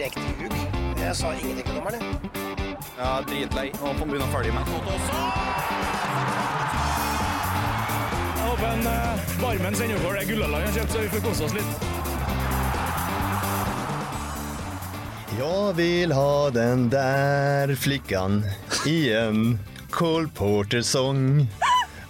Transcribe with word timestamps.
direkte 0.00 0.20
ljug. 0.40 0.52
Jeg 1.00 1.16
sa 1.16 1.32
ingenting 1.36 1.66
til 1.66 1.74
dommeren. 1.76 2.00
jeg. 2.00 2.04
Ja, 2.96 3.20
dritlei. 3.28 3.68
Nå 3.72 3.78
får 3.80 3.98
han 3.98 4.08
begynne 4.08 4.28
å 4.28 4.32
følge 4.32 4.52
med. 4.54 4.64
Jeg 8.36 8.44
håper 8.46 8.66
en 8.70 8.86
uh, 8.88 8.92
varmen 9.42 9.74
sender 9.76 9.96
over 10.00 10.16
det 10.16 10.24
Gullaland 10.30 10.64
har 10.68 10.72
kjøpt, 10.78 10.92
så 10.94 10.98
vi 11.04 11.10
får 11.12 11.22
kose 11.26 11.42
oss 11.48 11.54
litt. 11.58 11.72
Jeg 15.40 15.76
vil 15.76 16.12
ha 16.16 16.34
den 16.52 16.88
der 16.92 17.74
flickan 17.78 18.42
i 18.88 18.98
en 19.14 19.58
Cole 19.94 20.28
Porter 20.34 20.82
song 20.84 21.46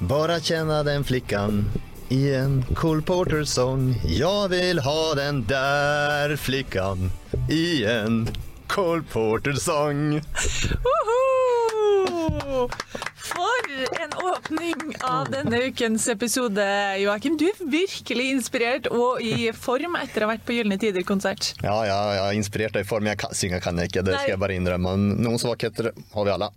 Bare 0.09 0.41
kjenne 0.41 0.81
den 0.89 1.05
flickan 1.07 1.67
i 2.11 2.35
en 2.35 2.65
Cole 2.75 3.03
Porter-song. 3.07 3.93
Jeg 4.03 4.51
vil 4.51 4.81
ha 4.83 5.01
den 5.15 5.45
der 5.47 6.35
flikkan 6.37 7.11
i 7.47 7.85
en 7.87 8.25
Cole 8.71 9.05
Porter-sang. 9.13 10.19
For 13.31 13.71
en 14.03 14.17
åpning 14.27 14.97
av 15.07 15.31
denne 15.31 15.61
ukens 15.69 16.09
episode, 16.11 16.65
Joakim. 16.99 17.37
Du 17.39 17.47
er 17.47 17.61
virkelig 17.79 18.27
inspirert 18.35 18.89
og 18.91 19.23
i 19.23 19.53
form 19.55 19.95
etter 20.01 20.25
å 20.25 20.29
ha 20.29 20.33
vært 20.35 20.47
på 20.49 20.57
Gylne 20.59 20.81
Tider-konsert. 20.83 21.53
Ja, 21.63 21.77
ja, 21.87 22.01
ja, 22.19 22.25
inspirert 22.35 22.75
og 22.75 22.83
i 22.83 22.89
form. 22.91 23.07
Jeg 23.13 23.21
kan, 23.23 23.37
synger 23.39 23.63
kan 23.63 23.79
jeg 23.79 23.93
ikke, 23.93 24.03
det 24.03 24.17
ska 24.19 24.27
Nej. 24.27 24.35
jag 24.35 24.43
bara 24.43 24.59
inrömma. 24.59 24.97
Noen 24.99 25.39
svakheter 25.39 25.93
har 25.95 26.27
vi 26.27 26.35
alle. 26.35 26.51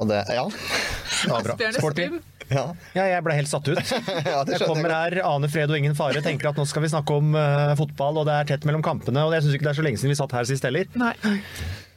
Og 0.00 0.08
det, 0.08 0.24
ja. 0.32 0.48
Ja, 1.28 1.42
bra. 1.44 1.60
Sporty. 1.76 2.08
Ja. 2.50 2.64
Ja, 2.94 3.04
jeg 3.10 3.22
ble 3.26 3.34
helt 3.34 3.50
satt 3.50 3.66
ut. 3.68 3.80
Ja, 4.26 4.42
Jeg 4.46 4.60
kommer 4.66 4.92
her, 4.92 5.16
aner 5.26 5.50
fred 5.50 5.70
og 5.72 5.78
ingen 5.78 5.96
fare, 5.98 6.20
tenker 6.22 6.50
at 6.52 6.58
nå 6.60 6.66
skal 6.68 6.84
vi 6.84 6.90
snakke 6.92 7.16
om 7.18 7.34
uh, 7.34 7.74
fotball, 7.78 8.20
og 8.22 8.26
det 8.28 8.36
er 8.40 8.50
tett 8.54 8.66
mellom 8.68 8.84
kampene. 8.86 9.24
Og 9.26 9.34
jeg 9.34 9.42
syns 9.46 9.56
ikke 9.58 9.66
det 9.68 9.72
er 9.74 9.80
så 9.80 9.86
lenge 9.86 9.98
siden 10.02 10.14
vi 10.14 10.18
satt 10.20 10.34
her 10.36 10.46
sist 10.48 10.66
heller. 10.68 10.86
Nei, 10.94 11.12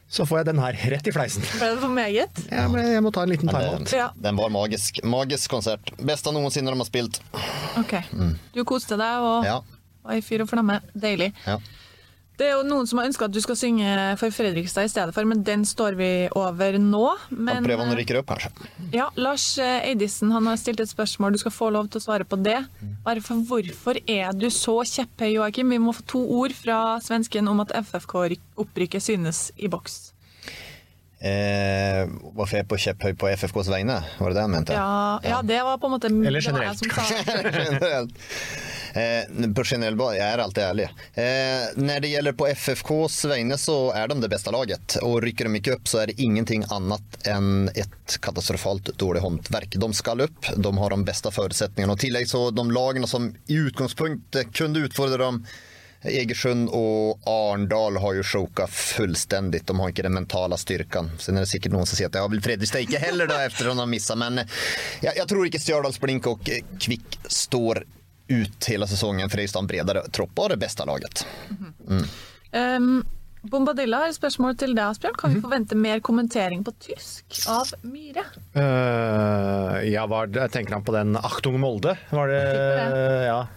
Så 0.09 0.25
får 0.25 0.39
jeg 0.41 0.45
den 0.49 0.59
her 0.63 0.73
rett 0.95 1.05
i 1.05 1.11
fleisen. 1.13 1.43
ble 1.59 1.67
det 1.75 1.81
for 1.83 1.93
meget? 1.93 2.39
Jeg, 2.49 2.69
ble, 2.73 2.85
jeg 2.95 3.01
må 3.05 3.11
ta 3.13 3.21
en 3.27 3.29
liten 3.29 3.51
timeout. 3.51 3.91
Ja. 3.93 4.07
Den 4.17 4.39
var 4.41 4.49
magisk. 4.49 4.97
Magisk 5.05 5.51
konsert. 5.53 5.91
Beste 6.01 6.33
noensinne 6.33 6.73
de 6.73 6.81
har 6.81 6.87
spilt. 6.89 7.19
Ok. 7.77 7.93
Du 8.57 8.63
koste 8.65 8.97
deg 8.97 9.27
og 9.29 9.45
Ja. 9.45 9.59
var 10.01 10.17
i 10.17 10.23
fyr 10.25 10.41
og 10.41 10.49
flamme. 10.49 10.79
Deilig. 10.97 11.29
Ja. 11.45 11.59
Det 12.39 12.47
er 12.47 12.53
jo 12.55 12.61
noen 12.63 12.87
som 12.87 13.01
har 13.01 13.09
ønska 13.09 13.27
at 13.27 13.33
du 13.35 13.41
skal 13.43 13.57
synge 13.59 13.93
for 14.21 14.31
Fredrikstad 14.31 14.87
i 14.87 14.91
stedet 14.91 15.11
for, 15.15 15.27
men 15.27 15.41
den 15.43 15.65
står 15.67 15.97
vi 15.99 16.07
over 16.39 16.77
nå. 16.79 17.01
Men 17.35 17.65
Prøv 17.67 17.81
han 17.83 17.91
rykker 17.99 18.21
opp, 18.21 18.29
kanskje. 18.31 18.69
ja, 18.95 19.09
Lars 19.19 19.57
eh, 19.59 19.89
Eidisen 19.89 20.31
han 20.31 20.47
har 20.47 20.55
stilt 20.61 20.79
et 20.79 20.87
spørsmål, 20.91 21.35
du 21.35 21.41
skal 21.41 21.51
få 21.51 21.67
lov 21.75 21.89
til 21.91 21.99
å 21.99 22.05
svare 22.05 22.23
på 22.23 22.39
det. 22.39 22.61
Bare 23.03 23.19
for 23.25 23.43
hvorfor 23.49 23.99
er 24.07 24.31
du 24.39 24.47
så 24.55 24.77
kjepphøy, 24.87 25.33
Joakim? 25.33 25.75
Vi 25.75 25.81
må 25.83 25.91
få 25.97 26.05
to 26.15 26.21
ord 26.39 26.55
fra 26.55 26.79
svensken 27.03 27.51
om 27.51 27.59
at 27.65 27.75
FFK-opprykket 27.75 29.03
synes 29.03 29.49
i 29.59 29.67
boks. 29.71 29.99
Eh, 31.21 32.07
varför 32.21 32.57
är 32.57 32.59
jag 32.59 32.67
på 32.67 32.77
kjepphøy 32.77 33.13
på 33.13 33.27
FFKs 33.27 33.67
vegne? 33.67 34.03
Var 34.17 34.29
det 34.29 34.35
det 34.35 34.41
han 34.41 34.51
mente? 34.51 34.73
Ja, 34.73 35.19
ja, 35.23 35.41
det 35.41 35.63
var 35.63 35.77
på 35.77 35.87
en 35.87 35.91
måte 35.91 36.07
Eller 36.07 36.41
generelt, 36.41 36.79
som 36.79 36.89
sa 36.89 37.01
det. 37.01 37.51
generellt. 37.65 38.13
Eh, 38.93 39.51
på 39.55 39.63
generell 39.63 39.95
bas, 39.95 40.15
jeg 40.15 40.33
er 40.33 40.41
alltid 40.43 40.63
ærlig. 40.63 40.87
Eh, 41.13 41.65
når 41.75 41.99
det 41.99 42.11
gjelder 42.13 42.37
på 42.39 42.47
FFKs 42.47 43.17
vegne 43.29 43.57
så 43.59 43.77
er 43.91 44.07
de 44.07 44.21
det 44.23 44.29
beste 44.31 44.53
laget. 44.55 44.95
Og 45.03 45.19
rykker 45.23 45.49
de 45.49 45.59
ikke 45.59 45.75
opp, 45.75 45.91
så 45.91 46.03
er 46.03 46.13
det 46.13 46.23
ingenting 46.23 46.63
annet 46.71 47.19
enn 47.27 47.67
et 47.75 48.19
katastrofalt 48.23 48.93
dårlig 48.95 49.25
håndverk. 49.25 49.75
De 49.75 49.91
skal 49.93 50.23
opp, 50.23 50.53
de 50.55 50.77
har 50.77 50.95
de 50.95 51.03
beste 51.03 51.33
forutsetningene. 51.35 51.97
Og 51.97 51.99
tillegg 51.99 52.31
så 52.31 52.47
de 52.55 52.65
lagene 52.71 53.11
som 53.11 53.33
i 53.51 53.59
utgangspunktet 53.59 54.55
kunne 54.55 54.87
utfordre 54.87 55.19
dem 55.25 55.43
Egersund 56.03 56.69
och 56.69 57.19
Arndal 57.27 57.97
har 57.97 58.13
ju 58.13 58.23
chokat 58.23 58.69
fullständigt. 58.69 59.67
De 59.67 59.79
har 59.79 59.87
inte 59.89 60.01
den 60.01 60.13
mentala 60.13 60.57
styrkan. 60.57 61.11
Sen 61.19 61.35
är 61.37 61.39
det 61.41 61.47
säkert 61.47 61.71
någon 61.71 61.85
som 61.85 61.95
säger 61.97 62.07
att 62.09 62.15
har 62.15 62.29
vill 62.29 62.41
Fredrikstad 62.41 62.79
inte 62.79 62.97
heller 62.97 63.27
då 63.27 63.35
efter 63.35 63.63
att 63.65 63.71
de 63.71 63.77
har 63.79 63.85
missat. 63.85 64.17
Men 64.17 64.37
jeg 64.37 64.47
jag, 65.01 65.17
jag 65.17 65.27
tror 65.27 65.45
inte 65.45 65.59
Stjørdals 65.59 65.99
Blink 65.99 66.27
och 66.27 66.39
Kvikk 66.45 66.65
Kvick 66.79 67.19
står 67.27 67.83
ut 68.27 68.65
hela 68.65 68.87
säsongen. 68.87 69.29
Fredrikstad 69.29 69.57
har 69.59 69.63
en 69.63 69.67
bredare 69.67 70.01
tropp 70.11 70.39
och 70.39 70.49
det 70.49 70.57
bästa 70.57 70.85
laget. 70.85 71.25
Um, 72.51 73.05
Bombadilla 73.41 73.97
har 73.97 74.09
et 74.11 74.15
spørsmål 74.17 74.57
til 74.59 74.73
deg, 74.75 74.83
Asbjørn. 74.83 75.15
Kan 75.15 75.29
Mhm. 75.29 75.35
vi 75.35 75.41
forvente 75.41 75.75
mer 75.75 75.99
kommentering 75.99 76.63
på 76.63 76.71
tysk 76.79 77.25
av 77.47 77.67
Myhre? 77.81 78.23
Uh, 78.55 79.89
ja, 79.89 80.05
var 80.07 80.27
det, 80.27 80.49
tenker 80.51 80.73
han 80.73 80.83
på 80.83 80.91
den 80.91 81.15
Achtung 81.17 81.59
Molde? 81.59 81.97
Var 82.09 82.27
det, 82.27 83.25
ja. 83.27 83.47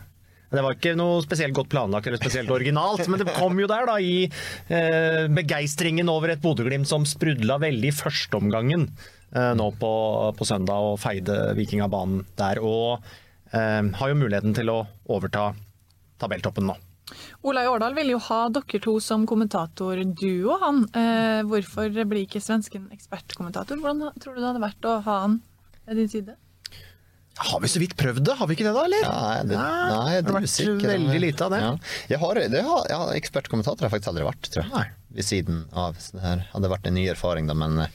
Det 0.52 0.60
var 0.60 0.76
ikke 0.76 0.92
noe 0.98 1.22
spesielt 1.24 1.56
godt 1.56 1.70
planlagt 1.72 2.08
eller 2.08 2.20
spesielt 2.20 2.52
originalt, 2.52 3.06
men 3.08 3.22
det 3.22 3.32
kom 3.38 3.56
jo 3.60 3.68
der 3.70 3.88
da 3.88 3.96
i 4.02 4.26
eh, 4.26 5.24
begeistringen 5.32 6.10
over 6.12 6.34
et 6.34 6.42
Bodø-Glimt 6.44 6.90
som 6.90 7.06
sprudla 7.08 7.56
veldig 7.62 7.88
i 7.88 7.96
førsteomgangen 7.96 8.86
eh, 8.90 9.52
nå 9.56 9.70
på, 9.80 9.92
på 10.36 10.48
søndag 10.48 10.92
og 10.92 11.00
feide 11.00 11.54
Vikingabanen 11.56 12.26
der. 12.36 12.60
Og 12.60 13.00
eh, 13.56 13.80
har 13.80 14.12
jo 14.12 14.20
muligheten 14.20 14.56
til 14.58 14.72
å 14.72 14.82
overta 15.08 15.54
tabelltoppen 16.20 16.68
nå. 16.68 16.76
Olai 17.48 17.64
Årdal 17.68 17.96
vil 17.96 18.12
jo 18.14 18.20
ha 18.28 18.44
dere 18.52 18.80
to 18.82 18.94
som 19.02 19.24
kommentatorduo, 19.28 20.58
han. 20.62 20.84
Eh, 20.96 21.40
hvorfor 21.48 21.90
blir 21.96 22.26
ikke 22.26 22.44
svensken 22.44 22.90
ekspertkommentator? 22.94 23.80
Hvordan 23.80 24.20
tror 24.20 24.36
du 24.36 24.42
det 24.42 24.48
hadde 24.50 24.64
vært 24.68 24.88
å 24.88 25.00
ha 25.08 25.18
han 25.24 25.40
ved 25.86 26.02
din 26.02 26.12
side? 26.12 26.36
Har 27.36 27.60
vi 27.60 27.68
så 27.68 27.80
vidt 27.80 27.94
prøvd 27.96 28.20
det? 28.26 28.34
Har 28.38 28.46
vi 28.46 28.54
ikke 28.56 28.66
det 28.66 28.74
da, 28.76 28.84
eller? 28.84 29.04
Nei, 29.08 29.36
det, 29.48 29.56
Nei, 29.56 30.12
det, 30.12 30.22
det 30.22 30.32
har 30.32 30.36
vært 30.36 30.50
usikker. 30.50 30.88
veldig 30.92 31.20
lite 31.22 31.46
av 31.46 31.54
det. 31.54 31.60
Ja. 31.64 31.70
Jeg 32.12 32.20
har, 32.22 32.40
det 32.52 32.62
har, 32.66 32.82
ja, 32.92 32.98
Ekspertkommentator 33.16 33.84
har 33.84 33.88
jag 33.88 33.94
faktiskt 33.96 34.10
aldrig 34.12 34.26
varit, 34.28 34.50
tror 34.52 34.66
jeg. 34.66 34.72
Nei. 34.74 35.14
Ved 35.16 35.28
siden 35.28 35.62
av. 35.72 35.96
Så 36.00 36.18
det 36.18 36.24
her 36.26 36.42
hadde 36.52 36.70
vært 36.72 36.88
en 36.90 36.96
ny 36.98 37.06
erfaring 37.12 37.48
da, 37.48 37.56
men... 37.56 37.80
det, 37.80 37.88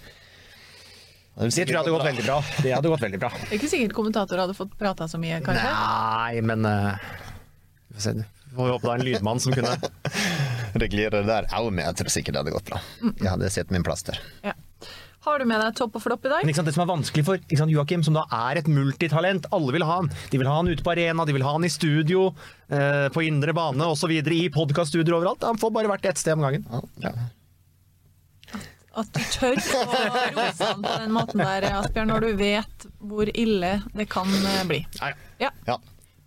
Det 1.37 1.51
tror 1.53 1.69
jeg 1.69 1.79
hadde 1.83 1.93
gått 1.93 2.07
veldig 2.09 2.25
bra. 2.25 2.39
Det 2.65 2.73
hadde 2.73 2.93
gått 2.95 3.05
veldig 3.05 3.21
bra. 3.21 3.31
Det 3.43 3.51
er 3.51 3.59
ikke 3.59 3.71
sikkert 3.75 3.95
kommentator 3.99 4.41
hadde 4.41 4.57
fått 4.57 4.73
prata 4.81 5.07
så 5.11 5.21
mye, 5.21 5.39
kanskje? 5.45 5.69
Nei, 5.69 6.41
men 6.49 6.65
uh, 6.65 6.97
Vi 7.93 7.99
får 7.99 8.07
se. 8.09 8.15
Får 8.57 8.73
håpe 8.73 8.87
det 8.87 8.93
er 8.95 9.01
en 9.03 9.05
lydmann 9.05 9.43
som 9.43 9.53
kunne 9.53 9.75
Regulere 10.81 11.21
det 11.21 11.27
der. 11.29 11.47
Au, 11.57 11.69
men 11.69 11.85
jeg 11.85 12.01
tror 12.01 12.13
sikkert 12.13 12.35
det 12.35 12.41
hadde 12.41 12.55
gått 12.57 12.71
bra. 12.73 12.81
Jeg 13.05 13.29
hadde 13.29 13.53
sett 13.53 13.73
min 13.73 13.85
plass 13.85 14.05
der. 14.07 14.17
Ja. 14.45 14.57
Har 15.27 15.41
du 15.43 15.47
med 15.49 15.59
deg 15.59 15.75
topp 15.75 15.97
og 15.99 16.03
flopp 16.05 16.25
i 16.25 16.31
dag? 16.31 16.43
Men 16.45 16.53
ikke 16.53 16.61
sant, 16.61 16.69
Det 16.69 16.75
som 16.77 16.85
er 16.85 16.91
vanskelig 16.93 17.23
for 17.27 17.39
ikke 17.41 17.59
sant, 17.59 17.73
Joakim, 17.73 18.03
som 18.05 18.15
da 18.15 18.23
er 18.31 18.61
et 18.61 18.69
multitalent 18.71 19.47
Alle 19.51 19.73
vil 19.75 19.83
ha 19.83 19.97
han. 19.99 20.11
De 20.31 20.39
vil 20.39 20.47
ha 20.47 20.53
han 20.61 20.69
ute 20.71 20.85
på 20.85 20.93
arena, 20.93 21.25
de 21.27 21.35
vil 21.35 21.43
ha 21.43 21.51
han 21.57 21.67
i 21.67 21.71
studio, 21.73 22.29
eh, 22.71 23.07
på 23.11 23.25
indre 23.27 23.55
bane 23.57 23.89
osv. 23.91 24.13
I 24.15 24.47
podkaststudioer 24.55 25.19
overalt. 25.19 25.43
Han 25.43 25.59
får 25.59 25.73
bare 25.75 25.91
vært 25.91 26.07
ett 26.07 26.21
sted 26.21 26.37
om 26.37 26.47
gangen. 26.47 26.63
Ja. 27.03 27.11
at 28.97 29.11
du 29.13 29.19
tør 29.29 29.59
å 29.59 29.83
rose 30.33 30.65
han 30.71 30.81
på 30.81 30.93
den 31.03 31.11
måten 31.13 31.43
der, 31.43 31.67
Asbjørn, 31.77 32.09
når 32.09 32.23
du 32.23 32.39
vet 32.39 32.87
hvor 32.97 33.29
ille 33.29 33.75
det 33.93 34.07
kan 34.09 34.25
bli. 34.31 34.55
bli. 34.71 34.79
Ja. 35.37 35.51
Ja. 35.67 35.77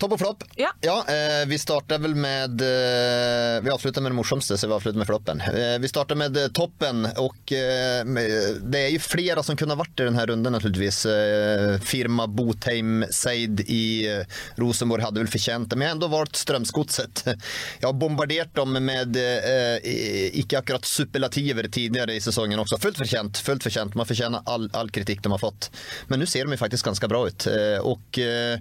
Topp 0.00 0.14
og 0.17 0.20
flopp. 0.23 0.44
Ja. 0.56 0.70
eh, 1.12 1.43
vi 1.50 1.58
starter 1.61 1.99
vel 2.00 2.14
med... 2.17 2.62
Eh, 2.64 3.58
vi 3.61 3.69
avslutter 3.70 4.00
med 4.00 4.12
det 4.12 4.17
morsomste, 4.17 4.56
så 4.56 4.69
vi 4.70 4.73
avslutter 4.73 4.97
med 4.99 5.06
floppen. 5.11 5.41
Eh, 5.44 5.75
vi 5.82 5.88
starter 5.91 6.17
med 6.17 6.37
eh, 6.41 6.47
toppen 6.56 7.02
og 7.20 7.52
eh, 7.52 8.00
med- 8.08 8.62
det 8.73 8.81
er 8.87 8.94
jo 8.94 9.02
flere 9.05 9.43
som 9.44 9.58
kunne 9.61 9.76
varit 9.76 10.00
i 10.00 10.06
denne 10.08 10.25
runden, 10.31 10.55
naturligtvis. 10.56 11.02
Eh, 11.11 11.75
firma 11.85 12.25
Botheim 12.32 13.05
Seid 13.12 13.61
i 13.69 14.08
Rosenborg 14.56 15.05
hadde 15.05 15.20
vel 15.20 15.31
fortjent 15.32 15.69
det, 15.69 15.76
men 15.76 15.85
jeg 15.87 15.93
har 15.93 15.99
enda 15.99 16.11
valgt 16.17 16.41
Strømsgodset. 16.41 17.25
Jeg 17.35 17.85
har 17.85 17.93
bombardert 18.00 18.55
dem 18.56 18.73
med 18.81 19.20
eh, 19.20 19.76
i- 19.85 20.31
icke 20.41 20.58
akkurat 20.62 20.88
superlativer 20.88 21.69
tidligere 21.69 22.17
i 22.17 22.25
sesongen 22.25 22.64
også. 22.64 22.81
Fullt 22.81 23.02
fortjent. 23.05 23.37
fullt 23.44 23.69
fortjent. 23.69 23.94
Man 24.00 24.08
fortjener 24.08 24.41
all, 24.49 24.70
all 24.73 24.88
kritikk 24.97 25.20
de 25.29 25.35
har 25.37 25.44
fått. 25.44 25.69
Men 26.08 26.25
nå 26.25 26.29
ser 26.31 26.49
de 26.49 26.56
jo 26.56 26.62
faktisk 26.64 26.88
ganske 26.88 27.08
bra 27.12 27.26
ut. 27.29 27.47
Och 27.85 28.19
Eh, 28.19 28.58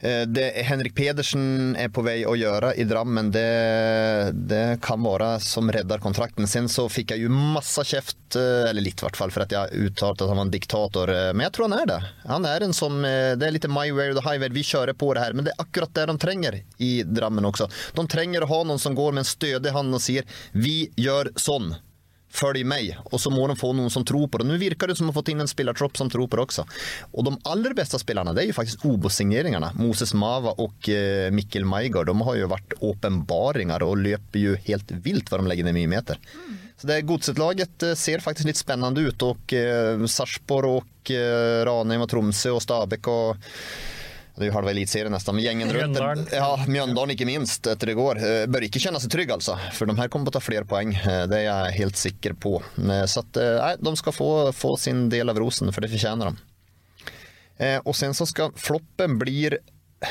Det 0.00 0.44
Henrik 0.68 0.94
Pedersen 0.94 1.74
er 1.74 1.88
på 1.90 2.04
vei 2.06 2.20
å 2.22 2.36
gjøre 2.38 2.70
i 2.78 2.84
Drammen, 2.86 3.32
det, 3.34 3.42
det 4.48 4.78
kan 4.84 5.02
være 5.02 5.32
som 5.42 5.70
redder 5.74 5.98
kontrakten. 6.02 6.46
Sen 6.46 6.68
så 6.70 6.84
fikk 6.92 7.14
jeg 7.14 7.24
jo 7.24 7.32
masse 7.34 7.82
käft, 7.88 8.36
eh, 8.38 8.68
eller 8.70 8.84
litt 8.84 9.02
i 9.02 9.06
hvert 9.06 9.18
fall, 9.18 9.32
for 9.34 9.42
at 9.42 9.54
jeg 9.54 9.88
uttalte 9.88 10.22
at 10.22 10.30
han 10.30 10.38
var 10.38 10.46
en 10.46 10.54
diktator. 10.54 11.10
Eh, 11.10 11.32
Men 11.34 11.48
jeg 11.48 11.56
tror 11.56 11.68
han 11.68 11.78
er 11.80 11.90
det. 11.90 11.98
Han 12.30 12.46
er 12.46 12.66
en 12.68 12.76
som, 12.76 13.00
eh, 13.04 13.34
det 13.38 13.48
er 13.48 13.56
litt 13.56 13.68
my 13.68 13.88
way 13.90 14.12
or 14.12 14.14
the 14.14 14.24
highway, 14.26 14.48
vi 14.54 14.62
kjører 14.62 14.94
på 14.94 15.10
det 15.14 15.24
her. 15.24 15.34
Men 15.34 15.48
det 15.48 15.54
er 15.56 15.64
akkurat 15.66 15.94
det 15.98 16.06
de 16.12 16.16
trenger 16.18 16.60
i 16.78 16.92
Drammen 17.02 17.50
også. 17.50 17.68
De 17.98 18.06
trenger 18.06 18.46
å 18.46 18.52
ha 18.54 18.62
noen 18.70 18.78
som 18.78 18.94
går 18.94 19.12
med 19.18 19.26
en 19.26 19.32
stødig 19.34 19.74
hand 19.74 19.94
og 19.94 20.00
sier 20.04 20.22
vi 20.54 20.90
gjør 20.96 21.34
sån. 21.34 21.74
Följ 22.40 22.64
mig. 22.64 22.98
Och 23.04 23.20
så 23.20 23.30
må 23.30 23.46
de 23.46 23.56
få 23.56 23.72
någon 23.72 23.90
som 23.90 24.04
tror 24.04 24.28
på 24.28 24.38
det. 24.38 24.44
Nu 24.44 24.58
virker 24.58 24.86
det 24.86 24.96
som 24.96 25.08
att 25.08 25.14
de 25.14 25.20
fått 25.20 25.28
in 25.28 25.40
en 25.40 25.48
spelartropp 25.48 25.96
som 25.96 26.10
tror 26.10 26.28
på 26.28 26.36
det 26.36 26.42
också. 26.42 26.66
Och 27.12 27.24
de 27.24 27.38
allra 27.42 27.74
bästa 27.74 27.98
spelarna 27.98 28.32
det 28.32 28.42
är 28.42 28.46
ju 28.46 28.52
faktiskt 28.52 28.84
OBO-signeringarna. 28.84 29.72
Moses 29.74 30.14
Mava 30.14 30.50
och 30.50 30.88
eh, 30.88 31.30
Mikkel 31.30 31.64
Maigard. 31.64 32.06
De 32.06 32.20
har 32.20 32.34
ju 32.34 32.44
varit 32.44 32.72
åpenbaringar 32.78 33.82
och 33.82 33.96
löper 33.96 34.38
ju 34.38 34.56
helt 34.56 34.90
vilt 34.90 35.30
vad 35.30 35.40
de 35.40 35.46
lägger 35.46 35.64
ner 35.64 35.72
millimeter. 35.72 36.18
Så 36.76 36.86
det 36.86 37.02
Godset-laget 37.02 37.82
eh, 37.82 37.94
ser 37.94 38.18
faktiskt 38.18 38.46
lite 38.46 38.58
spännande 38.58 39.00
ut 39.00 39.22
och 39.22 39.52
eh, 39.52 40.06
Sarpsborg 40.06 40.68
och 40.68 41.10
eh, 41.10 41.64
Ranheim 41.64 42.00
och 42.00 42.10
Tromsø 42.10 42.50
och 42.50 42.62
Stabæk 42.62 43.06
och 43.08 43.36
det 44.38 44.46
er 44.46 44.50
jo 44.52 44.56
halva 44.56 44.70
eliteserien 44.72 45.12
nesten. 45.12 45.34
men 45.36 45.44
gjengen 45.44 45.72
rundt 45.74 45.98
Mjøndalen. 45.98 46.28
Ja, 46.32 46.50
Mjøndalen 46.70 47.12
ikke 47.16 47.26
minst 47.28 47.66
etter 47.66 47.90
i 47.92 47.96
går. 47.98 48.20
Eh, 48.22 48.46
Bør 48.50 48.66
ikke 48.68 48.80
kjenne 48.82 49.00
seg 49.02 49.10
trygg, 49.12 49.32
altså. 49.34 49.56
For 49.76 49.90
de 49.90 49.96
her 49.98 50.08
kommer 50.08 50.30
til 50.30 50.36
å 50.36 50.38
ta 50.38 50.44
flere 50.44 50.64
poeng. 50.68 50.94
Eh, 50.96 51.26
Det 51.30 51.40
er 51.42 51.46
jeg 51.48 51.78
helt 51.80 51.96
sikker 52.00 52.36
på. 52.38 52.56
Eh, 52.78 53.04
Så 53.10 53.24
at, 53.24 53.36
nei, 53.36 53.72
de 53.82 53.94
skal 53.96 54.12
få, 54.14 54.30
få 54.54 54.76
sin 54.78 55.08
del 55.12 55.28
av 55.28 55.36
rosen, 55.42 55.72
for 55.74 55.80
det 55.84 55.90
fortjener 55.90 56.30
de. 56.32 56.44
Og 57.84 57.94
sen 57.98 58.14
så 58.14 58.24
skal 58.30 58.52
floppen 58.54 59.16
blir 59.18 59.58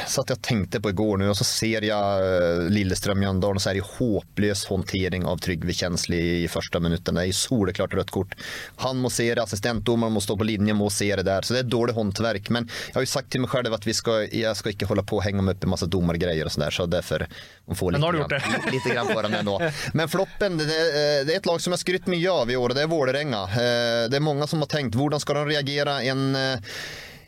så 0.07 0.21
jeg 0.21 0.29
jag 0.29 0.41
tänkte 0.41 0.81
på 0.81 0.89
igår 0.89 1.17
nu 1.17 1.29
och 1.29 1.37
så 1.37 1.43
ser 1.43 1.81
jag 1.81 2.19
eh, 2.19 2.69
Lillestrøm 2.69 3.23
Jøndalen, 3.23 3.55
og 3.55 3.61
så 3.61 3.69
är 3.69 3.73
det 3.73 3.83
håplös 3.99 4.65
håndtering 4.65 5.25
av 5.25 5.37
Trygve 5.37 5.73
Kjensli 5.73 6.43
i 6.43 6.47
första 6.47 6.79
minuten. 6.79 7.15
Det 7.15 7.21
är 7.21 7.25
ju 7.25 7.33
soleklart 7.33 7.93
rött 7.93 8.11
kort. 8.11 8.35
Han 8.75 8.97
må 8.97 9.09
se 9.09 9.35
det, 9.35 9.43
assistentdomaren 9.43 10.13
må 10.13 10.21
stå 10.21 10.37
på 10.37 10.43
linjen 10.43 10.75
må 10.77 10.89
se 10.89 11.15
det 11.15 11.23
där. 11.23 11.41
Så 11.41 11.53
det 11.53 11.59
är 11.59 11.63
dåligt 11.63 11.95
håndverk. 11.95 12.49
Men 12.49 12.69
jag 12.87 12.95
har 12.95 13.01
ju 13.01 13.05
sagt 13.05 13.29
till 13.29 13.41
mig 13.41 13.49
själv 13.49 13.73
att 13.73 13.87
vi 13.87 13.93
ska, 13.93 14.25
jag 14.25 14.57
ska 14.57 14.69
inte 14.69 14.85
hålla 14.85 15.03
på 15.03 15.15
och 15.15 15.23
hänga 15.23 15.41
mig 15.41 15.53
upp 15.55 15.63
i 15.63 15.67
massa 15.67 15.85
domargrejer 15.85 16.45
och 16.45 16.51
sådär. 16.51 16.71
Så 16.71 16.85
därför 16.85 17.27
får 17.75 17.91
lite, 17.91 18.05
har 18.05 18.13
grann, 18.13 18.29
det. 18.29 18.71
lite 18.71 18.89
grann 18.89 19.07
på 19.07 19.21
dem 19.21 19.33
ändå. 19.33 19.61
Men 19.93 20.09
floppen, 20.09 20.57
det, 20.57 20.65
det 20.65 21.23
det 21.23 21.33
är 21.33 21.37
ett 21.37 21.45
lag 21.45 21.61
som 21.61 21.71
jag 21.73 21.79
skrytt 21.79 22.07
mycket 22.07 22.31
av 22.31 22.51
i 22.51 22.55
år 22.55 22.69
och 22.69 22.75
det 22.75 22.81
är 22.81 22.87
Vålerenga. 22.87 23.41
Eh, 23.43 24.09
Det 24.09 24.15
är 24.15 24.19
många 24.19 24.47
som 24.47 24.59
har 24.59 24.67
tänkt, 24.67 24.95
hur 24.95 25.19
ska 25.19 25.33
de 25.33 25.45
reagera 25.45 26.01
en 26.01 26.35
eh, 26.35 26.59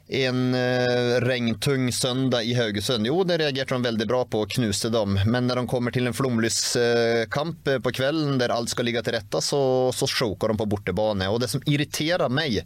en 0.09 0.55
eh, 0.55 1.19
regntung 1.21 1.91
søndag 1.91 2.43
i 2.43 2.53
Haugesund. 2.53 3.07
Jo, 3.07 3.23
det 3.23 3.37
reagerte 3.37 3.75
de 3.75 3.85
veldig 3.85 4.07
bra 4.09 4.23
på 4.25 4.41
og 4.41 4.53
knuste 4.55 4.89
dem. 4.89 5.19
Men 5.29 5.45
når 5.45 5.61
de 5.61 5.69
kommer 5.69 5.93
til 5.93 6.09
en 6.09 6.17
flomlyskamp 6.17 7.69
eh, 7.69 7.77
på 7.83 7.93
kvelden 7.93 8.39
der 8.41 8.53
alt 8.55 8.73
skal 8.73 8.89
ligge 8.89 9.03
til 9.05 9.13
rette, 9.13 9.41
så, 9.45 9.61
så 9.93 10.09
choker 10.09 10.49
de 10.49 10.57
på 10.57 10.67
bortebane. 10.71 11.29
Og 11.29 11.43
det 11.43 11.51
som 11.53 11.61
irriterer 11.69 12.25
meg, 12.33 12.63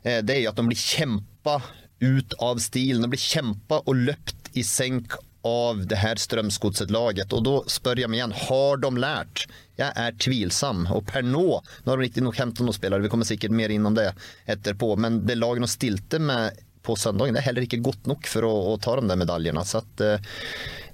eh, 0.00 0.22
det 0.24 0.38
er 0.38 0.48
at 0.48 0.56
de 0.56 0.64
blir 0.70 0.80
kjempa 0.80 1.58
ut 2.00 2.38
av 2.40 2.62
stilen. 2.64 3.04
De 3.04 3.12
blir 3.12 3.20
kjempa 3.20 3.82
og 3.84 4.06
løpt 4.08 4.56
i 4.56 4.64
senk 4.64 5.18
av 5.44 5.84
det 5.90 6.00
her 6.00 6.16
Strømsgodset-laget. 6.16 7.36
Og 7.36 7.44
da 7.44 7.58
spør 7.68 8.00
jeg 8.00 8.08
meg 8.08 8.22
igjen, 8.22 8.38
har 8.46 8.80
de 8.80 8.94
lært? 8.96 9.44
Jeg 9.80 9.92
er 9.96 10.18
tvilsam. 10.20 10.84
Og 10.92 11.06
per 11.08 11.24
nå, 11.26 11.46
nå 11.62 11.92
har 11.92 11.96
de 11.96 12.08
riktignok 12.08 12.38
hentet 12.40 12.66
noen 12.66 12.76
spillere, 12.76 13.04
vi 13.04 13.12
kommer 13.12 13.28
sikkert 13.28 13.54
mer 13.56 13.72
innom 13.72 13.96
det 13.96 14.10
etterpå, 14.50 14.94
men 15.00 15.22
det 15.26 15.38
laget 15.40 15.64
de 15.64 15.72
stilte 15.72 16.20
med 16.22 16.60
på 16.82 16.96
søndagen, 16.98 17.34
det 17.34 17.42
er 17.42 17.46
heller 17.46 17.66
ikke 17.66 17.82
godt 17.82 18.08
nok 18.10 18.26
for 18.26 18.46
å, 18.46 18.52
å 18.72 18.78
ta 18.82 18.96
de 18.98 19.06
der 19.06 19.18
medaljene. 19.20 19.62
Så 19.66 19.82
at, 19.82 20.02
eh, 20.02 20.32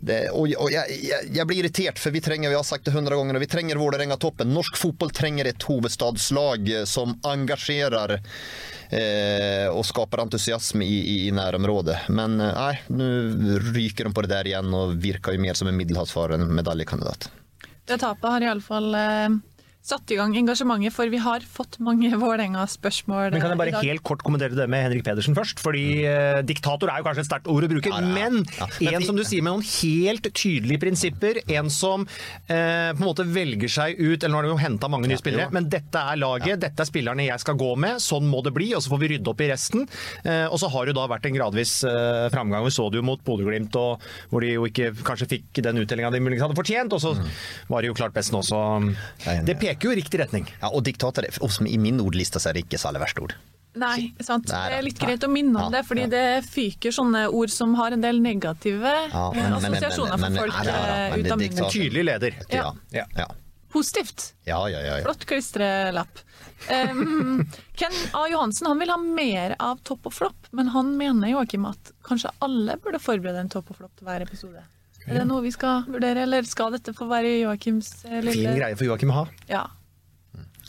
det, 0.00 0.18
og, 0.36 0.50
og 0.60 0.70
jeg, 0.70 0.98
jeg, 1.08 1.30
jeg 1.34 1.48
blir 1.48 1.62
irritert, 1.62 2.00
for 2.02 2.14
vi 2.14 2.20
trenger, 2.22 2.52
vi 2.52 2.58
har 2.58 2.66
sagt 2.66 2.86
det 2.86 2.94
hundre 2.94 3.16
ganger, 3.18 3.38
og 3.38 3.42
vi 3.42 3.50
trenger 3.50 3.80
Vålerenga-toppen. 3.80 4.52
Norsk 4.52 4.76
fotball 4.78 5.14
trenger 5.16 5.48
et 5.48 5.68
hovedstadslag 5.68 6.68
eh, 6.74 6.84
som 6.88 7.16
engasjerer 7.26 8.18
eh, 8.18 9.66
og 9.72 9.86
skaper 9.88 10.26
entusiasme 10.26 10.84
i, 10.86 11.00
i, 11.00 11.18
i 11.30 11.34
nærområdet. 11.34 12.04
Men 12.12 12.38
eh, 12.44 12.86
nå 12.92 13.10
ryker 13.72 14.10
de 14.10 14.14
på 14.14 14.26
det 14.26 14.34
der 14.36 14.52
igjen 14.52 14.76
og 14.76 14.98
virker 15.02 15.34
jo 15.34 15.44
mer 15.48 15.58
som 15.58 15.72
en 15.72 15.80
middelhavsfarer 15.80 16.36
enn 16.36 16.52
medaljekandidat. 16.60 17.30
Det 17.88 17.96
tapet 17.98 18.30
har 18.30 18.44
iallfall 18.44 18.94
eh, 18.94 19.28
satt 19.88 20.12
i 20.12 20.18
gang 20.18 20.34
engasjementet, 20.36 20.92
for 20.92 21.08
vi 21.12 21.20
har 21.22 21.44
fått 21.48 21.78
mange 21.84 22.10
Vålerenga-spørsmål 22.20 23.32
Men 23.32 23.40
kan 23.40 23.52
jeg 23.54 23.60
bare 23.60 23.80
helt 23.82 24.02
kort 24.06 24.22
kommentere 24.26 24.56
det 24.56 24.66
med 24.70 24.84
Henrik 24.84 25.04
Pedersen 25.06 25.36
først? 25.36 25.62
Fordi 25.64 25.84
eh, 26.08 26.40
diktator 26.46 26.90
er 26.92 27.00
jo 27.00 27.06
kanskje 27.06 27.24
et 27.24 27.28
sterkt 27.30 27.48
ord 27.48 27.64
å 27.64 27.70
bruke, 27.70 27.92
Ja, 27.92 28.00
ja, 28.02 28.08
ja. 28.08 28.14
men 28.14 28.44
Ja. 28.84 28.92
En 28.98 29.06
som 29.06 29.16
du 29.16 29.24
sier 29.24 29.44
med 29.44 29.54
noen 29.56 29.64
helt 29.64 30.28
tydelige 30.36 30.82
prinsipper. 30.82 31.40
En 31.54 31.70
som 31.72 32.04
eh, 32.04 32.90
på 32.92 33.00
en 33.00 33.06
måte 33.06 33.24
velger 33.28 33.70
seg 33.72 33.96
ut 33.98 34.22
Eller 34.22 34.32
nå 34.34 34.40
har 34.40 34.48
de 34.48 34.52
jo 34.52 34.58
henta 34.60 34.90
mange 34.92 35.08
nye 35.10 35.20
spillere, 35.20 35.48
men 35.54 35.68
dette 35.72 36.02
er 36.12 36.20
laget, 36.20 36.60
dette 36.62 36.84
er 36.84 36.88
spillerne 36.88 37.28
jeg 37.28 37.42
skal 37.44 37.56
gå 37.58 37.72
med, 37.80 38.02
sånn 38.02 38.28
må 38.28 38.42
det 38.44 38.52
bli, 38.56 38.70
og 38.76 38.84
så 38.84 38.92
får 38.92 39.02
vi 39.02 39.10
rydde 39.14 39.32
opp 39.32 39.40
i 39.44 39.48
resten. 39.50 39.86
Eh, 40.24 40.44
og 40.48 40.58
så 40.60 40.70
har 40.72 40.84
det 40.84 40.94
jo 40.94 40.98
da 41.00 41.06
vært 41.14 41.28
en 41.30 41.36
gradvis 41.36 41.78
eh, 41.88 42.28
framgang. 42.34 42.66
Vi 42.66 42.74
så 42.76 42.88
det 42.92 43.00
jo 43.00 43.06
mot 43.06 43.22
Bodø-Glimt, 43.24 43.76
og 43.80 44.04
hvor 44.32 44.44
de 44.44 44.52
jo 44.54 44.68
ikke 44.68 44.92
kanskje 45.06 45.30
fikk 45.36 45.62
den 45.64 45.80
uttellinga 45.80 46.12
de 46.12 46.22
muligens 46.24 46.44
hadde 46.46 46.58
fortjent, 46.58 46.92
og 46.96 47.02
så 47.02 47.14
var 47.72 47.82
det 47.82 47.92
jo 47.92 47.96
klart 47.98 48.16
best 48.16 48.34
nå, 48.34 48.42
så. 48.46 48.60
Det 49.48 49.56
peker 49.60 49.77
jo 49.86 49.90
i 49.92 49.96
riktig 50.00 50.18
retning. 50.20 50.46
Ja, 50.62 50.68
og 50.72 50.82
diktator, 50.84 51.22
er- 51.24 51.38
også 51.40 51.66
I 51.68 51.76
min 51.78 52.00
ordliste 52.00 52.40
så 52.40 52.50
er 52.50 52.52
det 52.54 52.64
ikke 52.66 52.78
særlig 52.78 53.00
verste 53.00 53.22
ord. 53.22 53.34
Nei, 53.78 54.12
sant. 54.20 54.48
Nei, 54.48 54.68
Det 54.70 54.78
er 54.78 54.82
litt 54.82 54.98
greit 54.98 55.20
å 55.22 55.28
minne 55.30 55.54
om 55.54 55.72
Ja, 55.72 55.78
det, 55.78 55.86
fordi 55.86 56.00
ja. 56.00 56.06
det 56.08 56.44
fyker 56.50 56.90
sånne 56.90 57.28
ord 57.30 57.50
som 57.50 57.74
har 57.78 57.92
en 57.92 58.00
del 58.00 58.18
negative 58.20 58.82
Ja, 59.12 59.30
men- 59.30 59.52
men- 59.52 59.52
assosiasjoner 59.54 60.18
men- 60.18 60.32
men- 60.32 60.40
for 60.42 60.50
folk 60.50 61.24
ut 61.24 61.32
av 61.32 61.38
munnen. 61.38 61.70
Tydelig 61.70 62.04
leder. 62.04 62.34
Ja. 62.50 62.72
Ja. 62.90 63.04
Ja. 63.16 63.26
Positivt. 63.70 64.32
Ja, 64.46 64.66
ja, 64.66 64.80
ja, 64.80 64.96
ja. 64.96 65.04
Flott 65.04 65.26
klistrelapp. 65.26 66.08
Um, 66.72 67.46
Ken 67.76 67.92
A. 68.14 68.26
Johansen 68.28 68.66
han 68.66 68.78
vil 68.80 68.88
ha 68.90 68.96
mer 68.96 69.54
av 69.60 69.78
topp 69.84 70.06
og 70.06 70.12
flopp, 70.12 70.48
men 70.50 70.68
han 70.68 70.96
mener 70.98 71.28
Joakim 71.30 71.66
at 71.68 71.92
kanskje 72.02 72.30
alle 72.42 72.76
burde 72.82 72.98
forberede 72.98 73.38
en 73.38 73.48
topp 73.48 73.70
og 73.70 73.76
flopp 73.76 73.94
til 73.96 74.08
hver 74.08 74.22
episode. 74.22 74.62
Er 75.08 75.20
det 75.22 75.26
noe 75.28 75.42
vi 75.44 75.50
skal 75.54 75.84
vurdere, 75.88 76.22
eller 76.26 76.46
skal 76.48 76.72
dette 76.76 76.92
få 76.96 77.08
være 77.10 77.34
Joakims 77.42 77.92
eh, 78.04 78.18
lille 78.20 78.34
Fin 78.36 78.56
greie 78.58 78.76
for 78.78 78.84
Joakim 78.88 79.12
å 79.14 79.20
ha. 79.22 79.26
Ja. 79.48 79.62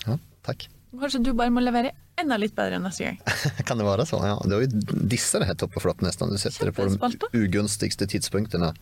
ja 0.06 0.18
takk. 0.48 0.68
Kanskje 1.00 1.22
du 1.28 1.34
bare 1.38 1.52
må 1.54 1.62
levere 1.62 1.92
enda 2.20 2.36
litt 2.40 2.56
bedre 2.58 2.80
neste 2.82 3.06
gang. 3.10 3.20
Kan 3.68 3.80
det 3.80 3.86
være 3.88 4.06
sånn? 4.10 4.26
Ja, 4.28 4.38
Det 4.44 4.56
er 4.58 4.64
jo 4.66 5.04
disse 5.12 5.40
det 5.40 5.48
her 5.52 5.58
topp 5.60 5.78
og 5.80 5.84
flopp 5.86 6.02
nesten. 6.06 6.32
Du 6.34 6.40
setter 6.42 6.72
det 6.72 6.76
på 6.76 6.88
de 6.90 7.44
ugunstigste 7.46 8.08
tidspunktene 8.10 8.74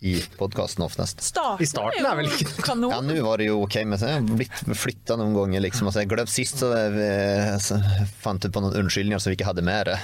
i 0.00 0.14
podkasten 0.38 0.80
oftest. 0.86 1.20
Starten, 1.20 1.60
I 1.60 1.68
starten 1.68 2.06
er 2.08 2.16
vel 2.16 2.30
ikke- 2.30 2.62
kanon. 2.68 2.92
Ja, 2.94 3.00
nå 3.04 3.16
var 3.26 3.36
det 3.42 3.50
jo 3.50 3.58
ok, 3.66 3.82
men 3.84 3.98
så 4.00 4.08
har 4.08 4.14
jeg 4.20 4.36
blitt 4.38 4.62
flytta 4.80 5.16
noen 5.20 5.34
ganger. 5.36 5.60
liksom. 5.66 5.90
Altså, 5.90 6.00
jeg 6.04 6.08
glemte 6.12 6.32
Sist 6.32 6.62
så, 6.62 6.70
jeg, 6.72 7.60
så 7.60 7.76
fant 8.22 8.42
jeg 8.46 8.54
på 8.54 8.62
noen 8.64 8.78
unnskyldninger 8.80 9.20
som 9.20 9.30
vi 9.32 9.36
ikke 9.38 9.50
hadde 9.50 9.64
med 9.66 9.90
det. 9.92 9.98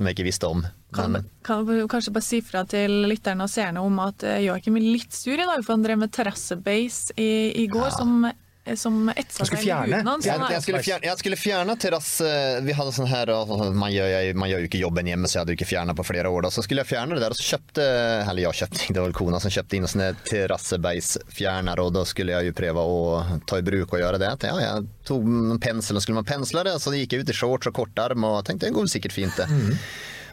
Som 0.00 0.08
jeg 0.08 0.16
ikke 0.16 0.24
visste 0.30 0.48
om. 0.48 0.62
Kan, 0.96 1.12
Men, 1.12 1.26
kan 1.44 1.66
du 1.68 1.84
kanskje 1.92 2.14
bare 2.16 2.24
si 2.24 2.38
fra 2.40 2.62
til 2.64 3.02
lytterne 3.04 3.44
og 3.44 3.50
seerne 3.52 3.82
om 3.84 3.98
at 4.00 4.24
eh, 4.24 4.38
Joakim 4.46 4.78
er 4.80 4.86
litt 4.96 5.12
sur 5.12 5.36
i 5.36 5.44
dag, 5.44 5.60
for 5.60 5.74
han 5.74 5.84
drev 5.84 6.00
med 6.00 6.14
terrassebase 6.16 7.12
i, 7.20 7.26
i 7.60 7.66
går, 7.68 7.90
som, 7.98 8.14
eh, 8.24 8.38
som 8.78 9.10
etsa 9.12 9.46
seg 9.48 9.64
i 9.64 9.70
huden 9.70 10.06
hans. 10.06 10.26
jeg, 10.26 10.40
jeg, 10.54 10.62
skulle 10.64 10.82
fjerne, 10.84 11.08
jeg 11.08 11.20
skulle 11.22 11.38
fjerne 11.40 11.76
terrasse 11.80 12.30
Vi 12.66 12.74
hadde 12.76 12.94
sånn 12.94 13.08
her 13.10 13.32
altså, 13.34 13.70
man, 13.74 13.90
gjør, 13.94 14.10
jeg, 14.12 14.36
man 14.38 14.50
gjør 14.50 14.64
jo 14.64 14.70
ikke 14.70 14.82
jobben 14.82 15.10
hjemme, 15.10 15.30
så 15.30 15.38
jeg 15.38 15.42
hadde 15.44 15.54
jo 15.54 15.60
ikke 15.60 15.70
fjerna 15.70 15.96
på 15.96 16.06
flere 16.06 16.30
år. 16.30 16.46
Da. 16.46 16.52
Så 16.54 16.64
skulle 16.66 16.84
jeg 16.84 16.92
fjerne 16.92 17.16
det 17.16 17.24
der, 17.24 17.34
og 17.34 17.40
så 17.40 17.48
kjøpte 17.54 17.88
Eller 18.30 18.44
jeg 18.44 18.60
kjøpte, 18.62 18.86
det 18.94 19.04
var 19.04 19.16
kona 19.20 19.42
som 19.42 19.54
kjøpte 19.56 19.78
inn 19.78 19.88
en 19.88 19.94
sånn 19.94 20.22
terrassebeisfjerner, 20.30 21.84
og 21.84 21.94
da 21.96 22.06
skulle 22.08 22.36
jeg 22.36 22.50
jo 22.50 22.58
prøve 22.60 22.86
å 22.86 23.00
ta 23.48 23.60
i 23.60 23.66
bruk 23.66 23.96
og 23.96 24.04
gjøre 24.04 24.22
det. 24.22 24.32
Ja, 24.46 24.56
jeg 24.62 24.88
tok 25.08 25.26
penselen, 25.62 26.02
skulle 26.02 26.20
man 26.20 26.28
pensle 26.28 26.64
det, 26.66 26.78
så 26.82 26.94
gikk 26.94 27.16
jeg 27.16 27.24
ut 27.24 27.34
i 27.34 27.36
shorts 27.36 27.70
og 27.70 27.76
kortarm 27.76 28.26
og 28.28 28.42
tenkte 28.46 28.68
det 28.68 28.76
går 28.76 28.90
sikkert 28.90 29.16
fint, 29.16 29.36
det. 29.40 29.48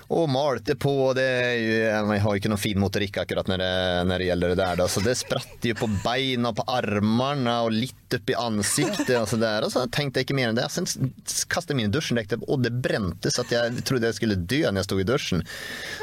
Og 0.08 0.30
malte 0.32 0.76
på. 0.80 1.12
Det 1.18 1.24
er 1.26 1.56
jo, 1.60 1.72
jeg 1.84 2.22
har 2.24 2.36
jo 2.36 2.40
ikke 2.40 2.52
noen 2.52 2.62
fin 2.62 2.80
motorikk 2.80 3.20
akkurat 3.24 3.50
når 3.52 3.60
det, 3.60 3.72
når 4.08 4.22
det 4.22 4.30
gjelder 4.30 4.54
det 4.54 4.60
der. 4.62 4.80
Da. 4.80 4.88
Så 4.92 5.04
det 5.04 5.18
spratt 5.20 5.68
jo 5.68 5.76
på 5.76 5.90
beina 6.04 6.54
og 6.54 6.62
på 6.62 6.68
armene 6.78 7.58
og 7.66 7.76
litt 7.76 7.97
midt 8.08 8.22
opp 8.22 8.30
i 8.30 8.36
ansiktet 8.36 9.18
og 9.18 9.28
så 9.30 9.38
der, 9.38 9.64
og 9.66 9.72
så 9.72 9.86
tenkte 9.92 10.20
jeg 10.20 10.28
ikke 10.28 10.36
mer 10.38 10.52
enn 10.52 10.58
det. 10.58 10.68
Sen 10.72 10.86
kastet 11.50 11.74
jeg 11.74 11.78
meg 11.78 11.90
i 11.90 11.92
dusjen, 11.92 12.18
og 12.18 12.50
och 12.50 12.60
det 12.60 12.72
brente 12.72 13.32
så 13.32 13.44
jeg 13.50 13.58
jag 13.58 13.86
trodde 13.86 14.08
jeg 14.08 14.16
skulle 14.16 14.36
dø 14.36 14.62
når 14.72 14.82
jeg 14.82 14.86
stod 14.86 15.00
i 15.02 15.04
dusjen. 15.04 15.44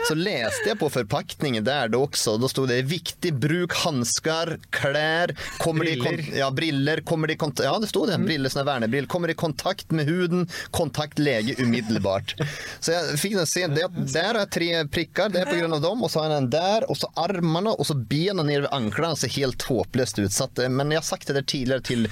Så 0.09 0.15
leste 0.15 0.69
jeg 0.69 0.79
på 0.79 0.91
forpakningen 0.91 1.65
der 1.65 1.89
det 1.89 1.99
også, 1.99 2.35
og 2.35 2.41
da 2.43 2.49
stod 2.49 2.69
det 2.69 2.85
viktig 2.85 3.33
bruk, 3.41 3.73
hansker, 3.73 4.59
klær', 4.71 5.35
kommer 5.59 5.85
briller. 5.85 6.21
i 6.21 6.39
ja, 6.39 6.51
briller, 6.51 7.01
kommer 7.01 7.29
de 7.29 7.37
ja 7.63 7.79
det 7.79 7.89
stod 7.89 8.09
det, 8.09 8.19
briller, 8.19 8.51
såna 8.51 8.65
vernebriller. 8.65 9.09
kommer 9.09 9.29
i 9.29 9.35
kontakt 9.35 9.91
med 9.91 10.07
huden, 10.07 10.49
kontakt 10.71 11.19
lege 11.19 11.55
umiddelbart. 11.59 12.35
Så 12.81 12.93
jeg 12.93 13.19
fikk 13.19 13.37
den 13.37 13.47
se, 13.47 13.67
det, 13.67 13.89
Der 14.13 14.35
har 14.35 14.45
jeg 14.45 14.51
tre 14.51 14.85
prikker, 14.89 15.29
det 15.29 15.41
er 15.41 15.51
på 15.51 15.57
grunn 15.59 15.73
av 15.73 15.83
dem 15.83 16.03
Og 16.03 16.11
så 16.11 16.21
har 16.21 16.31
jeg 16.31 16.43
den 16.43 16.51
der, 16.51 16.91
og 16.91 16.97
så 16.97 17.09
armene, 17.17 17.71
og 17.71 17.87
så 17.87 17.95
bena 17.95 18.43
nede 18.43 18.67
ved 18.67 18.73
anklene. 18.73 19.17
ser 19.17 19.29
helt 19.29 19.63
håpløst 19.63 20.19
ut. 20.19 20.33
Så 20.33 20.49
eh, 20.61 20.69
men 20.69 20.91
jeg 20.91 20.99
har 20.99 21.07
sagt 21.07 21.29
det 21.29 21.47
tidligere 21.47 21.85
tidigare 21.85 21.85
till, 21.95 22.11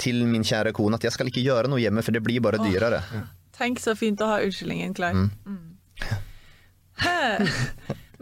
til, 0.00 0.22
min 0.30 0.46
kjære 0.46 0.74
kone 0.76 0.98
at 0.98 1.06
jeg 1.08 1.16
skal 1.16 1.30
ikke 1.30 1.44
gjøre 1.44 1.70
noe 1.70 1.82
hjemme 1.82 2.04
for 2.06 2.14
det 2.14 2.22
blir 2.24 2.44
bara 2.44 2.60
dyrare. 2.62 3.02
Tenk 3.54 3.82
så 3.82 3.94
fint 3.98 4.22
å 4.22 4.30
ha 4.32 4.40
unnskyldningen 4.42 4.94
klar. 4.96 5.14
Mm. 5.14 5.30
Mm. 5.46 5.74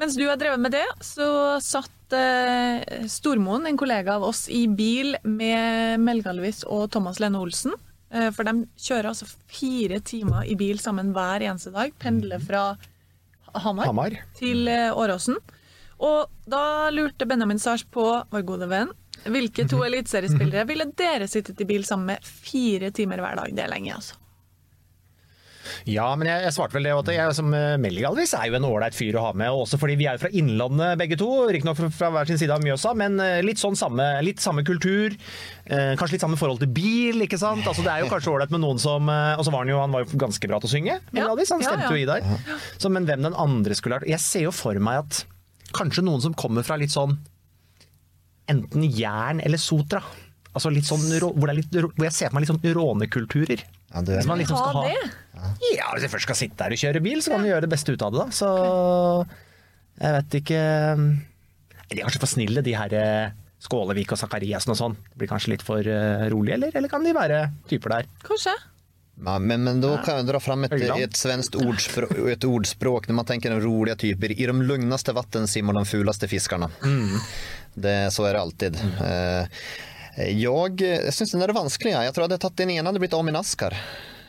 Mens 0.01 0.17
du 0.19 0.25
har 0.27 0.39
drevet 0.41 0.61
med 0.61 0.75
det, 0.75 0.85
så 1.05 1.61
satt 1.63 2.17
eh, 2.17 3.07
Stormoen, 3.09 3.69
en 3.69 3.79
kollega 3.79 4.17
av 4.17 4.27
oss, 4.27 4.47
i 4.49 4.65
bil 4.69 5.15
med 5.23 6.01
Melgalvis 6.03 6.65
og 6.67 6.89
Thomas 6.93 7.21
Lene 7.23 7.41
Olsen. 7.41 7.77
Eh, 8.13 8.31
for 8.35 8.49
de 8.49 8.67
kjører 8.81 9.13
altså 9.13 9.29
fire 9.29 10.01
timer 10.05 10.49
i 10.49 10.57
bil 10.59 10.81
sammen 10.83 11.13
hver 11.17 11.45
eneste 11.47 11.73
dag. 11.75 11.95
Pendler 12.03 12.43
fra 12.43 12.73
Hamar, 13.53 13.89
Hamar. 13.89 14.17
til 14.39 14.69
eh, 14.69 14.91
Åråsen. 14.91 15.39
Og 16.03 16.33
da 16.51 16.91
lurte 16.91 17.29
Benjamin 17.29 17.61
Sars 17.63 17.85
på, 17.85 18.07
vår 18.33 18.45
gode 18.49 18.69
venn, 18.73 18.91
hvilke 19.31 19.69
to 19.71 19.83
eliteseriespillere 19.87 20.67
ville 20.69 20.89
dere 20.99 21.29
sittet 21.31 21.61
i 21.63 21.69
bil 21.69 21.87
sammen 21.89 22.15
med 22.15 22.27
fire 22.27 22.91
timer 22.95 23.23
hver 23.23 23.39
dag? 23.39 23.55
Det 23.55 23.65
er 23.67 23.73
lenge, 23.73 23.95
altså. 24.01 24.19
Ja, 25.89 26.09
men 26.19 26.29
jeg, 26.29 26.43
jeg 26.47 26.55
svarte 26.55 26.77
vel 26.77 26.87
det 26.87 26.95
at 26.95 27.11
jeg 27.15 27.35
som 27.37 27.49
Melgalvis 27.53 28.33
Melly 28.35 28.39
er 28.39 28.51
jo 28.51 28.59
en 28.59 28.67
ålreit 28.69 28.97
fyr 28.97 29.19
å 29.19 29.25
ha 29.29 29.33
med. 29.39 29.55
Også 29.55 29.79
fordi 29.81 29.97
vi 30.01 30.07
er 30.11 30.17
jo 30.19 30.25
fra 30.25 30.31
Innlandet 30.39 30.99
begge 31.01 31.19
to, 31.21 31.29
riktignok 31.49 31.79
fra, 31.79 31.91
fra 31.95 32.11
hver 32.17 32.31
sin 32.31 32.41
side 32.41 32.55
av 32.55 32.65
Mjøsa, 32.65 32.95
men 32.99 33.19
eh, 33.23 33.41
litt 33.47 33.63
sånn 33.63 33.79
samme, 33.79 34.07
litt 34.27 34.43
samme 34.43 34.65
kultur. 34.67 35.15
Eh, 35.65 35.93
kanskje 35.99 36.17
litt 36.17 36.27
samme 36.27 36.39
forhold 36.41 36.63
til 36.65 36.73
bil, 36.75 37.23
ikke 37.27 37.41
sant. 37.41 37.67
Altså, 37.67 37.85
det 37.87 37.95
er 37.95 38.05
jo 38.05 38.11
kanskje 38.13 38.35
ålreit 38.35 38.55
med 38.55 38.65
noen 38.65 38.81
som 38.83 39.11
eh, 39.11 39.35
Og 39.39 39.47
så 39.47 39.55
var 39.55 39.65
han 39.65 39.73
jo, 39.73 39.81
han 39.83 39.95
var 39.95 40.05
jo 40.05 40.23
ganske 40.23 40.51
bra 40.51 40.61
til 40.63 40.71
å 40.71 40.75
synge, 40.75 40.99
Melgalvis. 41.15 41.55
Han 41.55 41.65
stemte 41.65 41.93
jo 41.95 42.03
i 42.03 42.09
der. 42.09 42.27
Så, 42.77 42.91
men 42.93 43.07
hvem 43.09 43.27
den 43.31 43.39
andre 43.39 43.79
skulle 43.79 44.01
vært 44.01 44.11
Jeg 44.11 44.23
ser 44.23 44.49
jo 44.49 44.55
for 44.55 44.79
meg 44.83 45.05
at 45.05 45.23
kanskje 45.73 46.05
noen 46.05 46.23
som 46.25 46.35
kommer 46.37 46.67
fra 46.67 46.77
litt 46.81 46.93
sånn 46.93 47.17
enten 48.53 48.87
jern 48.87 49.43
eller 49.43 49.61
Sotra. 49.61 50.03
Altså 50.53 50.69
litt 50.73 50.85
sånn, 50.85 51.05
hvor, 51.17 51.49
det 51.49 51.53
er 51.55 51.61
litt, 51.63 51.77
hvor 51.97 52.07
jeg 52.07 52.15
ser 52.15 52.29
for 52.29 52.37
meg 52.37 52.45
litt 52.45 52.53
sånn 52.53 52.75
rånekulturer. 52.77 53.65
Ja, 53.93 54.03
du, 54.05 54.13
er... 54.15 54.27
man 54.29 54.41
liksom 54.41 54.59
skal 54.61 54.77
Ha 54.77 54.89
det? 54.89 55.13
ja, 55.75 55.89
hvis 55.93 56.07
jeg 56.07 56.13
først 56.13 56.29
skal 56.29 56.39
sitte 56.39 56.59
der 56.61 56.75
og 56.75 56.81
kjøre 56.81 57.03
bil, 57.05 57.23
så 57.25 57.35
kan 57.35 57.45
du 57.45 57.51
gjøre 57.51 57.65
det 57.67 57.73
beste 57.73 57.95
ut 57.95 58.05
av 58.05 58.13
det, 58.15 58.25
da. 58.25 58.37
Så 58.37 58.51
jeg 60.03 60.17
vet 60.17 60.37
ikke 60.41 60.61
De 61.93 61.99
er 61.99 62.05
kanskje 62.07 62.23
for 62.23 62.33
snille, 62.33 62.65
de 62.65 62.75
her 62.77 62.97
eh, 62.97 63.39
Skålevik 63.63 64.13
og 64.15 64.21
Sakariassen 64.21 64.75
og 64.75 64.79
sånn. 64.79 64.99
Blir 65.17 65.31
kanskje 65.31 65.55
litt 65.55 65.65
for 65.65 65.87
eh, 65.87 66.27
rolig, 66.33 66.57
eller? 66.57 66.75
Eller 66.77 66.93
kan 66.93 67.05
de 67.07 67.15
være 67.17 67.45
typer 67.71 67.99
der? 67.99 68.13
Kanskje. 68.27 68.55
Ja, 69.23 69.37
men, 69.39 69.63
men 69.63 69.81
da 69.83 69.93
kan 70.03 70.19
jeg 70.19 70.27
dra 70.31 70.41
fram 70.43 70.65
et, 70.67 70.73
et 70.73 71.05
ett 71.05 71.19
svenskt 71.19 71.55
ordspråk, 71.61 72.15
et 72.33 72.45
ordspråk 72.49 73.07
når 73.11 73.19
man 73.21 73.29
tenker 73.29 73.53
de 73.53 73.61
rolige 73.63 73.99
typer. 74.03 74.33
I 74.35 74.49
de 74.51 74.55
lugneste 74.67 75.15
vatten 75.15 75.47
simmar 75.51 75.77
de 75.79 75.85
fulaste 75.87 76.27
fiskarna. 76.33 76.73
Det, 77.75 78.11
så 78.11 78.25
är 78.25 78.33
det 78.35 78.41
alltid. 78.41 78.77
Eh, 79.05 79.47
Jag, 80.17 80.81
jag 80.81 81.15
syns 81.15 81.33
den 81.33 81.43
är 81.43 81.49
vanskelig. 81.49 81.93
Jeg 81.93 82.15
tror 82.15 82.23
jeg 82.23 82.29
hadde 82.29 82.43
tatt 82.43 82.57
den 82.57 82.71
ene, 82.71 82.89
hadde 82.89 83.01
blitt 83.01 83.15
Amin 83.17 83.37
Askar. 83.37 83.77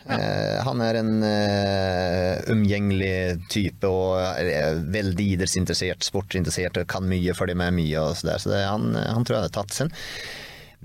Ja. 0.08 0.16
han 0.64 0.82
er 0.84 0.98
en 1.00 1.12
uh, 1.24 2.52
umgjengelig 2.52 3.40
type 3.52 3.88
og 3.88 4.18
er 4.20 4.82
veldig 4.92 5.28
idrettsinteressert, 5.38 6.04
sportsinteressert 6.04 6.82
kan 6.92 7.08
mye, 7.08 7.36
følger 7.36 7.56
med 7.56 7.78
mye. 7.78 8.00
og 8.02 8.18
så 8.20 8.28
der. 8.34 8.42
Så 8.44 8.52
det, 8.52 8.64
han, 8.68 8.90
han 8.96 9.24
tror 9.24 9.38
jeg 9.38 9.46
hadde 9.46 9.56
tatt. 9.56 9.76
Sen 9.76 9.94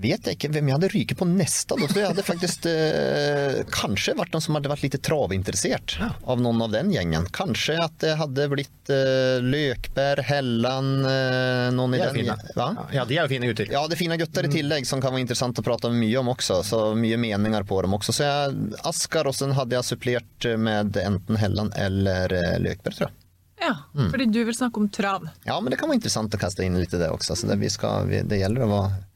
vet 0.01 0.27
jeg 0.27 0.37
ikke 0.37 0.51
hvem 0.53 0.69
jeg 0.69 0.77
hadde 0.77 0.89
ryket 0.93 1.19
på 1.19 1.27
neste. 1.29 1.75
Da. 1.75 1.87
Så 1.89 1.99
jeg 2.01 2.09
hadde 2.11 2.25
faktisk 2.25 2.67
eh, 2.71 3.59
kanskje 3.73 4.15
vært 4.19 4.35
noen 4.35 4.45
som 4.45 4.57
hadde 4.57 4.71
vært 4.71 4.85
litt 4.85 4.97
travinteressert 5.05 5.97
av 6.01 6.41
noen 6.41 6.63
av 6.65 6.73
den 6.73 6.91
gjengen. 6.93 7.27
Kanskje 7.35 7.77
at 7.83 7.97
det 8.03 8.15
hadde 8.19 8.47
blitt 8.51 8.93
eh, 8.93 9.39
Løkberg, 9.43 10.23
Helland, 10.29 11.05
eh, 11.09 11.67
noen 11.75 11.97
i 11.97 12.01
De 12.01 12.07
er 12.07 12.13
den 12.13 12.19
fine. 12.23 12.55
Hva? 12.57 12.69
Ja, 12.95 13.05
de 13.09 13.19
er 13.19 13.27
jo 13.27 13.33
fine 13.35 13.51
gutter. 13.51 13.71
Ja, 13.73 13.85
det 13.87 13.97
er 13.97 14.03
fine 14.03 14.19
gutter 14.21 14.49
i 14.49 14.53
tillegg 14.53 14.89
som 14.89 15.03
kan 15.03 15.15
være 15.15 15.25
interessant 15.27 15.59
å 15.59 15.65
prate 15.65 15.91
mye 15.93 16.19
om 16.21 16.33
også. 16.35 16.61
Så 16.65 16.83
mye 16.99 17.19
meninger 17.19 17.67
på 17.69 17.81
dem 17.85 17.97
også. 17.99 18.15
Så 18.15 18.27
jeg, 18.27 18.59
Askar, 18.87 19.29
og 19.29 19.37
så 19.37 19.49
hadde 19.55 19.77
jeg 19.77 19.91
supplert 19.91 20.51
med 20.59 20.97
enten 21.03 21.39
Helland 21.39 21.75
eller 21.79 22.33
eh, 22.35 22.55
Løkberg, 22.63 22.95
tror 22.95 23.09
jeg. 23.09 23.17
Ja, 23.59 23.73
fordi 23.91 24.25
du 24.31 24.43
vil 24.47 24.55
snakke 24.55 24.79
om 24.79 24.87
trav. 24.89 25.25
Ja, 25.43 25.59
men 25.59 25.73
det 25.73 25.77
kan 25.81 25.89
være 25.89 25.99
interessant 25.99 26.35
å 26.35 26.39
kaste 26.39 26.63
inn 26.63 26.77
litt 26.79 26.93
i 26.95 26.99
det 27.01 27.09
også. 27.11 27.35
Så 27.35 27.49
det, 27.49 27.57
vi 27.59 27.67
skal, 27.67 28.07
vi, 28.07 28.21
det 28.23 28.39
gjelder 28.39 28.63
å 28.63 28.69
være 28.71 29.08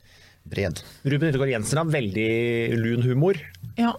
bred. 0.50 0.82
Ruben 1.04 1.30
Yttergård 1.32 1.52
Jensen 1.54 1.80
har 1.82 1.86
veldig 1.94 2.30
lun 2.80 3.04
humor. 3.06 3.40
Ja. 3.80 3.94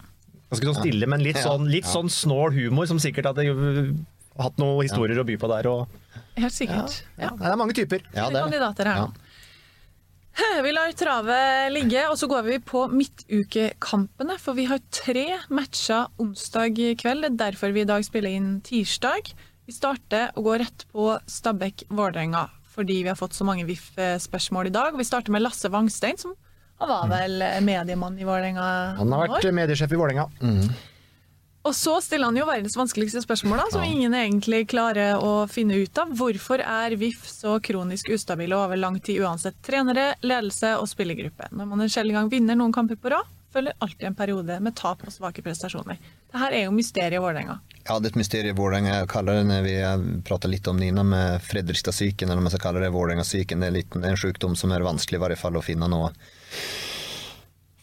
Ganske 0.51 0.69
sånn 0.71 0.81
stille, 0.83 1.09
men 1.11 1.23
litt 1.25 1.41
sånn, 1.43 1.67
litt 1.71 1.89
sånn 1.89 2.11
snål 2.13 2.53
humor, 2.55 2.87
som 2.87 3.01
sikkert 3.03 3.31
hadde 3.33 3.47
hatt 4.39 4.59
noen 4.61 4.85
historier 4.87 5.19
å 5.19 5.27
by 5.27 5.37
på 5.41 5.51
der. 5.51 5.67
Og, 5.71 5.89
Helt 6.39 6.55
sikkert. 6.55 7.01
ja, 7.19 7.31
det 7.31 7.51
er 7.53 7.57
mange 7.59 7.75
typer. 7.75 8.03
Ja, 8.15 8.29
Det 8.31 8.39
er 8.39 8.49
kandidater 8.51 8.91
her 8.91 8.97
Ja. 9.05 9.09
Vi 10.65 10.73
lar 10.75 10.91
travet 10.99 11.71
ligge, 11.71 12.09
og 12.11 12.17
så 12.19 12.27
går 12.27 12.43
vi 12.43 12.57
på 12.59 12.89
midtukekampene. 12.91 14.35
For 14.43 14.57
vi 14.59 14.65
har 14.67 14.81
tre 14.91 15.39
matcher 15.49 16.09
onsdag 16.19 16.75
kveld. 16.99 17.23
Det 17.23 17.31
er 17.31 17.37
derfor 17.53 17.73
vi 17.75 17.85
i 17.85 17.89
dag 17.89 18.03
spiller 18.07 18.35
inn 18.35 18.61
tirsdag. 18.67 19.31
Vi 19.67 19.73
starter 19.73 20.33
og 20.35 20.45
går 20.49 20.59
rett 20.65 20.85
på 20.93 21.07
Stabæk-Vålerenga, 21.31 22.49
fordi 22.75 23.02
vi 23.04 23.11
har 23.12 23.19
fått 23.19 23.37
så 23.37 23.47
mange 23.47 23.66
VIF-spørsmål 23.69 24.71
i 24.71 24.75
dag. 24.75 24.97
Vi 24.99 25.07
starter 25.07 25.35
med 25.35 25.45
Lasse 25.45 25.71
Wangstein, 25.73 26.19
som 26.21 26.35
han 26.83 26.90
var 26.90 27.07
vel 27.07 27.38
mediemann 27.62 28.16
i 28.19 28.26
Vålerenga 28.26 28.64
Han 28.99 29.12
har 29.14 29.31
vært 29.31 29.47
mediesjef 29.54 29.93
i 29.95 29.99
Vålerenga. 30.00 30.26
Og 31.64 31.73
så 31.73 31.95
stiller 32.04 32.28
han 32.28 32.37
jo 32.37 32.45
verdens 32.45 32.75
vanskeligste 32.76 33.23
spørsmål, 33.25 33.62
da, 33.62 33.69
som 33.73 33.85
ingen 33.87 34.12
egentlig 34.19 34.66
klarer 34.69 35.16
å 35.16 35.47
finne 35.49 35.78
ut 35.81 36.00
av. 36.02 36.11
Hvorfor 36.19 36.61
er 36.61 36.97
VIF 37.00 37.23
så 37.31 37.54
kronisk 37.64 38.11
ustabile 38.12 38.59
over 38.59 38.76
lang 38.76 38.99
tid 39.00 39.23
uansett 39.25 39.57
trenere, 39.64 40.11
ledelse 40.21 40.75
og 40.76 40.90
spillergruppe? 40.90 41.49
Når 41.57 41.71
man 41.71 41.87
en 41.87 41.95
sjelden 41.95 42.19
gang 42.19 42.28
vinner 42.33 42.59
noen 42.61 42.75
kamper 42.75 43.00
på 43.00 43.14
rad, 43.14 43.31
følger 43.54 43.76
alltid 43.84 44.08
en 44.11 44.18
periode 44.18 44.58
med 44.61 44.76
tap 44.76 45.04
og 45.06 45.14
svake 45.14 45.44
prestasjoner. 45.46 46.00
Dette 46.34 46.50
er 46.50 46.66
jo 46.66 46.75
mysteriet 46.75 47.23
Vålerenga. 47.23 47.61
Ja, 47.84 47.99
det 47.99 48.08
er 48.08 48.12
et 48.12 48.18
mysterium 48.18 48.58
Vålerenga. 48.58 48.96
Kaller 49.11 49.42
det 49.46 49.61
vi 49.66 49.76
pratet 50.26 50.50
litt 50.50 50.68
om 50.70 50.82
innan 50.82 51.12
med 51.12 51.42
Fredrikstad-syken, 51.46 52.28
eller 52.28 52.42
om 52.42 52.49
jeg 52.49 52.56
skal 52.56 52.66
kalle 52.68 52.82
det 52.84 52.94
Vålerenga-syken. 52.94 53.62
Det 53.62 53.87
er 53.87 54.11
en 54.11 54.20
sykdom 54.20 54.58
som 54.58 54.75
er 54.75 54.87
vanskelig 54.87 55.20
i 55.20 55.25
hvert 55.26 55.40
fall 55.40 55.61
å 55.61 55.64
finne 55.64 55.90
noe 55.90 56.11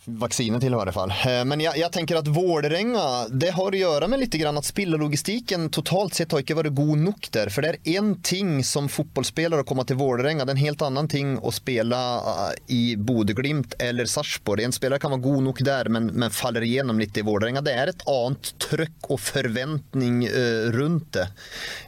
vaksine 0.05 0.57
til 0.61 0.73
i 0.73 0.77
hvert 0.79 0.95
fall. 0.95 1.11
Eh, 1.13 1.43
Men 1.45 1.61
jeg, 1.61 1.77
jeg 1.77 1.93
tenker 1.93 2.17
at 2.19 2.29
Vålerenga, 2.33 3.27
det 3.29 3.51
har 3.55 3.75
å 3.75 3.81
gjøre 3.81 4.07
med 4.09 4.23
litt 4.23 4.37
grann 4.41 4.57
at 4.57 4.65
spillerlogistikken 4.67 5.69
totalt 5.73 6.17
sett 6.17 6.33
har 6.33 6.41
ikke 6.43 6.57
vært 6.57 6.75
god 6.77 7.03
nok 7.03 7.29
der. 7.35 7.51
For 7.53 7.61
det 7.61 7.73
er 7.75 7.99
én 7.99 8.15
ting 8.25 8.63
som 8.65 8.89
fotballspiller 8.91 9.61
å 9.61 9.67
komme 9.67 9.85
til 9.87 9.99
Vålerenga, 10.01 10.45
det 10.45 10.55
er 10.55 10.57
en 10.57 10.63
helt 10.65 10.85
annen 10.87 11.09
ting 11.11 11.35
å 11.37 11.53
spille 11.53 11.99
eh, 12.33 12.53
i 12.73 12.81
Bodø-Glimt 12.97 13.77
eller 13.81 14.09
Sarpsborg. 14.09 14.65
En 14.65 14.75
spiller 14.75 15.01
kan 15.01 15.13
være 15.13 15.25
god 15.27 15.45
nok 15.49 15.61
der, 15.67 15.91
men, 15.93 16.09
men 16.15 16.33
faller 16.33 16.65
igjennom 16.65 17.01
litt 17.01 17.17
i 17.21 17.25
Vålerenga. 17.27 17.63
Det 17.65 17.75
er 17.77 17.93
et 17.93 18.05
annet 18.09 18.53
trøkk 18.63 19.11
og 19.13 19.21
forventning 19.21 20.23
eh, 20.29 20.71
rundt 20.73 21.11
det. 21.17 21.27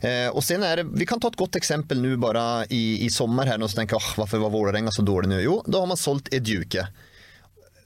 Eh, 0.06 0.28
og 0.30 0.44
sen 0.46 0.66
er 0.68 0.84
det, 0.84 0.90
Vi 1.00 1.08
kan 1.10 1.22
ta 1.22 1.32
et 1.32 1.40
godt 1.40 1.58
eksempel 1.58 2.02
nå 2.04 2.14
bare 2.22 2.68
i, 2.70 3.06
i 3.06 3.10
her, 3.10 3.58
og 3.58 3.70
så 3.72 3.80
tenker 3.80 3.98
jeg, 3.98 4.14
Hvorfor 4.18 4.42
var 4.44 4.54
Vålerenga 4.54 4.92
så 4.94 5.02
dårlig 5.06 5.32
nå? 5.32 5.42
Jo, 5.42 5.58
da 5.66 5.82
har 5.82 5.90
man 5.90 6.00
solgt 6.00 6.30
Edjuke. 6.34 6.86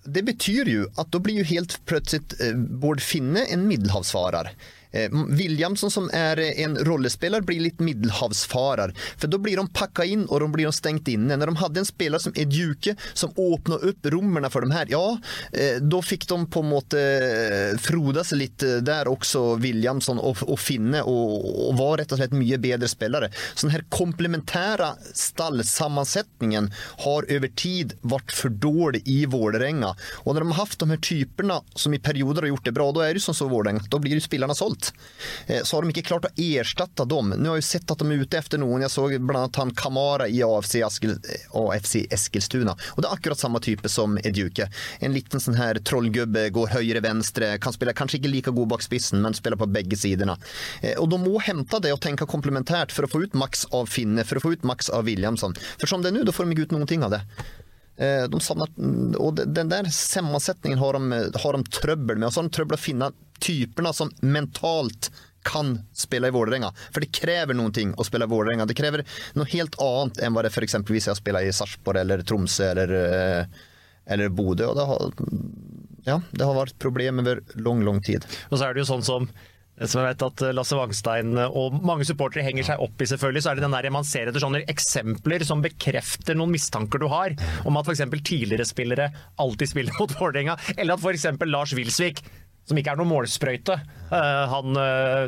Det 0.07 0.23
betyr 0.23 0.69
jo 0.71 0.87
at 0.95 1.11
da 1.11 1.19
blir 1.19 1.41
jo 1.41 1.47
helt 1.49 1.77
plötsligt 1.89 2.37
eh, 2.39 2.55
Bård 2.55 3.03
Finne 3.03 3.43
en 3.51 3.67
middelhavsfarer. 3.67 4.53
Eh, 4.91 5.09
Williamson 5.11 5.91
som 5.91 6.09
er 6.13 6.39
en 6.39 6.77
rollespelare 6.85 7.45
blir 7.45 7.61
litt 7.61 7.79
middelhavsfarer. 7.83 8.93
For 9.17 9.31
da 9.31 9.39
blir 9.41 9.59
de 9.59 9.67
pakka 9.73 10.05
inn 10.05 10.25
og 10.27 10.41
de 10.43 10.49
blir 10.53 10.69
de 10.69 10.75
stengt 10.75 11.09
inne. 11.11 11.37
Når 11.37 11.51
de 11.51 11.61
hadde 11.61 11.83
en 11.83 11.89
spiller 11.89 12.23
som 12.23 12.35
Edjuke 12.37 12.95
som 13.13 13.33
åpna 13.35 13.79
opp 13.89 14.11
rommene 14.11 14.51
for 14.53 14.65
dem 14.65 14.73
her, 14.75 14.89
ja, 14.91 15.17
eh, 15.51 15.81
da 15.81 16.01
fikk 16.03 16.27
de 16.29 16.39
på 16.51 16.63
en 16.63 16.71
måte 16.71 17.01
eh, 17.01 17.77
froda 17.81 18.23
seg 18.27 18.41
litt 18.43 18.65
der 18.87 19.09
også, 19.09 19.57
Williamson 19.61 20.19
og, 20.19 20.41
og 20.47 20.59
Finne, 20.61 21.03
og, 21.07 21.45
og 21.67 21.77
var 21.79 21.97
rett 22.01 22.13
og 22.13 22.21
slett 22.21 22.35
mye 22.35 22.57
bedre 22.61 22.89
spillere. 22.89 23.29
Så 23.53 23.67
den 23.67 23.75
her 23.75 23.85
komplementära 23.93 24.93
stallsammansättningen 25.13 26.71
har 26.97 27.31
över 27.31 27.47
tid 27.47 27.93
varit 28.01 28.31
för 28.31 28.49
dålig 28.49 29.01
i 29.05 29.25
Vålerenga. 29.25 29.95
Och 30.13 30.33
när 30.33 30.41
de 30.41 30.51
har 30.51 30.57
haft 30.57 30.79
de 30.79 30.89
här 30.89 30.97
typerna 30.97 31.61
som 31.75 31.93
i 31.93 31.99
perioder 31.99 32.41
har 32.41 32.47
gjort 32.47 32.65
det 32.65 32.71
bra, 32.71 32.91
då 32.91 33.01
är 33.01 33.13
det 33.13 33.19
som 33.19 33.33
så 33.33 33.47
Vålerenga, 33.47 33.81
då 33.89 33.99
blir 33.99 34.11
ju 34.11 34.21
spelarna 34.21 34.55
sålt. 34.55 34.76
Mentalt. 34.77 34.93
Eh, 35.47 35.63
så 35.63 35.77
har 35.77 35.83
de 35.83 35.89
ikke 35.89 36.07
klart 36.07 36.25
å 36.25 36.33
erstatte 36.35 37.05
dem. 37.05 37.33
Nå 37.37 37.49
har 37.49 37.57
jeg 37.57 37.63
sett 37.63 37.91
at 37.91 37.99
de 37.99 38.11
er 38.11 38.21
ute 38.21 38.37
etter 38.37 38.57
noen. 38.57 38.81
Jeg 38.81 38.91
så 38.91 39.07
annet 39.07 39.55
han 39.55 39.71
Kamara 39.71 40.27
i 40.27 40.41
AFC, 40.43 40.81
Askil, 40.83 41.17
AFC 41.53 42.07
Eskilstuna. 42.11 42.75
Og 42.95 43.01
det 43.01 43.07
er 43.09 43.15
akkurat 43.15 43.39
samme 43.39 43.59
type 43.59 43.89
som 43.89 44.17
Eduke. 44.23 44.69
En 44.99 45.13
liten 45.13 45.39
sånn 45.39 45.57
her 45.57 45.79
trollgubbe, 45.79 46.49
går 46.51 46.73
høyre-venstre, 46.75 47.57
kan 47.59 47.73
spille 47.73 47.93
kanskje 47.93 48.19
ikke 48.19 48.31
like 48.31 48.51
god 48.51 48.71
bak 48.73 48.83
spissen, 48.85 49.21
men 49.21 49.33
spiller 49.33 49.57
på 49.57 49.69
begge 49.69 49.97
sidene. 49.97 50.37
Eh, 50.81 50.97
og 50.97 51.09
de 51.11 51.21
må 51.21 51.37
hente 51.43 51.81
det 51.83 51.93
og 51.93 52.01
tenke 52.03 52.27
komplementært 52.27 52.91
for 52.91 53.07
å 53.07 53.11
få 53.11 53.25
ut 53.25 53.37
maks 53.37 53.67
av 53.73 53.87
Finne, 53.87 54.25
for 54.27 54.39
å 54.39 54.43
få 54.43 54.55
ut 54.55 54.67
maks 54.67 54.91
av 54.93 55.07
Williamson. 55.07 55.55
For 55.79 55.89
som 55.89 56.03
det 56.03 56.11
er 56.11 56.19
nå, 56.19 56.27
da 56.27 56.35
får 56.35 56.47
de 56.47 56.57
ikke 56.57 56.69
ut 56.69 56.77
noen 56.77 56.89
ting 56.89 57.05
av 57.05 57.15
det. 57.15 57.23
Eh, 57.97 58.25
De 58.29 58.39
savner, 58.43 58.69
og 59.17 59.39
den 59.41 59.71
der 59.71 59.89
sammensetningen 59.93 60.79
har 60.81 60.97
de, 60.97 61.21
har 61.43 61.57
de 61.57 61.71
trøbbel 61.79 62.19
med. 62.19 62.27
Og 62.29 62.33
så 62.35 62.43
har 62.43 62.49
de 62.49 62.55
trøbbel 62.57 62.77
å 62.77 62.81
finne 62.81 63.11
typene 63.43 63.93
som 63.93 64.11
mentalt 64.21 65.09
kan 65.47 65.77
spille 65.95 66.27
i 66.27 66.33
Vålerenga. 66.35 66.73
For 66.91 66.99
det 67.03 67.13
krever 67.15 67.55
noen 67.55 67.71
ting 67.73 67.93
å 67.95 68.03
spille 68.03 68.27
i 68.27 68.31
Vålerenga. 68.31 68.65
Det 68.67 68.75
krever 68.75 69.05
noe 69.37 69.47
helt 69.53 69.77
annet 69.81 70.19
enn 70.19 70.35
hva 70.35 70.43
det 70.43 70.51
f.eks. 70.51 70.75
hvis 70.89 71.07
jeg 71.07 71.19
spiller 71.21 71.45
i 71.47 71.53
Sarpsborg 71.55 72.01
eller 72.01 72.23
Tromsø 72.27 72.67
eller, 72.73 72.91
eh, 72.97 73.61
eller 74.11 74.33
Bodø. 74.35 74.67
Og 74.73 74.75
det 74.75 74.87
har, 74.89 75.05
ja, 76.09 76.17
det 76.35 76.49
har 76.49 76.57
vært 76.57 76.77
problem 76.83 77.23
over 77.23 77.39
lang, 77.63 77.85
lang 77.87 78.01
tid. 78.03 78.27
Og 78.51 78.57
så 78.59 78.67
er 78.67 78.75
det 78.75 78.83
jo 78.83 78.89
sånn 78.91 79.07
som 79.07 79.29
som 79.85 80.01
jeg 80.01 80.09
vet 80.09 80.25
at 80.25 80.43
Lasse 80.57 80.77
Wangstein 80.77 81.37
og 81.45 81.77
mange 81.85 82.07
supportere 82.07 82.45
henger 82.47 82.65
seg 82.71 82.81
opp 82.81 83.03
i, 83.03 83.09
selvfølgelig, 83.09 83.43
så 83.45 83.51
er 83.51 83.59
det 83.59 83.67
den 83.67 83.75
der 83.75 83.89
man 83.93 84.07
ser 84.07 84.31
etter 84.31 84.41
sånne 84.41 84.63
eksempler 84.71 85.45
som 85.45 85.61
bekrefter 85.61 86.37
noen 86.37 86.55
mistanker 86.55 87.01
du 87.01 87.05
har, 87.11 87.35
om 87.67 87.77
at 87.77 87.85
f.eks. 87.85 88.03
tidligere 88.17 88.65
spillere 88.65 89.11
alltid 89.37 89.73
spiller 89.73 89.99
mot 89.99 90.17
Vålerenga, 90.17 90.57
eller 90.77 90.97
at 90.97 91.05
f.eks. 91.05 91.29
Lars 91.45 91.77
Wilsvik 91.77 92.25
som 92.67 92.75
ikke 92.75 92.91
er 92.91 92.99
noen 92.99 93.07
målsprøyte. 93.13 93.77
Uh, 94.09 94.43
han 94.51 94.79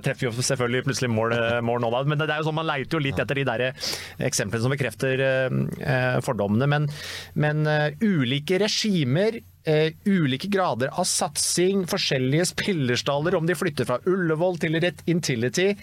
treffer 0.04 0.26
jo 0.26 0.32
selvfølgelig 0.36 0.90
plutselig 0.90 1.08
mål, 1.14 1.38
mål 1.64 1.86
nå, 1.86 1.92
da. 1.94 2.02
men 2.12 2.20
det 2.20 2.28
er 2.34 2.42
jo 2.42 2.50
sånn 2.50 2.58
man 2.58 2.68
leiter 2.68 2.98
jo 2.98 3.04
litt 3.06 3.22
etter 3.22 3.40
de 3.40 3.46
der 3.48 3.64
eksemplene 4.28 4.66
som 4.66 4.74
bekrefter 4.76 5.24
fordommene. 6.26 6.68
Men, 6.68 6.90
men 7.40 7.64
ulike 8.04 8.60
regimer 8.60 9.40
Uh, 9.68 9.92
ulike 10.08 10.48
grader 10.48 10.88
av 10.96 11.04
satsing, 11.06 11.84
forskjellige 11.92 12.46
spillerstaller, 12.54 13.36
om 13.36 13.46
de 13.46 13.58
flytter 13.60 13.86
fra 13.86 14.00
Ullevål 14.08 14.58
til 14.64 14.80
rett 14.80 15.04
Intility. 15.12 15.74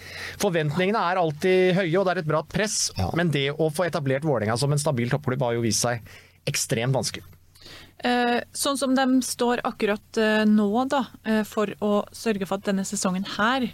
Forventningene 0.41 1.03
er 1.11 1.21
alltid 1.21 1.77
høye, 1.77 1.93
og 1.99 2.07
det 2.07 2.15
er 2.15 2.23
et 2.23 2.29
bra 2.33 2.41
press. 2.49 2.79
Ja. 2.97 3.11
Men 3.15 3.29
det 3.31 3.51
å 3.53 3.69
få 3.69 3.85
etablert 3.85 4.25
Vålerenga 4.27 4.57
som 4.57 4.73
en 4.73 4.81
stabil 4.81 5.13
toppklubb 5.13 5.45
har 5.45 5.59
jo 5.59 5.65
vist 5.67 5.85
seg 5.85 6.01
ekstremt 6.49 6.97
vanskelig. 6.97 7.25
Eh, 8.05 8.39
sånn 8.53 8.77
som 8.77 8.93
de 8.93 9.05
står 9.25 9.63
akkurat 9.65 10.19
eh, 10.21 10.43
nå, 10.45 10.69
da, 10.89 11.05
eh, 11.25 11.41
for 11.47 11.71
å 11.81 12.05
sørge 12.13 12.45
for 12.45 12.59
at 12.59 12.67
denne 12.69 12.85
sesongen 12.85 13.25
her 13.37 13.65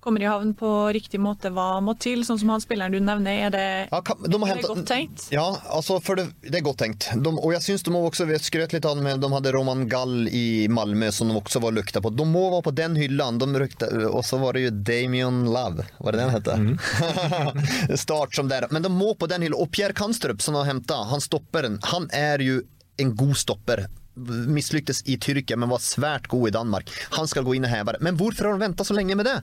kommer 0.00 0.22
i 0.22 0.28
havn 0.28 0.54
på 0.56 0.68
riktig 0.94 1.20
måte, 1.20 1.50
hva 1.54 1.80
må 1.84 1.94
til? 2.00 2.24
Sånn 2.26 2.38
som 2.40 2.52
han 2.54 2.62
spilleren 2.62 2.94
du 2.94 3.00
nevner, 3.04 3.46
er 3.46 3.52
det, 3.54 3.66
ja, 3.90 4.00
kan, 4.04 4.20
de 4.24 4.38
er 4.38 4.46
henta, 4.50 4.62
det 4.62 4.70
godt 4.72 4.88
tenkt? 4.88 5.26
Ja, 5.34 5.46
altså, 5.70 5.98
det, 6.16 6.26
det, 6.46 6.54
er 6.58 6.64
godt 6.64 6.80
tenkt. 6.82 7.10
De, 7.14 7.32
og 7.34 7.52
jeg 7.54 7.64
syns 7.66 7.84
de 7.86 7.94
må 7.94 8.02
også 8.08 8.26
skrøt 8.40 8.74
litt 8.74 8.88
av 8.88 9.00
med 9.00 9.20
De 9.22 9.30
hadde 9.32 9.52
Roman 9.56 9.86
Gall 9.90 10.26
i 10.32 10.66
Malmö 10.72 11.10
som 11.14 11.30
de 11.30 11.36
også 11.38 11.62
var 11.62 11.76
lukta 11.76 12.02
på. 12.02 12.12
De 12.14 12.26
må 12.28 12.46
være 12.56 12.66
på 12.70 12.74
den 12.80 12.98
hylla. 13.00 13.30
De 13.40 13.48
rykta, 13.62 13.90
og 14.10 14.24
så 14.26 14.40
var 14.40 14.56
det 14.56 14.66
jo 14.66 14.74
Damien 14.90 15.44
Love, 15.52 15.86
var 16.00 16.16
det 16.16 16.24
den 16.24 16.34
het? 16.34 16.50
Mm. 16.60 17.96
Start 18.04 18.34
som 18.36 18.50
der. 18.50 18.66
Men 18.70 18.84
de 18.86 18.92
må 18.92 19.14
på 19.14 19.28
den 19.30 19.46
hylla. 19.46 19.60
Og 19.60 19.70
Pierre 19.74 19.96
Kanstrup 19.96 20.42
som 20.42 20.56
de 20.56 20.64
har 20.64 20.72
henta, 20.72 21.02
han 21.12 21.22
stopperen, 21.22 21.78
han 21.92 22.08
er 22.16 22.42
jo 22.44 22.60
en 23.00 23.14
god 23.16 23.36
stopper 23.40 23.86
mislyktes 24.20 25.02
i 25.08 25.16
Tyrkia, 25.16 25.56
men 25.56 25.70
var 25.70 25.78
svært 25.78 26.26
god 26.28 26.48
i 26.48 26.52
Danmark. 26.52 26.90
Han 27.16 27.28
skal 27.30 27.46
gå 27.46 27.54
inn 27.56 27.64
og 27.64 27.72
heve 27.72 27.94
det. 27.94 28.02
Men 28.04 28.18
hvorfor 28.20 28.48
har 28.48 28.58
de 28.58 28.66
venta 28.66 28.84
så 28.84 28.96
lenge 28.96 29.16
med 29.16 29.28
det? 29.28 29.38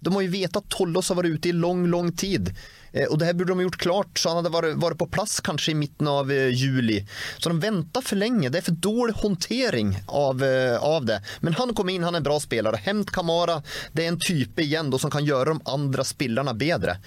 De 0.00 0.12
må 0.14 0.22
jo 0.24 0.32
vite 0.32 0.60
at 0.60 0.68
Tollås 0.72 1.10
har 1.10 1.18
vært 1.18 1.38
ute 1.38 1.50
i 1.50 1.56
lang, 1.56 1.86
lang 1.90 2.12
tid. 2.12 2.52
Eh, 2.92 3.06
og 3.08 3.18
det 3.18 3.28
her 3.28 3.36
burde 3.38 3.54
de 3.54 3.66
gjort 3.66 3.80
klart, 3.82 4.12
så 4.18 4.32
han 4.32 4.40
hadde 4.40 4.52
vært, 4.54 4.78
vært 4.80 5.00
på 5.00 5.08
plass 5.12 5.38
kanskje 5.44 5.74
i 5.74 5.78
midten 5.78 6.10
av 6.10 6.32
eh, 6.32 6.48
juli. 6.54 7.00
Så 7.38 7.50
de 7.50 7.58
venter 7.62 8.04
for 8.04 8.20
lenge. 8.20 8.50
Det 8.52 8.62
er 8.62 8.68
for 8.70 8.82
dårlig 8.88 9.18
håndtering 9.22 9.94
av, 10.06 10.42
eh, 10.44 10.76
av 10.78 11.08
det. 11.08 11.20
Men 11.44 11.58
han 11.58 11.74
kom 11.74 11.90
inn, 11.92 12.06
han 12.06 12.16
er 12.16 12.22
en 12.22 12.28
bra 12.30 12.38
spiller. 12.42 12.78
Hent 12.86 13.12
Kamara. 13.14 13.60
Det 13.92 14.04
er 14.04 14.14
en 14.14 14.22
type 14.22 14.62
igjen 14.64 14.90
då 14.90 15.00
som 15.02 15.12
kan 15.12 15.26
gjøre 15.26 15.56
de 15.56 15.72
andre 15.78 16.06
spillerne 16.06 16.54
bedre. 16.58 16.98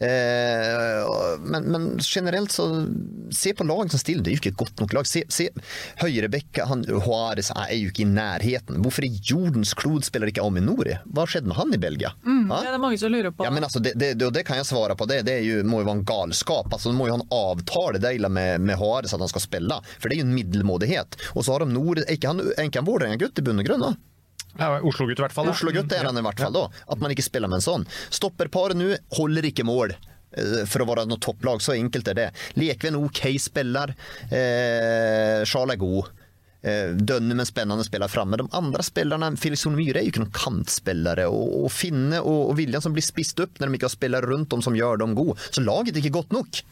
Eh, 0.00 1.38
men, 1.40 1.64
men, 1.64 1.98
generelt 1.98 2.52
så 2.52 2.86
Se 3.34 3.50
på 3.54 3.64
lag 3.64 3.90
som 3.90 3.98
stiller, 3.98 4.22
det 4.22 4.30
er 4.30 4.36
jo 4.36 4.40
ikke 4.42 4.52
et 4.52 4.60
godt 4.60 4.80
nok 4.82 4.92
lag. 4.94 5.08
Se, 5.10 5.24
se 5.28 5.48
Høyrebekka, 5.98 6.68
han 6.70 6.84
Juarez 6.86 7.50
er 7.52 7.74
jo 7.76 7.90
ikke 7.90 8.04
i 8.04 8.08
nærheten. 8.08 8.78
Hvorfor 8.84 9.04
i 9.04 9.10
jordens 9.18 9.74
klod 9.78 10.06
spiller 10.06 10.30
ikke 10.30 10.44
Aminori? 10.46 10.94
Hva 11.12 11.26
skjedde 11.28 11.50
med 11.50 11.58
han 11.58 11.74
i 11.74 11.80
Belgia? 11.82 12.12
Mm, 12.24 12.46
det 12.52 12.70
er 12.70 12.80
mange 12.80 13.00
som 13.00 13.12
lurer 13.12 13.34
på. 13.34 13.44
Ja, 13.44 13.52
men 13.52 13.66
altså, 13.66 13.82
det, 13.84 13.96
det, 13.98 14.14
det, 14.16 14.44
kan 14.48 14.60
jeg 14.60 14.68
svare 14.70 14.96
på. 14.98 15.08
Det, 15.10 15.20
det 15.28 15.40
jo, 15.44 15.60
må 15.66 15.82
jo 15.82 15.90
være 15.90 16.00
en 16.00 16.06
galskap. 16.08 16.72
Altså, 16.72 16.94
må 16.94 17.10
jo 17.10 17.16
ha 17.16 17.20
en 17.20 17.34
avtale 17.34 18.02
deila 18.02 18.30
med, 18.32 18.64
med 18.64 18.78
Juarez 18.78 19.14
at 19.14 19.24
han 19.24 19.32
skal 19.34 19.44
spille. 19.44 19.80
For 19.98 20.08
det 20.08 20.18
er 20.18 20.22
jo 20.22 20.28
en 20.30 20.36
middelmådighet. 20.36 21.20
Og 21.34 21.44
så 21.44 21.56
har 21.56 21.66
de 21.66 21.74
Nord... 21.74 22.04
Er 22.06 22.14
ikke 22.16 22.32
han, 22.32 22.44
han 22.56 22.86
Vålerenga-gutt 22.88 23.42
i 23.42 23.44
bunn 23.44 23.60
og 23.60 23.68
grunn? 23.68 23.84
da? 23.84 23.96
Oslo-gutt, 24.58 25.18
i 25.18 25.24
hvert 25.24 25.34
fall. 25.34 25.50
Oslo-gutt 25.52 25.92
er 25.94 26.08
han 26.08 26.18
i 26.18 26.24
hvert 26.24 26.42
fall, 26.42 26.54
da. 26.56 26.66
At 26.90 27.02
man 27.02 27.14
ikke 27.14 27.26
spiller 27.26 27.50
med 27.50 27.60
en 27.60 27.66
sånn. 27.66 27.88
Stopperparet 28.14 28.78
nå 28.78 28.92
holder 29.18 29.48
ikke 29.50 29.66
mål 29.68 29.94
eh, 29.94 30.64
for 30.68 30.82
å 30.82 30.88
være 30.90 31.06
noe 31.10 31.22
topplag. 31.22 31.62
Så 31.64 31.76
enkelt 31.76 32.10
er 32.10 32.18
det. 32.18 32.28
Lekven 32.58 32.98
OK 32.98 33.24
spiller. 33.42 33.94
Eh, 34.30 35.44
Charles 35.48 35.76
er 35.76 35.82
god. 35.82 36.10
Eh, 36.66 36.90
Dønne 36.98 37.36
med 37.38 37.46
spennende 37.46 37.86
spiller 37.86 38.10
framme. 38.10 38.40
De 38.40 38.48
andre 38.58 38.82
spillerne, 38.82 39.30
Felix 39.38 39.62
Myhre, 39.70 40.00
er 40.00 40.08
jo 40.08 40.14
ikke 40.14 40.24
noen 40.24 40.34
kantspillere. 40.34 41.28
Og, 41.30 41.54
og 41.64 41.70
Finne 41.74 42.18
og, 42.24 42.50
og 42.50 42.58
William 42.58 42.82
som 42.82 42.96
blir 42.96 43.06
spist 43.06 43.38
opp 43.44 43.60
når 43.60 43.70
de 43.70 43.78
ikke 43.78 43.90
har 43.90 43.94
spillere 43.94 44.32
rundt 44.32 44.50
dem 44.54 44.64
som 44.64 44.76
gjør 44.78 45.04
dem 45.04 45.14
gode. 45.18 45.38
Så 45.54 45.62
laget 45.62 45.94
er 45.94 46.02
ikke 46.02 46.18
godt 46.18 46.34
nok. 46.34 46.62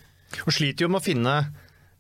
Og 0.43 0.51
sliter 0.55 0.87
jo 0.87 0.91
med 0.91 1.01
å 1.05 1.07
finne 1.07 1.37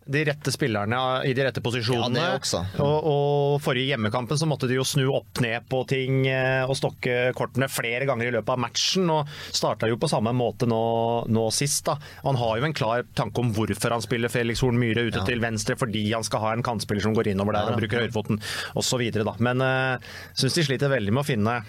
de 0.07 0.23
rette 0.29 0.53
spillerne 0.55 0.99
i 1.27 1.33
de 1.35 1.45
rette 1.47 1.63
posisjonene. 1.65 2.23
Ja, 2.23 2.63
og, 2.85 3.09
og 3.11 3.57
forrige 3.65 3.91
hjemmekampen 3.91 4.39
så 4.39 4.47
måtte 4.49 4.69
de 4.71 4.79
jo 4.79 4.85
snu 4.87 5.05
opp 5.11 5.41
ned 5.43 5.67
på 5.71 5.83
ting 5.91 6.27
eh, 6.31 6.63
og 6.67 6.77
stokke 6.79 7.33
kortene 7.37 7.69
flere 7.73 8.07
ganger 8.09 8.31
i 8.31 8.35
løpet 8.37 8.55
av 8.55 8.63
matchen. 8.63 9.11
og 9.11 9.33
Starta 9.51 9.91
jo 9.91 9.99
på 10.01 10.11
samme 10.11 10.35
måte 10.37 10.69
nå, 10.71 10.83
nå 11.27 11.49
sist. 11.55 11.85
da. 11.89 11.97
Han 12.23 12.39
har 12.41 12.61
jo 12.61 12.69
en 12.69 12.77
klar 12.77 13.07
tanke 13.19 13.43
om 13.43 13.51
hvorfor 13.57 13.97
han 13.97 14.05
spiller 14.05 14.33
Felix 14.33 14.63
Horn 14.65 14.79
Myhre 14.81 15.09
ute 15.09 15.23
ja. 15.23 15.27
til 15.27 15.43
venstre, 15.43 15.79
fordi 15.81 16.07
han 16.13 16.27
skal 16.27 16.45
ha 16.45 16.55
en 16.55 16.65
kantspiller 16.67 17.05
som 17.05 17.17
går 17.17 17.33
innover 17.33 17.59
der 17.59 17.73
og 17.73 17.83
bruker 17.83 18.05
høyrefoten 18.05 18.41
osv. 18.79 19.05
Men 19.43 19.65
uh, 19.65 20.15
syns 20.39 20.57
de 20.59 20.67
sliter 20.67 20.93
veldig 20.93 21.15
med 21.15 21.25
å 21.25 21.29
finne 21.29 21.61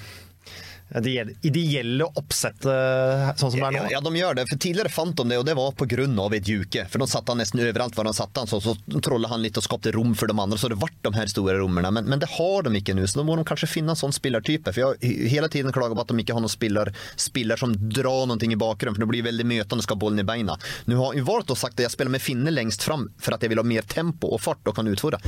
ideelle 0.87 2.05
oppsettet 2.15 3.39
sånn 3.39 3.51
som 3.51 3.59
det 3.59 3.67
er 3.67 3.75
nå? 3.75 3.83
Ja, 3.91 3.99
de 4.03 4.11
gjør 4.15 4.37
det. 4.39 4.45
For 4.47 4.61
Tidligere 4.61 4.91
fant 4.93 5.17
de 5.19 5.25
det, 5.27 5.39
og 5.41 5.45
det 5.47 5.55
var 5.57 5.73
pga. 5.75 6.05
et 6.37 6.47
juke. 6.47 6.85
For 6.87 6.99
De 6.99 7.07
satte 7.07 7.31
han 7.33 7.41
nesten 7.41 7.59
overalt 7.59 7.95
hvor 7.95 8.07
han 8.07 8.15
satte 8.15 8.39
han, 8.39 8.47
så, 8.47 8.61
så 8.63 8.75
trollet 9.03 9.29
han 9.29 9.43
litt 9.43 9.57
og 9.57 9.65
skapte 9.65 9.91
rom 9.91 10.15
for 10.15 10.27
de 10.31 10.37
andre. 10.39 10.57
Så 10.57 10.69
det 10.71 10.79
ble 10.79 10.89
de 11.03 11.13
her 11.17 11.27
store 11.27 11.57
rommene. 11.59 11.91
Men, 11.91 12.07
men, 12.07 12.19
det 12.19 12.29
har 12.37 12.63
de 12.63 12.73
ikke 12.79 12.95
nå, 12.95 13.05
så 13.07 13.19
da 13.19 13.27
må 13.27 13.35
de 13.35 13.45
kanskje 13.47 13.69
finne 13.69 13.93
en 13.93 13.99
sånn 13.99 14.15
spillertype. 14.15 14.71
For 14.71 14.79
Jeg 14.79 14.87
har 14.87 15.31
hele 15.35 15.51
tiden 15.51 15.75
klaget 15.75 15.97
på 15.97 16.05
at 16.05 16.13
de 16.13 16.23
ikke 16.23 16.37
har 16.37 16.43
noen 16.43 16.55
spiller, 16.55 16.93
spiller 17.19 17.59
som 17.59 17.75
drar 17.75 18.29
noe 18.31 18.39
i 18.39 18.59
bakgrunnen, 18.59 18.95
for 18.95 19.03
det 19.03 19.11
blir 19.11 19.27
veldig 19.27 19.47
møtende 19.47 19.83
skal 19.83 19.99
bollen 19.99 20.23
i 20.23 20.27
beina. 20.27 20.55
Nå 20.87 21.01
har 21.01 21.19
å 21.37 21.57
sagt 21.57 21.77
at 21.77 21.87
jeg 21.87 21.95
spiller 21.95 22.13
med 22.13 22.23
Finne 22.23 22.51
lengst 22.51 22.83
fram 22.83 23.07
for 23.21 23.35
at 23.35 23.43
jeg 23.43 23.51
vil 23.51 23.61
ha 23.61 23.67
mer 23.67 23.85
tempo 23.87 24.31
og 24.33 24.41
fart 24.43 24.67
og 24.67 24.75
kan 24.77 24.87
utfordre. 24.87 25.19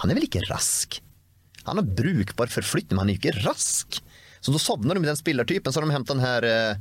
Han 0.00 0.10
er 0.10 0.18
vel 0.18 0.26
ikke 0.28 0.46
rask? 0.48 1.00
Han 1.68 1.80
har 1.80 1.90
brukbar 1.98 2.50
forflytning, 2.50 2.96
men 2.96 3.04
han 3.04 3.12
er 3.12 3.18
ikke 3.18 3.36
rask. 3.44 4.00
Så 4.48 4.52
da 4.52 4.58
sovnar 4.58 4.94
de 4.94 5.00
med 5.00 5.08
den 5.08 5.16
spillartypen. 5.16 5.72
Så 5.72 5.80
har 5.80 5.86
de 5.86 5.90
hämtat 5.92 6.16
den 6.16 6.24
her 6.24 6.42
eh, 6.42 6.76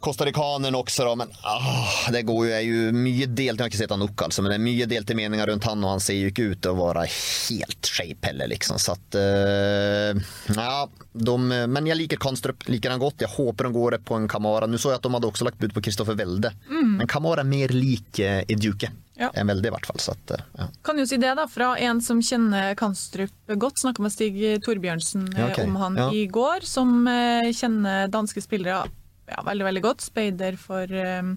costaricanen 0.00 0.74
også, 0.74 1.04
då, 1.04 1.16
Men 1.16 1.28
ah, 1.42 2.10
det 2.12 2.22
går 2.22 2.46
ju, 2.46 2.52
är 2.52 2.60
ju 2.60 2.92
mye 2.92 3.26
delt 3.26 3.60
Jeg 3.60 3.64
har 3.64 3.70
ikke 3.70 3.78
sett 3.78 3.90
han 3.94 4.02
nok, 4.02 4.22
altså, 4.22 4.42
men 4.42 4.50
det 4.50 4.56
er 4.58 4.64
mye 4.64 5.02
i 5.12 5.14
meninger 5.14 5.46
rundt 5.46 5.64
han, 5.64 5.84
og 5.84 5.94
han 5.94 6.02
ser 6.02 6.18
ju 6.18 6.32
ikke 6.32 6.42
ut 6.42 6.66
att 6.66 6.76
være 6.76 7.06
helt 7.06 7.86
shape 7.86 8.26
heller, 8.26 8.48
liksom. 8.50 8.78
Så 8.78 8.92
att, 8.92 9.14
eh, 9.14 10.22
Ja, 10.56 10.88
de, 11.12 11.36
men 11.46 11.86
jeg 11.86 11.96
liker 11.96 12.16
Konstrup 12.16 12.68
Liker 12.68 12.90
han 12.90 12.98
godt. 12.98 13.22
Jeg 13.22 13.30
håper 13.30 13.64
de 13.64 13.72
går 13.72 13.98
på 14.04 14.14
en 14.14 14.28
Kamara. 14.28 14.66
Nu 14.66 14.78
så 14.78 14.90
jeg 14.90 14.98
at 14.98 15.02
de 15.02 15.14
hadde 15.14 15.26
också 15.26 15.44
lagt 15.44 15.58
bud 15.58 15.74
på 15.74 15.82
Kristoffer 15.82 16.14
Welde, 16.14 16.52
mm. 16.68 16.96
men 16.96 17.06
Kamara 17.06 17.40
är 17.40 17.44
mer 17.44 17.68
lik 17.68 18.18
eh, 18.18 18.42
Eduke. 18.48 18.90
Ja. 19.20 19.28
En 19.36 19.50
veldig, 19.50 19.68
i 19.68 19.72
hvert 19.74 19.86
fall. 19.86 20.00
Så 20.00 20.14
at, 20.14 20.32
ja. 20.56 20.66
Kan 20.86 20.98
jo 20.98 21.04
si 21.08 21.18
det, 21.20 21.34
da, 21.36 21.44
fra 21.50 21.74
en 21.80 22.00
som 22.04 22.22
kjenner 22.24 22.72
Kanstrup 22.80 23.54
godt. 23.60 23.82
Snakka 23.82 24.04
med 24.04 24.14
Stig 24.14 24.40
Torbjørnsen 24.64 25.28
ja, 25.36 25.50
okay. 25.50 25.68
om 25.68 25.76
han 25.80 26.00
i 26.16 26.24
går, 26.32 26.64
som 26.64 27.04
kjenner 27.52 28.08
danske 28.12 28.40
spillere 28.44 28.86
ja, 29.30 29.42
veldig, 29.46 29.66
veldig 29.68 29.82
godt. 29.84 30.04
Speider 30.04 30.58
for 30.60 30.90
um, 30.90 31.36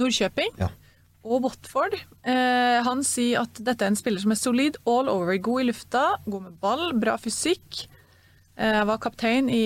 Nordkjøping. 0.00 0.54
Ja. 0.60 0.70
Og 1.22 1.44
Watford. 1.46 1.94
Eh, 2.26 2.78
han 2.82 3.04
sier 3.06 3.44
at 3.44 3.60
dette 3.62 3.86
er 3.86 3.92
en 3.92 3.98
spiller 3.98 4.22
som 4.22 4.34
er 4.34 4.40
solid 4.40 4.78
all 4.90 5.10
over. 5.10 5.36
God 5.38 5.62
i 5.62 5.68
lufta, 5.70 6.06
god 6.26 6.48
med 6.48 6.56
ball, 6.62 6.88
bra 6.98 7.14
fysikk. 7.20 7.84
Eh, 8.58 8.80
var 8.88 8.98
kaptein 9.02 9.46
i 9.52 9.62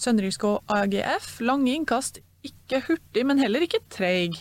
Sønderjyskå 0.00 0.54
AGF. 0.78 1.34
Lange 1.44 1.74
innkast, 1.76 2.22
ikke 2.46 2.80
hurtig, 2.86 3.26
men 3.28 3.42
heller 3.42 3.66
ikke 3.66 3.84
treig. 3.92 4.40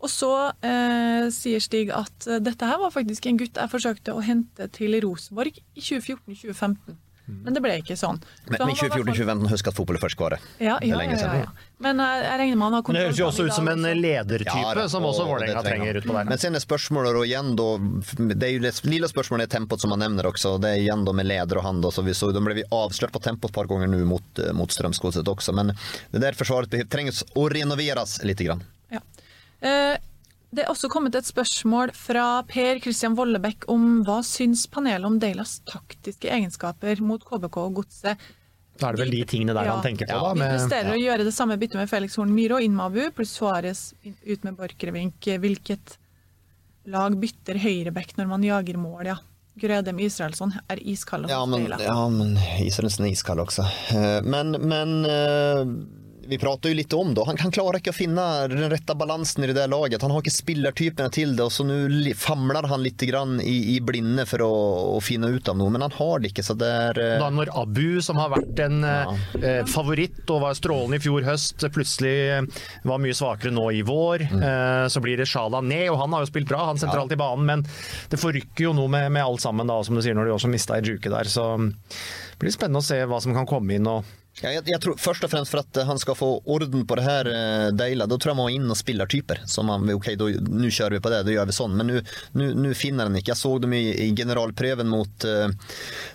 Og 0.00 0.08
så 0.08 0.32
eh, 0.64 1.28
sier 1.34 1.60
Stig 1.60 1.92
at 1.92 2.28
dette 2.40 2.66
her 2.66 2.80
var 2.80 2.94
faktisk 2.94 3.28
en 3.28 3.40
gutt 3.40 3.60
jeg 3.60 3.72
forsøkte 3.72 4.16
å 4.16 4.24
hente 4.24 4.68
til 4.72 4.96
Rosenborg 5.04 5.60
i 5.60 5.84
2014-2015. 5.84 6.98
Men 7.44 7.54
det 7.54 7.62
ble 7.62 7.72
ikke 7.80 7.96
sånn. 7.98 8.18
Men, 8.48 8.58
Så 8.58 8.66
men 8.66 8.72
i 8.74 8.78
2014-2015 8.78 9.50
husk 9.52 9.68
at 9.70 9.76
fotball 9.76 9.98
er 9.98 10.02
ferskvare. 10.02 10.38
Ja, 10.58 10.76
er 10.80 10.88
ja, 10.88 11.00
ja, 11.04 11.18
ja, 11.18 11.34
ja. 11.44 11.68
Men 11.80 12.02
jeg, 12.02 12.24
jeg 12.26 12.40
regner 12.42 12.58
med 12.58 12.66
han 12.66 12.76
har 12.76 12.88
Men 12.88 12.98
det 12.98 13.04
høres 13.06 13.20
jo 13.20 13.28
også 13.28 13.46
ut 13.46 13.54
som 13.56 13.70
en 13.70 13.86
ledertype, 14.00 14.56
Ja, 14.56 14.72
da, 14.76 14.86
som 14.92 15.06
også 15.08 15.24
og 15.24 15.30
Vålerenga 15.34 15.62
trenger 15.64 16.00
utpå 16.02 16.16
der. 16.16 16.30
Men 16.32 16.42
sen 16.42 16.58
är 16.58 16.64
spørsmålet 16.64 17.20
igjen 17.28 17.54
da, 17.56 17.68
då, 17.78 18.26
det 18.34 18.48
er 18.48 18.52
jo 18.56 18.64
det 18.66 18.74
lille 18.90 19.08
spørsmålet 19.08 19.48
er 19.48 19.54
tempot 19.58 19.80
som 19.80 19.94
han 19.94 20.02
nevner 20.04 20.28
også. 20.32 20.56
Det 20.62 20.74
er 20.74 20.82
igjen 20.82 21.06
da 21.06 21.14
med 21.16 21.30
leder 21.30 21.62
og 21.62 21.68
hand 21.68 21.86
da, 21.86 21.94
så 21.94 22.04
vi 22.06 22.16
så 22.16 22.32
de 22.34 22.44
ble 22.44 22.58
vi 22.60 22.66
avslørt 22.74 23.14
på 23.14 23.22
tempo 23.24 23.48
et 23.48 23.56
par 23.56 23.70
ganger 23.70 23.90
nå 23.90 24.02
mot, 24.08 24.42
eh, 24.42 24.52
mot 24.56 24.70
Strømsgodset 24.70 25.28
også. 25.28 25.54
Men 25.56 25.72
det 26.10 26.24
der 26.24 26.36
forsvaret 26.38 26.74
trengs 26.90 27.22
å 27.34 27.48
renoveres 27.48 27.60
renoveras 27.60 28.20
lite 28.26 28.44
grann. 28.44 28.62
Eh, 29.62 29.96
Det 30.52 30.64
er 30.64 30.70
også 30.72 30.88
kommet 30.90 31.14
et 31.14 31.22
spørsmål 31.28 31.92
fra 31.94 32.42
Per 32.48 32.80
Christian 32.82 33.14
Vollebekk 33.14 33.68
om 33.70 34.00
hva 34.02 34.16
syns 34.26 34.64
panelet 34.66 35.06
om 35.06 35.18
Deilas 35.22 35.60
taktiske 35.70 36.26
egenskaper 36.26 36.98
mot 37.06 37.22
KBK 37.22 37.56
og 37.68 37.74
Godset. 37.76 38.18
Da 38.80 38.88
er 38.88 38.96
det 38.96 39.04
vel 39.04 39.12
de 39.14 39.20
tingene 39.30 39.54
der 39.54 39.64
Ja. 39.68 39.76
han 39.76 39.82
tenker 39.84 40.06
på, 40.10 40.16
Ja, 40.16 40.34
da. 40.34 40.34
Vi 40.34 40.56
presterer 40.56 40.88
ja. 40.90 40.96
å 40.96 40.98
gjøre 41.04 41.24
det 41.28 41.34
samme 41.36 41.56
byttet 41.56 41.76
med 41.78 41.88
Felix 41.88 42.16
Horn 42.16 42.34
Myhre 42.34 42.56
og 42.58 42.62
Innmabu, 42.66 43.10
pluss 43.14 43.38
Suárez 43.38 43.92
ut 44.26 44.42
med 44.42 44.56
Borchgrevink. 44.56 45.20
Hvilket 45.20 45.98
lag 46.86 47.14
bytter 47.20 47.54
høyrebekk 47.54 48.16
når 48.18 48.26
man 48.26 48.42
jager 48.42 48.76
mål, 48.76 49.04
ja? 49.06 49.16
Grødem 49.60 49.98
Israelsson 50.00 50.52
er 50.70 50.76
iskald 50.82 51.28
Ja 51.28 51.44
men, 51.46 51.66
ja, 51.78 52.08
men 52.08 52.36
Israelsen 52.64 53.04
er 53.06 53.10
iskald 53.12 53.38
också. 53.38 53.62
Eh, 53.92 54.20
Men, 54.22 54.52
men 54.66 55.04
eh, 55.04 55.64
vi 56.30 56.38
pratar 56.38 56.68
ju 56.68 56.74
lite 56.74 56.96
om 56.96 57.14
då, 57.14 57.24
han, 57.24 57.36
han 57.38 57.50
klarar 57.50 57.76
inte 57.76 57.90
att 57.90 57.96
finna 57.96 58.48
den 58.48 58.70
rätta 58.70 58.94
balansen 58.94 59.44
i 59.44 59.46
det 59.46 59.52
där 59.52 59.68
laget. 59.68 60.02
Han 60.02 60.10
har 60.10 60.18
inte 60.18 60.30
spillertyperna 60.30 61.08
till 61.08 61.36
det 61.36 61.42
och 61.42 61.52
så 61.52 61.64
nu 61.64 62.14
famler 62.14 62.14
famlar 62.14 62.62
han 62.68 62.82
lite 62.82 63.06
grann 63.06 63.40
i, 63.40 63.76
i 63.76 63.80
blinde 63.80 64.26
för 64.26 64.38
att, 64.38 64.96
att 64.96 65.04
finna 65.04 65.28
ut 65.28 65.48
av 65.48 65.56
något. 65.56 65.72
Men 65.72 65.82
han 65.82 65.92
har 65.94 66.18
det 66.18 66.28
inte 66.28 66.42
så 66.42 66.54
det 66.54 66.86
eh, 66.86 67.18
da 67.18 67.30
når 67.30 67.50
Abu, 67.62 68.02
som 68.02 68.16
har 68.16 68.30
vært 68.30 68.62
en 68.62 68.84
eh, 68.84 69.64
favoritt 69.66 70.30
og 70.30 70.44
var 70.44 70.54
strålende 70.54 71.00
i 71.00 71.02
fjor 71.02 71.26
høst, 71.26 71.66
plutselig 71.74 72.14
eh, 72.36 72.62
var 72.86 73.02
mye 73.02 73.16
svakere 73.16 73.52
nå 73.54 73.66
i 73.74 73.82
vår, 73.86 74.22
eh, 74.22 74.86
så 74.88 75.02
blir 75.02 75.18
det 75.18 75.28
Shala 75.30 75.60
ned. 75.60 75.88
Og 75.90 75.98
han 76.00 76.14
har 76.14 76.24
jo 76.24 76.30
spilt 76.30 76.48
bra, 76.50 76.62
han 76.70 76.80
sentralt 76.80 77.12
i 77.12 77.18
banen, 77.20 77.46
men 77.46 77.66
det 78.10 78.22
forrykker 78.22 78.68
jo 78.68 78.76
noe 78.78 78.90
med, 78.92 79.10
med 79.12 79.26
alt 79.26 79.42
sammen, 79.42 79.66
da, 79.70 79.80
som 79.82 79.98
du 79.98 80.04
sier, 80.04 80.14
når 80.14 80.30
de 80.30 80.38
også 80.38 80.52
mista 80.52 80.78
Juke 80.78 81.10
der. 81.10 81.28
Så 81.30 81.50
det 81.58 82.40
blir 82.40 82.54
spennende 82.54 82.84
å 82.84 82.86
se 82.86 83.02
hva 83.04 83.20
som 83.20 83.34
kan 83.36 83.50
komme 83.50 83.76
inn. 83.76 83.90
og 83.90 84.19
Ja, 84.38 84.52
jeg, 84.54 84.62
jeg, 84.70 84.80
tror 84.80 84.96
Først 85.00 85.24
og 85.26 85.32
fremst 85.32 85.52
for 85.52 85.60
eh, 85.60 85.86
han 85.86 85.98
skal 86.00 86.16
få 86.16 86.28
orden 86.48 86.84
på 86.88 86.96
det 86.96 87.04
her 87.04 87.28
uh, 87.28 87.66
Deila, 87.76 88.06
da 88.08 88.16
tror 88.16 88.32
jeg 88.32 88.38
man 88.38 88.48
var 88.48 88.74
og 88.74 88.78
spille 88.78 89.06
typer. 89.10 89.42
Som 89.50 89.68
man, 89.68 89.88
ok, 89.92 90.12
nå 90.16 90.70
kjører 90.70 90.96
vi 90.96 91.02
på 91.04 91.12
det, 91.12 91.22
da 91.26 91.34
gjør 91.34 91.50
vi 91.50 91.56
sånn. 91.56 91.76
Men 91.76 91.92
nu 92.32 92.70
finner 92.78 93.10
han 93.10 93.18
ikke. 93.18 93.34
Jeg 93.34 93.42
såg 93.42 93.60
dem 93.66 93.74
i, 93.76 93.82
i 94.06 94.08
generalprøven 94.16 94.88
mot 94.90 95.26
uh, 95.28 95.50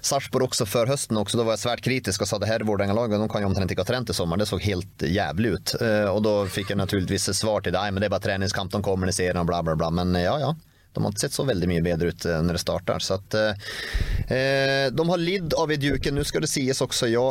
Sarpsborg 0.01 0.49
også 0.49 0.67
før 0.69 0.93
høsten. 0.93 1.19
Også, 1.21 1.38
da 1.38 1.45
var 1.45 1.58
jeg 1.58 1.65
svært 1.67 1.86
kritisk 1.86 2.25
og 2.25 2.32
sa 2.32 2.39
det 2.41 2.49
her 2.49 2.63
är 2.63 2.65
Vårdänga-laget, 2.65 3.19
de 3.19 3.30
kan 3.30 3.43
jo 3.43 3.49
omtrent 3.51 3.71
ikke 3.71 3.84
ha 3.86 3.91
trent 3.91 4.10
i 4.10 4.15
sommer. 4.17 4.38
Det 4.41 4.49
såg 4.49 4.63
helt 4.65 5.06
jævlig 5.06 5.58
ut. 5.58 5.75
Uh, 5.82 6.08
og 6.13 6.23
da 6.25 6.38
fikk 6.49 6.71
jeg 6.73 6.82
naturligvis 6.82 7.30
svar 7.38 7.62
til 7.62 7.75
det, 7.75 7.84
men 7.91 8.01
det 8.01 8.10
er 8.10 8.15
bare 8.15 8.25
treningskamp, 8.25 8.71
de 8.71 8.82
kommer 8.86 9.12
i 9.12 9.15
serien 9.15 9.41
og 9.43 9.49
bla 9.51 9.62
bla 9.65 9.75
bla. 9.78 9.91
Men 9.93 10.15
ja, 10.17 10.39
ja. 10.41 10.56
De 10.95 11.04
har 11.04 11.12
ikke 11.12 11.25
sett 11.25 11.36
så 11.36 11.43
veldig 11.43 11.67
mye 11.67 11.84
bedre 11.84 12.13
ut 12.13 12.23
når 12.23 12.56
det 12.56 12.62
starter. 12.62 13.04
Så 13.04 13.17
at, 13.17 13.36
eh, 13.36 14.86
de 14.95 15.08
har 15.10 15.19
lidd 15.19 15.51
av 15.60 15.73
Edjuken. 15.75 16.15
Nu 16.15 16.23
skal 16.23 16.45
det 16.45 16.49
sies 16.54 16.80
også, 16.82 17.10
Ja, 17.12 17.25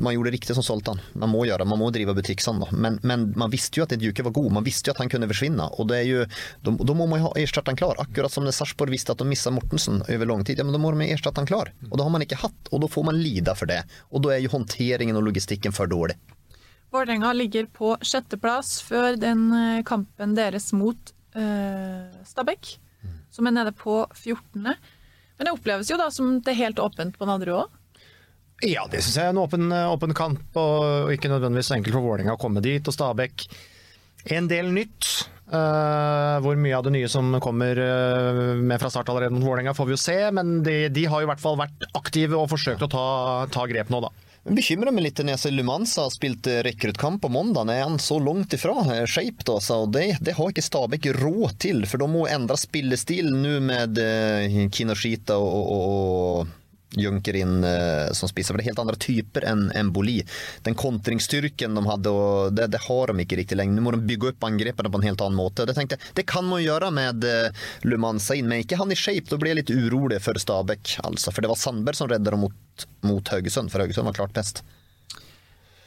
man 0.00 0.14
gjorde 0.14 0.30
riktig 0.30 0.54
som 0.56 0.64
Zoltan. 0.64 1.00
Man 1.12 1.32
må 1.32 1.44
göra, 1.46 1.64
man 1.64 1.78
må 1.80 1.90
drive 1.90 2.14
butikk 2.14 2.44
da. 2.44 2.68
Men, 2.72 2.98
men 3.02 3.32
man 3.36 3.50
visste 3.50 3.80
jo 3.80 3.86
at 3.86 3.92
Edjuke 3.92 4.24
var 4.24 4.34
god. 4.36 4.52
Man 4.52 4.66
visste 4.66 4.90
jo 4.90 4.94
at 4.94 5.02
han 5.02 5.10
kunne 5.12 5.28
forsvinne. 5.28 5.68
Og 5.78 5.88
det 5.90 5.98
er 6.02 6.08
jo, 6.08 6.24
da 6.64 6.74
då 6.78 6.94
må 6.94 7.06
man 7.06 7.20
jo 7.20 7.28
ha 7.28 7.34
erstattaren 7.36 7.76
klar. 7.76 7.96
Akkurat 7.98 8.32
som 8.32 8.44
när 8.44 8.54
Sarpsborg 8.54 8.90
visste 8.90 9.12
at 9.12 9.18
de 9.18 9.28
missade 9.28 9.54
Mortensen 9.54 10.02
over 10.08 10.26
lang 10.26 10.44
tid. 10.44 10.58
Ja, 10.58 10.64
men 10.64 10.72
da 10.72 10.78
må 10.78 10.92
de 10.92 11.10
erstatte 11.12 11.40
han 11.40 11.46
klar. 11.46 11.72
og 11.90 11.98
da 11.98 12.04
har 12.04 12.10
man 12.10 12.22
ikke 12.22 12.40
hatt. 12.40 12.72
og 12.72 12.80
da 12.80 12.88
får 12.88 13.04
man 13.04 13.22
lida 13.22 13.54
for 13.54 13.66
det. 13.66 13.82
Og 14.10 14.22
da 14.22 14.34
er 14.34 14.42
jo 14.44 14.52
håndteringen 14.52 15.16
og 15.16 15.24
logistikken 15.28 15.72
for 15.72 15.86
dårlig. 15.86 16.16
Vålerenga 16.90 17.32
ligger 17.32 17.66
på 17.66 17.96
sjetteplass 18.00 18.78
før 18.82 19.16
den 19.20 19.50
eh, 19.52 19.82
kampen 19.84 20.34
deres 20.36 20.70
mot 20.72 21.12
øh, 21.36 22.22
Stabæk, 22.24 22.78
som 23.30 23.46
er 23.46 23.56
nede 23.58 23.74
på 23.76 24.06
14. 24.14 24.64
Men 24.64 25.46
det 25.46 25.52
oppleves 25.52 25.90
jo 25.90 25.98
da 26.00 26.08
som 26.10 26.38
det 26.40 26.54
er 26.54 26.62
helt 26.64 26.80
åpent 26.82 27.18
på 27.18 27.28
Nadderud 27.28 27.66
òg. 27.66 27.77
Ja, 28.66 28.88
det 28.90 29.04
syns 29.04 29.16
jeg 29.20 29.28
er 29.28 29.34
en 29.34 29.38
åpen, 29.38 29.70
åpen 29.70 30.14
kamp, 30.18 30.46
og 30.58 31.12
ikke 31.14 31.30
nødvendigvis 31.30 31.70
enkelt 31.76 31.94
for 31.94 32.06
Vålerenga 32.06 32.34
å 32.34 32.40
komme 32.40 32.62
dit. 32.64 32.82
Og 32.82 32.94
Stabæk 32.94 33.46
en 34.34 34.48
del 34.50 34.72
nytt. 34.74 35.10
Uh, 35.48 36.36
hvor 36.44 36.58
mye 36.60 36.76
av 36.76 36.82
det 36.84 36.90
nye 36.92 37.08
som 37.08 37.30
kommer 37.40 37.78
uh, 37.80 38.58
med 38.60 38.76
fra 38.82 38.90
start 38.92 39.08
allerede 39.08 39.32
mot 39.32 39.46
Vålerenga, 39.46 39.72
får 39.78 39.88
vi 39.88 39.94
jo 39.94 40.00
se. 40.02 40.16
Men 40.34 40.58
de, 40.66 40.80
de 40.92 41.06
har 41.08 41.24
i 41.24 41.28
hvert 41.30 41.42
fall 41.42 41.56
vært 41.60 41.86
aktive 41.96 42.36
og 42.36 42.50
forsøkt 42.52 42.84
å 42.84 42.90
ta, 42.92 43.06
ta 43.54 43.68
grep 43.70 43.94
nå, 43.94 44.02
da. 44.04 44.12
Men 44.44 44.58
bekymrar 44.58 44.96
litt. 44.98 45.22
Nese 45.24 45.50
Lumansa 45.52 46.06
har 46.06 46.12
spilt 46.12 46.46
rekruttkamp 46.66 47.22
på 47.22 47.30
måndag. 47.32 47.68
Er 47.72 47.82
han 47.84 47.98
så 48.02 48.18
langt 48.22 48.54
ifra 48.56 48.80
eh, 48.94 49.04
shape 49.06 49.44
då? 49.44 49.58
Så 49.60 49.86
det, 49.86 50.16
det 50.24 50.36
har 50.38 50.52
ikke 50.52 50.64
Stabæk 50.64 51.10
råd 51.18 51.58
til, 51.60 51.82
for 51.86 52.00
de 52.00 52.08
må 52.08 52.24
endre 52.30 52.56
spillestil 52.56 53.28
nå 53.34 53.58
med 53.66 54.00
eh, 54.00 54.62
Kinoshita 54.72 55.36
og, 55.36 55.58
og, 55.58 55.82
och 56.40 56.67
Junker 56.96 57.36
inn 57.36 57.64
eh, 57.64 58.08
som 58.12 58.30
spiser, 58.30 58.54
for 58.54 58.58
det 58.60 58.64
er 58.64 58.70
helt 58.70 58.80
andre 58.80 58.96
typer 58.96 59.44
enn 59.44 59.66
emboli. 59.76 59.98
Boli. 59.98 60.22
Den 60.62 60.76
kontringsstyrken 60.78 61.74
de 61.74 61.82
hadde, 61.86 62.10
det, 62.54 62.68
det 62.70 62.80
har 62.84 63.10
de 63.10 63.24
ikke 63.24 63.38
riktig 63.40 63.56
lenger. 63.58 63.76
Nå 63.76 63.82
må 63.82 63.92
de 63.96 64.04
bygge 64.06 64.30
opp 64.30 64.46
angrepene 64.46 64.92
på 64.92 65.00
en 65.00 65.06
helt 65.08 65.24
annen 65.24 65.36
måte. 65.36 65.66
Det, 65.66 65.74
tenkte 65.74 65.98
jeg, 65.98 66.12
det 66.20 66.24
kan 66.30 66.46
man 66.46 66.62
gjøre 66.62 66.92
med 66.94 67.26
eh, 67.26 67.50
Lumansa 67.82 68.38
inn, 68.38 68.46
men 68.48 68.62
ikke 68.62 68.78
han 68.78 68.94
i 68.94 68.98
shape. 68.98 69.26
Da 69.28 69.40
blir 69.40 69.52
jeg 69.52 69.64
litt 69.64 69.74
urolig 69.74 70.20
for 70.22 70.38
Stabæk. 70.38 71.00
altså. 71.02 71.34
For 71.34 71.44
det 71.44 71.50
var 71.50 71.58
Sandberg 71.58 71.98
som 71.98 72.10
räddade 72.12 72.36
dem 72.36 72.46
mot, 72.46 72.86
mot 73.04 73.32
Haugesund, 73.34 73.72
for 73.74 73.82
Haugesund 73.82 74.06
var 74.08 74.20
klart 74.20 74.36
bäst. 74.38 74.62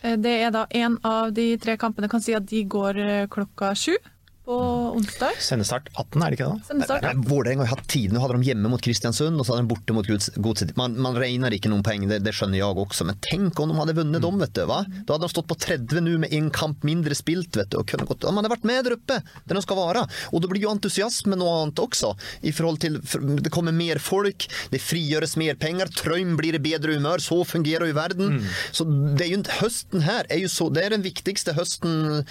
Eh, 0.02 0.18
Det 0.20 0.36
er 0.44 0.52
da 0.52 0.66
en 0.70 1.00
av 1.08 1.32
de 1.34 1.54
tre 1.62 1.78
kampene 1.80 2.12
kan 2.12 2.22
si 2.22 2.36
at 2.36 2.50
de 2.52 2.66
går 2.68 3.00
klokka 3.32 3.72
sju 3.80 3.96
på 4.45 4.58
onsdag. 4.97 5.38
Sendestart 5.39 5.89
18, 5.93 6.23
er 6.23 6.34
det 6.34 6.38
ikke 6.39 6.47
det? 6.49 6.65
Sendestart. 6.67 7.06
Nej, 7.06 7.27
Vålerenga 7.30 7.65
har 7.65 7.75
hatt 7.75 7.88
tid. 7.91 8.13
Nå 8.13 8.21
hadde 8.23 8.39
de 8.39 8.49
hjemme 8.49 8.71
mot 8.73 8.82
Kristiansund 8.82 9.38
og 9.39 9.45
så 9.45 9.54
hadde 9.54 9.65
de 9.67 9.71
borte 9.71 9.95
mot 9.95 10.08
Gods- 10.08 10.32
Godset. 10.41 10.73
Man, 10.80 10.95
man 11.01 11.17
regner 11.19 11.54
ikke 11.56 11.69
noen 11.71 11.84
poeng, 11.86 12.08
det, 12.10 12.21
det 12.25 12.34
skjønner 12.36 12.60
jeg 12.60 12.82
også, 12.84 13.06
Men 13.08 13.19
tenk 13.23 13.60
om 13.62 13.71
de 13.71 13.77
hadde 13.80 13.95
vunnet 13.99 14.25
dem, 14.25 14.39
vet 14.41 14.56
du. 14.58 14.63
Va? 14.69 14.82
Da 15.06 15.15
hadde 15.15 15.27
de 15.27 15.34
stått 15.34 15.49
på 15.51 15.58
30 15.62 16.04
nå 16.08 16.17
med 16.25 16.34
en 16.38 16.49
kamp 16.54 16.86
mindre 16.88 17.17
spilt, 17.17 17.56
vet 17.60 17.71
du. 17.71 17.80
Og 17.82 17.88
kunne 17.91 18.08
gått, 18.10 18.25
ja, 18.25 18.34
man 18.34 18.45
hade 18.45 18.56
vært 18.56 18.67
med 18.67 18.88
der 18.88 18.97
oppe, 18.97 19.19
der 19.45 19.60
de 19.60 19.63
skal 19.65 19.80
være. 19.80 20.06
Og 20.32 20.43
det 20.43 20.51
blir 20.51 20.65
jo 20.65 20.73
entusiasme 20.73 21.38
noe 21.39 21.56
annet 21.62 21.84
også. 21.86 22.13
I 22.47 22.56
forhold 22.56 22.82
til, 22.84 22.99
det 23.41 23.54
kommer 23.54 23.75
mer 23.75 24.01
folk, 24.01 24.47
det 24.73 24.82
frigjøres 24.84 25.38
mer 25.41 25.60
penger, 25.62 25.91
Trøym 26.01 26.36
blir 26.39 26.58
i 26.58 26.63
bedre 26.63 26.97
humør, 26.97 27.21
så 27.21 27.41
fungerer 27.47 27.91
jo 27.91 27.97
verden. 27.97 28.39
Mm. 28.39 28.49
Så 28.73 28.88
det 29.17 29.27
er 29.27 29.36
jo 29.36 29.43
høsten 29.62 30.06
her 30.06 30.25
er 30.32 30.41
jo 30.43 30.49
så, 30.51 30.69
det 30.73 30.86
er 30.86 30.95
den 30.95 31.06
viktigste 31.06 31.56
hösten 31.58 32.23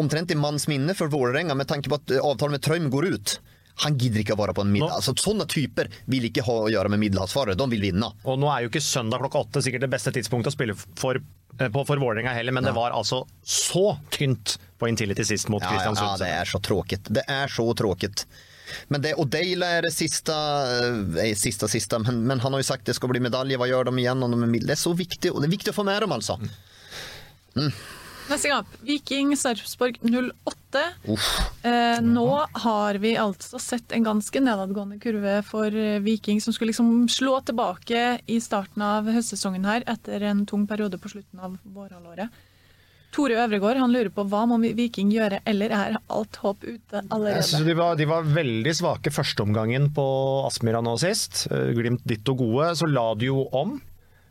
omtrent 0.00 0.32
i 0.32 0.38
manns 0.38 0.66
minne 0.70 0.94
for 0.98 1.12
Vålerenga 1.12 1.54
med 1.58 1.68
tanke 1.70 1.90
på 1.92 1.98
at 2.00 2.14
avtalen 2.20 2.56
med 2.56 2.64
Trøym 2.64 2.90
går 2.92 3.10
ut. 3.14 3.38
Han 3.84 3.94
gidder 3.96 4.20
ikke 4.20 4.34
å 4.36 4.40
være 4.42 4.52
på 4.56 4.64
en 4.66 4.72
middag. 4.74 4.92
Altså, 4.98 5.14
sånne 5.16 5.46
typer 5.48 5.88
vil 6.10 6.26
ikke 6.28 6.42
ha 6.44 6.56
å 6.66 6.70
gjøre 6.72 6.90
med 6.92 7.00
middelhavsfarere. 7.00 7.56
De 7.56 7.68
vil 7.72 7.86
vinne. 7.86 8.10
Og 8.28 8.36
nå 8.42 8.50
er 8.52 8.66
jo 8.66 8.72
ikke 8.72 8.82
søndag 8.84 9.22
klokka 9.22 9.40
åtte 9.46 9.62
sikkert 9.64 9.86
det 9.86 9.92
beste 9.94 10.12
tidspunktet 10.12 10.52
å 10.52 10.56
spille 10.56 10.74
for, 10.76 11.16
eh, 11.16 11.70
på 11.72 11.84
for 11.88 12.02
Vålerenga 12.02 12.34
heller, 12.36 12.52
men 12.52 12.66
det 12.66 12.74
var 12.76 12.92
altså 12.92 13.22
så 13.40 13.96
tynt 14.12 14.58
på 14.78 14.88
Intility 14.90 15.24
sist 15.24 15.48
mot 15.48 15.62
Ja, 15.62 15.70
ja, 15.70 15.78
Kristiansund. 15.78 16.08
ja, 16.10 16.16
det 16.20 16.28
er 16.42 16.44
så 16.52 16.60
tråkigt. 16.60 17.08
Det 17.08 17.24
er 17.28 17.48
så 17.48 17.68
tråkigt. 17.74 18.26
Men 18.92 19.00
det, 19.02 19.14
og 19.18 19.30
Deila 19.32 19.66
er 19.78 19.82
det 19.88 19.94
siste, 19.94 20.34
eh, 21.24 21.32
siste, 21.34 21.66
siste 21.68 21.98
men, 22.04 22.20
men 22.26 22.38
han 22.44 22.52
har 22.52 22.60
jo 22.60 22.68
sagt 22.68 22.84
det 22.84 22.94
skal 22.98 23.08
bli 23.08 23.20
medalje. 23.24 23.56
Hva 23.58 23.66
gjør 23.70 23.88
de 23.88 23.96
igjen 24.04 24.22
om 24.22 24.30
de 24.36 24.44
er? 24.44 24.66
Det 24.66 24.76
er 24.76 24.82
så 24.82 24.92
viktig, 24.94 25.32
og 25.32 25.40
det 25.40 25.48
er 25.48 25.56
viktig 25.56 25.72
å 25.72 25.78
få 25.80 25.86
med 25.88 26.04
dem, 26.04 26.12
altså. 26.12 26.36
Neste 28.30 28.48
kamp, 28.48 28.66
Viking 28.86 29.32
Sarpsborg 29.36 29.96
08. 30.02 30.82
Uff. 31.10 31.30
Eh, 31.66 32.00
nå 32.02 32.46
har 32.52 32.94
vi 33.02 33.16
altså 33.18 33.58
sett 33.58 33.90
en 33.92 34.06
ganske 34.06 34.42
nedadgående 34.44 35.00
kurve 35.02 35.40
for 35.46 35.74
eh, 35.74 35.98
Viking, 36.04 36.38
som 36.40 36.54
skulle 36.54 36.70
liksom 36.70 37.08
slå 37.10 37.40
tilbake 37.48 38.20
i 38.30 38.38
starten 38.40 38.84
av 38.86 39.10
høstsesongen 39.10 39.66
her, 39.66 39.82
etter 39.90 40.22
en 40.30 40.44
tung 40.46 40.68
periode 40.70 41.00
på 41.02 41.10
slutten 41.10 41.42
av 41.42 41.58
vårhalvåret. 41.64 42.30
Tore 43.10 43.34
Øvregård 43.42 43.80
han 43.82 43.90
lurer 43.90 44.12
på 44.14 44.22
hva 44.30 44.44
må 44.46 44.60
Viking 44.62 45.10
gjøre, 45.10 45.40
eller 45.50 45.74
er 45.74 45.98
alt 45.98 46.36
håp 46.44 46.62
ute 46.62 47.02
allerede? 47.10 47.40
Jeg 47.40 47.48
synes 47.48 47.66
de, 47.66 47.74
var, 47.82 47.98
de 47.98 48.06
var 48.06 48.28
veldig 48.38 48.74
svake 48.78 49.10
førsteomgangen 49.10 49.90
på 49.96 50.04
Aspmyra 50.46 50.84
nå 50.86 50.94
sist. 51.02 51.48
glimt 51.50 51.80
Glimt 51.80 52.06
ditto 52.06 52.36
gode. 52.38 52.70
Så 52.78 52.86
la 52.86 53.08
de 53.18 53.32
jo 53.32 53.42
om 53.50 53.74
eh, 53.74 53.89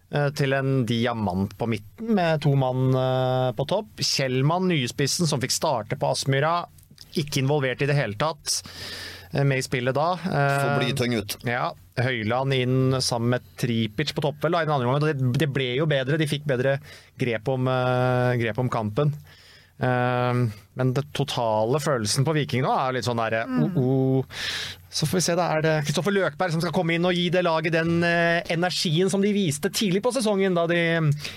til 0.10 0.56
en 0.58 0.84
diamant 0.90 1.52
på 1.60 1.68
midten 1.70 2.16
med 2.18 2.42
to 2.42 2.56
mann 2.58 2.90
eh, 2.98 3.50
på 3.54 3.66
topp. 3.70 4.02
Kjellmann, 4.02 4.66
nyspissen, 4.72 5.30
som 5.30 5.42
fikk 5.44 5.54
starte 5.54 6.00
på 6.02 6.10
Aspmyra. 6.10 6.64
Ikke 7.18 7.42
involvert 7.44 7.82
i 7.82 7.90
det 7.90 7.98
hele 7.98 8.18
tatt 8.20 8.60
eh, 9.34 9.44
med 9.44 9.62
i 9.62 9.66
spillet 9.66 9.96
da. 9.98 10.12
Eh, 10.18 10.56
Får 10.64 10.82
bli 10.82 10.96
tung 10.98 11.16
ut. 11.18 11.38
Ja, 11.48 11.70
Høyland 12.00 12.56
inn 12.56 12.98
sammen 13.04 13.36
med 13.36 13.48
Tripic 13.60 14.14
på 14.16 14.24
topp 14.26 14.42
vel, 14.46 14.56
da, 14.56 14.64
i 14.64 14.70
den 14.70 14.76
andre 14.76 14.90
omgang. 14.90 15.08
Det, 15.10 15.34
det 15.46 15.50
ble 15.54 15.72
jo 15.80 15.90
bedre, 15.90 16.20
de 16.22 16.30
fikk 16.30 16.46
bedre 16.50 16.78
grep 17.20 17.50
om, 17.54 17.70
eh, 17.70 18.34
grep 18.42 18.62
om 18.62 18.70
kampen. 18.72 19.14
Eh, 19.80 20.44
men 20.80 20.94
det 20.96 21.06
totale 21.16 21.80
følelsen 21.84 22.26
på 22.28 22.34
Viking 22.36 22.64
nå 22.66 22.72
er 22.76 22.98
litt 23.00 23.08
sånn 23.08 23.20
derre 23.20 23.46
Mm. 23.50 23.64
oh, 23.64 23.80
oh. 23.80 24.44
Så 24.92 25.06
får 25.06 25.20
vi 25.20 25.22
se, 25.22 25.34
da 25.38 25.44
er 25.54 25.62
det 25.62 25.72
Kristoffer 25.86 26.10
Løkberg 26.16 26.50
som 26.50 26.62
skal 26.64 26.72
komme 26.74 26.96
inn 26.96 27.04
og 27.06 27.14
gi 27.14 27.28
det 27.30 27.44
laget 27.46 27.76
den 27.76 28.00
eh, 28.04 28.40
energien 28.50 29.06
som 29.14 29.22
de 29.22 29.30
viste 29.36 29.70
tidlig 29.70 30.02
på 30.02 30.10
sesongen, 30.16 30.56
da 30.58 30.64
de 30.66 30.80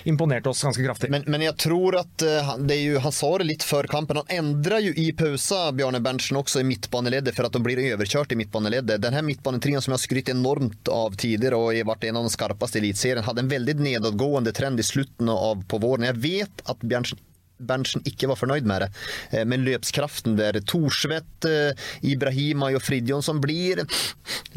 imponerte 0.09 0.49
oss 0.49 0.63
ganske 0.65 0.81
kraftig. 0.81 1.11
Men, 1.13 1.21
men 1.29 1.43
jeg 1.45 1.53
tror 1.61 1.99
at 1.99 2.25
eh, 2.25 2.39
han- 2.47 2.65
det 2.65 2.79
er 2.79 2.81
jo, 2.95 2.99
han 3.03 3.13
sa 3.13 3.29
det 3.37 3.45
litt 3.51 3.61
før 3.67 3.85
kampen. 3.91 4.17
Han 4.23 4.33
endrer 4.39 4.81
jo 4.87 4.93
i 4.97 5.11
pausa 5.13 5.67
Bjarne 5.77 6.01
Berntsen 6.01 6.39
også 6.41 6.63
i 6.63 6.67
midtbaneleddet 6.71 7.35
for 7.37 7.45
at 7.45 7.53
de 7.53 7.61
blir 7.61 7.77
overkjørt 7.93 8.33
i 8.33 8.39
midtbaneleddet. 8.41 8.97
Den 9.05 9.13
her 9.19 9.21
midtbanetrioen 9.27 9.85
som 9.85 9.93
jeg 9.93 9.99
har 10.01 10.05
skrytt 10.07 10.33
enormt 10.33 10.89
av 10.89 11.13
tidligere 11.21 11.59
og 11.61 11.75
har 11.77 11.85
vært 11.93 12.09
en 12.09 12.17
av 12.23 12.25
de 12.25 12.33
skarpeste 12.33 12.81
i 12.81 12.87
Eliteserien, 12.87 13.23
hadde 13.29 13.45
en 13.45 13.53
veldig 13.53 13.77
nedadgående 13.85 14.51
trend 14.57 14.81
i 14.81 14.87
slutten 14.87 15.29
av 15.29 15.61
på 15.69 15.77
våren. 15.85 16.09
Jeg 16.09 16.17
vet 16.25 16.65
at 16.73 16.81
Berntsen 16.81 17.21
Berntsen 17.59 18.03
ikke 18.09 18.27
var 18.31 18.39
fornøyd 18.39 18.65
med 18.67 18.85
det. 18.85 18.89
Eh, 19.31 19.45
Men 19.45 19.65
løpskraften 19.67 20.35
der 20.39 20.59
Thorsvedt, 20.61 21.45
eh, 21.47 21.73
Ibrahima 22.03 22.71
og 22.73 22.81
Fridjonsson 22.83 23.41
blir 23.43 23.83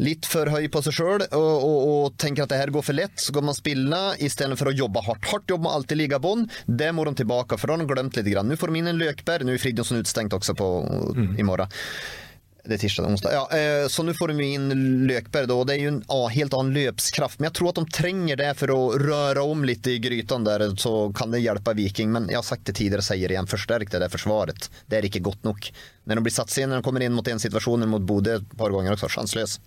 litt 0.03 0.25
for 0.29 0.49
høy 0.51 0.67
på 0.71 0.81
seg 0.85 0.97
sjøl 0.97 1.25
og, 1.27 1.31
og, 1.37 1.77
og 1.87 2.17
tenker 2.19 2.43
at 2.45 2.53
det 2.53 2.61
her 2.61 2.73
går 2.73 2.85
for 2.85 2.97
lett. 2.97 3.15
Så 3.21 3.33
går 3.35 3.47
man 3.47 3.57
spille 3.57 4.01
istedenfor 4.23 4.71
å 4.71 4.77
jobbe 4.77 5.03
hardt. 5.07 5.25
Hardt 5.31 5.49
jobb 5.53 5.65
må 5.65 5.73
alltid 5.73 6.01
ligge 6.01 6.19
bånn. 6.23 6.47
Det 6.67 6.91
må 6.93 7.05
de 7.07 7.15
tilbake, 7.21 7.57
for 7.57 7.67
da 7.69 7.77
har 7.77 7.85
de 7.85 7.91
glemt 7.93 8.17
litt. 8.19 8.33
Nå 8.37 8.59
får 8.59 8.73
de 8.73 8.81
inn 8.81 8.91
en 8.93 9.01
Løkberg. 9.01 9.47
Nå 9.47 9.55
er 9.55 9.61
Fridjonsson 9.61 10.01
utestengt 10.01 10.35
også 10.35 10.57
på, 10.57 10.71
i 11.37 11.45
morgen. 11.47 11.71
Det 12.67 12.75
er 12.75 12.81
tirsdag 12.81 13.05
og 13.05 13.13
onsdag. 13.15 13.33
Ja, 13.33 13.43
eh, 13.55 13.87
så 13.87 14.03
nå 14.03 14.13
får 14.17 14.33
de 14.33 14.47
inn 14.47 14.67
Løkberg. 15.07 15.53
Og 15.55 15.67
det 15.69 15.77
er 15.77 15.85
jo 15.85 15.93
en 15.93 16.01
ah, 16.11 16.27
helt 16.33 16.55
annen 16.57 16.75
løpskraft. 16.75 17.39
Men 17.39 17.49
jeg 17.49 17.57
tror 17.59 17.71
at 17.71 17.79
de 17.79 17.95
trenger 17.95 18.41
det 18.41 18.49
for 18.59 18.73
å 18.73 18.79
røre 18.99 19.45
om 19.47 19.63
litt 19.67 19.87
i 19.87 19.97
grytan 20.03 20.47
der, 20.47 20.65
så 20.81 20.93
kan 21.15 21.31
det 21.31 21.43
hjelpe 21.45 21.75
Viking. 21.77 22.11
Men 22.11 22.27
jeg 22.31 22.41
har 22.41 22.47
sagt 22.47 22.67
det 22.67 22.75
tidligere, 22.79 23.05
sier 23.07 23.31
igjen, 23.31 23.47
forsterk 23.47 23.93
det 23.93 24.03
der 24.03 24.11
forsvaret. 24.11 24.69
Det 24.91 24.99
er 24.99 25.07
ikke 25.07 25.23
godt 25.29 25.47
nok. 25.47 25.71
Når 26.07 26.19
de 26.19 26.27
blir 26.27 26.35
satt 26.35 26.53
inn, 26.59 26.71
når 26.73 26.81
de 26.81 26.87
kommer 26.89 27.07
inn 27.07 27.15
mot 27.15 27.31
en 27.31 27.43
situasjon 27.43 27.87
mot 27.87 28.03
Bodø 28.03 28.37
et 28.41 28.53
par 28.59 28.75
ganger 28.75 28.97
også, 28.97 29.11
sjanseløs. 29.15 29.57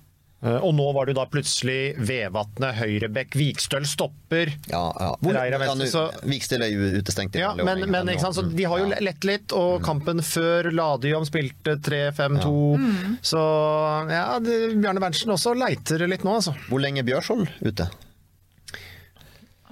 Eh, 0.43 0.57
Og 0.65 0.73
nå 0.73 0.87
var 0.97 1.05
det 1.11 1.15
da 1.19 1.27
plutselig 1.29 1.95
Vevatnet, 2.01 2.79
Høyrebekk, 2.79 3.35
Vikstøl 3.37 3.85
stopper. 3.85 4.55
Ja, 4.71 4.87
ja. 4.97 5.11
Reira 5.37 5.59
ja, 5.61 5.75
så 5.93 6.07
Vikstøl 6.25 6.65
er 6.65 6.73
jo 6.73 6.89
utestengt. 6.97 7.37
Ja, 7.37 7.53
men, 7.59 7.83
men 7.93 8.09
ikke 8.09 8.25
sant? 8.25 8.39
Så 8.39 8.47
de 8.49 8.65
har 8.65 8.81
jo 8.81 8.89
Ja. 8.89 9.01
lett 9.05 9.27
litt, 9.29 9.53
og 9.53 9.83
kampen 9.85 10.23
før 10.25 10.71
la 10.73 10.95
spilte 11.29 11.77
3-5-2. 11.85 12.55
Så 13.21 13.41
ja, 14.09 14.39
det, 14.41 14.57
Bjarne 14.81 15.01
Berntsen 15.05 15.31
også 15.37 15.53
leiter 15.55 16.07
litt 16.09 16.25
nå, 16.25 16.39
altså. 16.41 16.57
Hvor 16.71 16.81
lenge 16.81 17.05
er 17.05 17.11
Bjørshol 17.11 17.45
ute? 17.61 17.91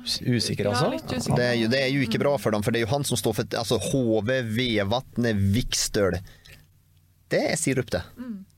Usikker, 0.08 0.68
altså. 0.70 0.92
Ja, 0.92 1.00
usikker. 1.00 1.36
Det 1.36 1.44
er, 1.44 1.56
jo, 1.58 1.68
det 1.72 1.80
er 1.82 1.88
jo 1.92 2.04
ikke 2.04 2.20
bra 2.22 2.36
for 2.40 2.54
dem, 2.54 2.62
for 2.64 2.72
det 2.72 2.80
er 2.80 2.86
jo 2.86 2.92
han 2.92 3.04
som 3.04 3.18
står 3.20 3.34
for 3.40 3.56
altså, 3.60 3.80
HV, 3.90 4.30
Vevatnet, 4.56 5.40
Vikstøl. 5.56 6.16
Det 7.28 7.42
er 7.52 7.56
sirup, 7.60 7.90
det. 7.92 8.02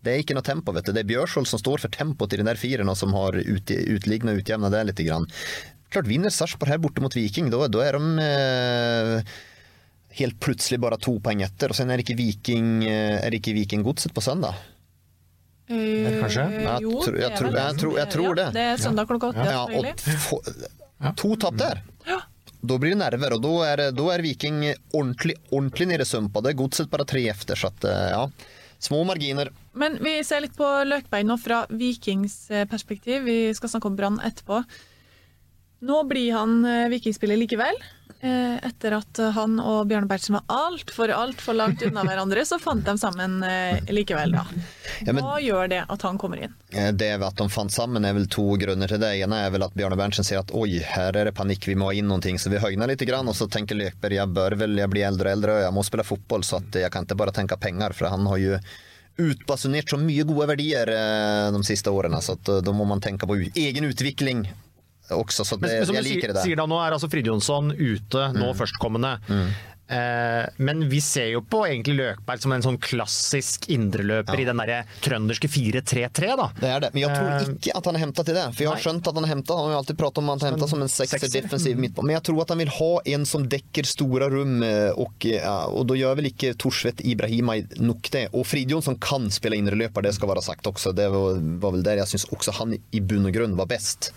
Det 0.03 0.13
er 0.13 0.21
ikke 0.23 0.35
noe 0.37 0.47
tempo, 0.47 0.73
vet 0.73 0.87
du. 0.87 0.93
Det 0.95 1.03
er 1.03 1.09
Bjørsvold 1.11 1.49
som 1.51 1.59
står 1.59 1.83
for 1.83 1.91
tempoet 1.91 2.33
i 2.33 2.39
den 2.41 2.47
der 2.47 2.55
firen, 2.61 2.91
som 2.97 3.13
har 3.17 3.35
ut, 3.35 3.71
utlignet 3.71 4.31
og 4.37 4.43
utjevna 4.45 4.71
det 4.71 4.85
litt. 4.87 5.03
Grann. 5.09 5.27
Klart 5.91 6.07
vinner 6.07 6.31
Sarpsborg 6.31 6.71
her 6.71 6.79
borte 6.79 7.03
mot 7.03 7.15
Viking, 7.19 7.51
da, 7.51 7.65
da 7.67 7.81
er 7.83 7.99
de 7.99 8.23
eh, 8.23 9.33
helt 10.21 10.39
plutselig 10.41 10.79
bare 10.81 10.99
to 11.03 11.17
poeng 11.25 11.43
etter. 11.43 11.73
Og 11.75 11.77
sen 11.81 11.91
er 11.91 11.99
det 11.99 12.07
ikke 12.07 12.19
Viking, 12.21 12.85
eh, 12.87 13.19
er 13.25 13.31
det 13.35 13.41
ikke 13.43 13.57
Viking 13.59 13.83
Godset 13.87 14.15
på 14.15 14.23
søndag. 14.23 14.55
Eh, 15.71 16.21
Kanskje? 16.23 16.47
Jeg 16.63 16.83
Jo, 16.83 16.91
jeg 16.91 17.01
er 17.01 17.05
tror- 17.05 17.19
jeg 17.21 17.37
tror- 17.39 17.97
jeg 17.99 18.07
det. 18.07 18.13
tror 18.15 18.35
det. 18.35 18.45
Ja, 18.47 18.51
det 18.55 18.67
er 18.71 18.77
søndag 18.87 19.07
klokka 19.11 19.33
åtte. 19.35 19.51
Ja, 19.51 19.67
og 21.11 21.17
to 21.17 21.35
tap 21.37 21.57
der. 21.57 21.83
Da 22.63 22.77
blir 22.77 22.91
det 22.93 22.99
nerver, 23.01 23.33
og 23.33 23.41
da 23.43 23.53
er, 23.73 23.91
da 23.97 24.09
er 24.13 24.21
Viking 24.23 24.75
ordentlig, 24.93 25.35
ordentlig 25.51 25.87
nede 25.89 26.03
i 26.03 26.05
sumpa. 26.05 26.43
Det 26.43 26.51
er 26.53 26.59
Godset 26.59 26.91
bare 26.91 27.07
tre 27.09 27.23
efter, 27.31 27.55
så 27.57 27.71
at, 27.73 27.85
eh, 27.85 28.11
ja. 28.13 28.27
Små 28.81 29.03
marginer. 29.05 29.51
Men 29.77 29.99
vi 30.01 30.17
ser 30.25 30.41
litt 30.41 30.57
på 30.57 30.67
Løkberg 30.89 31.27
nå 31.29 31.37
fra 31.41 31.65
Vikings 31.69 32.37
eh, 32.51 32.67
perspektiv. 32.69 33.27
Vi 33.29 33.53
skal 33.57 33.75
snakke 33.75 33.91
om 33.91 33.99
Brann 33.99 34.17
etterpå. 34.25 34.63
Nå 35.85 35.99
blir 36.09 36.33
han 36.37 36.63
eh, 36.65 36.89
vikingspiller 36.93 37.37
likevel. 37.41 37.77
Eh, 38.21 38.57
Etter 38.69 38.93
at 38.99 39.17
han 39.33 39.55
og 39.65 39.87
Bjørne 39.89 40.05
Berntsen 40.11 40.35
var 40.37 40.43
altfor 40.53 41.09
altfor 41.15 41.57
langt 41.57 41.81
unna 41.87 42.03
hverandre, 42.05 42.43
så 42.45 42.59
fant 42.61 42.85
de 42.85 42.93
sammen 43.01 43.39
eh, 43.47 43.79
likevel, 43.89 44.35
da. 44.37 44.43
Ja, 45.07 45.15
Hva 45.17 45.39
gjør 45.41 45.71
det 45.73 45.79
at 45.89 46.05
han 46.05 46.19
kommer 46.21 46.43
inn? 46.45 46.53
Eh, 46.75 46.91
Det 46.93 47.09
at 47.17 47.41
de 47.41 47.47
fant 47.49 47.73
sammen 47.73 48.05
er 48.05 48.13
vel 48.19 48.29
to 48.29 48.45
grunner 48.61 48.93
til 48.93 49.01
det. 49.01 49.15
ene 49.25 49.41
er 49.47 49.55
vel 49.55 49.65
at 49.65 49.73
Bjarne 49.73 49.97
Berntsen 49.97 50.29
sier 50.29 50.43
at 50.43 50.53
oi, 50.53 50.83
her 50.85 51.17
er 51.17 51.31
det 51.31 51.35
panikk, 51.39 51.65
vi 51.71 51.79
må 51.81 51.89
ha 51.89 51.97
inn 51.97 52.13
noen 52.13 52.21
ting. 52.21 52.37
Så 52.37 52.53
vi 52.53 52.61
høyner 52.61 52.93
litt, 52.93 53.01
grann, 53.09 53.29
og 53.29 53.39
så 53.39 53.49
tenker 53.49 53.79
Løkberg 53.81 54.19
jeg 54.21 54.35
bør 54.37 54.59
vel, 54.67 54.77
jeg 54.77 54.93
blir 54.93 55.09
eldre 55.09 55.33
og 55.33 55.39
eldre, 55.39 55.57
og 55.57 55.65
jeg 55.65 55.77
må 55.81 55.89
spille 55.89 56.05
fotball, 56.05 56.45
så 56.45 56.61
jeg 56.77 56.93
kan 56.93 57.09
ikke 57.09 57.17
bare 57.25 57.33
tenke 57.33 57.57
penger, 57.57 57.97
for 57.97 58.13
han 58.13 58.29
har 58.29 58.43
jo 58.43 58.59
utbasunert 59.21 59.89
så 59.91 59.97
mye 60.01 60.25
gode 60.29 60.47
verdier 60.49 60.89
de 61.53 61.61
siste 61.67 61.93
årene, 61.93 62.21
så 62.25 62.37
da 62.41 62.73
må 62.73 62.87
man 62.89 63.01
tenke 63.05 63.27
på 63.29 63.37
egen 63.59 63.89
utvikling 63.89 64.45
også. 65.17 65.45
Så 65.47 65.59
det, 65.61 65.71
Men 65.71 65.87
som 65.89 65.99
jeg 65.99 66.07
liker 66.07 66.35
det 66.35 66.45
sier 66.45 66.61
da, 66.61 66.67
nå 66.71 66.79
er 66.85 66.97
altså 66.97 67.11
Fridtjonsson 67.11 67.73
ute, 67.77 68.27
nå 68.37 68.53
førstkommende. 68.59 69.17
Eh, 69.31 69.59
men 69.91 70.85
vi 70.91 71.01
ser 71.03 71.33
jo 71.33 71.41
på 71.43 71.65
egentlig 71.67 71.97
Løkberg 71.99 72.43
som 72.43 72.53
en 72.55 72.65
sånn 72.65 72.79
klassisk 72.83 73.69
indreløper 73.73 74.43
i 74.43 74.47
den 74.49 74.61
derre 74.63 74.83
trønderske 75.03 75.51
4-3-3, 75.51 76.33
da. 76.39 76.49
Det 76.61 76.71
er 76.71 76.85
det, 76.85 76.93
men 76.95 77.05
jeg 77.05 77.17
tror 77.17 77.31
Eh, 77.31 77.51
ikke 77.57 77.75
at 77.77 77.89
han 77.89 77.99
er 77.99 78.05
henta 78.05 78.25
til 78.27 78.37
det. 78.37 78.45
For 78.55 78.65
jeg 78.65 78.71
har 78.73 78.83
skjønt 78.85 79.11
at 79.11 79.19
han 79.19 79.27
er 79.27 79.33
henta. 79.35 79.57
Han 79.57 79.69
har 79.69 79.75
jo 79.75 79.81
alltid 79.83 79.99
pratet 80.01 80.23
om 80.23 80.31
at 80.33 80.45
han 80.47 80.57
er 80.57 80.71
som 80.71 80.85
en 80.85 80.93
sekser 80.93 81.33
defensiv 81.33 81.81
midtbane. 81.81 82.09
Men 82.09 82.17
jeg 82.19 82.27
tror 82.29 82.43
at 82.45 82.55
han 82.55 82.63
vil 82.63 82.73
ha 82.77 82.91
en 83.15 83.27
som 83.29 83.47
dekker 83.55 83.89
store 83.89 84.31
rom, 84.33 84.57
eh, 84.67 84.91
og, 85.01 85.27
ja, 85.27 85.57
og 85.69 85.87
da 85.91 85.99
gjør 85.99 86.19
vel 86.21 86.31
ikke 86.31 86.55
Thorsvedt 86.61 87.05
Ibrahima 87.07 87.59
nok 87.81 88.11
det. 88.15 88.27
Og 88.37 88.47
Fridtjonsson 88.49 88.99
kan 89.03 89.29
spille 89.35 89.59
indreløper, 89.61 90.05
det 90.07 90.15
skal 90.17 90.33
være 90.33 90.45
sagt 90.45 90.71
også. 90.71 90.95
Det 90.97 91.09
var, 91.13 91.41
vel 91.67 91.85
der 91.87 92.03
jeg 92.03 92.15
syns 92.15 92.29
også 92.35 92.57
han 92.61 92.77
i 92.77 93.03
bunn 93.05 93.29
og 93.29 93.37
grunn 93.37 93.57
var 93.59 93.71
best. 93.71 94.13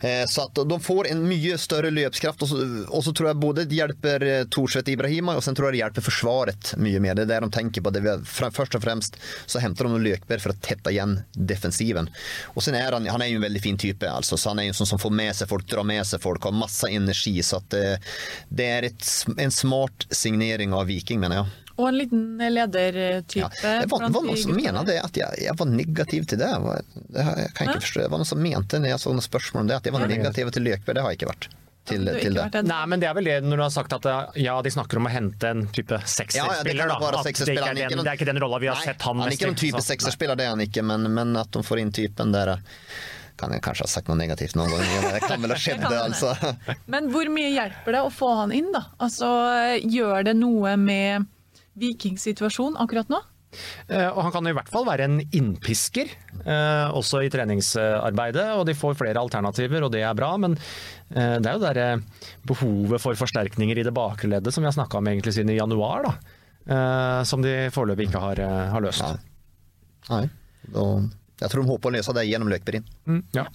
Eh, 0.00 0.24
så 0.30 0.48
at 0.48 0.62
de 0.68 0.80
får 0.82 1.10
en 1.12 1.24
mye 1.28 1.58
større 1.60 1.92
løpskraft, 1.94 2.44
og 2.44 2.50
så, 2.50 2.60
og 2.88 3.04
så 3.06 3.14
tror 3.14 3.32
jeg 3.32 3.42
både 3.42 3.66
det 3.68 3.80
hjelper 3.80 4.28
eh, 4.28 4.44
Thorsvedt 4.52 4.92
Ibrahima, 5.14 5.36
og 5.38 5.44
sen 5.44 5.54
tror 5.56 5.68
jeg 5.70 5.76
det 5.78 5.82
hjelper 5.82 6.04
forsvaret 6.04 6.72
mye 6.82 7.00
mer. 7.02 7.14
Det 7.14 7.24
er 7.26 7.30
det 7.32 7.40
de 7.44 7.50
tenker 7.54 7.82
på. 7.84 7.92
Det 7.94 8.02
først 8.26 8.74
og 8.78 8.82
fremst 8.84 9.16
så 9.46 9.62
henter 9.62 9.86
de 9.86 9.92
noen 9.94 10.04
løkbær 10.04 10.42
for 10.42 10.54
å 10.54 10.58
tette 10.64 10.92
igjen 10.92 11.18
defensiven. 11.34 12.08
Og 12.54 12.62
sen 12.64 12.74
er 12.78 12.92
han, 12.92 13.06
han 13.06 13.22
er 13.24 13.30
jo 13.32 13.38
en 13.40 13.46
veldig 13.46 13.62
fin 13.64 13.78
type, 13.80 14.06
altså, 14.10 14.36
så 14.40 14.52
han 14.52 14.62
er 14.62 14.68
jo 14.68 14.74
en 14.74 14.80
sånn 14.82 14.92
som 14.94 15.02
får 15.02 15.14
med 15.14 15.34
seg 15.38 15.50
folk, 15.50 15.66
drar 15.70 15.86
med 15.86 16.04
seg 16.08 16.22
folk, 16.24 16.44
har 16.48 16.56
masse 16.56 16.88
energi. 16.90 17.36
Så 17.46 17.60
at 17.62 17.68
det, 17.74 17.84
det 18.50 18.70
er 18.78 18.88
et, 18.90 19.10
en 19.38 19.54
smart 19.54 20.06
signering 20.14 20.74
av 20.76 20.88
Viking, 20.90 21.20
mener 21.22 21.42
jeg. 21.42 21.60
Og 21.74 21.88
en 21.88 21.96
liten 21.98 22.38
ledertype. 22.54 23.40
Ja, 23.40 23.48
det 23.82 23.88
var, 23.90 24.04
var 24.06 24.22
noen 24.22 24.38
som 24.38 24.54
mente 24.54 24.94
at 24.94 25.16
jeg, 25.18 25.40
jeg 25.42 25.56
var 25.58 25.66
negativ 25.66 26.28
til 26.30 26.38
det. 26.38 26.52
Har- 26.54 26.84
jeg 27.40 27.50
kan 27.56 27.66
ikke 27.66 27.80
Hæ? 27.80 27.82
forstå. 27.82 28.04
Det 28.04 28.10
var 28.12 28.22
noen 28.22 28.30
som 28.30 28.42
mente 28.42 28.78
når 28.78 28.92
jeg 28.92 29.02
så 29.02 29.10
noen 29.14 29.26
spørsmål 29.26 29.64
om 29.64 29.70
det, 29.72 29.80
at 29.80 29.88
jeg 29.90 29.96
var 29.96 30.06
negativ 30.06 30.52
til 30.54 30.66
Løkberg. 30.68 30.94
Det 30.94 31.02
har 31.02 31.10
jeg 31.14 31.18
ikke 31.18 31.32
vært. 31.32 31.48
Til, 31.84 32.04
Du 32.08 32.14
til 32.16 32.36
det. 32.38 32.62
Nei, 32.64 32.82
men 32.88 33.00
det 33.02 33.08
er 33.10 33.16
vel 33.18 33.26
det 33.28 33.38
når 33.44 33.60
du 33.60 33.62
har 33.66 33.72
sagt 33.74 33.92
at 33.92 34.06
ja, 34.40 34.54
de 34.64 34.70
snakker 34.72 35.00
om 35.00 35.08
å 35.08 35.12
hente 35.12 35.50
en 35.52 35.66
type 35.68 35.98
Ja, 36.32 36.46
ja, 36.48 36.62
det 36.64 36.72
sekserspiller, 37.26 37.74
det, 37.74 37.84
ikke 37.84 37.90
er 37.90 37.92
den, 37.92 38.04
det 38.04 38.12
er 38.12 38.16
ikke 38.16 38.28
den 38.30 38.40
rolla 38.40 38.60
vi 38.62 38.70
har 38.72 38.78
Nei, 38.80 38.86
sett 38.88 39.04
han 39.04 39.20
Han 39.20 39.28
er 39.28 39.36
ikke 39.36 39.50
noen 39.50 39.60
type 39.60 39.82
sekserspiller, 39.84 40.38
det 40.40 40.46
er 40.46 40.54
han 40.54 40.64
ikke, 40.64 40.84
men, 40.86 41.10
men 41.12 41.36
at 41.40 41.52
de 41.52 41.64
får 41.66 41.82
inn 41.84 41.92
typen 41.92 42.32
der 42.32 42.54
kan 43.36 43.50
jeg 43.50 43.64
kanskje 43.66 43.84
ha 43.84 43.90
sagt 43.90 44.08
noe 44.08 44.16
negativt 44.18 44.54
noen 44.54 44.70
ganger. 44.70 45.08
Det 45.16 45.22
kan 45.26 45.42
vel 45.42 45.50
ha 45.50 45.58
skjedd, 45.58 45.82
Det 45.82 45.98
altså. 45.98 46.32
Men 46.86 47.10
hvor 47.10 47.26
mye 47.34 47.50
hjelper 47.50 47.96
det 47.96 48.02
å 48.06 48.10
få 48.14 48.30
han 48.38 48.54
inn, 48.54 48.70
da? 48.74 48.84
Altså, 49.02 49.28
Gjør 49.82 50.28
det 50.30 50.36
noe 50.38 50.76
med 50.78 51.26
Vikings 51.82 52.22
situasjon 52.30 52.78
akkurat 52.78 53.10
nå? 53.10 53.18
Eh, 53.88 54.08
Og 54.10 54.20
han 54.26 54.32
kan 54.34 54.48
i 54.50 54.54
hvert 54.54 54.70
fall 54.70 54.86
være 54.86 55.06
en 55.08 55.18
innpisker, 55.34 56.10
eh, 56.44 56.94
også 56.94 57.24
i 57.24 57.30
treningsarbeidet. 57.32 58.46
Og 58.58 58.64
de 58.68 58.74
får 58.78 58.96
flere 58.98 59.20
alternativer, 59.22 59.86
og 59.86 59.92
det 59.94 60.02
er 60.06 60.14
bra. 60.18 60.32
Men 60.40 60.56
eh, 60.56 61.03
det 61.14 61.46
er 61.46 61.54
jo 61.54 61.72
det 61.78 61.88
behovet 62.50 63.00
for 63.02 63.14
forsterkninger 63.14 63.78
i 63.78 63.84
det 63.86 63.92
bakre 63.94 64.28
leddet 64.32 64.54
som 64.54 64.64
vi 64.64 64.70
har 64.70 64.74
snakka 64.74 64.98
om 64.98 65.06
egentlig 65.12 65.34
siden 65.36 65.52
i 65.54 65.58
januar, 65.60 66.02
da. 66.08 66.14
eh, 66.66 67.20
Som 67.28 67.42
de 67.44 67.52
foreløpig 67.70 68.08
ikke 68.08 68.22
har, 68.24 68.40
eh, 68.42 68.64
har 68.72 68.82
løst. 68.82 69.04
Nei. 69.04 69.20
Nei, 70.10 70.24
da, 70.74 70.86
jeg 71.40 71.50
tror 71.52 71.62
de 71.62 71.70
håper 71.70 71.90
å 71.92 71.94
løse 71.96 72.14
det 72.18 72.26
gjennom 72.28 72.50
Løkberg 72.52 72.80
inn. 72.80 72.88
Mm, 73.06 73.22
ja. 73.38 73.46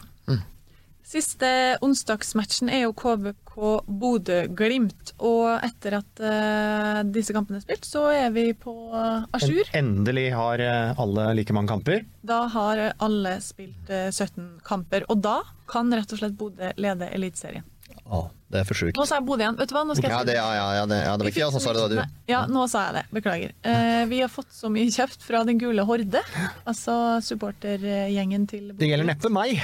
Siste 1.09 1.47
onsdagsmatchen 1.81 2.69
er 2.69 2.83
jo 2.83 2.91
KBK 2.93 3.55
Bodø-Glimt. 4.01 5.15
Og 5.25 5.47
etter 5.65 5.95
at 5.97 6.21
uh, 6.21 6.99
disse 7.09 7.33
kampene 7.33 7.57
er 7.57 7.65
spilt, 7.65 7.87
så 7.89 8.03
er 8.13 8.29
vi 8.35 8.51
på 8.53 8.73
uh, 8.93 9.25
à 9.25 9.41
jour. 9.41 9.65
En, 9.73 9.89
endelig 9.89 10.27
har 10.37 10.61
eh, 10.61 11.01
alle 11.01 11.25
like 11.39 11.55
mange 11.55 11.73
kamper. 11.73 12.05
Da 12.21 12.43
har 12.53 12.83
alle 13.01 13.39
spilt 13.41 13.89
eh, 13.89 14.11
17 14.13 14.61
kamper. 14.65 15.07
Og 15.09 15.17
da 15.25 15.39
kan 15.69 15.89
rett 15.97 16.13
og 16.13 16.21
slett 16.21 16.37
Bodø 16.37 16.69
lede 16.77 17.09
Eliteserien. 17.09 17.65
Ja, 18.05 18.23
det 18.53 18.61
er 18.61 18.69
for 18.69 18.77
sjukt. 18.77 18.97
Nå 18.97 19.09
sa 19.09 19.17
jeg 19.17 19.25
Bodø 19.25 19.47
igjen. 19.47 19.57
Vet 19.57 19.73
du 19.73 19.77
hva? 19.79 19.85
Nå 19.89 19.97
skal 19.97 20.11
jeg 20.11 20.17
Ja, 20.19 20.23
det, 20.29 20.37
ja, 20.37 20.47
ja, 20.59 20.71
ja, 20.77 20.87
det, 20.93 21.03
ja, 21.07 21.17
det 21.17 21.25
var 21.25 21.33
ikke 21.33 21.45
jeg 21.47 21.57
som 21.57 21.65
sa 21.65 21.73
det, 21.73 21.85
da 21.85 21.89
du. 22.05 22.17
Ja, 22.29 22.45
nå 22.53 22.69
sa 22.69 22.85
jeg 22.85 22.99
det. 22.99 23.07
Beklager. 23.17 23.57
Eh, 23.65 24.03
vi 24.13 24.21
har 24.21 24.29
fått 24.29 24.53
så 24.53 24.69
mye 24.69 24.93
kjeft 24.93 25.25
fra 25.25 25.41
Den 25.49 25.57
gule 25.57 25.89
horde, 25.89 26.21
altså 26.69 27.17
supportergjengen 27.25 28.45
til 28.53 28.75
Det 28.77 28.93
gjelder 28.93 29.15
neppe 29.15 29.33
meg. 29.33 29.57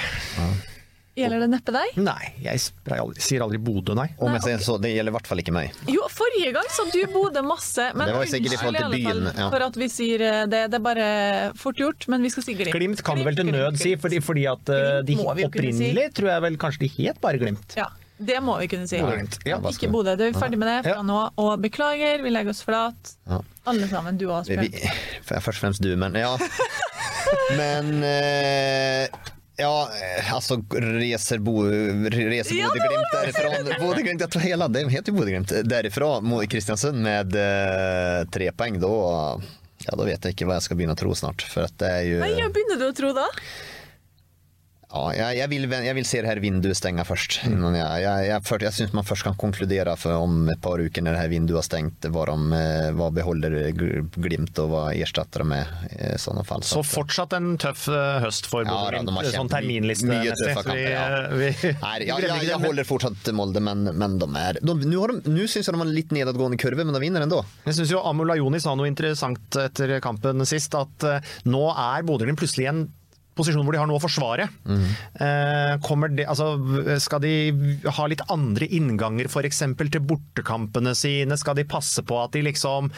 Gjelder 1.16 1.40
det 1.40 1.46
neppe 1.48 1.72
deg? 1.72 1.94
Nei, 2.04 2.26
jeg 2.44 2.60
aldri, 2.92 3.22
sier 3.24 3.40
aldri 3.40 3.56
Bodø, 3.62 3.94
nei. 3.96 4.10
Om 4.20 4.34
jeg 4.36 4.42
sier 4.44 4.64
så, 4.66 4.74
Det 4.82 4.90
gjelder 4.92 5.14
i 5.14 5.16
hvert 5.16 5.28
fall 5.30 5.40
ikke 5.40 5.54
meg. 5.56 5.78
Jo, 5.88 6.04
forrige 6.12 6.50
gang 6.52 6.66
sa 6.74 6.84
du 6.92 6.98
Bodø 7.14 7.40
masse. 7.46 7.86
Men 7.96 8.12
unnskyld 8.12 8.44
i 8.44 8.50
alle 8.52 8.58
fall 8.60 9.22
ja. 9.30 9.46
for 9.48 9.64
at 9.64 9.78
vi 9.80 9.88
sier 9.92 10.24
eh, 10.26 10.40
det. 10.52 10.66
Det 10.72 10.76
er 10.76 10.84
bare 10.84 11.06
fort 11.56 11.80
gjort, 11.80 12.04
men 12.12 12.26
vi 12.26 12.32
skal 12.34 12.44
si 12.44 12.56
Glimt. 12.58 12.76
Glimt 12.76 13.00
kan 13.06 13.16
du 13.16 13.24
vel 13.24 13.38
til 13.38 13.48
nød 13.48 13.78
si, 13.80 13.94
fordi, 14.00 14.20
fordi 14.24 14.44
at 14.50 14.68
glimt, 14.68 15.06
de 15.08 15.16
Glimt 15.16 15.24
jo 15.24 15.30
kunne 15.32 15.40
si. 15.40 15.46
opprinnelig 15.48 16.10
tror 16.18 16.32
jeg 16.34 16.44
vel 16.44 16.58
kanskje 16.66 16.84
de 16.84 16.90
het 16.98 17.22
bare 17.24 17.40
Glimt. 17.40 17.76
Ja, 17.80 17.88
det 18.30 18.42
må 18.44 18.58
vi 18.60 18.68
kunne 18.74 18.88
si. 18.90 19.00
Ja, 19.00 19.08
Glimt. 19.08 19.38
Ikke 19.40 19.86
vi- 19.88 19.92
Bodø. 19.96 20.16
Da 20.20 20.26
er 20.28 20.34
vi 20.34 20.40
ferdig 20.44 20.60
med 20.60 20.68
det 20.68 20.78
fra 20.90 20.98
Ja. 20.98 21.06
nå. 21.14 21.22
Og 21.40 21.54
beklager, 21.64 22.20
vi 22.24 22.34
legger 22.36 22.52
oss 22.52 22.60
flat. 22.66 23.16
Ja. 23.24 23.40
Alle 23.66 23.88
sammen. 23.88 24.20
Du 24.20 24.28
og 24.28 24.42
Asbjørn. 24.42 24.68
Først 25.24 25.48
og 25.56 25.62
fremst 25.62 25.80
du, 25.80 25.96
men 25.96 26.12
ja. 26.14 26.36
Men 27.58 28.04
eh, 28.06 29.08
ja, 29.56 29.90
altså, 30.32 30.54
alltså 30.54 30.80
reser, 30.80 31.38
bo, 31.38 31.64
reser 32.10 32.56
Ja, 32.56 32.68
Bodeglimt 32.68 33.12
därifrån. 33.12 33.88
Bodeglimt, 33.88 34.20
jag 34.20 34.30
tror 34.30 34.42
hela 34.42 34.68
det 34.68 34.88
heter 34.90 35.12
ju 35.12 35.18
Bodeglimt. 35.18 35.52
Därifrån 35.64 36.24
mot 36.24 36.48
Kristiansund 36.50 37.02
med 37.02 37.34
eh, 37.36 38.28
tre 38.28 38.52
poäng 38.52 38.80
då. 38.80 38.96
Ja, 39.86 39.96
då 39.96 40.04
vet 40.04 40.24
jeg 40.24 40.34
ikke 40.34 40.48
hva 40.48 40.56
jeg 40.56 40.66
skal 40.66 40.78
begynne 40.80 40.96
å 40.96 40.98
tro 40.98 41.14
snart. 41.14 41.42
For 41.46 41.68
at 41.68 41.78
det 41.78 41.90
är 41.90 42.02
ju... 42.02 42.18
Hva 42.22 42.48
begynner 42.52 42.80
du 42.80 42.86
å 42.88 42.94
tro 42.96 43.12
da? 43.16 43.26
Ja, 44.86 45.02
jeg, 45.16 45.38
jeg, 45.40 45.50
vil, 45.50 45.64
jeg 45.72 45.94
vil 45.98 46.06
se 46.06 46.20
det 46.22 46.28
her 46.30 46.38
vinduet 46.40 46.78
stenge 46.78 47.02
først. 47.06 47.40
Mm. 47.50 47.64
jeg, 47.74 48.02
jeg, 48.04 48.42
jeg, 48.62 48.72
syns 48.76 48.92
man 48.94 49.06
først 49.06 49.26
kan 49.26 49.34
konkludere 49.38 49.96
om 50.14 50.46
et 50.52 50.60
par 50.62 50.78
uker 50.78 51.02
når 51.02 51.16
det 51.16 51.22
her 51.24 51.32
vinduet 51.32 51.58
har 51.58 51.66
stengt, 51.66 52.06
hva, 52.14 52.26
de, 52.30 52.36
eh, 52.60 52.90
hva 52.96 53.08
beholder 53.14 53.56
Gl- 53.76 54.06
Glimt 54.14 54.60
og 54.62 54.70
hva 54.70 54.84
erstatter 54.94 55.42
de 55.42 55.48
med 55.50 55.72
i 55.96 56.12
sånne 56.22 56.44
fall. 56.46 56.62
Så 56.66 56.84
fortsatt 56.86 57.34
en 57.36 57.56
tøff 57.60 57.88
eh, 57.90 58.20
høst 58.24 58.46
for 58.50 58.62
Ja, 58.62 58.76
Bodø 58.86 59.02
Glimt, 59.02 59.32
sånn 59.34 59.50
terminlistemessig. 59.52 60.52
vi, 60.70 60.84
ja. 60.86 61.06
eh, 61.24 61.34
vi, 61.40 61.50
ja, 62.06 62.20
jeg 62.52 62.60
holder 62.62 62.86
fortsatt 62.88 63.32
Molde, 63.36 63.62
men, 63.64 63.88
men 63.98 64.18
de 64.22 64.28
er 64.38 64.60
Nå 64.62 64.76
syns 65.50 65.66
jeg 65.66 65.72
de 65.74 65.80
har 65.80 65.86
en 65.88 65.96
litt 65.96 66.14
nedadgående 66.14 66.60
kurve, 66.62 66.86
men 66.86 66.94
de 66.94 67.02
vinner 67.02 67.26
ennå. 67.26 67.42
Jeg 67.66 67.80
syns 67.80 67.90
jo 67.92 68.04
Amul 68.06 68.32
Ayoni 68.36 68.62
sa 68.62 68.76
noe 68.78 68.88
interessant 68.90 69.58
etter 69.60 69.96
kampen 70.04 70.46
sist, 70.46 70.78
at 70.78 71.08
eh, 71.10 71.34
nå 71.50 71.66
er 71.74 72.06
Bodø-Glimt 72.06 72.38
plutselig 72.40 72.70
en 72.70 72.86
posisjon 73.36 73.64
hvor 73.66 73.76
de 73.76 73.80
har 73.82 73.88
noe 73.90 74.00
å 74.00 74.02
forsvare. 74.02 74.48
Eh, 74.66 75.76
De, 76.16 76.24
altså, 76.26 76.46
skal 77.02 77.20
de 77.24 77.32
ha 77.96 78.06
litt 78.10 78.22
andre 78.32 78.66
innganger 78.68 79.28
f.eks. 79.30 79.62
til 79.76 80.00
bortekampene 80.04 80.94
sine? 80.96 81.36
Skal 81.40 81.58
de 81.58 81.64
passe 81.68 82.02
på 82.06 82.18
at 82.22 82.32
de 82.36 82.42
liksom 82.46 82.90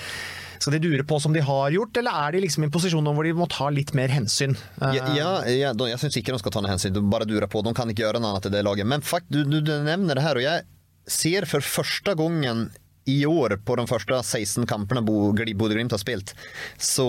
skal 0.58 0.74
de 0.74 0.80
dure 0.82 1.04
på 1.06 1.20
som 1.22 1.30
de 1.34 1.38
har 1.46 1.70
gjort, 1.70 1.94
eller 2.00 2.16
er 2.26 2.32
de 2.34 2.40
liksom 2.42 2.64
i 2.64 2.66
en 2.66 2.72
posisjon 2.74 3.06
hvor 3.14 3.22
de 3.26 3.30
må 3.38 3.46
ta 3.50 3.68
litt 3.70 3.92
mer 3.94 4.10
hensyn? 4.10 4.56
Eh, 4.82 4.96
Ja, 4.98 5.12
ja, 5.14 5.30
ja, 5.46 5.70
jeg 5.92 6.00
syns 6.02 6.16
ikke 6.18 6.34
de 6.34 6.40
skal 6.42 6.54
ta 6.56 6.62
noe 6.64 6.72
hensyn, 6.72 6.92
de 6.96 7.02
bare 7.06 7.28
durer 7.30 7.46
på. 7.46 7.62
De 7.62 7.74
kan 7.78 7.86
ikke 7.90 8.02
gjøre 8.06 8.18
noe 8.22 8.34
annet 8.34 8.50
i 8.50 8.54
det 8.56 8.64
laget. 8.66 8.86
Men 8.90 9.04
fakt, 9.06 9.30
du, 9.30 9.44
du, 9.46 9.60
nevner 9.86 10.18
det 10.18 10.24
her, 10.26 10.40
og 10.40 10.42
jeg 10.42 10.66
ser 11.08 11.46
for 11.48 11.62
første 11.64 12.14
gangen 12.18 12.66
i 13.08 13.22
år, 13.24 13.54
på 13.64 13.76
de 13.78 13.86
første 13.88 14.18
16 14.20 14.66
kampene 14.68 15.00
Bo- 15.06 15.30
Bodø-Glimt 15.32 15.94
har 15.94 16.02
spilt, 16.02 16.34
så 16.76 17.06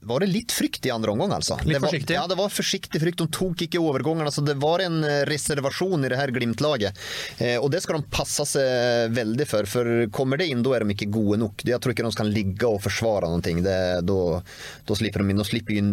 var 0.00 0.20
det 0.22 0.28
litt 0.30 0.52
frykt 0.54 0.86
i 0.86 0.90
andre 0.94 1.10
omgang, 1.10 1.32
altså. 1.34 1.56
Litt 1.64 1.74
det 1.74 1.80
var, 1.82 1.88
forsiktig? 1.90 2.14
Ja, 2.14 2.26
det 2.30 2.36
var 2.38 2.52
forsiktig 2.54 3.00
frykt. 3.02 3.18
De 3.18 3.26
tok 3.34 3.64
ikke 3.66 3.80
overgangene. 3.82 4.28
Altså, 4.30 4.44
det 4.46 4.54
var 4.62 4.78
en 4.84 5.00
eh, 5.04 5.24
reservasjon 5.26 6.06
i 6.06 6.10
det 6.12 6.18
her 6.20 6.30
Glimt-laget. 6.34 6.96
Eh, 7.42 7.56
og 7.58 7.72
det 7.74 7.80
skal 7.82 7.98
de 7.98 8.06
passe 8.14 8.46
seg 8.46 9.10
veldig 9.16 9.46
for, 9.50 9.66
for 9.66 9.90
kommer 10.14 10.38
det 10.38 10.46
inn, 10.52 10.62
da 10.62 10.76
er 10.76 10.86
de 10.86 10.94
ikke 10.94 11.10
gode 11.12 11.40
nok. 11.42 11.64
Jeg 11.66 11.80
tror 11.82 11.94
ikke 11.96 12.06
de 12.06 12.12
kan 12.20 12.30
ligge 12.30 12.68
og 12.70 12.78
forsvare 12.84 13.26
noe. 13.32 13.42
ting. 13.42 13.62
da, 13.66 13.82
slipper 14.98 15.22
de 15.24 15.34
inn. 15.34 15.42
Og 15.42 15.48
slipper 15.50 15.76
inn 15.78 15.90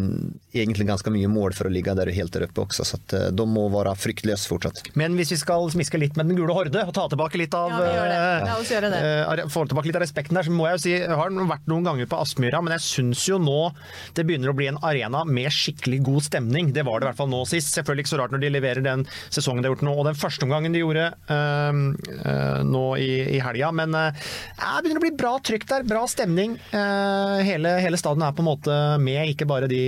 egentlig 0.54 0.88
ganske 0.88 1.12
mye 1.14 1.30
mål 1.32 1.58
for 1.58 1.70
å 1.70 1.74
ligge 1.74 1.96
der 1.98 2.14
helt 2.16 2.34
der 2.36 2.46
oppe 2.48 2.66
også, 2.68 2.86
så 2.86 3.00
at, 3.02 3.18
eh, 3.18 3.28
de 3.36 3.48
må 3.50 3.66
være 3.74 3.96
fryktløse 3.98 4.50
fortsatt. 4.52 4.84
Men 4.96 5.18
hvis 5.18 5.34
vi 5.34 5.40
skal 5.42 5.66
smiske 5.74 6.00
litt 6.02 6.16
med 6.20 6.30
den 6.30 6.38
gule 6.40 6.54
horde 6.56 6.86
og 6.86 6.94
ta 6.96 7.08
tilbake 7.12 7.42
litt 7.42 7.54
av 7.58 7.74
Ja, 7.74 7.82
vi 7.82 7.92
gjør 7.98 8.10
det. 8.14 8.22
eh, 8.22 8.46
La 8.46 8.58
oss 8.62 8.72
gjøre 8.72 8.94
det. 8.94 9.02
eh, 9.42 9.46
få 9.50 9.66
tilbake 9.68 9.90
litt 9.90 9.96
av 10.00 10.06
respekten 10.06 10.38
der, 10.38 10.44
så 10.46 10.54
må 10.54 10.70
jeg 10.70 10.78
jo 10.78 10.84
si 10.86 10.94
jeg 10.96 11.10
har 11.10 11.30
vært 11.30 11.68
noen 11.68 11.84
ganger 11.90 12.06
på 12.06 12.22
Aspmyra, 12.22 12.62
men 12.64 12.78
jeg 12.78 12.86
syns 12.86 13.26
jo 13.28 13.38
nå 13.42 13.74
det 14.16 14.26
begynner 14.28 14.52
å 14.52 14.56
bli 14.58 14.70
en 14.72 14.80
arena 14.86 15.24
med 15.28 15.52
skikkelig 15.54 16.02
god 16.06 16.26
stemning. 16.28 16.72
Det 16.76 16.86
var 16.88 17.00
det 17.00 17.08
i 17.08 17.10
hvert 17.12 17.20
fall 17.22 17.32
nå 17.32 17.42
sist. 17.50 17.74
Selvfølgelig 17.76 18.06
ikke 18.06 18.14
så 18.14 18.20
rart 18.22 18.36
når 18.36 18.44
de 18.46 18.52
leverer 18.54 18.86
den 18.86 19.06
sesongen 19.34 19.64
de 19.64 19.70
har 19.70 19.76
gjort 19.76 19.86
nå, 19.88 19.96
og 19.96 20.08
den 20.10 20.20
første 20.20 20.48
omgangen 20.48 20.76
de 20.76 20.84
gjorde 20.84 21.08
øh, 21.36 21.82
øh, 22.16 22.60
nå 22.68 22.86
i, 23.02 23.12
i 23.38 23.42
helga. 23.44 23.72
Men 23.76 23.96
eh, 24.00 24.26
det 24.58 24.86
begynner 24.86 25.02
å 25.02 25.06
bli 25.08 25.14
bra 25.20 25.34
trykk 25.50 25.68
der, 25.72 25.88
bra 25.88 26.06
stemning. 26.12 26.58
Eh, 26.72 27.38
hele, 27.48 27.78
hele 27.84 28.00
staden 28.02 28.26
er 28.26 28.36
på 28.36 28.46
en 28.46 28.50
måte 28.52 28.80
med, 29.02 29.34
ikke 29.34 29.50
bare 29.50 29.70
de 29.72 29.84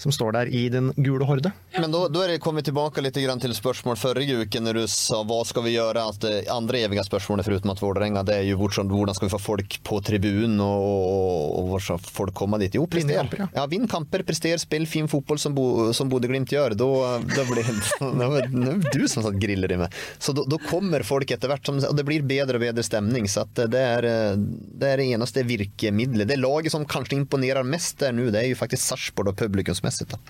som 0.00 0.12
står 0.12 0.36
der 0.36 0.52
i 0.52 0.66
den 0.72 0.92
gule 0.96 1.26
horde. 1.28 1.52
Men 1.76 1.92
da, 1.92 2.06
er 2.24 2.34
det 2.34 2.40
kommet 2.44 2.66
tilbake 2.68 3.04
litt 3.04 3.18
grann 3.20 3.40
til 3.42 3.54
spørsmål 3.56 3.98
forrige 4.00 4.42
uke 4.44 4.60
når 4.62 4.80
du 4.80 4.84
sa 4.90 5.22
hva 5.26 5.40
skal 5.48 5.66
vi 5.66 5.76
gjøre? 5.76 6.06
At 6.12 6.20
det 6.24 6.34
andre 6.52 6.82
evige 6.86 7.04
spørsmålet 7.06 7.46
foruten 7.46 7.72
at 7.72 7.82
Vålerenga, 7.82 8.24
det 8.26 8.40
er 8.40 8.48
jo 8.50 8.58
hvordan, 8.60 9.14
skal 9.16 9.28
vi 9.28 9.34
få 9.34 9.42
folk 9.42 9.78
på 9.86 10.00
tribunen 10.04 10.60
og, 10.62 10.86
og, 10.86 11.74
og 11.74 11.76
og 11.76 12.00
folk 12.00 12.34
komme 12.36 12.58
dit? 12.62 12.74
Jo, 12.76 12.86
prester. 12.90 13.25
Kamper, 13.26 13.42
ja. 13.44 13.48
Ja, 13.60 13.66
vindkamper, 13.66 14.22
prester, 14.22 14.56
spill 14.58 14.86
fin 14.86 15.08
fotball 15.08 15.38
som, 15.38 15.54
Bo, 15.54 15.92
som 15.96 16.08
Bodø-Glimt 16.08 16.52
gjør. 16.52 16.76
Da, 16.78 16.88
da 17.20 17.44
blir 17.48 17.66
det 18.92 18.98
du 18.98 19.06
som 19.08 19.24
satt 19.26 19.38
griller 19.42 19.72
i 19.72 19.78
meg. 19.80 19.94
Så 20.18 20.34
da, 20.36 20.44
da 20.48 20.58
kommer 20.68 21.04
folk 21.06 21.30
etter 21.30 21.50
hvert, 21.50 21.66
som, 21.66 21.80
og 21.82 21.96
det 21.98 22.06
blir 22.08 22.26
bedre 22.26 22.60
og 22.60 22.66
bedre 22.66 22.84
stemning. 22.86 23.28
Så 23.30 23.44
at 23.44 23.62
det, 23.72 23.82
er, 23.82 24.08
det 24.38 24.92
er 24.92 25.02
det 25.02 25.08
eneste 25.16 25.44
virkemidlet. 25.46 26.28
Det 26.30 26.40
laget 26.40 26.74
som 26.74 26.86
kanskje 26.88 27.18
imponerer 27.20 27.66
mest 27.66 28.00
der 28.02 28.14
nå, 28.16 28.30
det 28.34 28.42
er 28.42 28.50
jo 28.50 28.58
faktisk 28.58 28.86
Sarpsborg 28.86 29.36
publikumsmessig. 29.38 30.08
da. 30.12 30.20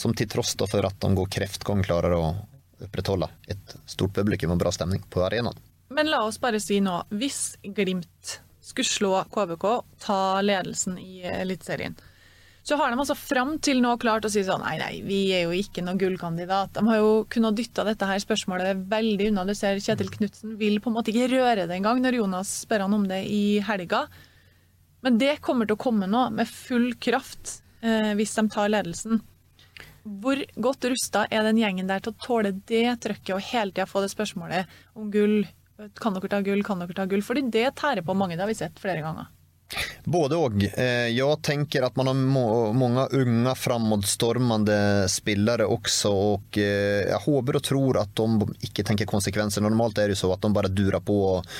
Som 0.00 0.16
til 0.16 0.30
tross 0.30 0.56
for 0.58 0.86
at 0.86 1.00
de 1.02 1.14
går 1.14 1.32
kreftgang, 1.38 1.84
klarer 1.86 2.16
å 2.16 2.24
opprettholde 2.82 3.28
et 3.50 3.76
stort 3.90 4.14
publikum 4.14 4.54
og 4.54 4.60
bra 4.60 4.72
stemning 4.74 5.02
på 5.10 5.22
arenaen. 5.26 5.56
Men 5.90 6.10
la 6.12 6.20
oss 6.26 6.38
bare 6.40 6.60
si 6.60 6.80
nå, 6.84 7.00
hvis 7.10 7.56
Glimt 7.62 8.38
skulle 8.68 8.88
slå 8.88 9.12
KBK, 9.32 9.66
ta 10.04 10.40
ledelsen 10.44 10.98
i 11.00 11.22
Eliteserien, 11.24 11.96
så 12.68 12.76
har 12.76 12.92
de 12.92 13.00
altså 13.00 13.14
fram 13.16 13.54
til 13.64 13.78
nå 13.80 13.94
klart 14.02 14.26
å 14.28 14.30
si 14.32 14.42
sånn 14.44 14.60
nei, 14.60 14.74
nei, 14.76 14.98
vi 15.00 15.22
er 15.32 15.46
jo 15.46 15.54
ikke 15.56 15.80
noen 15.84 16.00
gullkandidat. 16.00 16.74
De 16.76 16.82
har 16.84 16.98
jo 17.00 17.12
kunnet 17.32 17.56
dytte 17.56 17.84
dette 17.86 18.08
her 18.10 18.20
spørsmålet 18.20 18.82
veldig 18.90 19.30
unna. 19.30 19.46
Du 19.48 19.54
ser 19.56 19.80
Kjetil 19.80 20.10
Knutsen 20.12 20.58
vil 20.60 20.76
på 20.84 20.90
en 20.90 20.98
måte 20.98 21.08
ikke 21.14 21.30
røre 21.32 21.64
det 21.64 21.78
engang 21.78 22.02
når 22.04 22.18
Jonas 22.18 22.50
spør 22.66 22.84
han 22.84 22.96
om 22.98 23.06
det 23.08 23.22
i 23.32 23.62
helga. 23.64 24.02
Men 25.06 25.16
det 25.16 25.38
kommer 25.46 25.64
til 25.64 25.78
å 25.78 25.80
komme 25.80 26.10
nå 26.10 26.26
med 26.34 26.50
full 26.50 26.90
kraft 27.00 27.62
eh, 27.80 28.12
hvis 28.18 28.36
de 28.36 28.44
tar 28.52 28.68
ledelsen. 28.74 29.22
Hvor 30.20 30.44
godt 30.60 30.90
rusta 30.92 31.24
er 31.32 31.48
den 31.48 31.62
gjengen 31.62 31.88
der 31.88 32.04
til 32.04 32.12
å 32.12 32.20
tåle 32.20 32.52
det 32.68 32.98
trøkket 33.00 33.32
og 33.38 33.48
hele 33.48 33.72
tida 33.72 33.88
få 33.88 34.04
det 34.04 34.12
spørsmålet 34.12 34.78
om 34.98 35.08
gull? 35.14 35.40
Kan 36.02 36.18
dere 36.18 36.34
ta 36.36 36.44
gull, 36.44 36.60
kan 36.66 36.84
dere 36.84 37.00
ta 37.00 37.08
gull? 37.08 37.24
Fordi 37.24 37.48
det 37.48 37.70
tærer 37.80 38.04
på 38.04 38.16
mange, 38.18 38.36
det 38.36 38.44
har 38.44 38.52
vi 38.52 38.60
sett 38.60 38.80
flere 38.82 39.00
ganger. 39.04 39.32
Både 40.08 40.36
og. 40.40 40.62
Eh, 40.64 41.10
Jeg 41.12 41.38
tenker 41.44 41.84
at 41.84 41.96
man 42.00 42.08
har 42.08 42.16
mange 42.72 43.04
unge 43.18 43.54
framåtstormende 43.58 45.08
spillere 45.12 45.66
også. 45.68 46.12
Og 46.32 46.58
jeg 46.58 47.20
håper 47.26 47.58
og 47.58 47.64
tror 47.66 47.98
at 48.00 48.14
de 48.16 48.48
ikke 48.64 48.84
tenker 48.88 49.08
konsekvenser. 49.08 49.64
Normalt 49.64 49.98
er 49.98 50.08
det 50.08 50.16
jo 50.16 50.22
så 50.24 50.32
at 50.32 50.44
de 50.44 50.52
bare 50.54 50.72
durer 50.72 51.02
på 51.04 51.16
og, 51.34 51.50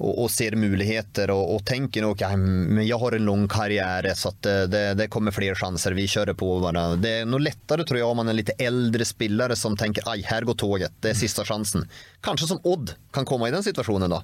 og, 0.00 0.12
og 0.24 0.30
ser 0.32 0.56
muligheter 0.58 1.30
og, 1.34 1.54
og 1.54 1.64
tenker 1.68 2.06
at 2.08 2.16
okay, 2.16 2.36
men 2.40 2.82
har 2.98 3.16
en 3.16 3.28
lang 3.30 3.46
karriere 3.50 4.14
så 4.18 4.32
at 4.34 4.50
eh, 4.50 4.64
det, 4.72 4.84
det 4.98 5.10
kommer 5.12 5.34
flere 5.34 5.58
sjanser. 5.58 5.94
Vi 5.94 6.08
kjører 6.10 6.34
på. 6.34 6.50
Bara. 6.66 6.88
Det 6.98 7.20
er 7.20 7.30
noe 7.30 7.42
lettere 7.42 7.86
tror 7.86 8.00
jeg 8.00 8.08
om 8.08 8.20
man 8.22 8.32
er 8.32 8.40
litt 8.40 8.54
eldre 8.58 9.06
spillere 9.06 9.56
som 9.58 9.76
tenker 9.78 10.06
at 10.10 10.26
her 10.26 10.46
går 10.48 10.58
toget. 10.58 10.98
Det 11.02 11.12
er 11.12 11.18
siste 11.18 11.46
sjansen. 11.46 11.86
Kanskje 12.26 12.50
som 12.50 12.62
Odd 12.66 12.96
kan 13.14 13.28
komme 13.28 13.48
i 13.48 13.54
den 13.54 13.64
situasjonen 13.66 14.10
da. 14.10 14.22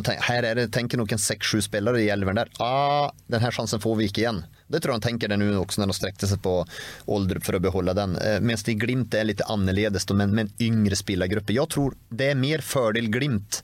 Tänk, 0.00 0.22
her 0.24 0.42
er 0.42 0.54
det, 0.54 0.68
tänker 0.72 0.98
nog 0.98 1.12
en 1.12 1.18
6-7 1.18 1.60
spelare 1.60 2.00
i 2.00 2.08
elven 2.08 2.38
der 2.38 2.48
Ah, 2.58 3.10
her 3.28 3.50
sjansen 3.50 3.80
får 3.80 3.96
vi 3.96 4.08
ikke 4.08 4.22
igjen. 4.24 4.44
Det 4.72 4.80
tror 4.80 4.92
jeg 4.92 5.00
han 5.00 5.04
tenker 5.08 5.28
det 5.28 5.36
nu 5.36 5.56
också 5.56 5.80
när 5.80 5.86
de 5.86 5.94
sträckte 5.94 6.26
sig 6.26 6.38
på 6.38 6.64
ålder 7.06 7.40
for 7.44 7.58
å 7.58 7.60
beholde 7.60 7.92
den. 7.94 8.16
Eh, 8.16 8.40
det 8.40 8.68
i 8.68 8.74
Glimt 8.74 9.14
er 9.14 9.28
litt 9.28 9.42
annerledes, 9.44 10.08
men 10.10 10.34
med, 10.34 10.48
en 10.48 10.64
yngre 10.64 10.96
spillergruppe. 10.96 11.52
Jeg 11.52 11.68
tror 11.68 11.94
det 12.08 12.30
er 12.32 12.40
mer 12.40 12.64
fordel 12.64 13.10
Glimt 13.12 13.62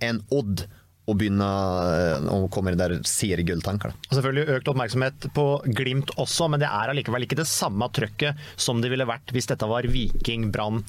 enn 0.00 0.22
Odd 0.30 0.64
å 1.06 1.14
begynne 1.14 1.46
eh, 1.46 2.28
å 2.32 2.48
komme 2.52 2.72
i 2.72 2.76
de 2.76 2.82
der 2.82 2.96
seriegulltankene. 3.06 3.94
Selvfølgelig 4.10 4.56
økt 4.56 4.70
oppmerksomhet 4.72 5.28
på 5.36 5.46
Glimt 5.76 6.14
også, 6.16 6.48
men 6.50 6.62
det 6.62 6.70
er 6.70 6.92
allikevel 6.94 7.26
ikke 7.26 7.38
det 7.42 7.48
samme 7.50 7.90
trøkket 7.94 8.40
som 8.56 8.80
det 8.82 8.90
ville 8.92 9.06
vært 9.08 9.34
hvis 9.34 9.50
dette 9.52 9.68
var 9.70 9.86
Viking, 9.92 10.50
Brann 10.54 10.82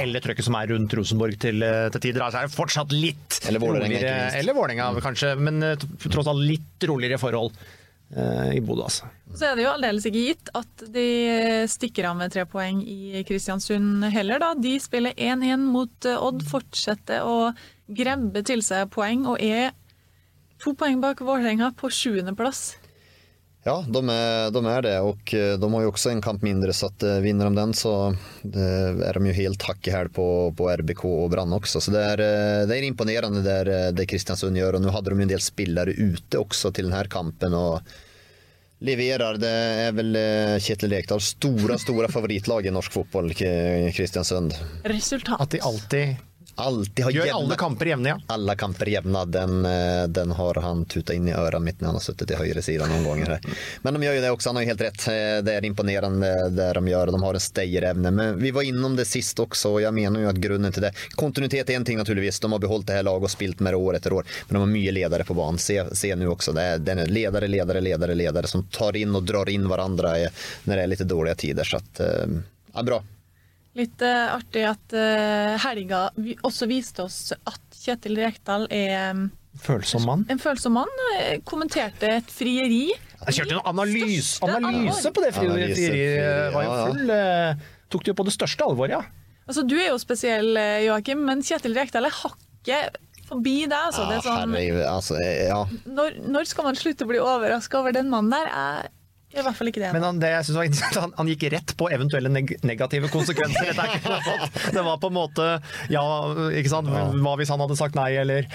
eller 0.00 0.22
trøkket 0.24 0.46
som 0.46 0.56
er 0.56 0.70
rundt 0.72 0.94
Rosenborg 0.96 1.36
til, 1.42 1.62
eh, 1.62 1.88
til 1.92 2.04
tider. 2.06 2.24
Altså 2.24 2.40
er 2.40 2.48
det 2.48 2.56
fortsatt 2.56 2.94
litt 2.94 3.40
Eller 3.48 3.60
Vålerenga, 3.60 3.98
roligere. 3.98 4.30
Eller 4.38 4.56
Vålerenga, 4.56 4.86
kanskje, 5.04 5.34
men 5.38 5.62
eh, 5.62 5.88
tross 6.08 6.30
alt 6.30 6.40
litt 6.40 6.86
roligere 6.88 7.20
forhold 7.20 7.52
eh, 8.16 8.56
i 8.56 8.62
Bodø. 8.64 8.86
Altså. 8.88 9.10
Så 9.34 9.50
er 9.50 9.58
det 9.58 9.66
jo 9.66 9.72
aldeles 9.74 10.08
ikke 10.08 10.24
gitt 10.30 10.52
at 10.56 10.86
de 10.94 11.06
stikker 11.68 12.08
av 12.08 12.16
med 12.16 12.32
tre 12.32 12.46
poeng 12.48 12.80
i 12.80 13.22
Kristiansund 13.28 14.08
heller, 14.14 14.40
da. 14.40 14.54
De 14.56 14.78
spiller 14.80 15.12
1-1 15.12 15.68
mot 15.68 16.10
Odd, 16.16 16.42
fortsetter 16.48 17.26
å 17.28 17.52
grebbe 17.88 18.44
til 18.48 18.64
seg 18.64 18.88
poeng 18.92 19.26
og 19.28 19.42
er 19.44 19.74
to 20.62 20.72
poeng 20.78 21.02
bak 21.04 21.20
Vålerenga 21.20 21.74
på 21.76 21.92
sjuendeplass. 21.92 22.78
Ja, 23.68 23.84
de 23.88 24.08
är, 24.08 24.50
de 24.50 24.66
är 24.66 24.82
det 24.82 25.00
och 25.00 25.34
eh, 25.34 25.58
de 25.58 25.74
har 25.74 25.80
ju 25.80 25.86
också 25.86 26.10
en 26.10 26.22
kamp 26.22 26.42
mindre 26.42 26.72
så 26.72 26.86
att 26.86 27.02
eh, 27.02 27.14
vinner 27.14 27.44
de 27.44 27.54
den 27.54 27.74
så 27.74 28.16
er 28.42 29.02
är 29.02 29.14
de 29.14 29.26
ju 29.26 29.32
helt 29.32 29.62
hack 29.62 29.86
i 29.88 29.90
häl 29.90 30.08
på, 30.08 30.54
på 30.56 30.70
RBK 30.70 31.04
och 31.04 31.30
Brann 31.30 31.52
också. 31.52 31.80
Så 31.80 31.90
det 31.90 32.04
är, 32.04 32.18
eh, 32.18 32.68
det 32.68 32.78
är 32.78 32.82
imponerande 32.82 33.42
där, 33.42 33.86
eh, 33.86 33.92
det 33.92 34.06
Kristiansund 34.06 34.58
gör 34.58 34.74
och 34.74 34.82
nu 34.82 34.88
hade 34.88 35.10
de 35.10 35.18
ju 35.18 35.22
en 35.22 35.28
del 35.28 35.40
spillere 35.40 35.90
ute 35.90 36.38
också 36.38 36.72
till 36.72 36.84
den 36.84 36.92
här 36.92 37.04
kampen 37.04 37.54
och 37.54 37.80
leverer, 38.78 39.36
Det 39.36 39.48
är 39.48 39.92
väl 39.92 40.16
eh, 40.16 40.60
Kjetil 40.60 40.92
Rekdals 40.92 41.24
stora, 41.24 41.78
stora 41.78 42.08
favoritlag 42.08 42.66
i 42.66 42.70
norsk 42.70 42.92
fotboll, 42.92 43.34
Kristiansund. 43.92 44.54
Resultat. 44.84 45.40
At 45.40 45.50
de 45.50 45.60
alltid 45.60 46.16
Alltid 46.58 47.04
har 47.04 47.12
gjør 47.12 47.26
jämna- 47.26 47.34
alle 47.38 47.56
kamper 47.56 47.86
jevne, 47.86 48.08
ja. 48.08 48.18
Alle 48.34 48.54
kamper 48.56 48.86
jämna, 48.86 49.24
den, 49.24 49.64
eh, 49.66 50.06
den 50.08 50.30
har 50.30 50.54
han 50.54 50.84
tuta 50.84 51.14
inn 51.14 51.28
i 51.28 51.32
örat 51.32 51.62
mitt 51.62 51.80
når 51.80 51.86
han 51.86 51.94
har 51.94 52.00
sittet 52.00 52.30
i 52.30 52.34
høyre 52.34 52.88
någon 52.88 53.04
gång. 53.04 53.22
Här. 53.26 53.40
Men 53.82 53.94
de 53.94 54.02
gjør 54.02 54.14
jo 54.14 54.20
det 54.20 54.30
også, 54.30 54.48
han 54.48 54.56
har 54.56 54.62
jo 54.62 54.68
helt 54.68 54.80
rätt. 54.80 55.08
Eh, 55.08 55.42
Det 55.42 55.54
er 55.54 55.64
imponerende 55.64 56.50
det 56.50 56.72
de 56.74 56.84
gjør. 56.90 57.06
de 57.12 57.22
har 57.22 57.34
en 57.34 57.40
stayerevne. 57.40 58.10
Men 58.10 58.38
vi 58.38 58.50
var 58.50 58.62
innom 58.62 58.96
det 58.96 59.06
sist 59.06 59.38
også, 59.38 59.66
og 59.70 59.80
jeg 59.82 59.92
mener 59.92 60.20
jo 60.20 60.28
at 60.28 60.36
grunnen 60.40 60.72
til 60.72 60.82
det, 60.82 60.92
kontinuitet 61.16 61.70
er 61.70 61.76
en 61.76 61.84
ting 61.84 61.98
naturligvis. 61.98 62.40
de 62.40 62.50
har 62.50 62.58
beholdt 62.58 62.86
det 62.86 62.96
her 62.96 63.02
laget 63.02 63.22
og 63.22 63.30
spilt 63.30 63.60
med 63.60 63.72
det 63.72 63.78
år 63.78 63.94
etter 63.96 64.12
år. 64.12 64.24
Men 64.48 64.54
de 64.54 64.58
har 64.58 64.66
mye 64.66 64.92
ledere 64.92 65.24
på 65.24 65.34
banen. 65.34 65.58
se, 65.58 65.84
se 65.92 66.14
nu 66.14 66.30
også, 66.34 66.54
det 66.54 66.62
er, 66.62 66.78
det 66.78 67.08
ledere, 67.10 67.48
ledere, 67.48 67.80
ledere, 67.80 68.14
ledere 68.14 68.14
ledare 68.14 68.46
som 68.48 68.66
tar 68.70 68.96
in 68.96 69.14
og 69.14 69.24
drar 69.24 69.48
inn 69.48 69.66
hverandre 69.68 70.30
når 70.66 70.74
det 70.74 70.82
er 70.82 70.86
litt 70.86 71.08
dårlige 71.08 71.34
tider. 71.36 71.64
Så 71.64 71.76
att, 71.76 72.00
eh, 72.00 72.26
ja, 72.74 72.82
bra. 72.82 73.02
Litt 73.78 74.02
uh, 74.02 74.34
artig 74.34 74.64
at 74.66 74.94
uh, 74.96 75.54
helga 75.62 76.08
vi 76.18 76.34
også 76.44 76.66
viste 76.70 77.04
oss 77.04 77.32
at 77.36 77.78
Kjetil 77.78 78.18
Rekdal 78.18 78.66
er 78.74 79.12
mm, 79.14 79.28
Følsom 79.62 80.04
mann. 80.06 80.24
en 80.30 80.38
følsom 80.42 80.74
mann. 80.78 80.90
eh, 81.16 81.38
Kommenterte 81.46 82.10
et 82.18 82.30
frieri. 82.30 82.88
Jeg 82.90 83.36
kjørte 83.38 83.56
en 83.56 83.70
analys, 83.72 84.32
analyse 84.42 85.10
på 85.14 85.22
det 85.24 85.32
frieriet. 85.34 85.74
Frieri 85.78 86.52
var 86.54 86.66
jo 86.66 86.70
ja, 86.70 86.76
ja. 86.78 86.86
full 86.90 87.14
eh, 87.14 87.66
Tok 87.88 88.04
det 88.04 88.12
jo 88.12 88.18
på 88.18 88.26
det 88.28 88.34
største 88.36 88.66
alvor, 88.66 88.90
ja. 88.92 89.00
Altså, 89.48 89.64
du 89.64 89.78
er 89.80 89.88
jo 89.88 89.98
spesiell, 90.02 90.50
Joakim, 90.84 91.22
men 91.24 91.40
Kjetil 91.46 91.74
Rekdal 91.78 92.04
er 92.10 92.14
hakket 92.18 92.98
forbi 93.28 93.56
deg. 93.64 93.78
Altså. 93.78 94.04
Det 94.10 94.18
er 94.18 94.26
sånn, 94.26 94.52
herregud, 94.52 94.82
altså, 94.90 95.16
ja. 95.22 95.62
når, 95.88 96.18
når 96.28 96.50
skal 96.50 96.68
man 96.68 96.78
slutte 96.78 97.06
å 97.06 97.10
bli 97.10 97.22
overraska 97.22 97.80
over 97.80 97.96
den 97.96 98.10
mannen 98.12 98.34
der? 98.34 98.50
Jeg 98.52 98.92
er 99.36 99.42
i 99.42 99.44
hvert 99.44 99.58
fall 99.58 99.68
ikke 99.68 99.82
det. 99.82 99.90
Men 99.92 100.06
han, 100.06 100.20
det 100.22 100.30
jeg 100.32 100.46
synes 100.46 100.56
var 100.56 100.68
interessant, 100.68 101.00
han, 101.02 101.12
han 101.18 101.28
gikk 101.32 101.44
rett 101.52 101.74
på 101.76 101.90
eventuelle 101.92 102.30
neg 102.32 102.54
negative 102.64 103.10
konsekvenser. 103.12 103.74
Er. 103.76 104.46
Det 104.72 104.84
var 104.86 104.96
på 105.02 105.10
en 105.10 105.16
måte 105.18 105.48
Ja, 105.92 106.04
ikke 106.56 106.72
sant. 106.72 106.88
Hva 106.88 107.34
hvis 107.40 107.52
han 107.52 107.60
hadde 107.60 107.76
sagt 107.78 107.98
nei, 107.98 108.10
eller 108.22 108.48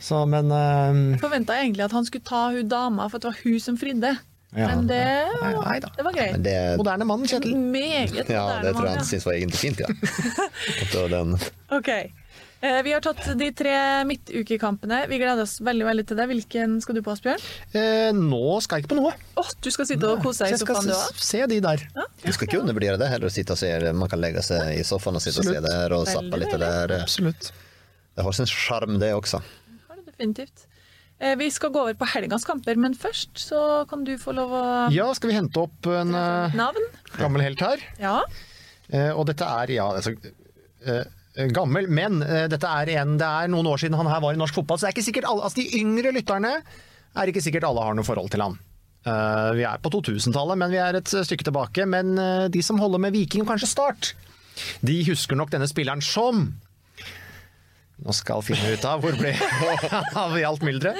Så, 0.00 0.22
men 0.30 0.48
uh... 0.48 0.96
Jeg 1.12 1.20
forventa 1.20 1.58
egentlig 1.60 1.84
at 1.88 1.94
han 1.96 2.08
skulle 2.08 2.24
ta 2.24 2.48
hun 2.54 2.70
dama, 2.70 3.10
for 3.12 3.20
det 3.20 3.32
var 3.32 3.40
hun 3.44 3.60
som 3.60 3.76
fridde. 3.80 4.16
Ja. 4.56 4.68
Men 4.70 4.86
det, 4.88 5.04
Nei, 5.42 5.50
nei 5.60 5.76
det 5.84 6.04
var 6.06 6.14
greit. 6.16 6.38
Det, 6.44 6.56
Moderne 6.80 7.04
mann, 7.04 7.26
Kjetil. 7.28 7.52
Meget 7.58 8.30
ja, 8.32 8.46
det 8.64 8.72
tror 8.72 8.86
jeg 8.88 8.94
han 8.94 9.02
ja. 9.02 9.08
syntes 9.10 9.26
var 9.28 9.36
egentlig 9.36 9.60
fint, 9.60 9.82
ja. 9.84 11.08
Den. 11.12 11.36
Ok. 11.76 11.90
Eh, 12.60 12.80
Vi 12.82 12.90
har 12.92 13.00
tatt 13.04 13.20
de 13.38 13.48
tre 13.54 13.72
midtukekampene. 14.08 15.04
Vi 15.08 15.18
gleder 15.20 15.44
oss 15.44 15.58
veldig 15.62 15.84
veldig 15.86 16.04
til 16.10 16.18
det. 16.18 16.24
Hvilken 16.32 16.72
skal 16.82 16.96
du 16.98 17.02
på, 17.06 17.12
Asbjørn? 17.14 17.44
Eh, 17.78 18.08
nå 18.16 18.56
skal 18.64 18.78
jeg 18.80 18.84
ikke 18.86 18.94
på 18.96 18.98
noe. 18.98 19.12
Åh, 19.38 19.52
du 19.62 19.68
skal 19.70 19.86
sitte 19.86 20.08
og 20.10 20.24
kose 20.24 20.48
deg 20.48 20.56
i 20.56 20.58
sofaen, 20.58 20.88
du 20.90 20.94
òg? 20.96 21.20
se 21.22 21.42
de 21.52 21.60
der. 21.62 21.84
Du 22.24 22.32
skal 22.34 22.48
ikke 22.48 22.58
undervurdere 22.64 22.98
det 22.98 23.08
heller, 23.12 23.26
att 23.26 23.32
sitta 23.36 23.52
och 23.54 23.58
se, 23.58 23.92
man 23.92 24.08
kan 24.10 24.20
legge 24.20 24.42
seg 24.42 24.74
i 24.74 24.82
soffan 24.82 25.20
sitte 25.20 25.38
sitta 25.44 25.44
og 25.44 25.54
se 25.54 25.60
der 25.70 25.94
og 25.94 26.06
zappe 26.10 26.40
litt 26.42 26.54
av 26.56 26.60
det 26.64 26.72
der. 26.88 26.96
Absolutt. 27.02 27.52
Det 28.16 28.24
har 28.26 28.32
sin 28.34 28.46
sjarm, 28.50 28.98
det 28.98 29.12
også. 29.14 29.38
Har 29.88 29.96
det 30.00 30.06
definitivt. 30.10 30.66
Eh, 31.20 31.36
Vi 31.38 31.50
skal 31.50 31.70
gå 31.70 31.80
over 31.80 31.94
på 31.94 32.06
helgas 32.10 32.44
kamper, 32.44 32.74
men 32.76 32.94
først 32.94 33.38
så 33.38 33.86
kan 33.88 34.02
du 34.04 34.16
få 34.18 34.34
lov 34.34 34.50
å 34.50 34.64
Ja, 34.90 35.06
skal 35.14 35.30
vi 35.30 35.36
hente 35.38 35.62
opp 35.62 35.86
en 35.86 36.10
eh, 36.14 36.54
Navn? 36.58 36.82
gammel 37.18 37.42
helt 37.42 37.60
her? 37.62 37.78
Ja. 38.02 38.20
Eh, 38.90 39.10
og 39.14 39.26
dette 39.30 39.46
er, 39.46 39.70
ja, 39.78 39.86
altså 39.94 40.14
eh, 40.86 41.04
Gammel, 41.54 41.86
men 41.86 42.22
eh, 42.26 42.46
dette 42.50 42.66
er 42.66 42.94
igjen, 42.94 43.16
det 43.20 43.26
er 43.26 43.50
noen 43.52 43.68
år 43.70 43.82
siden 43.82 43.98
han 43.98 44.10
her 44.10 44.22
var 44.24 44.34
i 44.34 44.40
norsk 44.40 44.56
fotball, 44.58 44.78
så 44.78 44.86
det 44.86 44.90
er 44.90 44.96
ikke 44.96 45.08
sikkert 45.10 45.28
alle, 45.30 45.44
altså 45.46 45.60
de 45.60 45.80
yngre 45.80 46.14
lytterne 46.16 46.54
er 46.58 47.30
ikke 47.30 47.42
sikkert 47.44 47.66
alle 47.68 47.84
har 47.86 47.98
noe 47.98 48.06
forhold 48.06 48.32
til 48.32 48.42
han. 48.44 48.56
Eh, 49.08 49.50
vi 49.58 49.66
er 49.66 49.82
på 49.82 49.92
2000-tallet, 49.94 50.58
men 50.60 50.72
vi 50.74 50.80
er 50.82 50.98
et 50.98 51.12
stykke 51.12 51.46
tilbake. 51.46 51.86
Men 51.88 52.16
eh, 52.20 52.46
de 52.52 52.62
som 52.64 52.80
holder 52.82 53.02
med 53.06 53.14
Viking, 53.14 53.46
kanskje 53.48 53.70
Start, 53.70 54.12
de 54.82 54.98
husker 55.06 55.38
nok 55.38 55.52
denne 55.54 55.68
spilleren 55.70 56.02
som 56.04 56.48
nå 57.98 58.14
skal 58.14 58.44
finne 58.46 58.76
ut 58.76 58.84
av 58.86 59.02
hvor 59.02 59.16
ble 59.18 59.32
av 60.22 60.36
i 60.38 60.44
alt 60.46 60.62
mylderet. 60.66 60.98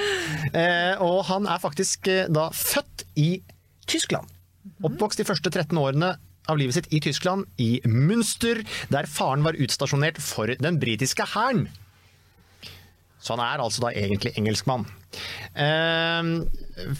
Eh, 0.51 0.99
og 1.03 1.23
han 1.29 1.47
er 1.47 1.61
faktisk 1.61 2.09
eh, 2.11 2.27
da 2.31 2.49
født 2.55 3.05
i 3.19 3.29
Tyskland. 3.89 4.27
Oppvokst 4.83 5.21
de 5.21 5.27
første 5.27 5.51
13 5.51 5.79
årene 5.79 6.13
av 6.49 6.59
livet 6.59 6.79
sitt 6.79 6.89
i 6.93 7.01
Tyskland, 7.03 7.47
i 7.57 7.79
Münster, 7.85 8.63
der 8.93 9.09
faren 9.09 9.45
var 9.45 9.57
utstasjonert 9.59 10.21
for 10.23 10.51
den 10.59 10.79
britiske 10.81 11.27
hæren. 11.35 11.67
Så 13.19 13.35
han 13.35 13.43
er 13.43 13.61
altså 13.61 13.83
da 13.83 13.93
egentlig 13.93 14.33
engelskmann. 14.39 14.87
Eh, 15.55 16.29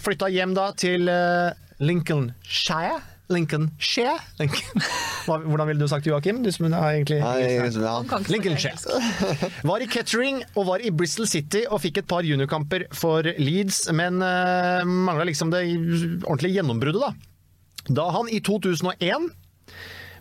flytta 0.02 0.28
hjem 0.32 0.52
da 0.58 0.70
til 0.76 1.08
eh, 1.08 1.56
Lincolnshire. 1.80 3.00
Lincolnshire? 3.30 4.18
Lincoln. 4.40 4.82
Hvordan 5.26 5.68
ville 5.68 5.80
du 5.80 5.88
sagt 5.88 6.04
det, 6.04 6.10
Joakim? 6.10 6.42
Du 6.44 6.50
som 6.52 6.66
er 6.66 6.76
egentlig 6.98 7.20
Lincoln 7.22 8.26
Lincolnshire. 8.28 8.76
Var 9.70 9.84
i 9.84 9.88
Kettering 9.90 10.42
og 10.56 10.66
var 10.66 10.82
i 10.82 10.90
Bristol 10.90 11.28
City 11.30 11.62
og 11.68 11.80
fikk 11.84 12.02
et 12.02 12.08
par 12.10 12.26
juniorkamper 12.26 12.88
for 12.96 13.26
Leeds, 13.38 13.84
men 13.94 14.18
uh, 14.24 14.82
mangla 14.84 15.28
liksom 15.28 15.52
det 15.54 15.62
ordentlige 16.24 16.58
gjennombruddet, 16.58 17.04
da. 17.06 17.12
Da 18.00 18.08
han 18.12 18.28
i 18.28 18.40
2001 18.44 19.30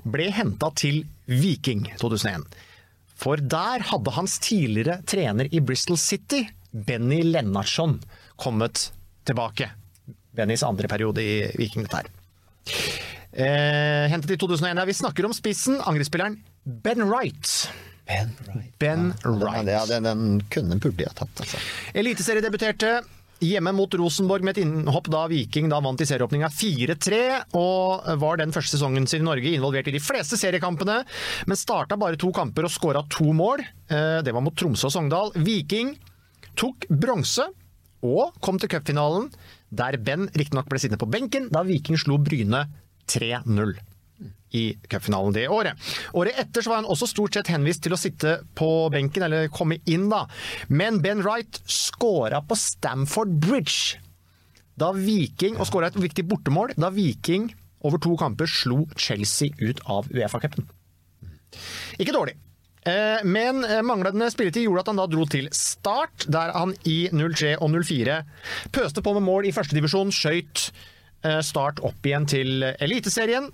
ble 0.04 0.30
henta 0.34 0.72
til 0.78 1.04
Viking 1.30 1.86
2001. 2.00 2.46
For 3.20 3.42
der 3.42 3.84
hadde 3.90 4.14
hans 4.16 4.38
tidligere 4.44 5.02
trener 5.10 5.50
i 5.52 5.60
Bristol 5.60 6.00
City, 6.00 6.46
Benny 6.72 7.22
Lennartson, 7.26 7.98
kommet 8.40 8.90
tilbake. 9.28 9.68
Bennys 10.36 10.64
andre 10.64 10.88
periode 10.88 11.24
i 11.24 11.36
Viking, 11.60 11.84
dette 11.84 12.00
her. 12.00 12.12
Eh, 13.30 14.08
hentet 14.12 14.32
i 14.32 14.40
2001. 14.40 14.80
Ja, 14.80 14.86
vi 14.88 14.96
snakker 14.98 15.28
om 15.28 15.36
spissen, 15.36 15.82
angrepsspilleren 15.82 16.40
Ben 16.64 17.04
Wright. 17.10 17.70
Ben 18.08 18.32
Wright. 18.48 18.74
Ben 18.80 19.14
Wright. 19.24 19.68
Ja, 19.68 19.86
den, 19.86 20.08
den 20.08 20.44
kunne 20.50 20.80
burde 20.82 21.10
ha 21.10 21.14
tatt, 21.18 21.44
altså. 21.44 21.60
Eliteseriedebuterte 21.94 23.00
hjemme 23.44 23.72
mot 23.76 23.94
Rosenborg 24.00 24.44
med 24.46 24.58
et 24.58 24.64
innhopp 24.66 25.08
da 25.12 25.24
Viking 25.32 25.70
da 25.72 25.80
vant 25.84 26.02
i 26.02 26.08
serieåpninga 26.08 26.50
4-3, 26.54 27.20
og 27.60 28.08
var 28.22 28.40
den 28.42 28.54
første 28.56 28.76
sesongen 28.78 29.08
sin 29.10 29.24
i 29.24 29.28
Norge 29.28 29.54
involvert 29.56 29.88
i 29.92 29.96
de 29.96 30.02
fleste 30.04 30.40
seriekampene, 30.40 31.02
men 31.48 31.60
starta 31.60 31.98
bare 32.00 32.20
to 32.20 32.32
kamper 32.36 32.68
og 32.68 32.74
skåra 32.74 33.04
to 33.12 33.32
mål. 33.36 33.64
Eh, 33.90 34.22
Det 34.26 34.34
var 34.36 34.44
mot 34.44 34.56
Tromsø 34.56 34.88
og 34.90 34.96
Sogndal. 34.96 35.32
Viking 35.36 35.96
tok 36.60 36.86
bronse 36.90 37.48
og 38.04 38.36
kom 38.42 38.60
til 38.60 38.70
cupfinalen, 38.70 39.30
der 39.72 39.98
Ben 39.98 40.28
riktignok 40.34 40.70
ble 40.70 40.80
sittende 40.80 41.00
på 41.02 41.10
benken 41.12 41.50
da 41.52 41.64
Viking 41.64 41.98
slo 42.00 42.18
Bryne 42.18 42.66
3-0 43.08 43.78
i 44.56 44.64
cupfinalen 44.90 45.36
det 45.36 45.48
året. 45.52 45.78
Året 46.18 46.40
etter 46.42 46.66
så 46.66 46.72
var 46.72 46.82
han 46.82 46.90
også 46.90 47.10
stort 47.12 47.38
sett 47.38 47.52
henvist 47.54 47.84
til 47.86 47.94
å 47.96 48.00
sitte 48.00 48.40
på 48.58 48.70
benken, 48.94 49.26
eller 49.28 49.50
komme 49.54 49.80
inn, 49.86 50.08
da. 50.12 50.26
Men 50.70 51.02
Ben 51.04 51.24
Wright 51.26 51.62
skåra 51.70 52.42
på 52.46 52.58
Stamford 52.58 53.38
Bridge 53.44 54.00
da 54.80 54.94
Viking, 54.96 55.58
og 55.60 55.68
skåra 55.68 55.90
et 55.92 56.00
viktig 56.00 56.24
bortemål 56.30 56.74
da 56.80 56.90
Viking 56.96 57.50
over 57.86 58.00
to 58.02 58.16
kamper 58.20 58.48
slo 58.50 58.86
Chelsea 59.00 59.52
ut 59.60 59.82
av 59.92 60.08
Uefa-cupen. 60.12 60.68
Ikke 62.00 62.16
dårlig. 62.16 62.36
Eh, 62.88 63.24
Men 63.28 63.64
eh, 63.68 63.82
manglende 63.84 64.30
spilletid 64.32 64.64
gjorde 64.66 64.86
at 64.86 64.92
han 64.94 65.00
da 65.02 65.08
dro 65.12 65.26
til 65.30 65.50
Start, 65.56 66.28
der 66.32 66.54
han 66.56 66.74
i 66.88 67.10
03 67.12 67.58
og 67.60 67.74
04 67.76 68.22
pøste 68.76 69.04
på 69.04 69.14
med 69.18 69.26
mål 69.28 69.50
i 69.50 69.56
førstedivisjon, 69.56 70.14
skøyt 70.16 70.70
eh, 71.28 71.42
Start 71.46 71.82
opp 71.84 72.08
igjen 72.08 72.28
til 72.30 72.64
Eliteserien. 72.80 73.50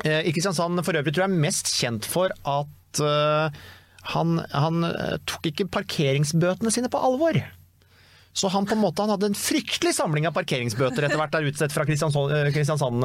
Eh, 0.00 0.26
I 0.26 0.34
Kristiansand 0.34 0.82
for 0.86 0.98
øvrig 0.98 1.14
tror 1.14 1.26
jeg 1.26 1.30
er 1.30 1.42
mest 1.46 1.72
kjent 1.76 2.06
for 2.08 2.32
at 2.32 3.02
eh, 3.04 3.64
han, 4.12 4.38
han 4.50 4.86
eh, 4.88 5.18
tok 5.28 5.50
ikke 5.52 5.70
parkeringsbøtene 5.72 6.72
sine 6.74 6.90
på 6.92 7.02
alvor. 7.02 7.38
Så 8.32 8.48
han 8.48 8.64
på 8.64 8.72
en 8.72 8.80
måte 8.80 9.04
han 9.04 9.12
hadde 9.12 9.28
en 9.28 9.36
fryktelig 9.36 9.92
samling 9.98 10.24
av 10.24 10.32
parkeringsbøter 10.32 11.04
etter 11.04 11.20
hvert 11.20 11.34
der 11.34 11.50
utstedt 11.50 11.74
fra 11.74 11.84
Kristiansand, 11.84 12.32
Kristiansand 12.54 13.04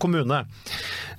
kommune. 0.00 0.38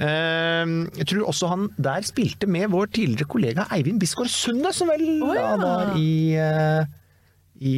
Jeg 0.01 1.05
tror 1.11 1.27
også 1.29 1.51
han 1.51 1.67
der 1.77 2.07
spilte 2.07 2.49
med 2.49 2.71
vår 2.73 2.89
tidligere 2.97 3.29
kollega 3.29 3.67
Eivind 3.77 4.01
Bisgaard 4.01 4.33
Sunde, 4.33 4.73
som 4.73 4.89
vel 4.89 5.05
oh, 5.21 5.35
ja. 5.37 5.53
da 5.53 5.69
var 5.69 5.93
i, 6.01 6.41
i 7.61 7.77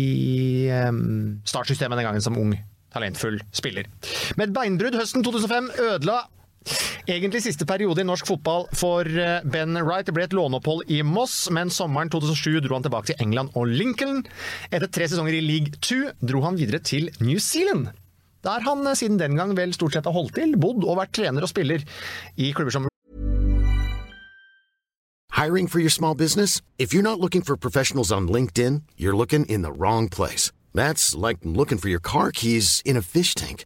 startsystemet 1.44 2.00
den 2.00 2.08
gangen 2.08 2.24
som 2.24 2.40
ung, 2.40 2.56
talentfull 2.96 3.44
spiller. 3.52 3.92
Med 4.40 4.48
et 4.48 4.56
beinbrudd 4.56 4.96
høsten 4.96 5.28
2005 5.28 5.74
ødela 5.90 6.22
Egentlig 7.10 7.42
siste 7.42 7.66
periode 7.66 8.04
i 8.04 8.06
norsk 8.06 8.28
fotball 8.30 8.68
for 8.78 9.08
eh, 9.08 9.40
Ben 9.50 9.78
Wright. 9.82 10.06
Det 10.06 10.14
ble 10.14 10.28
et 10.28 10.36
låneopphold 10.36 10.92
i 10.94 11.02
Moss, 11.06 11.48
men 11.56 11.72
sommeren 11.74 12.12
2007 12.14 12.60
dro 12.66 12.78
han 12.78 12.86
tilbake 12.86 13.12
til 13.12 13.24
England 13.24 13.56
og 13.58 13.72
Lincoln. 13.72 14.22
Etter 14.70 14.92
tre 14.92 15.08
sesonger 15.10 15.40
i 15.40 15.42
League 15.46 15.80
2 15.82 16.20
dro 16.22 16.44
han 16.46 16.60
videre 16.60 16.84
til 16.84 17.10
New 17.24 17.40
Zealand. 17.42 17.90
Der 18.46 18.62
han 18.68 18.86
eh, 18.86 18.98
siden 19.00 19.18
den 19.22 19.40
gang 19.40 19.56
vel 19.58 19.74
stort 19.74 19.98
sett 19.98 20.06
har 20.06 20.16
holdt 20.16 20.36
til, 20.38 20.54
bodd 20.60 20.86
og 20.86 21.00
vært 21.02 21.16
trener 21.18 21.46
og 21.46 21.52
spiller 21.52 21.86
i 22.38 22.54
klubber 22.54 22.76
som 22.76 22.88
Hiring 25.40 25.68
for 25.68 25.80
your 25.80 25.90
small 25.90 26.16
business? 26.16 26.62
If 26.78 26.94
you're 26.94 27.02
not 27.02 27.20
looking 27.20 27.42
for 27.42 27.56
professionals 27.56 28.12
on 28.12 28.28
LinkedIn, 28.28 28.84
you're 28.98 29.16
looking 29.16 29.46
in 29.46 29.62
the 29.62 29.72
wrong 29.72 30.10
place. 30.10 30.52
That's 30.74 31.16
like 31.16 31.40
looking 31.44 31.78
for 31.78 31.88
your 31.88 32.02
car 32.02 32.32
keys 32.32 32.82
in 32.84 32.98
a 32.98 33.02
fish 33.02 33.36
tank. 33.36 33.66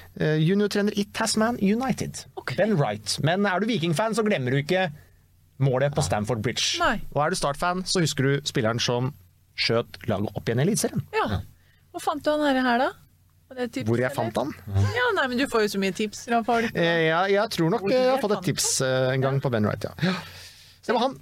juniortrener 0.19 0.93
i 0.99 1.05
Tasman 1.15 1.57
United. 1.63 2.25
Ben 2.57 2.75
Wright. 2.77 3.17
Men 3.23 3.45
er 3.47 3.59
du 3.63 3.67
Viking-fan, 3.69 4.13
så 4.17 4.23
glemmer 4.27 4.51
du 4.51 4.57
ikke 4.59 4.89
målet 5.61 5.93
på 5.95 6.01
Stamford 6.03 6.41
Bridge. 6.43 6.79
Nei. 6.81 6.97
Og 7.13 7.21
er 7.25 7.29
du 7.31 7.37
Start-fan, 7.39 7.83
så 7.87 8.01
husker 8.03 8.23
du 8.27 8.47
spilleren 8.49 8.79
som 8.81 9.11
skjøt 9.61 10.01
laget 10.09 10.31
opp 10.35 10.49
igjen 10.49 10.59
i 10.63 10.65
Eliteserien. 10.65 11.03
Ja. 11.15 11.41
Hvor 11.93 12.01
fant 12.03 12.23
du 12.25 12.31
han 12.33 12.43
her, 12.47 12.59
her 12.65 12.81
da? 12.87 12.89
Tips, 13.67 13.83
Hvor 13.89 13.99
jeg 13.99 14.13
fant 14.15 14.37
han? 14.39 14.53
Ja, 14.95 15.07
nei, 15.17 15.25
men 15.27 15.37
Du 15.37 15.43
får 15.51 15.65
jo 15.65 15.71
så 15.73 15.79
mye 15.83 15.91
tips 15.91 16.21
fra 16.29 16.37
folk. 16.47 16.69
Eh, 16.71 17.01
ja, 17.09 17.25
jeg 17.27 17.49
tror 17.51 17.69
nok 17.73 17.83
eh, 17.89 17.97
jeg 17.97 18.13
har 18.13 18.21
fått 18.23 18.35
et 18.37 18.45
tips 18.47 18.67
eh, 18.87 19.09
en 19.11 19.25
gang 19.25 19.41
på 19.43 19.51
Ben 19.51 19.67
Wright, 19.67 19.83
ja. 19.89 20.13
Så 20.79 20.87
det 20.87 20.95
var 20.95 21.03
han. 21.09 21.17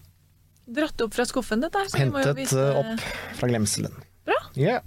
Dratt 0.77 1.01
opp 1.01 1.15
fra 1.17 1.25
skuffen, 1.25 1.63
dette 1.65 1.81
her. 1.81 1.89
så 1.89 1.97
må 2.05 2.05
jo 2.21 2.27
Hentet 2.29 2.37
vise- 2.37 2.67
eh, 2.69 2.77
opp 2.83 3.39
fra 3.39 3.49
glemselen. 3.49 3.97
Bra. 4.29 4.37
Yeah. 4.53 4.85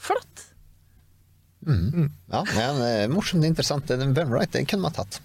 Flott. 0.00 0.47
Ja, 1.66 2.42
men 2.54 2.80
det 2.80 2.90
er 3.02 3.12
morsomt 3.12 3.42
og 3.42 3.48
interessant. 3.50 3.90
Den 3.90 4.14
Ben 4.16 4.30
Wright 4.30 4.52
den 4.54 4.66
kunne 4.68 4.86
man 4.86 4.94
tatt, 4.96 5.20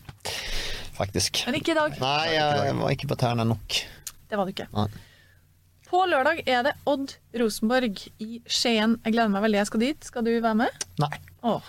faktisk. 0.98 1.44
Men 1.48 1.60
ikke 1.60 1.76
i 1.76 1.78
dag. 1.78 1.98
Nei, 2.02 2.28
jeg 2.34 2.78
var 2.80 2.96
ikke 2.96 3.10
på 3.12 3.18
tærne 3.22 3.46
nok. 3.48 3.80
Det 4.30 4.40
var 4.40 4.50
du 4.50 4.54
ikke. 4.56 4.68
Nei. 4.74 4.88
På 5.94 6.02
lørdag 6.10 6.42
er 6.50 6.64
det 6.66 6.74
Odd 6.90 7.12
Rosenborg 7.38 8.00
i 8.24 8.40
Skien. 8.50 8.96
Jeg 9.06 9.14
gleder 9.14 9.30
meg 9.30 9.44
veldig. 9.46 9.60
Jeg 9.62 9.70
skal 9.70 9.84
dit. 9.84 10.08
Skal 10.10 10.26
du 10.26 10.32
være 10.42 10.56
med? 10.64 10.88
Nei. 11.04 11.12
Åh. 11.46 11.62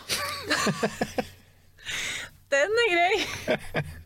Den 2.55 2.81
er 2.87 2.89
grei. 2.95 3.85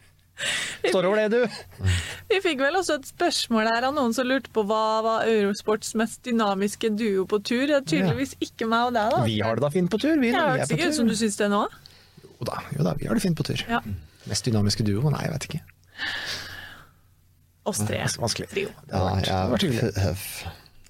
Står 0.88 1.08
over 1.08 1.18
det, 1.18 1.28
du. 1.34 1.86
Vi 2.30 2.38
fikk 2.44 2.60
vel 2.62 2.76
også 2.78 2.98
et 3.00 3.08
spørsmål 3.10 3.66
her 3.72 3.86
av 3.88 3.94
noen 3.96 4.14
som 4.14 4.28
lurte 4.28 4.52
på 4.54 4.62
hva 4.68 4.82
var 5.04 5.26
Eurosports 5.30 5.94
mest 5.98 6.22
dynamiske 6.26 6.92
duo 6.94 7.24
på 7.30 7.40
tur. 7.42 7.64
Det 7.66 7.76
er 7.80 7.86
tydeligvis 7.94 8.36
ikke 8.44 8.68
meg 8.70 8.90
og 8.90 8.94
deg, 8.98 9.10
da. 9.16 9.22
Vi 9.26 9.40
har 9.42 9.58
det 9.58 9.66
da 9.66 9.72
fint 9.74 9.90
på 9.90 10.00
tur, 10.02 10.14
vi. 10.22 10.30
Er 10.30 10.62
på 10.62 10.76
ikke 10.78 10.78
ut 10.78 10.92
tur. 10.92 10.98
som 11.00 11.10
du 11.10 11.16
syns 11.18 11.40
det 11.40 11.50
nå. 11.52 11.64
Jo 12.38 12.46
da, 12.46 12.60
jo 12.76 12.86
da, 12.86 12.94
vi 13.00 13.08
har 13.10 13.18
det 13.18 13.24
fint 13.24 13.38
på 13.38 13.48
tur. 13.48 13.64
Ja. 13.66 13.82
Mest 14.30 14.46
dynamiske 14.46 14.86
duo? 14.86 15.10
Nei, 15.10 15.24
jeg 15.26 15.34
vet 15.34 15.48
ikke. 15.50 15.62
Oss 17.68 17.82
tre. 17.84 18.00
Vanskelig. 18.20 18.48
Trio. 18.52 18.70
Ja, 18.88 19.02
Det 19.20 19.32
har 19.34 19.50
vært 19.52 19.66
hyggelig. 19.66 19.90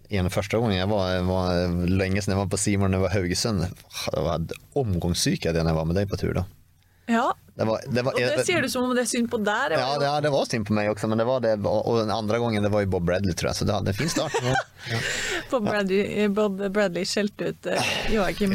jeg, 0.09 0.20
en 0.20 0.30
første 0.32 0.61
gången 0.61 0.76
jeg 0.76 0.88
var, 0.90 1.16
var 1.26 1.72
lenge 1.88 2.22
siden 2.22 2.36
jeg 2.36 2.42
var 2.44 2.53
på 2.53 2.61
Simon 2.61 2.94
det 2.94 3.01
var 3.03 3.14
Haugesund. 3.16 3.64
Det 3.64 4.22
var 4.28 4.44
omgångssyk 4.78 5.49
da 5.49 5.57
jeg 5.59 5.78
var 5.80 5.88
med 5.88 5.99
deg 5.99 6.11
på 6.11 6.20
tur 6.20 6.36
da. 6.38 6.44
Ja, 7.09 7.30
Det 7.59 7.64
var, 7.66 7.80
det 7.90 8.02
var, 8.06 8.14
og 8.14 8.36
det 8.38 8.44
sier 8.46 8.62
du 8.62 8.68
som 8.70 8.84
om 8.86 8.92
det 8.94 9.02
er 9.02 9.09
synd 9.11 9.26
på 9.32 9.40
deg. 9.42 9.72
Ja, 9.74 9.86
det, 9.98 10.06
ja, 10.06 10.18
det 10.22 10.30
var 10.30 10.44
synd 10.46 10.68
på 10.68 10.76
meg 10.76 10.92
også, 10.92 11.09
men 11.11 11.18
det 11.18 11.26
var 11.26 11.42
det. 11.42 11.56
og 11.66 11.96
den 11.98 12.12
andre 12.14 12.38
gangen 12.38 12.62
det 12.62 12.70
var 12.70 12.84
jo 12.84 12.90
Bob 12.92 13.09
Bradley 13.09 13.34
tror 13.34 13.50
jeg, 13.50 13.59
så 13.59 13.66
det 13.66 13.74
hadde 13.74 13.90
en 13.90 13.98
fin 13.98 14.12
start. 14.12 14.36
Bob 15.50 15.66
Bradley, 15.66 16.28
Bob 16.30 16.62
Bradley 16.70 17.09
skjelte 17.09 17.50
ut 17.50 17.66
eh, 17.72 17.90
Joakim 18.14 18.54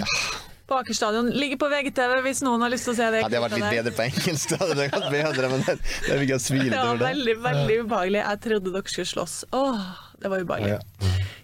på 0.72 0.78
Aker 0.80 0.96
stadion. 0.96 1.28
Ligger 1.36 1.60
på 1.60 1.68
VGTV 1.74 2.14
hvis 2.24 2.40
noen 2.46 2.64
har 2.64 2.72
lyst 2.72 2.88
til 2.88 2.94
å 2.94 2.98
se 3.02 3.10
det. 3.12 3.26
Hadde 3.26 3.36
jeg 3.36 3.44
vært 3.44 3.58
litt 3.58 3.66
der. 3.66 3.76
bedre 3.76 3.94
på 3.98 4.06
engelsk 4.08 4.54
då 4.54 4.60
hade 4.62 4.78
det 4.80 4.88
gått 4.94 5.10
bedre, 5.12 5.50
men 5.52 5.66
det, 5.68 5.76
det 5.84 6.22
fikk 6.22 6.32
jeg 6.34 6.46
svile 6.46 6.64
over. 6.64 6.78
Det 6.78 6.88
var 6.88 7.04
veldig, 7.04 7.36
veldig 7.50 7.78
ubehagelig. 7.84 8.22
Jeg 8.24 8.42
trodde 8.48 8.74
dere 8.78 8.96
skulle 8.96 9.12
slåss. 9.12 9.36
Åh, 9.52 9.84
det 10.24 10.32
var 10.32 10.48
ubehagelig. 10.48 10.80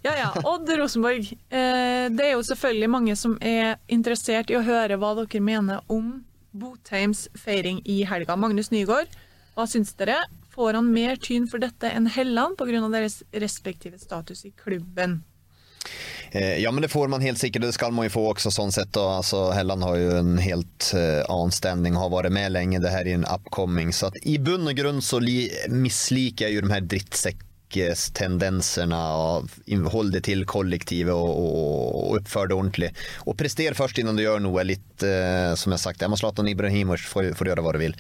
Ja 0.08 0.16
ja, 0.16 0.32
Odd 0.48 0.72
Rosenborg. 0.80 1.28
Eh, 1.52 2.08
det 2.16 2.30
er 2.30 2.34
jo 2.38 2.44
selvfølgelig 2.48 2.90
mange 2.96 3.20
som 3.20 3.36
er 3.44 3.76
interessert 3.92 4.48
i 4.48 4.56
å 4.56 4.64
høre 4.64 4.96
hva 4.96 5.12
dere 5.20 5.44
mener 5.44 5.84
om 5.92 6.22
Botheims 6.60 7.28
feiring 7.40 7.82
i 7.86 8.02
helga. 8.08 8.36
Magnus 8.40 8.72
Nygaard, 8.74 9.12
hva 9.56 9.66
syns 9.70 9.96
dere? 10.00 10.22
Får 10.54 10.76
han 10.80 10.92
mer 10.94 11.20
tyn 11.22 11.48
for 11.48 11.62
dette 11.62 11.90
enn 11.90 12.10
Helland 12.12 12.58
pga. 12.60 12.86
deres 12.92 13.22
respektive 13.32 14.00
status 14.00 14.46
i 14.46 14.52
klubben? 14.52 15.22
Eh, 16.32 16.58
Ja 16.62 16.72
men 16.72 16.82
det 16.82 16.88
får 16.88 17.08
man 17.08 17.22
helt 17.22 17.40
sikkert, 17.40 17.62
det 17.62 17.74
skal 17.74 17.92
man 17.92 18.06
jo 18.06 18.14
få 18.14 18.26
også, 18.34 18.52
sånn 18.52 18.72
sett. 18.72 18.96
Och, 18.98 19.12
alltså, 19.12 19.50
Helland 19.52 19.84
har 19.84 19.98
jo 19.98 20.16
en 20.18 20.38
helt 20.38 20.92
uh, 20.96 21.24
annen 21.30 21.52
standing, 21.52 21.96
har 21.96 22.10
vært 22.10 22.32
med 22.32 22.52
lenge. 22.52 22.80
Det 22.80 22.94
her 22.94 23.08
er 23.08 23.20
en 23.20 23.30
upcoming. 23.30 23.94
Så 23.94 24.12
at, 24.12 24.20
i 24.24 24.38
bunn 24.38 24.68
og 24.68 24.76
grunn 24.78 25.02
så 25.02 25.22
misliker 25.70 26.48
jeg 26.48 26.60
jo 26.60 26.66
de 26.68 26.74
her 26.74 26.82
här 26.82 27.49
drittsäckstendenserna 27.74 29.16
och 29.16 29.46
håll 29.92 30.22
till 30.22 30.46
kollektivet 30.46 31.14
och, 31.14 31.40
och, 31.40 32.10
och 32.10 32.18
uppför 32.18 32.48
det 32.48 32.54
ordentligt. 32.54 32.98
Och 33.18 33.38
prester 33.38 33.74
först 33.74 33.98
innan 33.98 34.16
du 34.16 34.24
gör 34.24 34.40
något 34.40 34.66
litt 34.66 35.04
eh, 35.04 35.56
som 35.56 35.72
jag 35.72 35.80
sagt, 35.80 36.02
jag 36.02 36.10
måste 36.10 36.20
Zlatan 36.20 36.48
Ibrahimovic 36.48 37.02
får, 37.02 37.34
får 37.34 37.48
göra 37.48 37.62
vad 37.62 37.76
du 37.76 37.80
vill. 37.80 37.96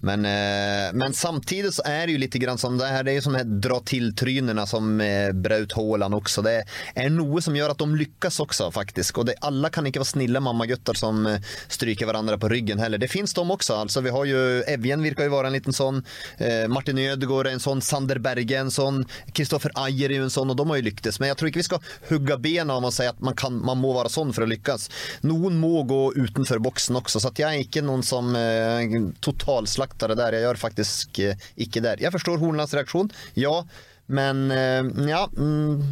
Men, 0.00 0.24
eh, 0.24 0.92
men 0.92 1.12
samtidigt 1.12 1.74
så 1.74 1.82
är 1.84 2.06
det 2.06 2.12
ju 2.12 2.18
lite 2.18 2.38
grann 2.38 2.58
som 2.58 2.78
det 2.78 2.86
här, 2.86 3.04
det 3.04 3.10
är 3.10 3.14
ju 3.14 3.22
som 3.22 3.34
här 3.34 3.44
dra 3.44 3.80
till 3.80 4.16
trynerna 4.16 4.66
som 4.66 5.00
eh, 5.00 5.32
Braut 5.32 5.72
Haaland 5.72 6.14
också. 6.14 6.42
Det 6.42 6.64
är 6.94 7.10
något 7.10 7.44
som 7.44 7.56
gör 7.56 7.70
att 7.70 7.78
de 7.78 7.96
lyckas 7.96 8.40
också 8.40 8.70
faktiskt. 8.70 9.18
Och 9.18 9.24
det, 9.24 9.34
alla 9.40 9.68
kan 9.68 9.86
inte 9.86 9.98
vara 9.98 10.04
snilla 10.04 10.40
mammaguttar 10.40 10.94
som 10.94 11.26
eh, 11.26 11.40
stryker 11.68 12.06
varandra 12.06 12.38
på 12.38 12.48
ryggen 12.48 12.78
heller. 12.78 12.98
Det 12.98 13.08
finns 13.08 13.34
de 13.34 13.50
också. 13.50 13.74
Alltså 13.74 14.00
vi 14.00 14.10
har 14.10 14.24
ju, 14.24 14.62
Evjen 14.62 15.02
virker 15.02 15.22
ju 15.22 15.28
vara 15.28 15.46
en 15.46 15.52
liten 15.52 15.72
sån, 15.72 16.04
eh, 16.38 16.68
Martin 16.68 16.98
Ödegård 16.98 17.46
är 17.46 17.50
en 17.50 17.60
sån, 17.60 17.80
Sander 17.80 18.18
Berge 18.18 18.56
är 18.56 18.60
en 18.60 18.70
sån, 18.70 19.06
Kristoffer 19.32 19.70
Ajer 19.74 20.10
är 20.10 20.14
ju 20.14 20.22
en 20.22 20.30
sån 20.30 20.50
och 20.50 20.56
de 20.56 20.70
har 20.70 20.76
ju 20.76 20.82
lyckats. 20.82 21.20
Men 21.20 21.28
jag 21.28 21.36
tror 21.38 21.48
inte 21.48 21.58
vi 21.58 21.62
ska 21.62 21.78
hugga 22.08 22.38
benen 22.38 22.70
av 22.70 22.84
och 22.84 22.94
säga 22.94 23.10
att 23.10 23.20
man, 23.20 23.34
kan, 23.34 23.64
man 23.64 23.78
må 23.78 23.92
vara 23.92 24.08
sån 24.08 24.32
för 24.32 24.42
att 24.42 24.48
lyckas. 24.48 24.90
Någon 25.20 25.58
må 25.58 25.82
gå 25.82 26.14
utanför 26.14 26.58
boxen 26.58 26.96
också. 26.96 27.20
Så 27.20 27.28
att 27.28 27.38
jag 27.38 27.54
är 27.54 27.58
inte 27.58 27.82
någon 27.82 28.02
som 28.02 28.36
eh, 28.36 29.14
totalslaktare 29.20 30.14
där. 30.14 30.32
Jag 30.32 30.42
gör 30.42 30.54
faktiskt 30.54 31.18
eh, 31.18 31.36
icke 31.54 31.80
det. 31.80 31.96
Jag 32.00 32.12
förstår 32.12 32.38
Hornlands 32.38 32.74
reaktion, 32.74 33.10
ja. 33.34 33.66
Men 34.06 34.50
eh, 34.50 35.08
ja, 35.08 35.28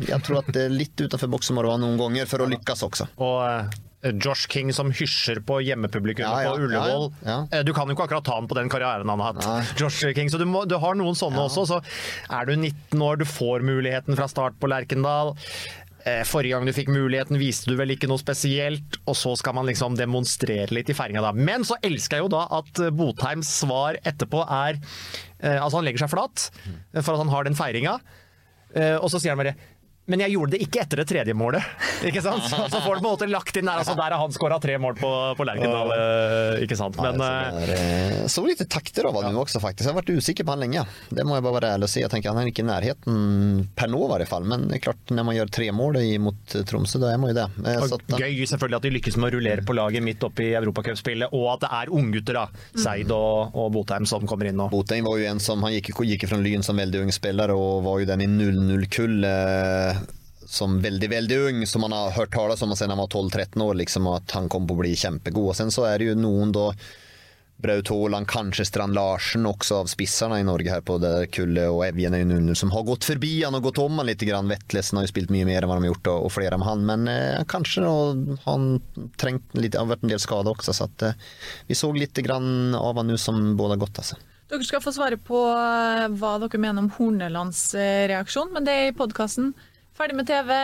jeg 0.08 0.24
tror 0.26 0.40
at 0.42 0.56
litt 0.70 1.00
utenfor 1.00 1.30
boksen 1.30 1.56
må 1.56 1.62
det 1.62 1.70
være 1.70 1.82
noen 1.84 2.00
ganger 2.00 2.28
for 2.28 2.42
å 2.42 2.48
lykkes 2.50 2.82
også. 2.84 3.06
Og 3.22 3.38
eh, 3.46 3.78
Josh 4.02 4.46
King 4.48 4.70
som 4.72 4.88
hysjer 4.96 5.42
på 5.44 5.58
hjemmepublikum 5.60 6.24
Ja, 6.24 6.52
på 6.54 6.62
Ullevål. 6.64 7.10
Eh, 7.52 7.62
Du 7.68 7.74
kan 7.76 7.88
jo 7.90 7.96
ikke 7.96 8.06
akkurat 8.08 8.24
ta 8.24 8.38
han 8.38 8.48
på 8.48 8.56
den 8.56 8.70
karrieren 8.72 9.08
han 9.12 9.20
har 9.20 9.34
hatt. 9.36 9.74
Josh 9.80 10.00
King, 10.16 10.30
så 10.32 10.38
du, 10.40 10.46
må, 10.48 10.64
du 10.68 10.78
har 10.80 10.96
noen 10.96 11.18
sånne 11.18 11.42
også. 11.44 11.66
Så 11.68 11.80
er 12.32 12.48
du 12.48 12.54
19 12.56 13.02
år, 13.04 13.20
du 13.20 13.26
får 13.28 13.60
muligheten 13.66 14.16
fra 14.16 14.28
start 14.32 14.56
på 14.62 14.70
Lerkendal. 14.72 15.34
Eh, 16.08 16.22
Forrige 16.24 16.56
gang 16.56 16.64
du 16.64 16.72
fikk 16.72 16.88
muligheten, 16.88 17.36
viste 17.36 17.68
du 17.68 17.74
vel 17.76 17.92
ikke 17.92 18.08
noe 18.08 18.16
spesielt, 18.22 18.96
og 19.04 19.18
så 19.20 19.34
skal 19.36 19.52
man 19.58 19.68
liksom 19.68 19.98
demonstrere 20.00 20.72
litt 20.72 20.88
i 20.88 20.96
feiringa 20.96 21.20
da. 21.26 21.34
Men 21.36 21.66
så 21.68 21.76
elsker 21.84 22.16
jeg 22.22 22.24
jo 22.24 22.32
da 22.38 22.46
at 22.56 22.80
eh, 22.80 22.88
Botheims 22.96 23.50
svar 23.60 23.98
etterpå 24.00 24.40
er 24.48 24.78
eh, 24.80 25.58
Altså, 25.60 25.76
han 25.76 25.84
legger 25.84 26.06
seg 26.06 26.14
flat 26.16 26.46
eh, 26.64 27.02
for 27.04 27.12
at 27.18 27.20
han 27.26 27.34
har 27.36 27.44
den 27.44 27.58
feiringa, 27.58 27.98
eh, 28.72 28.96
og 28.96 29.10
så 29.12 29.20
sier 29.20 29.36
han 29.36 29.42
bare 29.44 29.52
men 30.10 30.20
jeg 30.24 30.34
gjorde 30.34 30.56
det 30.56 30.60
ikke 30.66 30.80
etter 30.82 31.00
det 31.02 31.06
tredje 31.10 31.34
målet. 31.38 31.62
Ikke 32.08 32.22
sant? 32.24 32.42
Så, 32.50 32.64
så 32.72 32.80
får 32.82 32.98
du 32.98 33.00
på 33.00 33.06
en 33.06 33.08
måte 33.12 33.28
lagt 33.30 33.56
inn 33.60 33.68
der, 33.70 33.80
altså 33.84 33.94
der 33.98 34.10
har 34.16 34.20
han 34.24 34.34
skåra 34.34 34.58
tre 34.62 34.76
mål 34.82 34.98
på, 35.00 35.10
på 35.38 35.46
Lerkendal. 35.46 35.92
eh, 35.96 36.64
Ikke 36.66 36.76
sant? 36.78 36.98
Men 37.00 37.20
eh, 37.20 37.50
så 37.54 37.66
det 37.70 37.78
är- 37.78 38.28
Så 38.28 38.44
lite 38.46 38.64
takter 38.70 39.06
av 39.08 39.14
honom 39.14 39.36
også, 39.44 39.60
faktisk. 39.62 39.86
Jeg 39.86 39.94
har 39.94 40.00
vært 40.02 40.12
usikker 40.18 40.44
på 40.48 40.54
han 40.54 40.60
lenge. 40.64 40.82
Det 41.10 41.24
må 41.26 41.36
jeg 41.38 41.44
bare 41.46 41.56
være 41.60 41.70
ærlig 41.76 41.86
og 41.88 41.92
si. 41.92 42.00
Jeg 42.02 42.10
tenker 42.12 42.32
han 42.34 42.40
er 42.42 42.50
ikke 42.50 42.64
i 42.64 42.68
nærheten 42.68 43.66
per 43.76 43.88
nå 43.92 44.00
i 44.04 44.10
hvert 44.12 44.28
fall. 44.30 44.44
Men 44.50 44.66
det 44.68 44.78
er 44.78 44.84
klart, 44.90 45.10
når 45.14 45.24
man 45.28 45.36
gjør 45.38 45.50
tre 45.56 45.68
mål 45.72 45.96
i- 46.02 46.18
mot 46.18 46.54
eh, 46.56 46.62
Tromsø, 46.68 47.00
da 47.02 47.12
er 47.14 47.18
man 47.22 47.30
jo 47.32 47.38
det. 47.40 47.46
Eh, 47.64 47.80
Så 47.86 47.98
at, 48.00 48.16
gøy 48.20 48.42
selvfølgelig 48.50 48.76
at 48.80 48.86
de 48.88 48.92
lykkes 48.96 49.16
med 49.20 49.30
å 49.30 49.34
rullere 49.36 49.64
på 49.66 49.76
laget 49.78 50.02
midt 50.06 50.24
oppe 50.26 50.44
i 50.48 50.50
europacupspillet, 50.58 51.32
og 51.36 51.46
at 51.54 51.64
det 51.66 51.70
er 51.80 51.92
unggutter, 52.00 52.38
da. 52.40 52.46
Seid 52.80 53.10
og, 53.14 53.54
og 53.54 53.70
Botheim 53.74 54.06
som 54.08 54.26
kommer 54.30 54.48
inn 54.50 54.56
nå. 54.60 54.68
Botheim 54.72 55.04
var 55.06 55.18
jo 55.20 55.28
en 55.30 55.40
som, 55.42 55.62
han 55.66 55.72
gikk, 55.76 55.92
gikk 56.10 56.26
fra 56.30 56.40
Lyn 56.40 56.64
som 56.66 56.76
veldig 56.80 57.04
ung 57.04 57.12
spiller, 57.14 57.52
og 57.54 57.84
var 57.86 58.00
jo 58.02 58.08
den 58.10 58.24
i 58.24 58.28
0-0-kull 58.30 59.24
eh, 59.28 59.99
som 60.50 60.80
väldigt, 60.82 61.10
väldigt 61.10 61.38
ung 61.38 61.66
som 61.66 61.80
man 61.80 61.92
har 61.92 62.10
hört 62.10 62.34
talas 62.34 62.62
om 62.62 62.70
och 62.70 62.78
han 62.78 62.98
var 62.98 63.06
12-13 63.06 63.62
år 63.62 63.74
liksom 63.74 64.06
och 64.06 64.16
att 64.16 64.30
han 64.30 64.48
kom 64.48 64.66
på 64.66 64.74
att 64.74 64.80
bli 64.80 64.96
kämpegod. 64.96 65.48
Och 65.48 65.56
sen 65.56 65.70
så 65.70 65.84
är 65.84 65.98
det 65.98 66.04
ju 66.04 66.14
noen 66.14 66.52
då 66.52 66.74
Braut 67.56 67.88
Haaland, 67.88 68.28
kanskje 68.28 68.64
Strand 68.64 68.94
Larsen 68.94 69.46
også 69.46 69.82
av 69.82 69.86
spisserne 69.86 70.38
i 70.40 70.44
Norge 70.44 70.72
her 70.72 70.80
på 70.80 70.96
det 70.98 71.26
Kulle 71.36 71.66
og 71.68 71.82
Evjen 71.84 72.16
er 72.16 72.22
jo 72.22 72.30
noen 72.30 72.56
som 72.56 72.72
har 72.72 72.86
gått 72.88 73.04
forbi 73.04 73.42
han 73.44 73.54
og 73.58 73.66
gått 73.68 73.78
om 73.82 74.00
han 74.00 74.08
litt. 74.08 74.24
Grann. 74.24 74.48
Vetlesen 74.48 74.98
har 74.98 75.04
jo 75.04 75.12
spilt 75.12 75.30
mye 75.32 75.46
mer 75.48 75.62
enn 75.62 75.68
hva 75.68 75.76
de 75.76 75.84
har 75.84 75.92
gjort, 75.92 76.10
og, 76.12 76.26
og 76.26 76.32
flere 76.32 76.58
med 76.60 76.68
han. 76.68 76.86
Men 76.88 77.06
eh, 77.12 77.44
kanskje 77.48 77.84
nå, 77.84 77.94
han 78.46 78.66
trengt 79.20 79.54
litt, 79.60 79.76
har 79.76 79.90
vært 79.92 80.06
en 80.06 80.14
del 80.14 80.22
skade 80.22 80.50
også, 80.50 80.74
så 80.76 80.88
at, 80.88 81.06
eh, 81.10 81.30
vi 81.68 81.76
så 81.76 81.92
litt 81.96 82.16
grann 82.24 82.74
av 82.78 83.00
han 83.00 83.12
nå 83.12 83.20
som 83.20 83.54
både 83.60 83.76
har 83.76 83.84
gått. 83.84 84.00
Altså. 84.02 84.18
Dere 84.50 84.66
skal 84.66 84.82
få 84.82 84.90
svare 84.96 85.20
på 85.20 85.44
eh, 85.54 86.08
hva 86.18 86.32
dere 86.42 86.58
mener 86.58 86.82
om 86.82 86.92
Hornelands 86.96 87.68
eh, 87.78 88.08
reaksjon, 88.10 88.50
men 88.56 88.66
det 88.66 88.72
er 88.74 88.88
i 88.90 88.96
podkasten. 88.96 89.52
Ferdig 90.00 90.16
med 90.16 90.26
TV. 90.26 90.54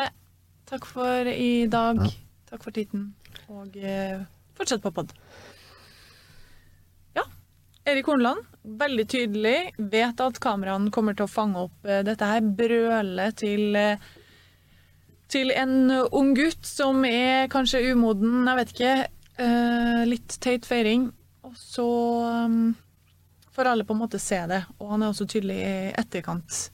Takk 0.65 0.87
for 0.89 1.29
i 1.29 1.67
dag. 1.69 1.99
Takk 2.49 2.63
for 2.65 2.73
tiden. 2.73 3.11
Og 3.53 3.75
eh, 3.77 4.23
fortsett 4.57 4.81
på 4.81 4.89
pod. 4.97 5.11
Ja. 7.13 7.27
Erik 7.85 8.09
Hornland, 8.09 8.47
veldig 8.81 9.05
tydelig. 9.13 9.59
Vet 9.93 10.23
at 10.25 10.41
kameraene 10.41 10.89
kommer 10.95 11.13
til 11.19 11.27
å 11.27 11.29
fange 11.29 11.67
opp 11.67 11.85
eh, 11.85 12.01
dette 12.07 12.31
her 12.31 12.47
brølet 12.49 13.37
til 13.43 13.77
eh, 13.77 14.07
til 15.29 15.53
en 15.53 15.93
ung 16.07 16.31
gutt 16.39 16.65
som 16.65 17.05
er 17.05 17.51
kanskje 17.53 17.83
umoden, 17.91 18.39
jeg 18.49 18.61
vet 18.63 18.73
ikke. 18.73 18.95
eh, 19.45 20.01
litt 20.09 20.39
teit 20.41 20.65
feiring. 20.65 21.11
Og 21.45 21.61
så 21.61 21.85
um, 22.47 22.73
får 23.53 23.69
alle 23.69 23.85
på 23.85 23.93
en 23.93 24.01
måte 24.01 24.23
se 24.23 24.41
det. 24.49 24.63
Og 24.81 24.95
han 24.95 25.05
er 25.05 25.13
også 25.13 25.29
tydelig 25.29 25.61
i 25.61 25.77
etterkant. 25.93 26.71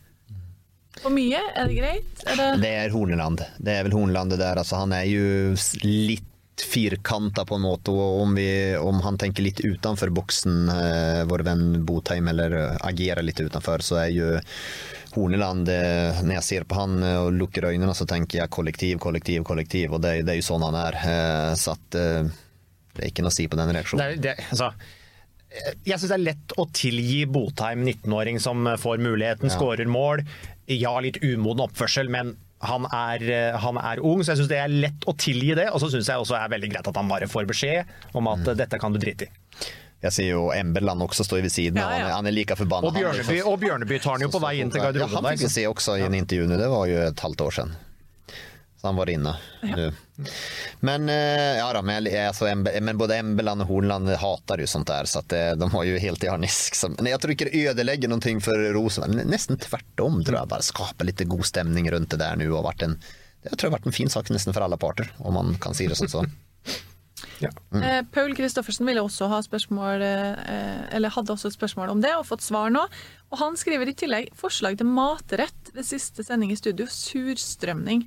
For 1.01 1.11
mye? 1.15 1.41
Er 1.57 1.71
det 1.71 1.79
greit? 1.79 2.27
Er 2.29 2.37
det 2.37 2.49
Det 2.63 2.75
er 2.83 2.93
Horneland. 2.93 3.41
Det 3.59 3.73
er 3.79 3.87
vel 3.89 3.95
Horneland 3.97 4.31
det 4.35 4.39
der. 4.43 4.61
Altså, 4.61 4.77
han 4.83 4.93
er 4.93 5.07
jo 5.09 5.55
litt 5.87 6.29
firkanta 6.63 7.43
på 7.49 7.57
en 7.57 7.65
måte, 7.65 7.91
og 7.91 8.21
om, 8.23 8.35
vi, 8.37 8.77
om 8.79 9.01
han 9.03 9.17
tenker 9.19 9.43
litt 9.43 9.63
utenfor 9.65 10.13
boksen, 10.15 10.69
eh, 10.71 11.23
vår 11.27 11.43
venn 11.49 11.65
Botheim, 11.89 12.29
eller 12.29 12.55
eh, 12.59 12.77
agerer 12.87 13.25
litt 13.25 13.41
utenfor, 13.41 13.83
så 13.83 13.97
er 14.05 14.13
jo 14.15 14.29
Horneland 15.17 15.69
eh, 15.73 16.21
Når 16.23 16.37
jeg 16.39 16.45
ser 16.47 16.65
på 16.69 16.77
han 16.79 17.03
eh, 17.03 17.19
og 17.25 17.33
lukker 17.41 17.67
øynene, 17.73 17.97
så 17.97 18.07
tenker 18.07 18.43
jeg 18.45 18.53
kollektiv, 18.55 19.01
kollektiv, 19.03 19.43
kollektiv, 19.49 19.97
og 19.97 20.05
det, 20.05 20.19
det 20.29 20.37
er 20.37 20.41
jo 20.43 20.47
sånn 20.53 20.65
han 20.69 20.79
er. 20.85 21.01
Eh, 21.03 21.53
så 21.59 21.75
at 21.75 21.99
eh, 21.99 22.31
det 22.93 23.07
er 23.07 23.11
ikke 23.11 23.25
noe 23.27 23.33
å 23.33 23.39
si 23.41 23.49
på 23.49 23.59
den 23.59 23.73
reaksjonen. 23.75 24.13
Det, 24.21 24.23
det, 24.29 24.51
altså, 24.53 24.71
jeg 25.85 25.99
syns 26.01 26.09
det 26.13 26.17
er 26.21 26.27
lett 26.31 26.55
å 26.61 26.69
tilgi 26.73 27.23
Botheim, 27.29 27.83
19-åring 27.89 28.39
som 28.41 28.69
får 28.81 29.03
muligheten, 29.05 29.51
Ja. 29.51 29.57
skårer 29.57 29.89
mål. 29.91 30.23
Ja, 30.81 30.95
litt 31.05 31.21
umoden 31.23 31.65
oppførsel, 31.67 32.11
men 32.13 32.37
han 32.63 32.87
er, 32.95 33.23
eh, 33.27 33.59
han 33.59 33.79
er 33.81 34.03
ung, 34.07 34.23
så 34.23 34.33
jeg 34.33 34.43
syns 34.43 34.51
det 34.53 34.59
er 34.63 34.73
lett 34.73 35.07
å 35.11 35.15
tilgi 35.19 35.55
det. 35.59 35.69
Og 35.75 35.83
så 35.83 35.91
syns 35.93 36.11
jeg 36.11 36.23
også 36.23 36.39
er 36.39 36.51
veldig 36.53 36.71
greit 36.73 36.91
at 36.91 36.99
han 36.99 37.11
bare 37.11 37.29
får 37.31 37.49
beskjed 37.51 38.15
om 38.19 38.31
at 38.31 38.45
mm. 38.47 38.53
dette 38.61 38.79
kan 38.83 38.95
du 38.95 39.01
drite 39.03 39.29
i. 39.29 39.33
Jeg 40.03 40.15
ser 40.17 40.29
jo 40.33 40.49
Embeland 40.51 41.05
også 41.05 41.23
står 41.27 41.45
ved 41.45 41.53
siden 41.55 41.79
av. 41.79 41.91
Ja, 41.93 41.99
ja. 41.99 42.03
Han, 42.03 42.11
er- 42.11 42.17
han 42.17 42.31
er 42.31 42.35
like 42.35 42.59
forbanna. 42.59 42.91
Og 42.91 42.97
Bjørneby, 42.97 43.39
og 43.47 43.59
Bjørneby 43.63 43.99
tar 44.03 44.17
han 44.17 44.27
jo 44.27 44.33
på 44.35 44.43
vei 44.43 44.57
inn 44.63 44.73
til 44.75 44.83
Ja, 44.83 45.09
han 45.15 45.29
fikk 45.31 45.45
vi 45.45 45.51
se 45.55 45.67
også 45.71 45.99
i 46.01 46.07
en 46.07 46.19
intervju 46.19 46.49
nå, 46.51 46.59
det 46.59 46.71
var 46.73 46.91
jo 46.91 47.03
et 47.07 47.27
halvt 47.27 47.45
år 47.47 47.59
siden. 47.59 47.77
Så 48.83 48.89
han 48.89 48.97
var 48.99 49.11
inne 49.13 49.37
nu. 49.63 49.93
Men, 50.83 51.05
eh, 51.09 51.57
ja 51.61 51.69
da, 51.73 51.83
men, 51.87 52.09
altså, 52.11 52.49
men 52.83 52.99
både 52.99 53.15
Embeland 53.23 53.63
og 53.63 53.69
Hornland 53.71 54.11
hatar 54.19 54.59
jo 54.59 54.67
sånt 54.67 54.91
der, 54.91 55.07
så 55.07 55.21
att, 55.23 55.33
eh, 55.33 55.53
de 55.55 55.69
har 55.71 55.85
jo 55.87 56.01
helt 56.03 56.25
i 56.25 56.27
harnisk. 56.27 56.75
Så- 56.75 56.89
Men 56.99 57.07
jeg 57.13 57.21
tror 57.23 57.31
ikke 57.37 57.47
det 57.53 57.63
ødelegger 57.71 58.11
noe 58.11 58.41
for 58.43 58.59
Rosenberg. 58.75 59.23
Nesten 59.31 59.57
tvert 59.63 60.01
om, 60.03 60.19
tror 60.25 60.41
jeg. 60.41 60.49
Bare 60.49 60.67
skape 60.67 61.07
litt 61.07 61.23
god 61.29 61.47
stemning 61.47 61.87
rundt 61.95 62.11
det 62.11 62.19
der 62.19 62.35
nå. 62.37 62.59
en 62.83 62.99
jeg 63.43 63.57
tror 63.57 63.71
det 63.71 63.71
har 63.71 63.79
vært 63.79 63.87
en 63.87 63.93
fin 63.93 64.09
sak 64.11 64.29
nesten 64.31 64.55
for 64.55 64.63
alle 64.63 64.77
parter, 64.79 65.09
om 65.21 65.35
man 65.35 65.55
kan 65.63 65.75
si 65.75 65.87
det 65.87 65.97
sånn. 65.99 66.11
Så. 66.11 66.27
Mm. 67.73 67.83
Eh, 67.83 68.03
Paul 68.15 68.35
Kristoffersen 68.39 68.87
ville 68.87 69.03
også 69.03 69.29
ha 69.29 69.41
spørsmål, 69.43 70.03
eh, 70.03 70.95
eller 70.95 71.11
hadde 71.11 71.35
også 71.35 71.51
et 71.51 71.57
spørsmål 71.57 71.91
om 71.91 72.01
det, 72.01 72.13
og 72.15 72.27
fått 72.27 72.45
svar 72.45 72.71
nå. 72.71 72.85
Og 73.33 73.39
han 73.41 73.55
skriver 73.57 73.89
i 73.89 73.95
tillegg 73.97 74.27
forslag 74.37 74.77
til 74.77 74.89
matrett 74.93 75.71
ved 75.73 75.87
siste 75.89 76.21
sending 76.27 76.51
i 76.53 76.57
studio. 76.61 76.85
Surstrømning. 76.93 78.03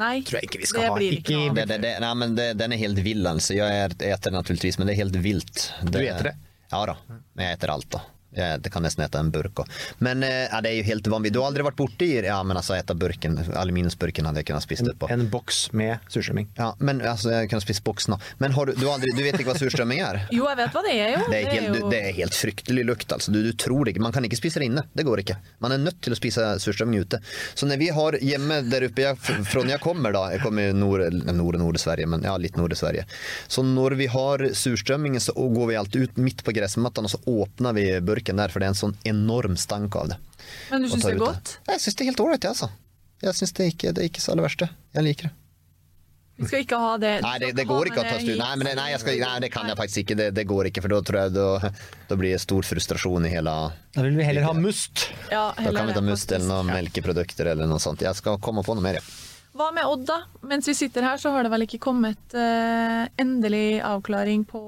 Nei, 0.00 0.14
Tror 0.24 0.38
jeg 0.40 0.48
ikke 0.48 0.62
vi 0.62 0.68
det 0.72 0.86
ha. 0.88 0.94
blir 0.96 1.16
ikke 1.18 1.36
noe 1.36 1.50
av. 1.50 1.58
det, 1.58 1.66
det, 1.68 1.78
det, 1.84 1.90
nei, 2.06 2.12
men 2.22 2.36
det, 2.38 2.46
den 2.60 2.72
er 2.72 2.80
helt 2.80 3.02
vill 3.04 3.28
altså. 3.28 3.58
Jeg 3.58 3.92
spiser 3.98 4.32
naturligvis, 4.32 4.78
men 4.80 4.88
det 4.88 4.94
er 4.96 5.02
helt 5.04 5.20
vilt. 5.24 5.66
Du 5.84 5.98
spiser 5.98 6.30
det? 6.30 6.34
Ja 6.72 6.80
da, 6.88 6.96
men 7.10 7.44
jeg 7.44 7.58
spiser 7.60 7.74
alt 7.74 7.90
da. 7.92 8.00
Jeg, 8.32 8.62
det 8.64 8.70
kan 8.72 8.82
nesten 8.84 9.04
äta 9.04 9.20
en 9.20 9.30
burk. 9.30 9.62
Men 9.98 10.22
eh, 10.24 10.46
ja, 10.48 10.60
det 10.64 10.70
er 10.72 10.78
jo 10.80 10.86
helt 10.88 11.08
vanvittig. 11.12 11.34
Du 11.36 11.40
har 11.42 11.50
aldri 11.50 11.64
vært 11.66 11.76
borti 11.76 12.08
Ja, 12.24 12.38
men 12.46 12.56
altså, 12.56 12.74
äta 12.78 12.94
burken. 12.96 13.36
Aluminiumsburken 13.58 14.24
hadde 14.28 14.40
jeg 14.40 14.46
kunnet 14.48 14.64
spise 14.64 14.86
det 14.86 14.94
på. 15.00 15.08
En 15.12 15.26
boks 15.32 15.66
med 15.76 15.98
surstrømming. 16.12 16.48
Ja, 16.56 16.70
men 16.80 17.02
altså, 17.04 17.32
jeg 17.34 17.50
kunne 17.52 17.64
spist 17.64 17.84
boksen 17.84 18.16
òg. 18.16 18.24
Men 18.40 18.54
har 18.56 18.70
du, 18.70 18.74
du, 18.78 18.86
aldri, 18.88 19.12
du 19.16 19.20
vet 19.24 19.36
ikke 19.40 19.50
hva 19.52 19.58
surstrømming 19.60 20.00
er? 20.04 20.20
Jo, 20.32 20.46
jeg 20.48 20.58
vet 20.62 20.72
hva 20.76 20.82
det 20.86 20.94
er, 20.96 21.10
jo. 21.16 21.24
Det 21.28 21.38
er, 21.42 21.50
helt, 21.52 21.76
jo- 21.82 21.90
det 21.92 22.00
er 22.08 22.16
helt 22.16 22.36
fryktelig 22.38 22.84
lukt. 22.88 23.12
Altså. 23.12 23.34
Du, 23.34 23.40
du 23.44 23.52
tror 23.58 23.84
det 23.84 23.92
ikke. 23.94 24.04
Man 24.06 24.14
kan 24.16 24.24
ikke 24.28 24.38
spise 24.40 24.62
det 24.62 24.70
inne. 24.70 24.86
Det 24.96 25.04
går 25.08 25.22
ikke. 25.26 25.36
Man 25.64 25.74
er 25.76 25.82
nødt 25.82 26.00
til 26.04 26.14
å 26.16 26.18
spise 26.18 26.46
surstrømming 26.62 27.04
ute. 27.04 27.20
Så 27.58 27.68
når 27.68 27.80
vi 27.82 27.90
har 27.92 28.16
hjemme 28.22 28.62
der 28.72 28.86
oppe 28.88 29.04
jeg, 29.04 29.20
fra 29.20 29.60
når 29.64 29.74
jeg 29.76 29.82
kommer, 29.84 30.14
da 30.16 30.24
Jeg 30.32 30.40
kommer 30.44 30.70
i 30.70 30.76
nord, 30.76 31.04
nord, 31.28 31.58
nord-Sverige, 31.60 32.08
men 32.08 32.24
ja, 32.24 32.32
litt 32.40 32.56
nord-Sverige. 32.56 33.04
Så 33.52 33.64
når 33.66 33.98
vi 34.00 34.08
har 34.12 34.46
surstrømming, 34.56 35.18
så 35.20 35.34
går 35.36 35.68
vi 35.72 35.76
alltid 35.80 36.08
ut 36.08 36.20
midt 36.22 36.42
på 36.46 36.54
gressmatten, 36.56 37.04
og 37.08 37.12
så 37.12 37.20
åpner 37.28 37.76
vi 37.76 37.86
burken 38.00 38.21
der, 38.30 38.48
for 38.48 38.60
det 38.62 38.66
er 38.66 38.74
en 38.76 38.78
sånn 38.78 38.96
enorm 39.04 39.56
stank 39.58 39.96
av 39.96 40.08
det. 40.08 40.18
Men 40.70 40.82
du 40.82 40.86
Og 40.86 40.94
syns 40.94 41.04
det 41.04 41.14
er 41.14 41.18
godt? 41.18 41.44
Det. 41.66 41.72
Jeg 41.72 41.80
syns 41.80 41.94
det 41.94 42.00
er 42.04 42.10
helt 42.12 42.20
ålreit, 42.20 42.42
jeg, 42.42 42.50
altså. 42.54 42.70
Jeg 43.22 43.34
syns 43.34 43.52
det, 43.52 43.74
ikke- 43.74 43.92
det 43.94 44.02
er 44.02 44.08
ikke 44.10 44.20
så 44.22 44.32
aller 44.32 44.42
verste. 44.46 44.68
Jeg 44.94 45.02
liker 45.04 45.22
det. 45.28 45.32
Vi 46.42 46.46
skal 46.48 46.62
ikke 46.64 46.78
ha 46.80 46.96
det. 46.98 47.20
Nei, 47.22 47.38
det, 47.38 47.50
det 47.54 47.66
går 47.68 47.86
ikke 47.90 48.00
å 48.00 48.06
ta 48.08 48.18
stu... 48.18 48.32
Nei, 48.38 48.56
men 48.56 48.66
det, 48.66 48.74
nei, 48.78 48.90
jeg 48.90 49.00
skal, 49.02 49.18
nei, 49.20 49.38
det 49.44 49.50
kan 49.52 49.68
jeg 49.68 49.76
faktisk 49.78 49.98
ikke. 50.02 50.16
Det, 50.16 50.28
det 50.34 50.44
går 50.48 50.70
ikke, 50.70 50.82
for 50.82 50.88
da 50.94 51.00
tror 51.06 51.18
jeg 51.20 51.34
da, 51.36 51.70
da 52.08 52.16
blir 52.18 52.32
det 52.32 52.40
stor 52.42 52.62
frustrasjon 52.66 53.26
i 53.28 53.32
hele 53.34 53.52
Da 53.94 54.02
vil 54.06 54.16
vi 54.16 54.24
heller 54.26 54.46
ha 54.48 54.54
must. 54.56 55.10
Ja, 55.30 55.52
Da 55.54 55.70
kan 55.70 55.86
vi 55.86 55.92
ta 55.92 56.00
det, 56.00 56.06
must 56.08 56.32
eller 56.32 56.48
noen 56.48 56.72
melkeprodukter 56.72 57.52
eller 57.52 57.68
noe 57.70 57.78
sånt. 57.84 58.02
Jeg 58.02 58.16
skal 58.18 58.40
komme 58.42 58.64
på 58.66 58.74
noe 58.74 58.82
mer, 58.82 58.98
ja. 58.98 59.04
Hva 59.52 59.68
med 59.76 59.84
Odd, 59.84 60.06
da? 60.08 60.22
Mens 60.48 60.66
vi 60.66 60.74
sitter 60.74 61.04
her, 61.04 61.20
så 61.20 61.30
har 61.34 61.44
det 61.44 61.52
vel 61.52 61.66
ikke 61.66 61.78
kommet 61.84 62.34
uh, 62.34 63.04
endelig 63.20 63.82
avklaring 63.84 64.46
på 64.48 64.62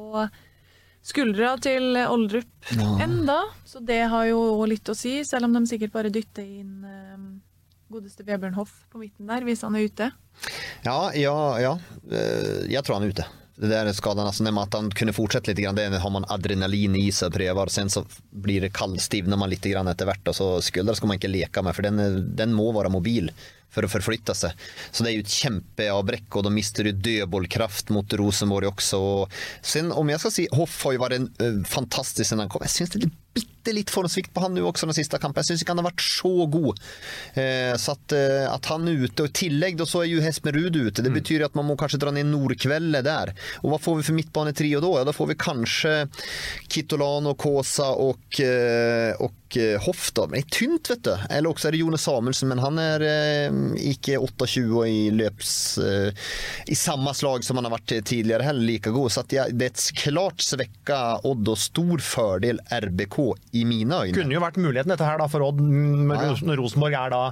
skuldra 1.04 1.54
til 1.60 1.96
Oldrup 2.08 2.70
enda, 3.04 3.38
så 3.68 3.82
det 3.84 4.02
har 4.08 4.26
jo 4.30 4.40
litt 4.70 4.88
å 4.88 4.96
si, 4.96 5.18
selv 5.28 5.48
om 5.50 5.56
de 5.58 5.64
sikkert 5.68 5.92
bare 5.94 6.12
dytter 6.14 6.46
inn 6.46 6.84
eh, 6.88 7.24
godeste 7.92 8.24
Vebjørn 8.26 8.56
Hoff 8.56 8.72
på 8.90 8.98
midten 9.02 9.28
der, 9.28 9.44
hvis 9.46 9.62
han 9.66 9.76
er 9.76 9.84
ute. 9.86 10.10
Ja, 10.86 11.10
ja, 11.14 11.36
ja. 11.62 11.74
Eh, 12.10 12.64
Jeg 12.72 12.82
tror 12.84 12.98
han 12.98 13.06
er 13.08 13.12
ute. 13.14 13.26
Det 13.56 13.66
där 13.66 13.92
skadan, 13.92 14.26
alltså 14.26 14.44
när 14.44 14.62
att 14.62 14.74
han 14.74 14.90
kunde 14.90 15.12
fortsätta 15.12 15.50
lite 15.50 15.72
det 15.72 15.98
har 15.98 16.10
man 16.10 16.24
adrenalin 16.28 16.96
i 16.96 17.12
sig 17.12 17.26
och 17.26 17.34
prövar. 17.34 17.66
Sen 17.66 17.90
så 17.90 18.04
blir 18.30 18.60
det 18.60 18.72
kallstivnar 18.72 19.36
man 19.36 19.50
grann 19.50 19.88
etter 19.88 20.06
hvert. 20.06 20.28
Så 20.32 20.62
skuldra 20.62 20.94
skal 20.94 21.06
man 21.06 21.16
ikke 21.16 21.30
leke 21.30 21.62
med, 21.62 21.76
for 21.76 21.82
den, 21.82 22.02
den 22.36 22.52
må 22.54 22.72
være 22.72 22.90
mobil 22.90 23.30
for 23.74 23.86
å 23.86 23.90
forflytte 23.90 24.34
seg. 24.38 24.54
Så 24.90 25.04
det 25.04 25.12
er 25.12 25.16
jo 25.18 25.24
et 25.24 25.36
kjempeavbrekk, 25.38 26.28
og 26.38 26.46
de 26.46 26.54
mister 26.54 26.88
jo 26.88 26.94
dødballkraft 26.94 27.90
mot 27.94 28.18
Rosenborg 28.20 28.70
også. 28.74 29.00
Og 29.00 29.40
sen 29.62 29.90
om 29.94 30.10
jeg 30.10 30.22
skal 30.22 30.34
si, 30.34 30.46
Hoff 30.54 30.76
har 30.86 30.96
jo 30.96 31.02
vært 31.02 31.18
en, 31.18 31.28
eh, 31.42 31.60
fantastisk 31.66 32.28
siden 32.28 32.44
han 32.44 32.52
kom. 32.52 32.62
Jeg 32.66 32.74
syns 32.74 32.94
det 32.94 33.04
er 33.04 33.50
bitte 33.64 33.74
litt 33.76 33.90
formsvikt 33.90 34.32
på 34.34 34.42
han 34.44 34.54
nå 34.54 34.64
også 34.68 34.86
den 34.88 34.96
siste 34.96 35.18
kampen. 35.18 35.40
Jeg 35.40 35.54
syns 35.54 35.64
ikke 35.64 35.74
han 35.74 35.80
har 35.80 35.90
vært 35.90 36.04
så 36.04 36.46
god. 36.52 36.80
Eh, 37.34 37.72
så 37.80 37.94
at, 37.96 38.12
eh, 38.12 38.44
at 38.50 38.68
han 38.70 38.88
er 38.88 39.04
ute, 39.06 39.24
og 39.24 39.30
i 39.30 39.36
tillegg 39.44 39.78
da, 39.78 39.86
så 39.88 40.02
er 40.02 40.10
jo 40.10 40.24
Hesmerud 40.24 40.76
ute. 40.76 41.04
Det 41.04 41.12
betyr 41.12 41.46
at 41.46 41.56
man 41.56 41.66
må 41.68 41.76
kanskje 41.80 42.02
dra 42.02 42.12
ned 42.12 42.28
Nordkveldet 42.28 43.04
der. 43.06 43.32
Og 43.62 43.72
hva 43.72 43.80
får 43.80 44.00
vi 44.00 44.08
for 44.08 44.18
midtbanetrio 44.18 44.82
da? 44.84 44.92
Ja, 45.00 45.06
da 45.08 45.14
får 45.16 45.32
vi 45.32 45.38
kanskje 45.40 45.94
Kitolano, 46.68 47.34
Kåsa 47.40 47.92
og, 48.00 48.40
eh, 48.42 49.14
og 49.24 49.58
eh, 49.60 49.78
Hoff 49.86 50.10
da. 50.16 50.26
Men 50.28 50.40
det 50.40 50.44
er 50.44 50.58
tynt, 50.58 50.90
vet 50.92 51.04
du. 51.06 51.14
Eller 51.30 51.50
også 51.50 51.70
er 51.70 51.76
det 51.76 51.82
Jone 51.82 52.00
Samuelsen, 52.00 52.52
men 52.52 52.62
han 52.62 52.80
er 52.82 53.06
eh, 53.08 53.60
ikke 53.94 54.20
28 54.20 54.84
i 54.90 55.00
løps... 55.14 55.54
Eh, 55.78 56.10
I 56.68 56.76
samme 56.78 57.12
slag 57.16 57.44
som 57.44 57.58
han 57.58 57.68
har 57.68 57.74
vært 57.76 57.96
tidligere 58.08 58.46
heller 58.46 58.66
like 58.66 58.92
god. 58.92 59.12
Så 59.12 59.24
det 59.30 59.40
er 59.40 59.66
et 59.68 59.86
klart 60.00 60.42
svekka 60.44 61.00
Odd 61.24 61.48
og 61.48 61.60
stor 61.60 62.02
fordel 62.04 62.60
RBK 62.72 63.18
i 63.54 63.64
mine 63.68 64.00
øyne. 64.02 64.14
Kunne 64.16 64.34
jo 64.34 64.42
vært 64.42 64.58
muligheten 64.60 64.92
dette 64.92 65.06
her 65.06 65.20
da 65.22 65.28
for 65.30 65.46
Odd, 65.46 65.60
mm, 65.62 66.14
når 66.44 66.62
Rosenborg 66.62 66.96
er 66.98 67.14
da 67.14 67.22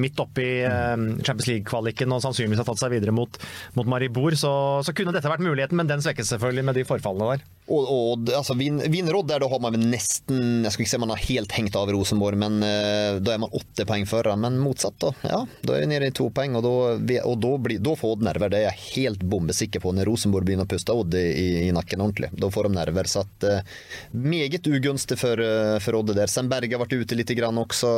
midt 0.00 0.20
oppe 0.22 0.42
i 0.42 0.52
eh, 0.64 0.94
Champions 1.24 1.48
League-kvaliken 1.50 2.14
og 2.14 2.22
sannsynligvis 2.24 2.62
har 2.62 2.68
tatt 2.70 2.80
seg 2.80 2.94
videre 2.96 3.14
mot, 3.14 3.36
mot 3.76 3.88
Maribor, 3.90 4.36
så, 4.40 4.54
så 4.86 4.94
kunne 4.96 5.12
dette 5.14 5.30
vært 5.30 5.44
muligheten, 5.44 5.78
men 5.78 5.90
den 5.90 6.04
svekkes 6.04 6.32
selvfølgelig 6.34 6.68
med 6.70 6.80
de 6.80 6.86
forfallene 6.88 7.34
der. 7.34 7.44
Og, 7.64 7.86
og 7.88 8.30
altså, 8.36 8.52
vin, 8.58 8.76
der, 8.76 9.40
da 9.40 9.48
har 9.48 9.60
man 9.62 9.78
nesten 9.88 10.66
Jeg 10.66 10.72
skal 10.74 10.84
ikke 10.84 10.90
si 10.90 10.98
man 11.00 11.12
har 11.14 11.22
helt 11.22 11.54
hengt 11.56 11.76
av 11.80 11.88
Rosenborg, 11.94 12.36
men 12.36 12.58
uh, 12.60 13.16
da 13.24 13.32
er 13.32 13.40
man 13.40 13.54
åtte 13.56 13.86
poeng 13.88 14.04
foran. 14.08 14.42
Men 14.42 14.58
motsatt, 14.60 14.98
da. 15.00 15.12
Ja, 15.24 15.38
da 15.64 15.76
er 15.76 15.86
vi 15.86 15.90
nede 15.94 16.10
i 16.10 16.14
to 16.14 16.28
poeng, 16.34 16.58
og 16.58 16.66
da, 16.66 17.20
og 17.24 17.38
da, 17.40 17.52
blir, 17.64 17.80
da 17.80 17.94
får 17.96 18.14
Odd 18.14 18.26
nerver. 18.26 18.52
Det 18.52 18.60
er 18.60 18.66
jeg 18.66 18.82
helt 18.98 19.24
bombesikker 19.32 19.80
på 19.80 19.94
når 19.96 20.10
Rosenborg 20.10 20.46
begynner 20.46 20.68
å 20.68 20.70
puste 20.70 20.92
Odd 20.92 21.16
i, 21.16 21.24
i 21.64 21.72
nakken 21.74 22.04
ordentlig. 22.04 22.28
Da 22.36 22.52
får 22.52 22.68
de 22.68 22.76
nerver. 22.76 23.08
Så 23.08 23.24
at 23.24 23.48
uh, 23.48 23.80
meget 24.12 24.68
ugunstig 24.68 25.18
for, 25.22 25.40
uh, 25.40 25.78
for 25.84 26.02
Odd 26.02 26.12
der. 26.18 26.28
Sen 26.30 26.52
Berge 26.52 26.76
har 26.76 26.84
vært 26.84 26.98
ute 27.00 27.16
litt 27.16 27.32
grann 27.38 27.64
også. 27.64 27.94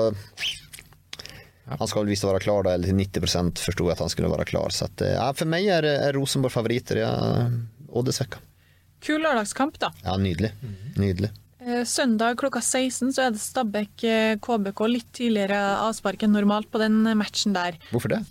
Han 1.66 1.88
skal 1.90 2.04
vel 2.04 2.12
visst 2.14 2.26
være 2.26 2.42
klar, 2.44 2.62
da, 2.66 2.74
eller 2.76 2.86
til 2.92 2.98
90 3.00 3.62
forsto 3.64 3.88
jeg 3.88 3.96
at 3.96 4.02
han 4.04 4.12
skulle 4.12 4.30
være 4.30 4.46
klar. 4.46 4.70
Så 4.74 4.86
at, 4.86 5.02
eh, 5.02 5.16
ja, 5.16 5.30
for 5.34 5.50
meg 5.50 5.66
er, 5.66 5.88
er 5.96 6.14
Rosenborg 6.14 6.54
favoritter. 6.54 7.00
Ja, 7.02 7.10
Odd 7.96 8.12
er. 8.12 8.38
Kul 9.02 9.20
lørdagskamp, 9.22 9.78
da. 9.82 9.90
Ja, 10.04 10.14
nydelig. 10.20 10.52
Nydelig. 10.98 11.32
Eh, 11.66 11.82
Søndag 11.88 12.38
klokka 12.38 12.62
16 12.62 13.10
så 13.16 13.26
er 13.26 13.34
det 13.34 13.42
Stabæk 13.42 14.04
eh, 14.06 14.36
KBK. 14.42 14.82
Litt 14.92 15.10
tidligere 15.18 15.58
avspark 15.82 16.22
enn 16.22 16.34
normalt 16.36 16.70
på 16.70 16.78
den 16.82 17.02
matchen 17.18 17.56
der. 17.56 17.78
Hvorfor 17.90 18.14
det? 18.14 18.22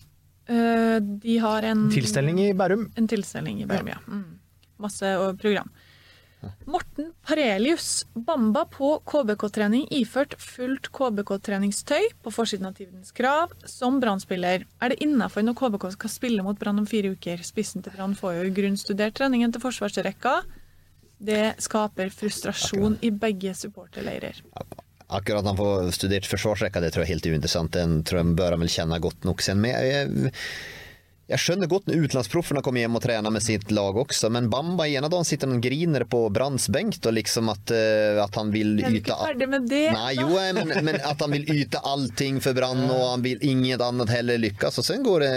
Eh, 0.48 1.00
De 1.02 1.38
har 1.44 1.68
en 1.68 1.90
Tilstelning 1.92 2.40
i 2.46 2.54
Bærum. 2.56 2.88
En 2.96 3.10
tilstelning 3.12 3.60
i 3.62 3.68
Bærum, 3.68 3.92
ja. 3.92 4.00
Mm. 4.08 4.40
Masse 4.80 5.04
program. 5.04 5.38
program. 5.44 5.70
Morten 6.70 7.12
Parelius, 7.26 8.06
Bamba 8.14 8.66
på 8.72 8.92
KBK-trening 9.08 9.88
iført 9.94 10.36
fullt 10.42 10.92
KBK-treningstøy 10.96 12.10
på 12.26 12.34
forsiden 12.34 12.70
av 12.70 12.78
Tidens 12.78 13.14
Krav 13.16 13.54
som 13.70 14.00
Brann-spiller. 14.04 14.66
Er 14.82 14.94
det 14.94 15.02
innafor 15.06 15.46
når 15.46 15.58
KBK 15.60 15.90
skal 15.98 16.14
spille 16.14 16.46
mot 16.46 16.60
Brann 16.60 16.82
om 16.82 16.88
fire 16.90 17.14
uker? 17.16 17.44
Spissen 17.46 17.86
til 17.86 17.96
Brann 17.96 18.16
får 18.18 18.40
jo 18.40 18.54
grunnstudert 18.60 19.18
treningen 19.18 19.54
til 19.54 19.64
forsvarsrekka. 19.64 20.40
Det 21.26 21.56
skaper 21.64 22.12
frustrasjon 22.14 23.00
i 23.06 23.12
begge 23.16 23.54
supporterleirer. 23.56 24.42
Akkurat 25.06 25.46
han 25.46 25.58
får 25.58 25.92
studert 25.96 26.28
forsvarsrekka, 26.28 26.82
det 26.82 26.92
tror 26.94 27.06
jeg 27.06 27.12
er 27.12 27.16
helt 27.16 27.30
uinteressant. 27.30 27.76
Den 27.76 28.00
tror 28.04 28.24
jeg 28.24 28.38
bør 28.40 28.56
han 28.56 28.66
vel 28.66 28.74
kjenne 28.74 29.00
godt 29.04 29.28
nok 29.28 29.44
sen. 29.46 29.62
Men 29.62 29.76
jeg, 29.76 29.94
jeg, 29.94 30.34
jeg 31.26 31.42
skjønner 31.42 31.70
godt 31.70 31.88
når 31.90 32.04
utenlandsproffene 32.04 32.62
kommer 32.62 32.84
hjem 32.84 32.98
og 33.00 33.02
trener 33.02 33.34
med 33.34 33.42
sitt 33.42 33.72
lag 33.74 33.98
også, 33.98 34.30
men 34.30 34.46
Bamba 34.52 34.86
ene 34.86 35.10
dagen 35.10 35.26
sitter 35.26 35.50
han 35.50 35.58
og 35.58 35.64
griner 35.66 36.04
på 36.06 36.20
Branns 36.30 36.68
benk, 36.70 37.00
og 37.02 37.16
liksom 37.18 37.50
at, 37.50 37.72
uh, 37.74 38.22
at 38.22 38.38
han 38.38 38.52
vil 38.54 38.76
Er 38.78 38.92
jeg 38.92 39.00
yte 39.00 39.10
ikke 39.10 39.18
ferdig 39.24 39.48
med 39.50 39.66
det? 39.72 39.88
Nei, 39.96 40.12
jo, 40.20 40.28
eh, 40.38 40.52
men, 40.54 40.74
men 40.86 41.00
at 41.02 41.24
han 41.26 41.34
vil 41.34 41.48
yte 41.50 41.82
allting 41.82 42.38
for 42.46 42.54
Brann, 42.58 42.84
og 42.94 43.02
han 43.08 43.26
vil 43.26 43.42
inget 43.42 43.82
annet 43.82 44.14
heller 44.14 44.38
lykkes. 44.44 44.78
Og 44.82 44.86
sen 44.86 45.02
går 45.06 45.26
det, 45.26 45.32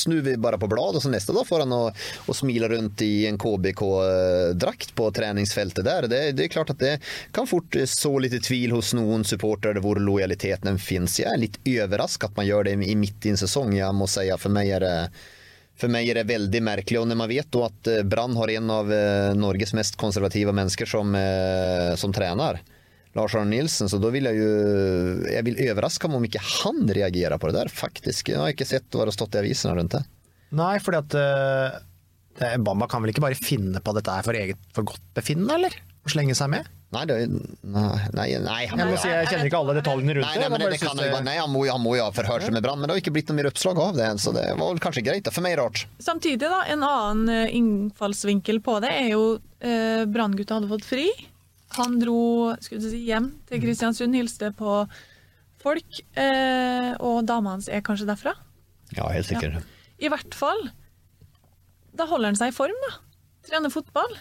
snur 0.00 0.24
vi 0.26 0.34
bare 0.34 0.58
på 0.58 0.70
blad, 0.72 0.98
og 0.98 1.04
så 1.04 1.12
neste 1.12 1.36
dag 1.36 1.46
får 1.46 1.62
han 1.62 1.76
å, 1.78 1.80
å 2.26 2.36
smile 2.36 2.72
rundt 2.74 3.06
i 3.06 3.28
en 3.30 3.38
KBK-drakt 3.38 4.96
på 4.98 5.08
treningsfeltet 5.14 5.86
der. 5.86 6.10
Det, 6.10 6.20
det 6.34 6.48
er 6.48 6.54
klart 6.56 6.74
at 6.74 6.82
det 6.82 6.96
kan 7.36 7.46
fort 7.46 7.78
så 7.86 8.16
litt 8.18 8.34
tvil 8.48 8.74
hos 8.74 8.96
noen 8.98 9.22
supportere 9.22 9.78
hvor 9.84 10.02
lojaliteten 10.02 10.82
finnes. 10.82 11.20
Jeg 11.22 11.30
er 11.30 11.44
litt 11.46 11.62
overrasket 11.62 12.32
at 12.32 12.42
man 12.42 12.50
gjør 12.50 12.66
det 12.66 12.76
i 12.82 12.98
midt 12.98 13.30
i 13.30 13.34
en 13.36 13.42
sesong. 13.46 13.78
Jeg 13.78 13.94
må 13.94 14.10
si 14.10 14.26
for 14.40 14.52
meg 14.54 14.74
er 14.74 14.82
det 14.82 14.96
for 15.80 15.92
meg 15.92 16.10
er 16.10 16.20
det 16.20 16.28
veldig 16.28 16.60
merkelig, 16.64 17.00
og 17.00 17.08
når 17.08 17.18
man 17.22 17.30
vet 17.30 17.58
at 17.64 17.90
eh, 17.90 18.02
Brann 18.06 18.36
har 18.38 18.52
en 18.52 18.72
av 18.74 18.92
eh, 18.92 19.30
Norges 19.38 19.72
mest 19.76 19.96
konservative 20.00 20.52
mennesker 20.56 20.88
som, 20.88 21.14
eh, 21.16 21.94
som 22.00 22.12
trener, 22.14 22.60
Lars 23.16 23.34
Arne 23.34 23.50
Nilsen, 23.50 23.88
så 23.90 23.98
da 23.98 24.06
vil 24.14 24.28
jeg 24.28 24.38
jo 24.38 24.50
Jeg 25.26 25.42
vil 25.42 25.56
overraske 25.64 26.06
meg 26.06 26.20
om 26.20 26.26
ikke 26.28 26.42
han 26.46 26.84
reagerer 26.86 27.40
på 27.42 27.50
det 27.50 27.56
der, 27.56 27.72
faktisk. 27.74 28.30
Jeg 28.30 28.38
har 28.38 28.52
ikke 28.54 28.68
sett 28.68 28.86
hva 28.92 29.02
det 29.02 29.10
har 29.10 29.16
stått 29.16 29.34
i 29.34 29.40
avisene 29.40 29.74
rundt 29.74 29.96
det. 29.96 30.04
Nei, 30.54 30.76
fordi 30.82 31.00
at 31.00 31.16
uh, 31.18 32.54
Bamba 32.62 32.86
kan 32.90 33.02
vel 33.02 33.10
ikke 33.10 33.24
bare 33.24 33.38
finne 33.38 33.82
på 33.82 33.94
dette 33.96 34.14
her 34.14 34.26
for 34.26 34.38
eget 34.38 34.62
for 34.76 34.86
godt 34.86 35.02
befinnende, 35.18 35.58
eller? 35.58 35.74
Og 36.06 36.14
slenge 36.14 36.38
seg 36.38 36.52
med? 36.54 36.70
Nei, 36.90 37.04
det, 37.06 37.16
nei, 37.62 37.98
nei, 38.18 38.24
nei, 38.42 38.54
Jeg 38.66 38.74
må 38.88 38.96
si 38.98 39.06
jeg 39.12 39.28
kjenner 39.30 39.46
ikke 39.46 39.58
alle 39.60 39.74
detaljene 39.76 40.14
rundt 40.16 40.26
Nei, 40.26 40.40
nei, 40.42 40.48
men 40.50 40.58
det, 40.64 40.70
det, 40.72 40.88
det 40.98 41.04
jo, 41.12 41.20
nei 41.22 41.34
han, 41.38 41.50
må, 41.52 41.60
jo- 41.68 41.74
han 41.76 41.82
må 41.84 41.92
jo 41.94 42.02
ha 42.08 42.10
forhørt 42.16 42.42
seg 42.42 42.56
med 42.56 42.64
Brann, 42.64 42.80
men 42.82 42.90
det 42.90 42.96
har 42.96 43.02
ikke 43.04 43.12
blitt 43.14 43.28
noe 43.30 43.38
mer 43.38 43.48
oppslag 43.52 43.78
av 43.78 43.92
det. 43.94 44.08
Så 44.18 44.32
det 44.34 44.42
var 44.58 44.72
vel 44.72 44.80
kanskje 44.82 45.04
greit. 45.06 45.30
For 45.30 45.46
meg 45.46 45.54
rart. 45.60 45.84
Samtidig, 46.02 46.40
da, 46.50 46.64
en 46.74 46.82
annen 46.82 47.30
eh, 47.30 47.54
innfallsvinkel 47.60 48.58
på 48.66 48.74
det 48.82 48.90
er 48.90 49.06
jo 49.12 49.22
eh, 49.62 50.02
Branngutta 50.10 50.58
hadde 50.58 50.72
fått 50.72 50.88
fri. 50.88 51.06
Han 51.78 52.00
dro 52.02 52.18
skulle 52.58 52.82
si, 52.90 53.04
hjem 53.06 53.30
til 53.46 53.62
Kristiansund, 53.62 54.18
hilste 54.18 54.50
på 54.58 54.80
folk. 55.62 56.02
Eh, 56.18 56.90
og 56.98 57.22
dama 57.30 57.54
hans 57.54 57.70
er 57.70 57.86
kanskje 57.86 58.08
derfra? 58.10 58.34
Ja, 58.98 59.06
helt 59.14 59.30
sikkert. 59.30 59.62
I 60.02 60.10
hvert 60.10 60.34
fall. 60.34 60.66
Da 61.94 62.10
holder 62.10 62.32
han 62.32 62.38
seg 62.42 62.50
i 62.50 62.56
form, 62.58 62.74
da. 62.88 62.96
Trener 63.46 63.70
fotball. 63.70 64.18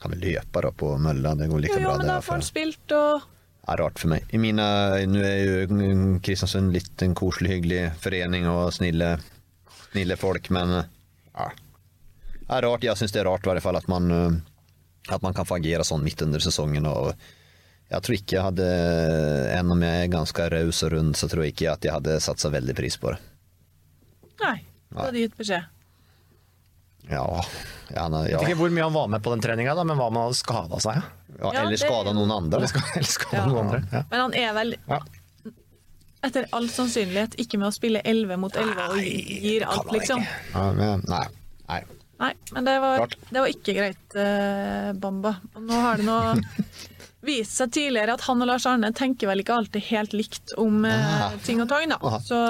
Kan 0.00 0.14
vi 0.14 0.18
løpe 0.34 0.62
da 0.64 0.70
på 0.72 0.92
mølla, 1.02 1.34
det 1.36 1.48
går 1.50 1.60
like 1.64 1.76
Jo, 1.76 1.82
jo, 1.82 1.88
bra. 1.88 1.96
men 1.98 2.06
det 2.06 2.14
da 2.14 2.20
får 2.24 2.38
han 2.38 2.44
spilt 2.46 2.94
og 2.96 3.26
er 3.66 3.80
rart 3.82 3.98
for 3.98 4.12
meg. 4.12 4.26
I 4.30 4.38
mine, 4.40 4.64
nå 5.10 5.22
er 5.26 5.38
jo 5.42 5.86
Kristiansund 6.24 6.72
litt 6.74 7.02
en 7.02 7.16
koselig, 7.18 7.56
hyggelig 7.56 7.80
forening 8.00 8.46
og 8.48 8.68
snille, 8.76 9.16
snille 9.90 10.16
folk, 10.20 10.50
men 10.54 10.76
ja. 10.78 11.48
Det 12.46 12.54
er 12.54 12.62
rart. 12.62 12.84
Jeg 12.86 13.00
syns 13.00 13.12
det 13.14 13.24
er 13.24 13.28
rart 13.28 13.42
i 13.46 13.50
hvert 13.50 13.64
fall 13.64 13.76
at 13.80 13.88
man, 13.90 14.06
eh, 14.14 14.36
at 15.10 15.24
man 15.24 15.34
kan 15.34 15.48
få 15.48 15.58
agere 15.58 15.84
sånn 15.84 16.04
midt 16.06 16.22
under 16.22 16.42
sesongen. 16.42 16.86
og 16.86 17.10
jeg 17.90 18.02
tror 18.02 18.16
ikke 18.16 18.36
jeg 18.36 18.42
hadde 18.48 18.68
enn 19.54 19.70
om 19.70 19.82
jeg 19.82 20.04
er 20.04 20.12
ganske 20.14 20.46
raus 20.50 20.82
og 20.86 20.92
rund, 20.94 21.14
så 21.18 21.28
tror 21.30 21.44
jeg 21.44 21.54
ikke 21.54 21.72
at 21.74 21.84
jeg 21.86 21.94
hadde 21.94 22.20
satt 22.22 22.42
så 22.42 22.50
veldig 22.54 22.74
pris 22.78 22.96
på 23.02 23.12
det. 23.14 23.18
Nei, 24.42 24.56
da 24.90 25.04
hadde 25.04 25.14
du 25.16 25.20
gitt 25.22 25.36
beskjed. 25.38 25.68
Ja, 27.10 27.26
ja, 27.94 28.08
nei, 28.10 28.24
ja. 28.32 28.40
vet 28.40 28.48
ikke 28.50 28.58
hvor 28.64 28.72
mye 28.74 28.82
han 28.88 28.94
var 28.96 29.06
med 29.12 29.22
på 29.22 29.30
den 29.34 29.44
treninga, 29.44 29.74
men 29.84 29.94
hva 29.98 30.08
om 30.10 30.16
han 30.18 30.26
hadde 30.28 30.38
skada 30.40 30.80
seg? 30.82 31.02
ja 31.36 31.52
Ja, 31.52 31.62
eller 31.66 31.76
skada 31.78 32.12
noen 32.16 32.32
andre. 32.34 32.58
Eller 32.58 32.72
ska- 32.72 32.82
eller 32.96 33.10
skada 33.12 33.36
Ja. 33.36 33.46
noen 33.46 33.66
andre? 33.66 33.82
Ja. 33.92 34.02
Men 34.10 34.20
han 34.24 34.34
er 34.34 34.52
vel, 34.56 34.74
Ja. 34.88 35.00
etter 36.26 36.46
all 36.52 36.66
sannsynlighet, 36.72 37.36
ikke 37.38 37.58
med 37.60 37.68
å 37.68 37.74
spille 37.76 38.00
11 38.04 38.36
mot 38.42 38.56
11 38.56 38.88
og 38.90 38.98
gir 38.98 39.66
alt, 39.68 39.92
liksom. 39.94 40.24
Ja, 40.54 40.72
men, 40.72 41.04
nei. 41.06 41.26
nei. 41.68 41.82
Nei, 42.18 42.32
men 42.56 42.64
det 42.64 42.80
var, 42.80 43.06
det 43.30 43.38
var 43.42 43.46
ikke 43.52 43.74
greit, 43.76 44.16
uh, 44.16 44.92
Bamba. 44.96 45.34
Og 45.54 45.62
nå 45.68 45.80
har 45.84 45.96
det 46.00 46.06
nå 46.08 46.16
vist 47.28 47.52
seg 47.58 47.70
tidligere 47.76 48.14
at 48.16 48.22
han 48.24 48.40
og 48.40 48.48
Lars 48.48 48.64
Arne 48.70 48.88
tenker 48.96 49.28
vel 49.28 49.42
ikke 49.44 49.54
alltid 49.60 49.82
helt 49.90 50.12
likt 50.16 50.54
om 50.56 50.84
uh, 50.88 51.36
ting 51.44 51.60
og 51.60 51.68
tang, 51.68 51.92
da. 51.92 51.98
Så 52.24 52.40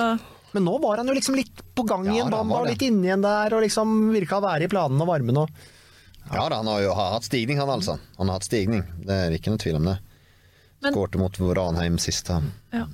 Men 0.56 0.64
nå 0.64 0.76
var 0.82 1.02
han 1.02 1.10
jo 1.10 1.14
liksom 1.16 1.36
litt 1.36 1.62
på 1.76 1.84
gang 1.84 2.06
Ja, 2.08 2.14
igjen, 2.14 2.30
ja, 2.30 2.36
Bamba, 2.38 2.56
var 2.56 2.66
og 2.66 2.70
litt 2.72 2.84
inni 2.86 3.10
igjen 3.10 3.24
der, 3.24 3.56
og 3.56 3.64
liksom 3.66 3.96
virka 4.14 4.38
å 4.40 4.44
være 4.46 4.64
i 4.64 4.70
planene 4.72 5.04
og 5.04 5.10
varmen 5.10 5.42
og 5.42 5.50
Ja, 6.32 6.46
da, 6.48 6.56
han 6.58 6.70
har 6.72 6.80
jo 6.82 6.94
har 6.96 7.12
hatt 7.14 7.28
stigning, 7.28 7.60
han 7.62 7.70
altså. 7.70 7.98
Han 8.16 8.30
har 8.30 8.40
hatt 8.40 8.48
stigning, 8.48 8.86
det 9.04 9.18
er 9.26 9.36
ikke 9.36 9.52
noe 9.52 9.62
tvil 9.62 9.76
om 9.78 9.90
det. 9.92 9.98
Skårte 10.86 11.20
mot 11.20 11.38
Ranheim 11.58 12.00
sist. 12.02 12.32
ja. 12.72 12.86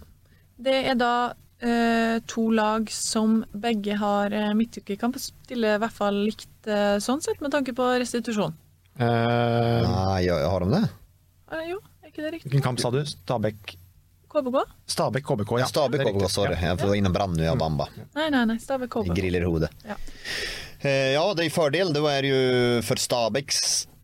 Det 0.62 0.74
er 0.92 0.94
da 0.94 1.32
eh, 1.62 2.18
to 2.30 2.44
lag 2.54 2.90
som 2.92 3.40
begge 3.50 3.96
har 3.98 4.34
uh, 4.34 4.52
midtukekamp. 4.54 5.16
Stiller 5.18 5.78
i 5.78 5.82
hvert 5.82 5.96
fall 5.96 6.20
likt 6.28 6.68
eh, 6.70 6.98
sånn 7.02 7.22
sett, 7.24 7.40
med 7.42 7.50
tanke 7.54 7.74
på 7.74 7.88
restitusjon. 8.02 8.54
Eh, 9.00 9.88
Nei, 9.88 10.28
har 10.28 10.66
de 10.66 10.74
det? 10.74 10.82
Eh, 11.52 11.64
jo, 11.72 11.80
er 12.02 12.12
ikke 12.12 12.24
det 12.26 12.34
riktig? 12.36 12.50
Hvilken 12.50 12.66
kamp 12.68 12.82
sa 12.82 12.92
du? 12.94 13.00
Stabæk 13.08 13.76
KBK? 14.32 14.62
Stabæk 14.96 15.26
KBK, 15.28 15.52
ja. 15.60 15.68
Stabæk 15.70 16.04
KBK, 16.08 16.26
sorry. 16.32 16.56
Jeg 16.60 16.80
var 16.80 16.94
innom 16.98 17.14
Brann 17.14 17.38
og 17.52 17.58
Bamba. 17.60 17.88
Nei, 18.16 18.28
nei, 18.34 18.44
nei, 18.50 18.58
Stabæk 18.62 18.90
KBK. 18.96 19.14
Griller 19.18 19.46
hodet. 19.48 19.70
Ja. 19.86 19.96
Eh, 20.82 21.12
ja, 21.14 21.24
det 21.38 21.46
er 21.46 21.54
fördel. 21.54 21.92
Det 21.94 22.02
er 22.10 22.28
jo 22.30 22.38
for 22.86 23.00
Stabæks 23.00 23.60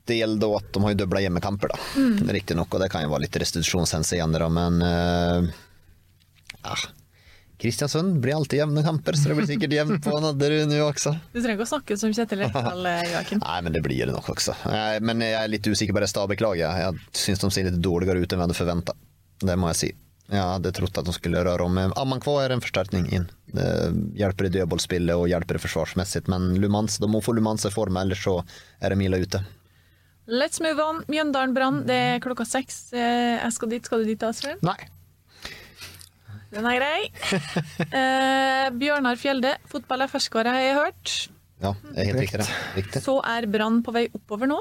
del 0.09 0.39
da 0.41 0.53
at 0.57 0.69
de 0.73 0.83
har 0.85 0.95
jo 0.95 1.01
dubbla 1.03 1.21
hjemmekamper, 1.25 1.73
da. 1.75 1.81
Mm. 2.01 2.31
Riktignok, 2.39 2.73
og 2.73 2.85
det 2.85 2.91
kan 2.93 3.05
jo 3.05 3.11
være 3.13 3.27
litt 3.27 3.41
restitusjonshänseende, 3.43 4.41
da, 4.41 4.49
men 4.53 4.79
eh, 4.87 5.51
ah. 6.71 6.87
Kristiansund 7.59 8.21
blir 8.23 8.37
alltid 8.39 8.61
jevne 8.61 8.85
kamper, 8.87 9.17
så 9.19 9.29
det 9.33 9.37
blir 9.41 9.49
sikkert 9.51 9.73
jevnt 9.75 10.05
på 10.05 10.15
Nadderud 10.23 10.71
nå 10.71 10.79
også. 10.87 11.11
Du 11.33 11.41
trenger 11.41 11.57
ikke 11.59 11.67
å 11.67 11.71
snakke 11.73 11.97
som 11.99 12.13
Kjetil 12.15 12.45
Rekdal, 12.45 12.87
eh, 12.87 13.09
Joakim. 13.17 13.43
Nei, 13.49 13.57
men 13.67 13.75
det 13.75 13.83
blir 13.83 14.05
det 14.07 14.15
nok 14.15 14.31
også. 14.37 14.55
Eh, 14.71 14.99
Men 15.03 15.25
jeg 15.27 15.35
er 15.41 15.51
litt 15.51 15.67
usikker 15.67 15.97
på 15.97 16.05
det 16.05 16.11
Stabæk-laget. 16.13 16.85
Jeg 16.85 17.19
syns 17.25 17.43
de 17.43 17.51
ser 17.57 17.67
litt 17.67 17.81
dårligere 17.83 18.23
ut 18.23 18.31
enn 18.31 18.39
vi 18.39 18.47
hadde 18.47 18.59
forventa. 18.61 18.95
Det 19.43 19.59
må 19.59 19.73
jeg 19.75 19.81
si. 19.83 19.91
Jeg 20.29 20.45
hadde 20.45 20.73
trodd 20.77 20.99
at 21.01 21.07
de 21.09 21.13
skulle 21.17 21.41
røre 21.47 21.65
om. 21.65 21.79
Amankwa 21.97 22.43
er 22.45 22.53
en 22.53 22.61
forsterkning 22.61 23.07
inn. 23.17 23.29
Det 23.49 23.69
hjelper 24.21 24.49
i 24.49 24.51
dødballspillet 24.59 25.17
og 25.17 25.29
hjelper 25.31 25.57
det 25.57 25.63
forsvarsmessig, 25.65 26.27
men 26.29 26.51
Lumans, 26.61 26.99
de 27.01 27.09
må 27.09 27.23
få 27.25 27.33
Lumans 27.39 27.65
i 27.65 27.73
form, 27.73 27.97
ellers 27.97 28.21
så 28.27 28.35
er 28.85 28.93
det 28.93 28.99
mila 29.01 29.17
ute. 29.23 29.41
Let's 30.29 30.61
move 30.61 30.85
on. 30.85 31.01
Mjøndalen 31.09 31.55
Brann, 31.57 31.79
det 31.89 31.97
er 31.97 32.21
klokka 32.21 32.45
seks. 32.45 32.91
Eh, 32.93 33.39
Jeg 33.41 33.53
skal 33.57 33.71
dit. 33.73 33.87
Skal 33.89 34.03
du 34.05 34.11
dit, 34.11 34.21
Asbjørn? 34.29 34.61
Nei. 34.69 34.77
Den 36.53 36.69
er 36.69 36.77
grei. 36.81 37.09
Eh, 37.89 38.69
Bjørnar 38.77 39.17
Fjelde, 39.17 39.55
fotball 39.71 40.05
er 40.05 40.11
ferskvare, 40.13 40.53
har 40.53 40.61
jeg 40.67 40.77
hørt. 40.77 41.13
Ja, 41.65 41.73
det 41.89 42.03
er 42.05 42.09
helt 42.11 42.21
riktig. 42.21 42.41
det. 42.45 42.59
riktig. 42.77 43.01
Så 43.07 43.17
er 43.25 43.47
Brann 43.51 43.81
på 43.87 43.95
vei 43.97 44.05
oppover 44.13 44.51
nå. 44.51 44.59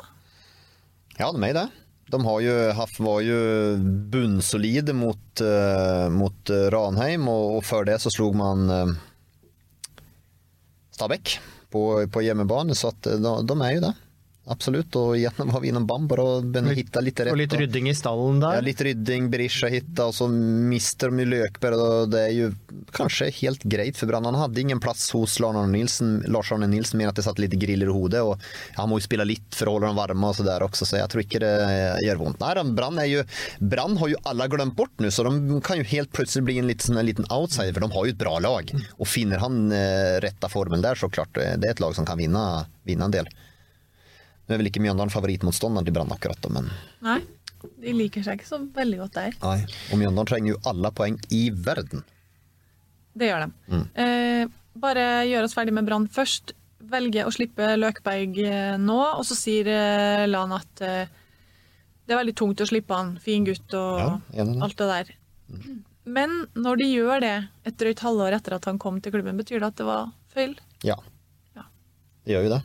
Ja, 1.19 1.27
de 1.35 1.43
er 1.49 1.57
det. 1.59 1.65
De 2.07 2.19
har 2.23 2.39
jo 2.39 2.55
Haff 2.77 2.99
var 3.03 3.19
jo 3.25 3.37
bunnsolide 4.11 4.95
mot, 4.95 5.41
eh, 5.43 6.07
mot 6.13 6.51
eh, 6.53 6.69
Ranheim, 6.71 7.27
og, 7.27 7.57
og 7.57 7.65
før 7.67 7.87
det 7.89 7.99
så 7.99 8.11
slog 8.13 8.37
man 8.39 8.71
uh, 8.71 8.93
Stabæk 10.95 11.37
på, 11.73 11.83
på 12.07 12.23
hjemmebane, 12.23 12.75
så 12.79 12.93
at 12.93 13.09
eh, 13.11 13.19
de, 13.19 13.33
de 13.49 13.57
er 13.59 13.75
jo 13.75 13.83
det. 13.89 13.93
Absolutt. 14.47 14.95
Og 14.99 15.17
igjen 15.17 15.51
var 15.51 15.61
vi 15.63 15.71
innom 15.71 15.87
Bamber 15.89 16.21
og 16.23 16.57
hitte 16.71 17.03
litt 17.03 17.19
rett. 17.19 17.33
Og 17.33 17.39
litt 17.39 17.53
rydding 17.57 17.89
i 17.91 17.95
stallen 17.97 18.39
der? 18.43 18.59
Ja, 18.59 18.65
litt 18.65 18.81
rydding, 18.85 19.29
Berisha-hytta, 19.33 20.07
og 20.07 20.15
så 20.15 20.29
mister 20.31 21.13
de 21.13 21.27
Løkberg. 21.27 21.83
Og 21.83 22.13
det 22.13 22.23
er 22.29 22.33
jo 22.35 22.49
kanskje 22.95 23.29
helt 23.41 23.65
greit 23.67 23.99
for 23.99 24.09
Brann. 24.09 24.25
Han 24.29 24.39
hadde 24.39 24.63
ingen 24.63 24.81
plass 24.83 25.09
hos 25.15 25.37
Lars 25.43 25.57
Arne 25.57 25.71
Nilsen, 25.73 26.21
Lars 26.31 26.51
Arne 26.55 26.69
Nilsen 26.71 27.01
men 27.01 27.11
at 27.11 27.19
det 27.19 27.27
satt 27.27 27.41
litt 27.43 27.57
griller 27.59 27.91
i 27.91 27.97
hodet. 27.97 28.23
Og 28.23 28.41
han 28.79 28.89
må 28.89 29.01
jo 29.01 29.07
spille 29.07 29.27
litt 29.27 29.57
for 29.57 29.69
å 29.69 29.75
holde 29.77 29.91
dem 29.91 30.01
varme 30.01 30.31
og 30.31 30.37
så 30.37 30.47
der 30.47 30.65
også, 30.65 30.87
så 30.87 31.01
jeg 31.01 31.11
tror 31.11 31.25
ikke 31.25 31.43
det 31.43 31.53
gjør 32.07 32.23
vondt. 32.23 32.41
Nei, 32.41 32.53
Brann 32.77 33.03
er 33.03 33.11
jo 33.11 33.23
Brann 33.59 33.99
har 33.99 34.11
jo 34.11 34.23
alle 34.27 34.47
glemt 34.51 34.75
bort 34.77 35.03
nå, 35.03 35.11
så 35.13 35.25
de 35.27 35.59
kan 35.65 35.79
jo 35.79 35.87
helt 35.91 36.11
plutselig 36.15 36.47
bli 36.47 36.57
en 36.61 36.69
liten, 36.69 36.97
en 36.97 37.07
liten 37.07 37.27
outsider, 37.33 37.75
for 37.75 37.83
de 37.83 37.93
har 37.93 38.07
jo 38.07 38.15
et 38.15 38.19
bra 38.19 38.37
lag. 38.43 38.71
Og 38.97 39.09
finner 39.09 39.43
han 39.43 39.59
retta 40.23 40.37
rette 40.37 40.53
formen 40.53 40.81
der, 40.81 40.95
så 40.95 41.09
klart 41.09 41.37
eh, 41.37 41.57
det 41.57 41.67
er 41.67 41.75
et 41.75 41.79
lag 41.79 41.95
som 41.95 42.05
kan 42.05 42.17
vinne, 42.17 42.65
vinne 42.85 43.05
en 43.05 43.11
del. 43.11 43.27
Nu 44.47 44.55
er 44.55 44.61
vel 44.61 44.69
ikke 44.69 44.81
Mjøndalen 44.83 45.11
favorittmotståndaren 45.11 45.87
til 45.87 45.95
Brann 45.97 46.13
akkurat 46.15 46.39
da, 46.43 46.51
men 46.55 46.69
Nei, 47.03 47.17
de 47.83 47.95
liker 47.95 48.23
seg 48.23 48.39
ikke 48.39 48.47
så 48.47 48.59
veldig 48.77 48.99
godt 49.01 49.17
der. 49.17 49.33
Nei, 49.43 49.57
Og 49.91 49.99
Mjøndalen 49.99 50.29
trenger 50.29 50.53
jo 50.53 50.61
alle 50.71 50.91
poeng 50.95 51.17
i 51.35 51.41
verden. 51.51 52.05
Det 53.17 53.27
gjør 53.31 53.43
de. 53.47 53.49
Mm. 53.73 53.83
Eh, 54.03 54.55
bare 54.77 55.05
gjør 55.27 55.47
oss 55.47 55.55
ferdig 55.57 55.73
med 55.75 55.87
Brann 55.89 56.07
først. 56.07 56.53
Velge 56.87 57.25
å 57.27 57.31
slippe 57.33 57.73
Løkberg 57.75 58.37
eh, 58.45 58.75
nå, 58.79 58.97
og 59.17 59.25
så 59.27 59.35
sier 59.35 59.67
eh, 59.73 60.27
Lan 60.29 60.53
at 60.55 60.83
eh, 60.85 61.09
det 62.07 62.15
er 62.15 62.21
veldig 62.21 62.35
tungt 62.39 62.61
å 62.63 62.67
slippe 62.69 62.95
han. 62.95 63.15
Fin 63.19 63.43
gutt 63.47 63.73
og 63.75 63.99
Ja, 63.99 64.45
det. 64.45 64.47
alt 64.63 64.77
det 64.79 64.87
der. 64.93 65.09
Men 66.07 66.37
når 66.55 66.79
de 66.79 66.85
gjør 66.93 67.19
det 67.25 67.33
et 67.67 67.75
drøyt 67.81 67.99
halvår 68.05 68.37
etter 68.37 68.55
at 68.55 68.69
han 68.69 68.77
kom 68.79 69.01
til 69.03 69.11
klubben, 69.11 69.35
betyr 69.41 69.59
det 69.59 69.73
at 69.73 69.81
det 69.81 69.87
var 69.89 70.13
feil? 70.31 70.53
Ja. 70.87 70.95
Det 72.23 72.31
gjør 72.35 72.45
jo 72.47 72.53
det. 72.53 72.61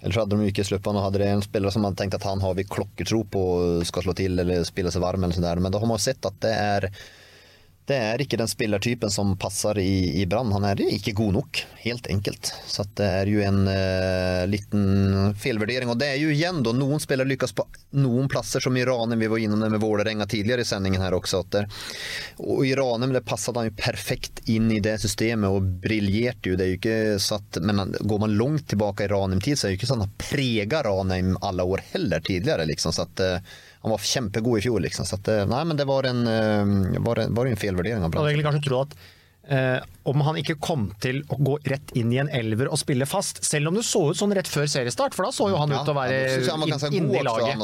Ellers 0.00 0.20
hadde 0.20 0.36
de 0.38 0.50
ikke 0.50 0.64
sluppet 0.66 0.92
han, 0.92 0.98
og 1.00 1.08
hadde 1.08 1.22
det 1.22 1.30
en 1.32 1.42
spiller 1.42 1.74
som 1.74 1.86
hadde 1.86 1.98
tenkt 1.98 2.18
at 2.18 2.26
han 2.28 2.42
har 2.44 2.54
vi 2.54 2.66
klokketro 2.70 3.24
på 3.32 3.42
skal 3.88 4.04
slå 4.06 4.14
til 4.18 4.38
eller 4.38 4.66
spille 4.68 4.92
seg 4.94 5.02
varm, 5.02 5.24
eller 5.24 5.34
sånt 5.34 5.48
der. 5.48 5.62
men 5.62 5.74
da 5.74 5.80
har 5.82 5.90
man 5.90 6.02
sett 6.02 6.28
at 6.28 6.38
det 6.44 6.54
er 6.54 6.88
det 7.88 7.96
er 7.96 8.20
ikke 8.20 8.36
den 8.36 8.50
spillertypen 8.50 9.10
som 9.12 9.30
passer 9.40 9.78
i, 9.80 10.20
i 10.20 10.26
Brann. 10.28 10.52
Han 10.52 10.66
er 10.68 10.82
ikke 10.84 11.14
god 11.16 11.38
nok, 11.38 11.60
helt 11.80 12.06
enkelt. 12.12 12.50
Så 12.68 12.84
det 12.98 13.06
er 13.22 13.30
jo 13.32 13.40
en 13.40 13.62
uh, 13.64 14.44
liten 14.50 15.32
feilvurdering. 15.40 15.88
Og 15.88 15.96
det 16.00 16.10
er 16.12 16.18
jo 16.20 16.28
igjen 16.34 16.60
da, 16.66 16.74
noen 16.76 17.00
spillere 17.00 17.30
lykkes 17.30 17.54
på 17.56 17.64
noen 17.96 18.28
plasser, 18.28 18.60
som 18.60 18.76
i 18.76 18.84
Ranheim. 18.84 19.22
Vi 19.24 19.30
var 19.32 19.40
innom 19.40 19.64
det 19.64 19.70
med 19.72 19.80
Vålerenga 19.80 20.26
tidligere 20.28 20.66
i 20.66 20.68
sendingen 20.68 21.00
her 21.00 21.16
også. 21.16 21.40
Det, 21.48 21.64
og 22.44 22.60
i 22.68 22.74
Ranheim 22.76 23.16
passet 23.24 23.56
han 23.56 23.70
jo 23.70 23.76
perfekt 23.80 24.44
inn 24.52 24.68
i 24.74 24.82
det 24.84 24.98
systemet 25.00 25.48
og 25.48 25.72
briljerte 25.86 26.52
jo. 26.52 26.60
Det 26.60 26.66
er 26.66 26.74
jo 26.74 26.80
ikke 26.82 27.00
satt, 27.24 27.60
men 27.64 27.96
går 28.00 28.22
man 28.26 28.36
langt 28.36 28.68
tilbake 28.74 29.08
i 29.08 29.12
Ranheim-tid, 29.14 29.56
så 29.56 29.66
er 29.66 29.72
det 29.72 29.78
jo 29.78 29.80
ikke 29.80 29.92
sånn 29.94 30.04
at 30.04 30.10
han 30.10 30.28
preget 30.28 30.76
Ranheim 30.84 31.32
alle 31.40 31.64
år 31.64 31.86
heller 31.94 32.20
tidligere. 32.20 32.68
Liksom. 32.68 32.92
Så 32.92 33.08
at, 33.08 33.24
eh, 33.24 33.56
han 33.88 33.96
var 33.96 34.04
kjempegod 34.12 34.60
i 34.60 34.66
fjor, 34.68 34.80
liksom. 34.84 35.08
Så 35.08 35.18
at, 35.18 35.28
eh, 35.34 35.44
nei, 35.48 35.64
men 35.64 35.76
det 35.80 35.88
var 35.88 36.04
en, 36.12 36.24
eh, 36.28 36.98
var 37.00 37.24
en, 37.24 37.34
var 37.34 37.46
en 37.48 37.56
feilvurdering 37.56 38.04
av 38.04 38.12
Jeg 38.12 38.20
hadde 38.20 38.34
egentlig 38.36 38.50
kanskje 38.52 38.68
trodd 38.68 38.92
at 38.92 38.98
eh, 39.48 39.80
om 40.04 40.20
han 40.26 40.36
ikke 40.36 40.58
kom 40.60 40.90
til 41.00 41.22
å 41.32 41.36
gå 41.40 41.54
rett 41.72 41.92
inn 41.96 42.10
i 42.12 42.18
en 42.20 42.28
elver 42.28 42.68
og 42.68 42.76
spille 42.76 43.06
fast, 43.08 43.38
selv 43.48 43.70
om 43.70 43.78
det 43.78 43.84
så 43.88 44.02
ut 44.10 44.16
sånn 44.20 44.34
rett 44.36 44.44
før 44.48 44.66
seriestart, 44.68 45.14
for 45.16 45.24
da 45.24 45.30
så 45.32 45.46
jo 45.48 45.56
han 45.56 45.72
ut 45.72 45.86
til 45.86 45.94
å 45.94 45.96
være 45.96 46.18
inn- 46.68 46.74
inne 46.98 47.08
i 47.16 47.22
laget. 47.24 47.54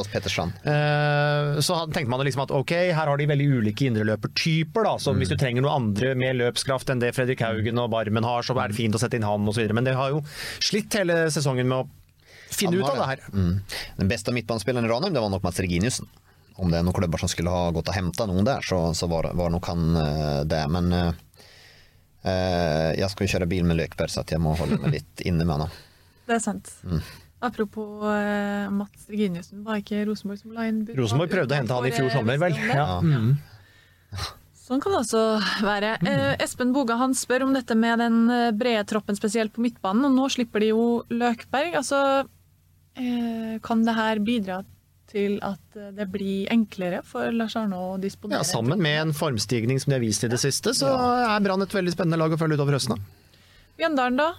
Eh, 0.64 1.60
Så 1.60 1.76
tenkte 1.92 2.08
man 2.08 2.24
liksom 2.24 2.42
at 2.46 2.50
ok, 2.56 2.72
her 2.88 3.04
har 3.12 3.16
de 3.20 3.26
veldig 3.28 3.48
ulike 3.60 3.84
indreløpertyper. 3.90 4.82
da, 4.84 4.94
så 4.96 5.12
Mm. 5.12 5.18
Hvis 5.20 5.28
du 5.28 5.36
trenger 5.36 5.60
noen 5.62 5.76
andre 5.92 6.14
med 6.14 6.36
løpskraft 6.36 6.88
enn 6.90 7.00
det 7.00 7.14
Fredrik 7.14 7.40
Haugen 7.40 7.78
og 7.78 7.90
Barmen 7.90 8.24
har, 8.24 8.40
så 8.42 8.56
er 8.58 8.68
det 8.68 8.76
fint 8.76 8.94
å 8.94 8.98
sette 8.98 9.14
inn 9.20 9.22
han 9.22 9.44
osv. 9.46 9.68
Men 9.72 9.84
det 9.84 9.94
har 9.94 10.08
jo 10.10 10.22
slitt 10.60 10.92
hele 10.94 11.26
sesongen 11.30 11.66
med 11.68 11.84
å 11.84 11.88
finne 12.56 12.80
ut 12.80 12.88
av 12.88 13.00
det 13.00 13.08
her. 13.12 13.24
Mm. 13.32 13.54
Den 13.98 14.10
beste 14.10 14.34
midtbanespilleren 14.34 14.86
i 14.86 14.92
Ranheim 14.92 15.16
det 15.16 15.22
var 15.24 15.32
nok 15.32 15.44
Mats 15.46 15.60
Reginiussen. 15.62 16.08
Om 16.54 16.70
det 16.70 16.78
er 16.78 16.86
noen 16.86 16.94
klubber 16.94 17.18
som 17.18 17.30
skulle 17.30 17.50
ha 17.50 17.70
gått 17.74 17.90
og 17.90 17.96
henta 17.96 18.28
noen 18.30 18.46
der, 18.46 18.62
så, 18.62 18.78
så 18.94 19.08
var, 19.10 19.26
var 19.34 19.50
nok 19.50 19.66
han 19.72 19.88
uh, 19.98 20.42
det. 20.46 20.60
Men 20.70 20.92
eh, 20.94 21.08
eh, 22.30 22.90
jeg 23.00 23.10
skal 23.10 23.26
jo 23.26 23.32
kjøre 23.32 23.48
bil 23.50 23.66
med 23.66 23.80
Løkberg, 23.80 24.12
så 24.12 24.22
jeg 24.30 24.42
må 24.42 24.54
holde 24.60 24.78
meg 24.84 25.00
litt 25.00 25.24
inne 25.28 25.46
med 25.48 25.64
han. 25.64 25.74
Det 26.28 26.36
er 26.38 26.44
sant. 26.44 26.70
Mm. 26.86 27.02
Apropos 27.44 28.06
uh, 28.06 28.70
Mats 28.72 29.10
Reginiussen, 29.10 29.64
var 29.66 29.82
ikke 29.82 30.04
Rosenborg 30.06 30.44
som 30.44 30.54
la 30.54 30.68
inn 30.70 30.84
bud? 30.86 30.94
Rosenborg 31.00 31.34
prøvde 31.34 31.56
å 31.56 31.58
hente 31.58 31.76
han 31.76 31.90
i 31.90 31.92
fjor 31.96 32.14
sommer, 32.14 32.38
vel. 32.40 32.56
Ja. 32.70 32.86
Mm. 33.02 33.34
Sånn 34.64 34.80
kan 34.80 34.94
det 34.94 35.02
også 35.02 35.24
være. 35.66 35.90
Eh, 36.08 36.38
Espen 36.40 36.70
Boga 36.72 36.94
han 36.96 37.12
spør 37.18 37.44
om 37.44 37.50
dette 37.52 37.74
med 37.76 37.98
den 38.00 38.22
brede 38.56 38.86
troppen, 38.88 39.18
spesielt 39.18 39.52
på 39.52 39.60
midtbanen. 39.60 40.06
Og 40.06 40.14
nå 40.14 40.30
slipper 40.32 40.64
de 40.64 40.70
jo 40.70 40.86
Løkberg. 41.12 41.74
Altså, 41.82 41.98
kan 43.64 43.84
det 43.86 43.94
her 43.96 44.20
bidra 44.22 44.62
til 45.14 45.36
at 45.44 45.78
eh, 45.78 45.92
det 45.94 46.06
blir 46.12 46.48
enklere 46.52 47.02
for 47.06 47.32
Lars 47.34 47.56
Arne 47.58 47.78
å 47.78 47.94
disponere? 48.00 48.40
Ja, 48.42 48.48
Sammen 48.48 48.82
med 48.82 49.00
en 49.00 49.14
formstigning 49.16 49.80
som 49.82 49.92
de 49.92 49.98
har 49.98 50.04
vist 50.04 50.24
i 50.26 50.30
det 50.32 50.40
siste, 50.42 50.74
så 50.76 50.90
er 50.94 51.44
Brann 51.44 51.64
et 51.64 51.76
veldig 51.76 51.94
spennende 51.94 52.20
lag 52.20 52.34
å 52.34 52.40
følge 52.40 52.58
utover 52.58 52.78
høsten. 52.78 53.02
Bjøndalen, 53.78 54.18
da? 54.20 54.32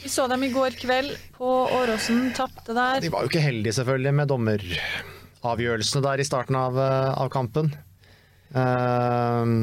Vi 0.00 0.10
så 0.10 0.28
dem 0.30 0.44
i 0.46 0.52
går 0.54 0.76
kveld 0.78 1.16
på 1.34 1.50
Åråsen, 1.80 2.28
tapte 2.36 2.74
der. 2.76 3.02
De 3.02 3.10
var 3.10 3.26
jo 3.26 3.32
ikke 3.32 3.42
heldige 3.42 3.74
selvfølgelig 3.80 4.16
med 4.20 4.30
dommeravgjørelsene 4.30 6.04
der 6.06 6.22
i 6.22 6.26
starten 6.28 6.58
av, 6.58 6.78
eh, 6.78 7.12
av 7.18 7.30
kampen. 7.34 7.72
Ehm, 8.54 9.54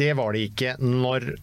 det 0.00 0.14
var 0.16 0.36
de 0.36 0.48
ikke 0.48 0.78
når 0.80 1.34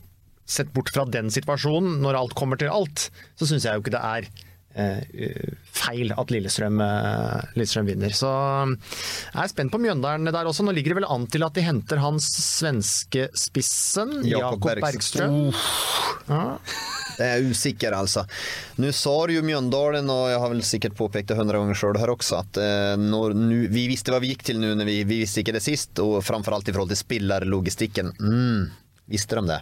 Sett 0.45 0.69
bort 0.75 0.91
fra 0.93 1.07
den 1.09 1.31
situasjonen, 1.33 1.95
når 2.03 2.19
alt 2.19 2.35
kommer 2.37 2.59
til 2.61 2.69
alt, 2.69 3.07
så 3.33 3.47
syns 3.49 3.63
jeg 3.65 3.79
jo 3.79 3.81
ikke 3.81 3.95
det 3.95 4.01
er 4.05 4.27
eh, 4.27 4.44
feil 4.75 6.11
at 6.15 6.31
Lillestrøm, 6.33 6.81
eh, 6.83 7.53
Lillestrøm 7.55 7.87
vinner. 7.87 8.15
Så 8.15 8.31
eh, 8.31 8.73
jeg 9.31 9.43
er 9.45 9.51
spent 9.51 9.73
på 9.73 9.79
Mjøndalen 9.81 10.27
der 10.27 10.49
også. 10.49 10.65
Nå 10.65 10.75
ligger 10.75 10.93
det 10.93 10.99
vel 11.01 11.13
an 11.15 11.27
til 11.31 11.45
at 11.47 11.55
de 11.55 11.63
henter 11.65 12.01
hans 12.03 12.27
svenske 12.43 13.29
spissen, 13.37 14.17
Jakob 14.27 14.67
Bergstrøm. 14.67 15.39
Bergstrøm. 15.49 16.29
Ja. 16.29 16.43
Det 17.15 17.27
er 17.31 17.45
usikker, 17.47 17.95
altså. 17.95 18.25
Nå 18.83 18.91
sa 18.95 19.15
jo 19.31 19.43
Mjøndalen, 19.45 20.09
og 20.11 20.27
jeg 20.33 20.41
har 20.43 20.51
vel 20.51 20.63
sikkert 20.67 20.97
påpekt 20.99 21.31
det 21.31 21.39
hundre 21.39 21.61
ganger 21.61 21.79
sjøl 21.79 21.99
her 22.01 22.11
også, 22.11 22.41
at 22.43 22.59
eh, 22.59 22.93
når, 22.99 23.37
nu, 23.39 23.57
vi 23.71 23.87
visste 23.91 24.11
hva 24.11 24.19
vi 24.23 24.33
gikk 24.33 24.43
til 24.49 24.59
nå, 24.59 24.73
vi, 24.83 25.01
vi 25.07 25.21
visste 25.23 25.43
ikke 25.43 25.55
det 25.55 25.63
sist, 25.63 25.95
og 26.03 26.19
framfor 26.25 26.57
alt 26.57 26.71
i 26.71 26.75
forhold 26.75 26.91
til 26.91 26.99
spillerlogistikken. 26.99 28.15
Mm, 28.19 28.73
visste 29.15 29.39
de 29.39 29.55
det? 29.55 29.61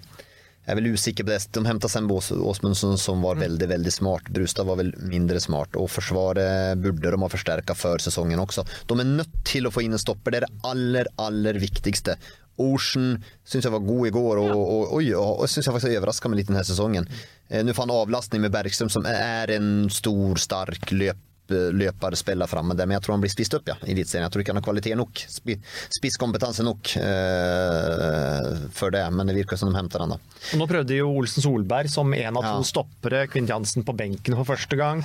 Jeg 0.64 0.72
er 0.72 0.80
vel 0.80 0.94
usikker 0.96 1.26
på 1.28 1.34
det. 1.34 1.42
De 1.52 1.62
henta 1.68 1.90
Sembo 1.92 2.22
Åsmundsen 2.22 2.96
som 3.00 3.24
var 3.26 3.36
veldig 3.42 3.68
veldig 3.68 3.92
smart. 3.92 4.30
Brustad 4.32 4.68
var 4.70 4.80
vel 4.80 4.94
mindre 5.12 5.42
smart. 5.44 5.76
Og 5.76 5.90
Forsvaret 5.92 6.80
burde 6.80 7.12
de 7.12 7.20
ha 7.20 7.30
forsterket 7.32 7.76
før 7.76 8.04
sesongen 8.04 8.40
også. 8.40 8.64
De 8.88 8.96
er 8.96 9.10
nødt 9.10 9.36
til 9.48 9.68
å 9.68 9.74
få 9.76 9.84
inn 9.84 9.98
en 9.98 10.02
stopper. 10.02 10.32
Det 10.32 10.40
er 10.40 10.48
det 10.48 10.70
aller, 10.72 11.12
aller 11.20 11.60
viktigste. 11.60 12.16
Ocean 12.64 13.18
syns 13.44 13.66
jeg 13.66 13.74
var 13.74 13.84
god 13.84 14.08
i 14.08 14.14
går, 14.14 14.40
og, 14.40 14.56
og, 14.56 14.96
og, 14.96 15.12
og 15.18 15.48
syns 15.50 15.68
jeg 15.68 15.74
faktisk 15.74 15.98
overraska 15.98 16.30
meg 16.30 16.40
litt 16.40 16.52
denne 16.52 16.64
sesongen. 16.68 17.10
Eh, 17.50 17.66
Nå 17.66 17.76
får 17.76 17.88
han 17.88 17.96
avlastning 17.98 18.44
med 18.46 18.54
Bergstrøm, 18.54 18.92
som 18.94 19.08
er 19.10 19.52
en 19.58 19.90
stor, 19.92 20.40
sterk 20.40 20.94
løp 20.94 21.20
løper 21.52 22.16
spiller 22.16 22.48
framme 22.48 22.76
der, 22.78 22.86
men 22.88 22.96
jeg 22.96 23.04
tror 23.04 23.18
han 23.18 23.22
blir 23.26 23.32
spist 23.34 23.54
opp 23.58 23.68
ja, 23.68 23.76
i 23.84 23.92
Eliteserien. 23.92 24.24
Jeg 24.28 24.32
tror 24.32 24.42
ikke 24.44 24.54
han 24.54 24.62
har 24.62 24.66
kvalitet 24.68 24.96
nok, 24.98 25.24
spi- 25.30 25.60
spisskompetanse 25.98 26.64
nok 26.64 26.94
eh, 27.04 28.68
for 28.74 28.94
det, 28.96 29.04
men 29.14 29.28
det 29.30 29.36
virker 29.42 29.60
som 29.60 29.72
de 29.72 29.78
henter 29.78 30.04
han 30.06 30.16
da. 30.16 30.20
Og 30.54 30.62
nå 30.62 30.68
prøvde 30.70 30.98
jo 30.98 31.10
Olsen 31.20 31.44
Solberg 31.46 31.92
som 31.92 32.14
en 32.16 32.38
av 32.40 32.44
Ja. 32.48 32.54
to 32.58 32.64
stoppere 32.68 33.26
Kvint 33.28 33.50
Jansen 33.52 33.84
på 33.84 33.96
benken 33.96 34.36
for 34.40 34.46
første 34.56 34.78
gang. 34.80 35.04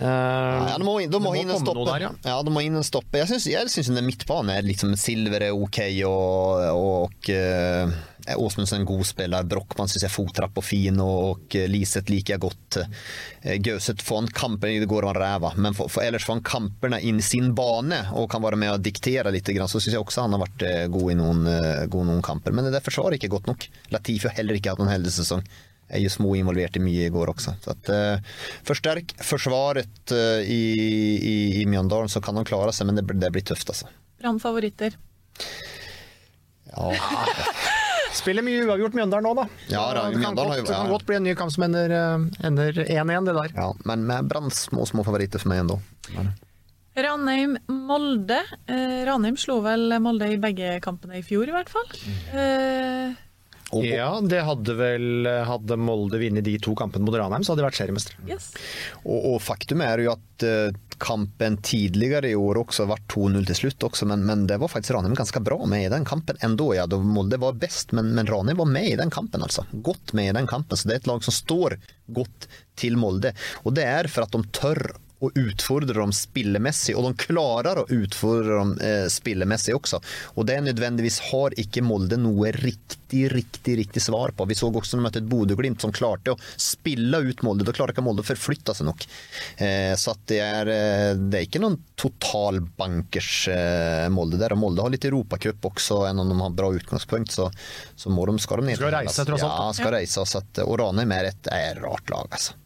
Eh, 0.00 0.04
Ja, 0.04 0.76
de 0.78 0.84
må, 0.86 0.96
de 1.06 1.20
må 1.22 1.34
inn 1.38 1.50
en 1.50 1.60
stoppe. 1.62 1.84
der, 1.90 2.06
ja. 2.08 2.10
ja. 2.24 2.38
de 2.42 2.50
må 2.54 2.62
inn 2.64 2.76
en 2.76 2.86
stoppe. 2.86 3.18
Jeg 3.20 3.28
syns, 3.70 3.90
den 3.94 4.06
midtbanen 4.06 4.50
er 4.56 4.62
liksom 4.66 4.94
Silver 4.98 5.42
er 5.50 5.54
ok, 5.54 5.78
og, 6.06 6.64
og 6.74 7.30
eh, 7.30 7.90
Åsmundsen 8.36 8.78
er 8.78 8.80
en 8.80 8.88
god 8.88 9.04
spiller. 9.06 9.44
Brockman 9.48 9.90
syns 9.90 10.06
jeg 10.06 10.14
fottrapp 10.14 10.54
fotrapp 10.54 10.58
og 10.58 10.64
fin, 10.64 11.00
og, 11.00 11.30
och 11.30 11.54
Liseth 11.68 12.10
liker 12.10 12.34
jeg 12.34 12.40
godt. 12.40 12.76
Eh, 13.42 13.78
får 14.02 14.16
han 14.16 14.28
kampen 14.28 14.80
det 14.80 14.86
går 14.86 15.02
han 15.02 15.14
räva, 15.14 15.52
men 15.56 15.74
for, 15.74 15.88
for 15.88 16.02
ellers 16.02 16.24
får 16.24 16.34
han 16.34 16.42
kamperna 16.42 17.00
in 17.00 17.22
sin 17.22 17.54
bane 17.54 18.10
og 18.12 18.30
kan 18.30 18.42
være 18.42 18.56
med 18.56 18.72
och 18.72 18.80
diktere 18.80 19.30
litt, 19.30 19.46
grann, 19.46 19.68
så 19.68 19.80
syns 19.80 19.94
jeg 19.94 20.02
også 20.02 20.22
han 20.22 20.32
har 20.32 20.48
eh, 20.62 20.86
god 20.88 21.12
i 21.12 21.14
noen, 21.14 21.46
eh, 21.46 21.86
god 21.86 22.06
noen 22.06 22.22
kamper. 22.22 22.52
Men 22.52 22.64
det 22.64 22.70
där 22.70 22.80
försvaret 22.80 23.14
er 23.14 23.18
ikke 23.18 23.36
godt 23.36 23.46
nok. 23.46 23.70
Latifi 23.90 24.28
har 24.28 24.34
heller 24.34 24.54
ikke 24.54 24.70
hatt 24.70 24.78
noen 24.78 24.92
heldig 24.92 25.12
Är 25.88 25.98
ju 25.98 26.08
små 26.08 26.36
i 26.36 26.42
mye 26.42 27.06
i 27.06 27.08
går 27.08 27.28
også. 27.28 27.54
Så 27.60 27.70
att, 27.70 27.88
eh, 27.88 28.18
förstärk 28.62 29.14
forsvaret 29.20 30.10
eh, 30.10 30.40
i, 30.40 30.74
i, 31.22 31.62
i 31.62 31.66
Mjøndalen, 31.66 32.08
så 32.08 32.20
kan 32.20 32.34
de 32.34 32.44
klare 32.44 32.72
seg, 32.72 32.86
men 32.86 32.96
det, 32.96 33.04
det 33.20 33.30
blir 33.30 33.42
tøft, 33.42 33.68
alltså. 33.68 33.86
Brann 34.18 34.40
favoritter. 34.40 34.96
Ja, 36.72 36.94
Spiller 38.14 38.44
mye 38.46 38.62
uavgjort 38.68 38.94
Mjøndalen 38.94 39.26
nå, 39.26 39.32
da. 39.40 39.44
Ja, 39.72 39.82
da, 39.96 40.04
det, 40.08 40.20
kan 40.22 40.22
Mjøndalen 40.22 40.38
har 40.38 40.56
godt, 40.56 40.58
jo- 40.60 40.68
det 40.70 40.76
kan 40.78 40.92
godt 40.94 41.06
bli 41.08 41.16
en 41.18 41.24
ny 41.26 41.34
kamp 41.38 41.50
som 41.54 41.64
ender 41.66 41.94
eh, 41.98 42.46
1-1, 42.46 43.26
det 43.26 43.34
der. 43.40 43.54
ja, 43.58 43.68
men 43.90 44.06
med 44.06 44.28
Brann 44.30 44.50
små, 44.54 44.86
små 44.86 45.04
favoritter 45.06 45.42
for 45.42 45.50
meg 45.52 45.64
ennå. 45.64 45.80
Ranheim-Molde. 46.94 48.38
Eh, 48.70 49.00
Ranheim 49.08 49.36
slo 49.40 49.56
vel 49.64 49.96
Molde 50.02 50.28
i 50.30 50.38
begge 50.38 50.76
kampene 50.84 51.18
i 51.18 51.24
fjor, 51.26 51.48
i 51.50 51.54
hvert 51.56 51.72
fall. 51.72 51.88
Eh, 53.82 53.96
Ja, 53.96 54.20
det 54.22 54.44
hadde 54.46 54.74
vel 54.78 55.26
Hadde 55.48 55.76
Molde 55.80 56.20
vunnet 56.22 56.44
de 56.46 56.54
to 56.62 56.74
kampene 56.78 57.04
mot 57.06 57.16
Ranheim, 57.18 57.42
så 57.42 57.52
hadde 57.52 57.64
de 57.64 57.68
vært 57.70 57.80
seriemestere. 57.80 58.16
yes. 58.28 58.52
Og, 59.04 59.34
og 59.34 59.38
faktum 59.42 59.82
er 59.82 60.04
jo 60.04 60.12
at 60.14 60.44
eh, 60.46 60.76
kampen 61.02 61.56
tidligere 61.66 62.30
i 62.30 62.36
år 62.38 62.60
også 62.60 62.86
var 62.86 63.00
2-0 63.10 63.46
til 63.48 63.56
slutt 63.58 63.82
også, 63.88 64.06
men, 64.06 64.22
men 64.28 64.44
det 64.46 64.60
var 64.62 64.70
faktisk 64.70 64.94
Ranheim 64.94 65.16
ganske 65.18 65.40
bra 65.42 65.58
med 65.66 65.88
i 65.88 65.92
den 65.92 66.04
kampen 66.06 66.38
enda. 66.46 66.68
Ja, 66.78 66.86
da 66.86 67.00
Molde 67.02 67.40
var 67.42 67.56
best, 67.58 67.90
men, 67.92 68.12
men 68.14 68.30
Ranheim 68.30 68.60
var 68.62 68.70
med 68.70 68.92
i 68.92 68.96
den 69.00 69.10
kampen 69.10 69.42
altså. 69.42 69.66
Godt 69.72 70.14
med 70.14 70.30
i 70.30 70.36
den 70.38 70.46
kampen, 70.46 70.76
så 70.78 70.88
det 70.88 70.94
er 70.94 71.02
et 71.02 71.10
lag 71.10 71.24
som 71.26 71.34
står 71.34 71.76
godt 72.14 72.46
til 72.78 72.96
Molde. 73.00 73.34
Og 73.64 73.74
det 73.74 73.84
er 73.90 74.06
for 74.12 74.24
at 74.28 74.36
de 74.36 74.42
tør 74.54 74.94
och 75.24 75.32
utfordra 75.34 76.00
dem 76.00 76.12
spillemessig. 76.12 76.96
Och 76.96 77.02
de 77.02 77.14
klarar 77.14 77.78
å 77.78 77.86
utfordra 77.88 78.58
dem 78.58 78.78
eh, 78.78 79.06
spillemessig 79.08 79.74
også. 79.76 80.00
Og 80.34 80.46
det 80.48 80.60
nødvendigvis 80.64 81.20
har 81.30 81.54
ikke 81.60 81.82
Molde 81.84 82.18
noe 82.20 82.52
riktig, 82.54 83.28
riktig 83.32 83.78
riktig 83.78 84.02
svar 84.02 84.34
på. 84.36 84.46
Vi 84.48 84.56
så 84.58 84.70
også 84.70 84.96
når 84.96 85.02
de 85.02 85.06
møtte 85.06 85.22
et 85.22 85.30
Bodø-Glimt 85.30 85.84
som 85.84 85.92
klarte 85.94 86.34
å 86.34 86.38
spille 86.60 87.20
ut 87.24 87.44
Molde. 87.46 87.66
Da 87.66 87.74
klarer 87.76 87.94
ikke 87.94 88.04
Molde 88.04 88.24
å 88.24 88.28
forflytte 88.28 88.74
seg 88.76 88.88
nok. 88.88 89.06
Eh, 89.56 89.92
så 90.00 90.14
at 90.14 90.24
det 90.30 90.40
er, 90.44 90.72
eh, 90.72 91.12
det 91.18 91.40
er 91.40 91.48
ikke 91.48 91.62
noen 91.62 91.78
total 92.00 92.60
bankers 92.78 93.46
eh, 93.52 94.08
Molde 94.12 94.40
der. 94.40 94.56
Og 94.56 94.62
Molde 94.64 94.84
har 94.84 94.92
litt 94.94 95.08
Europacup 95.08 95.70
også, 95.70 96.04
enn 96.10 96.20
om 96.22 96.32
de 96.32 96.40
har 96.40 96.58
bra 96.58 96.72
utgangspunkt. 96.74 97.32
Så, 97.34 97.50
så 97.96 98.12
må 98.12 98.26
de, 98.30 98.36
skal 98.42 98.62
de 98.62 98.72
ned. 98.72 98.80
Skal 98.80 98.94
reise, 98.94 99.24
tross 99.24 99.46
alt. 99.46 99.56
Ja, 99.56 99.72
skal 99.80 99.96
reise. 99.98 100.28
Så 100.28 100.42
at, 100.42 100.64
og 100.66 100.78
Ranheim 100.82 101.16
er 101.16 101.32
et, 101.32 101.50
er 101.52 101.72
et 101.72 101.82
rart 101.84 102.12
lag, 102.12 102.28
altså. 102.30 102.58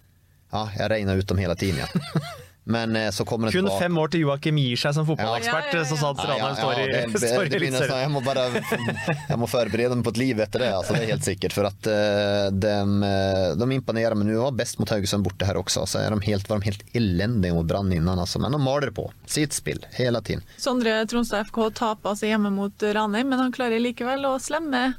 Ja, 0.52 0.68
jeg 0.78 0.90
regner 0.94 1.18
ut 1.18 1.28
dem 1.28 1.40
hele 1.42 1.56
tiden, 1.61 1.82
ja. 1.84 1.88
Men 2.69 2.93
eh, 3.01 3.07
så 3.16 3.25
kommer 3.25 3.49
det 3.49 3.55
Kun 3.57 3.64
tilbake- 3.64 3.81
fem 3.81 3.99
år 3.99 4.11
til 4.12 4.21
Joakim 4.27 4.59
gir 4.61 4.77
seg 4.77 4.93
som 4.93 5.07
fotballekspert, 5.09 5.71
Ja, 5.73 5.79
ja, 5.79 5.85
ja. 5.85 5.89
så 5.89 5.97
sa 5.97 6.11
at 6.12 6.19
Ranheim 6.29 6.57
står 6.59 6.73
i, 6.83 6.87
det, 6.93 7.01
det, 7.14 7.31
det 7.49 7.61
begynner 7.62 7.85
sånn, 7.89 8.03
jeg 8.03 8.11
må 8.12 8.21
bare 8.27 8.43
jeg 9.31 9.39
må 9.41 9.49
forberede 9.49 9.95
dem 9.95 10.03
på 10.05 10.12
et 10.12 10.21
liv 10.21 10.43
etter 10.45 10.64
det, 10.66 10.69
altså, 10.77 10.93
det 10.99 11.07
er 11.07 11.12
helt 11.14 11.25
sikkert. 11.25 11.57
For 11.57 11.69
at 11.71 11.89
eh, 11.89 12.51
de, 12.53 12.75
eh, 13.09 13.47
de 13.62 13.69
imponerer, 13.79 14.19
men 14.21 14.29
nå 14.29 14.51
best 14.59 14.77
mot 14.83 14.93
Haugesund 14.93 15.25
borte 15.25 15.49
her 15.49 15.57
også. 15.62 15.87
Så 15.89 16.03
er 16.05 16.12
de 16.12 16.21
helt, 16.29 16.45
var 16.53 16.61
de 16.61 16.69
helt 16.69 16.85
elendige 16.93 17.57
mot 17.57 17.64
Brann 17.73 17.89
innan, 17.97 18.21
altså. 18.21 18.43
men 18.45 18.53
de 18.53 18.61
maler 18.61 18.93
på. 18.93 19.09
Sitt 19.25 19.57
spill 19.57 19.81
hele 19.97 20.21
tiden. 20.21 20.45
Sondre 20.61 20.99
Tronstad 21.09 21.49
FK 21.49 21.62
taper 21.81 22.12
altså 22.12 22.29
hjemme 22.29 22.53
mot 22.53 22.85
Ranheim, 22.85 23.33
men 23.33 23.41
han 23.47 23.55
klarer 23.57 23.81
likevel 23.81 24.29
å 24.29 24.37
slemme 24.43 24.91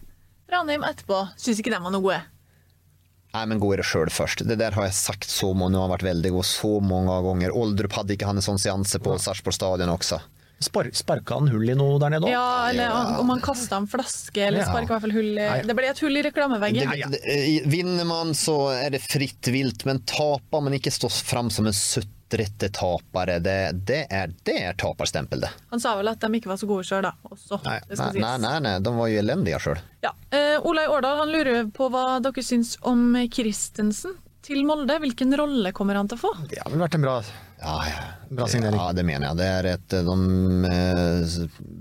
Ranheim 0.49 0.81
etterpå. 0.89 1.21
Syns 1.37 1.61
ikke 1.61 1.75
de 1.75 1.83
var 1.85 1.93
noe 1.93 2.01
gode. 2.01 2.21
Nei, 3.35 3.45
men 3.45 3.59
gå 3.61 3.73
i 3.75 3.77
det 3.77 3.85
sjøl 3.85 4.09
først. 4.09 4.41
Det 4.49 4.57
der 4.57 4.73
har 4.73 4.87
jeg 4.87 4.95
sagt 4.97 5.29
så 5.29 5.51
mange, 5.53 5.77
og 5.77 5.85
har 5.85 5.97
vært 5.99 6.07
veldig 6.07 6.31
god 6.33 6.47
så 6.49 6.71
mange 6.81 7.13
ganger. 7.27 7.53
Oldrup 7.53 7.93
hadde 7.99 8.15
ikke 8.15 8.25
han 8.29 8.39
en 8.41 8.45
sånn 8.45 8.57
seanse 8.61 8.97
på 9.05 9.13
Sarpsborg 9.21 9.53
stadion 9.53 9.91
også. 9.93 10.17
Spar, 10.59 10.89
sparka 10.91 11.37
han 11.39 11.47
hull 11.47 11.69
i 11.71 11.75
noe 11.77 11.99
der 12.01 12.11
nede 12.11 12.27
òg? 12.27 12.33
Ja, 12.33 12.67
eller 12.67 13.19
om 13.21 13.29
han 13.31 13.39
kasta 13.39 13.77
en 13.79 13.87
flaske, 13.87 14.41
eller 14.43 14.59
Ja. 14.59 14.65
sparka 14.67 14.89
i 14.89 14.93
hvert 14.95 15.05
fall 15.05 15.15
hull 15.15 15.37
i 15.39 15.61
Det 15.63 15.75
ble 15.77 15.87
et 15.87 15.99
hull 16.03 16.17
i 16.19 16.23
reklameveggen. 16.25 16.89
Det, 16.91 17.11
det, 17.13 17.21
eh, 17.23 17.69
vinner 17.69 18.03
man 18.09 18.33
så 18.35 18.57
er 18.75 18.89
det 18.89 18.99
fritt 19.05 19.47
vilt, 19.53 19.85
men 19.85 19.99
taper 20.03 20.61
man 20.65 20.73
ikke 20.75 20.91
stå 20.91 21.07
fram 21.07 21.49
som 21.53 21.69
en 21.69 21.71
sutrete 21.73 22.09
tapere, 22.29 23.39
det, 23.39 23.55
det, 23.89 24.05
er, 24.13 24.31
det 24.45 24.55
er 24.69 24.77
taperstempel, 24.79 25.41
det. 25.41 25.49
Han 25.73 25.81
sa 25.81 25.95
vel 25.97 26.11
at 26.11 26.21
de 26.21 26.29
ikke 26.37 26.51
var 26.51 26.59
så 26.61 26.69
gode 26.69 26.85
sjøl, 26.87 27.03
da. 27.07 27.13
Også, 27.29 27.59
Nei, 27.65 27.79
nei, 27.89 28.09
nei, 28.21 28.37
nei, 28.45 28.55
nei, 28.67 28.73
de 28.85 28.93
var 28.95 29.09
jo 29.09 29.19
elendige 29.23 29.59
sjøl. 29.63 29.81
Ja. 30.05 30.13
Eh, 30.31 30.57
Olai 30.69 30.87
Årdal 30.87 31.23
han 31.23 31.33
lurer 31.33 31.69
på 31.73 31.89
hva 31.89 32.19
dere 32.23 32.43
syns 32.45 32.75
om 32.85 33.15
Christensen 33.33 34.15
til 34.45 34.61
Molde. 34.67 34.99
Hvilken 35.01 35.33
rolle 35.37 35.73
kommer 35.75 35.97
han 35.99 36.07
til 36.11 36.19
å 36.19 36.23
få? 36.27 36.33
Det 36.51 36.61
har 36.61 36.69
vel 36.71 36.83
vært 36.85 36.99
en 36.99 37.05
bra, 37.07 37.17
Ja, 37.59 37.73
ja. 37.89 38.03
bra 38.29 38.47
signering. 38.47 38.79
Ja, 38.79 38.91
det 38.95 39.03
mener 39.03 39.27
jeg. 39.27 39.37
Det 39.39 39.47
er 39.51 39.67
et 39.73 39.95
de, 40.07 40.15
eh, 40.69 41.33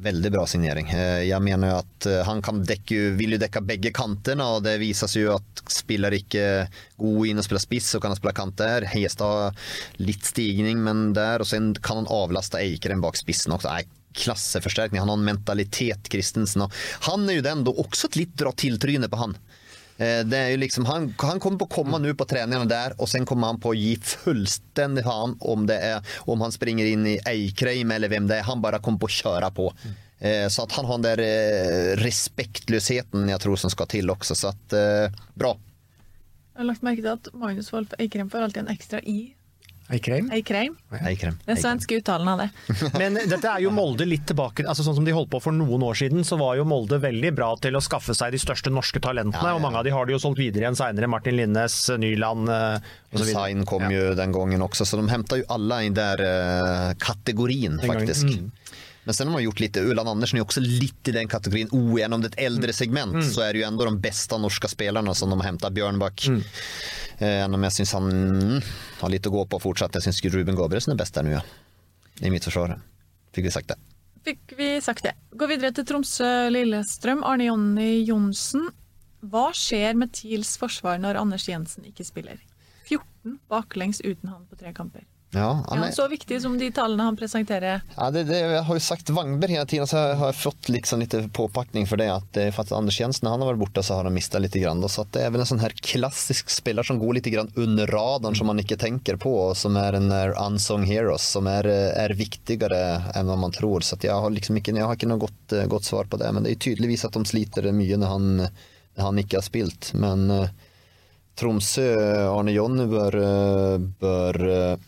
veldig 0.09 0.33
bra 0.35 0.45
signering. 0.51 0.89
Eh, 0.91 1.21
Jeg 1.29 1.43
mener 1.45 1.71
jo 1.71 1.77
at 1.85 2.09
eh, 2.11 2.23
han 2.27 2.43
kan 2.43 2.65
dekke, 2.67 3.13
vil 3.19 3.37
jo 3.37 3.39
dekke 3.39 3.63
begge 3.69 3.93
kantene, 3.95 4.43
og 4.43 4.65
det 4.67 4.79
vises 4.83 5.15
jo 5.15 5.37
at 5.37 5.63
spiller 5.71 6.17
ikke 6.19 6.67
god 6.99 7.29
inn 7.31 7.39
og 7.39 7.47
spiller 7.47 7.63
spiss, 7.63 7.93
så 7.95 8.01
kan 8.03 8.11
han 8.11 8.19
spille 8.19 8.35
kant 8.35 8.59
der. 8.59 8.89
Hestad 8.91 9.55
litt 10.03 10.27
stigning, 10.27 10.83
men 10.83 11.13
der, 11.15 11.45
og 11.45 11.47
så 11.47 11.61
kan 11.79 12.03
han 12.03 12.11
avlaste 12.11 12.59
Eikeren 12.59 13.05
bak 13.05 13.21
spissen 13.21 13.55
også. 13.55 13.71
Nei, 13.71 13.87
klasseforsterkning. 14.19 14.99
Han 15.05 15.13
har 15.13 15.21
en 15.21 15.29
mentalitet, 15.31 16.11
Christensen. 16.11 16.67
Og 16.67 16.73
han 17.07 17.29
er 17.29 17.39
jo 17.39 17.47
den, 17.47 17.63
da 17.69 17.77
også 17.85 18.11
et 18.11 18.19
litt 18.25 18.35
dra 18.41 18.51
til 18.57 18.81
trynet 18.83 19.13
på 19.13 19.21
han. 19.21 19.37
Eh, 19.99 20.21
Det 20.25 20.39
er 20.39 20.51
jo 20.53 20.59
liksom, 20.63 20.87
han, 20.87 21.09
han 21.19 21.41
kommer 21.43 21.59
på 21.59 21.67
å 21.69 21.75
komme 21.81 21.99
nå 22.03 22.13
på 22.15 22.27
treningene 22.31 22.69
der, 22.71 22.95
og 22.99 23.09
sen 23.11 23.27
kommer 23.27 23.51
han 23.53 23.59
på 23.63 23.73
å 23.73 23.79
gi 23.79 23.97
fullstendig 23.99 25.03
faen 25.07 25.35
om 25.41 25.65
det 25.67 25.79
er 25.83 26.19
om 26.31 26.41
han 26.45 26.55
springer 26.55 26.87
inn 26.87 27.07
i 27.07 27.17
Eikreim 27.27 27.91
eller 27.95 28.09
hvem 28.13 28.29
det 28.31 28.39
er. 28.41 28.47
Han 28.49 28.63
bare 28.63 28.79
kommer 28.85 29.03
på 29.03 29.11
å 29.11 29.17
kjøre 29.17 29.51
på. 29.57 29.73
Eh, 30.21 30.47
Så 30.51 30.65
at 30.67 30.73
han 30.79 30.87
har 30.87 30.99
den 30.99 31.07
der 31.09 31.25
eh, 31.25 31.97
respektløsheten 32.03 33.29
jeg 33.31 33.43
tror 33.43 33.59
som 33.59 33.71
skal 33.75 33.87
til 33.91 34.11
også. 34.15 34.35
Så 34.39 34.53
at 34.55 34.77
eh, 34.79 35.19
bra. 35.39 35.55
Jeg 36.55 36.63
har 36.65 36.71
lagt 36.73 36.83
merke 36.87 37.03
til 37.05 37.13
at 37.15 37.29
Magnus 37.39 37.69
Wolff 37.75 37.93
Eikrem 38.03 38.31
får 38.31 38.47
alltid 38.49 38.65
en 38.65 38.73
ekstra 38.75 38.99
i. 39.07 39.19
Eikrem. 39.89 40.29
Eikrem. 40.33 40.75
Eikrem. 41.01 41.39
Den 41.47 41.57
svenske 41.57 41.97
uttalen 41.97 42.29
av 42.29 42.43
det. 42.43 42.49
Men 43.01 43.17
dette 43.17 43.49
er 43.49 43.63
jo 43.65 43.71
Molde 43.73 44.05
litt 44.05 44.27
tilbake 44.29 44.67
altså 44.69 44.85
Sånn 44.85 44.99
som 44.99 45.07
de 45.07 45.15
holdt 45.17 45.31
på 45.33 45.41
for 45.41 45.57
noen 45.57 45.85
år 45.87 45.97
siden, 45.97 46.27
så 46.29 46.37
var 46.41 46.59
jo 46.59 46.67
Molde 46.69 46.99
veldig 47.01 47.33
bra 47.37 47.55
til 47.63 47.79
å 47.79 47.83
skaffe 47.85 48.17
seg 48.17 48.35
de 48.35 48.41
største 48.43 48.73
norske 48.75 49.01
talentene. 49.01 49.41
Ja, 49.41 49.55
ja. 49.55 49.57
Og 49.57 49.65
mange 49.65 49.81
av 49.81 49.89
de 49.89 49.95
har 49.95 50.09
de 50.09 50.17
jo 50.17 50.21
solgt 50.23 50.43
videre 50.43 50.67
igjen 50.67 50.77
seinere. 50.77 51.09
Martin 51.09 51.39
Linnes, 51.39 51.79
Nyland 51.97 52.53
osv. 52.53 53.17
så 53.17 53.25
videre. 53.25 53.47
Sign 53.49 53.65
kom 53.69 53.89
jo 53.93 54.13
den 54.19 54.37
gangen 54.37 54.65
også, 54.69 54.85
så 54.89 55.01
de 55.01 55.09
henta 55.13 55.41
jo 55.41 55.49
alle 55.57 55.81
i 55.89 55.93
den 55.97 56.25
uh, 56.25 56.93
kategorien 57.01 57.81
faktisk. 57.81 58.29
mm. 58.29 58.68
Men 59.05 59.15
sen 59.15 59.27
har 59.27 59.33
man 59.33 59.43
gjort 59.43 59.61
lite, 59.61 59.81
Ulland 59.81 60.09
Andersen 60.09 60.37
är 60.39 60.43
också 60.43 60.61
lite 60.61 61.11
i 61.11 61.13
den 61.13 61.29
kategorin, 61.29 61.69
oh, 61.73 61.99
gjennom 62.01 62.17
om 62.19 62.23
det 62.23 62.29
är 62.29 62.33
ett 62.33 62.47
äldre 62.53 62.73
segment 62.73 63.13
Mm. 63.15 63.31
så 63.31 63.41
är 63.41 63.53
det 63.53 63.59
ju 63.59 63.65
ändå 63.65 63.85
de 63.85 64.01
bästa 64.01 64.39
norska 64.39 64.69
spelarna 64.69 65.15
som 65.15 65.31
de 65.31 65.39
har 65.41 65.47
hämtat. 65.47 65.73
Björnback, 65.73 66.27
Mm. 66.27 66.41
eh, 67.19 67.29
även 67.29 67.55
om 67.55 67.63
jag 67.63 67.73
syns 67.73 67.93
han 67.93 68.11
mm, 68.13 68.61
har 69.01 69.09
lite 69.09 69.29
att 69.29 69.33
gå 69.33 69.47
på 69.47 69.61
fortsatt. 69.61 69.95
Jag 69.95 70.03
syns 70.03 70.25
Ruben 70.25 70.57
Gabrielsen 70.57 70.93
är 70.93 70.97
bäst 70.97 71.15
där 71.15 71.23
nu 71.23 71.31
ja. 71.31 71.43
I 72.21 72.31
mitt 72.31 72.45
försvar. 72.45 72.81
Fick 73.33 73.45
vi 73.45 73.51
sagt 73.51 73.69
det. 73.69 73.77
Fikk 74.25 74.53
vi 74.57 74.81
sagt 74.81 75.03
det. 75.03 75.13
Gå 75.31 75.47
videre 75.47 75.73
til 75.73 75.85
Tromsø-Lillestrøm. 75.85 77.23
Arne 77.25 77.45
Jonny 77.45 78.05
Johnsen. 78.05 78.69
Hva 79.21 79.49
skjer 79.55 79.95
med 79.99 80.13
TILs 80.15 80.57
forsvar 80.59 80.99
når 81.03 81.17
Anders 81.21 81.49
Jensen 81.49 81.85
ikke 81.89 82.05
spiller? 82.05 82.39
14 82.89 83.39
baklengs 83.49 84.01
uten 84.05 84.29
han 84.29 84.45
på 84.51 84.57
tre 84.59 84.73
kamper. 84.75 85.05
Ja, 85.31 85.65
han 85.69 85.93
så 85.93 86.09
viktig 86.09 86.43
som 86.43 86.55
de 86.59 86.71
tallene 86.73 87.05
han 87.05 87.17
presenterer? 87.17 87.83
ja 87.97 88.11
det, 88.11 88.23
det, 88.31 88.39
jeg 88.39 88.63
har 88.65 88.77
jo 88.79 88.81
sagt 88.81 89.11
Wangberg 89.13 89.53
hele 89.53 89.67
tiden 89.69 89.89
så 89.89 90.01
jeg 90.01 90.17
har 90.23 90.33
fått 90.33 90.71
liksom 90.73 91.03
litt 91.03 91.17
påpackning 91.37 91.85
for 91.87 92.01
det 92.01 92.07
At, 92.09 92.39
for 92.55 92.63
at 92.65 92.73
Anders 92.73 93.01
Jensen 93.01 93.27
när 93.27 93.31
han 93.31 93.43
har 93.45 93.51
vært 93.51 93.61
borte, 93.61 93.83
så 93.83 93.99
har 93.99 94.09
han 94.09 94.15
mista 94.15 94.39
litt. 94.39 94.55
grann 94.55 94.81
så 94.89 95.05
det 95.13 95.27
er 95.27 95.31
vel 95.31 95.43
en 95.45 95.51
sånn 95.51 95.61
her 95.61 95.75
klassisk 95.85 96.49
spiller 96.51 96.83
som 96.83 96.99
går 96.99 97.19
litt 97.19 97.29
grann 97.29 97.53
under 97.55 97.87
radaren, 97.87 98.37
som 98.37 98.49
man 98.49 98.63
ikke 98.63 98.79
tenker 98.81 99.21
på 99.21 99.35
og 99.51 99.57
som 99.57 99.77
er 99.77 99.99
en 99.99 100.09
eh, 100.13 100.33
unsung 100.41 100.87
heroes 100.89 101.29
som 101.37 101.47
er, 101.47 101.69
er 101.69 102.17
viktigere 102.17 103.13
enn 103.15 103.29
hva 103.29 103.37
man 103.37 103.53
tror 103.53 103.85
så 103.85 103.99
jeg 104.01 104.09
jag 104.09 104.23
har 104.25 104.33
liksom 104.33 104.57
ikke, 104.57 104.73
jeg 104.73 104.87
har 104.89 104.97
ikke 104.97 105.11
noe 105.11 105.21
godt, 105.21 105.55
godt, 105.69 105.85
svar 105.85 106.09
på 106.09 106.17
det 106.17 106.33
men 106.33 106.47
det 106.47 106.55
er 106.55 106.63
tydeligvis 106.65 107.05
at 107.05 107.13
de 107.13 107.29
sliter 107.29 107.69
mye 107.77 108.01
når 108.01 108.15
han, 108.15 108.29
når 108.97 109.05
han 109.05 109.21
ikke 109.21 109.43
har 109.43 109.45
spilt 109.45 109.93
men 109.93 110.31
eh, 110.33 110.49
Tromsø, 111.39 111.87
Arne 112.33 112.53
Jonny 112.53 112.89
bør, 112.91 113.15
eh, 113.23 113.75
bør 114.01 114.39
eh, 114.49 114.88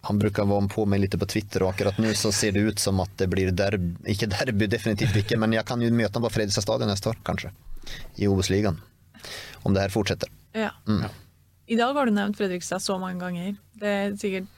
han 0.00 0.18
brukar 0.18 0.44
vara 0.44 0.68
på 0.68 0.86
mig 0.86 0.98
lite 0.98 1.18
på 1.18 1.26
Twitter 1.26 1.62
och 1.62 1.70
akkurat 1.70 1.98
nu 1.98 2.14
så 2.14 2.32
ser 2.32 2.52
det 2.52 2.60
ut 2.60 2.78
som 2.78 3.00
att 3.00 3.18
det 3.18 3.26
blir 3.26 3.50
derby, 3.50 3.96
ikke 4.06 4.26
derby 4.26 4.66
definitivt 4.66 5.16
ikke, 5.16 5.36
men 5.36 5.52
jag 5.52 5.66
kan 5.66 5.82
ju 5.82 5.90
möta 5.90 6.18
honom 6.18 6.28
på 6.28 6.34
Fredrikstad 6.34 6.62
stadion 6.62 6.88
nästa 6.88 7.10
år 7.10 7.16
kanske. 7.22 7.50
I 8.14 8.26
Obos-ligaen. 8.26 8.80
Om 9.52 9.74
det 9.74 9.80
här 9.80 9.88
fortsätter. 9.88 10.28
Ja. 10.52 10.70
Mm. 10.88 11.04
I 11.66 11.76
dag 11.76 11.94
har 11.94 12.06
du 12.06 12.12
nevnt 12.12 12.36
Fredrikstad 12.36 12.80
så 12.80 12.98
mange 12.98 13.20
ganger. 13.20 13.56
Det 13.72 13.88
er 13.88 14.16
sikkert 14.16 14.48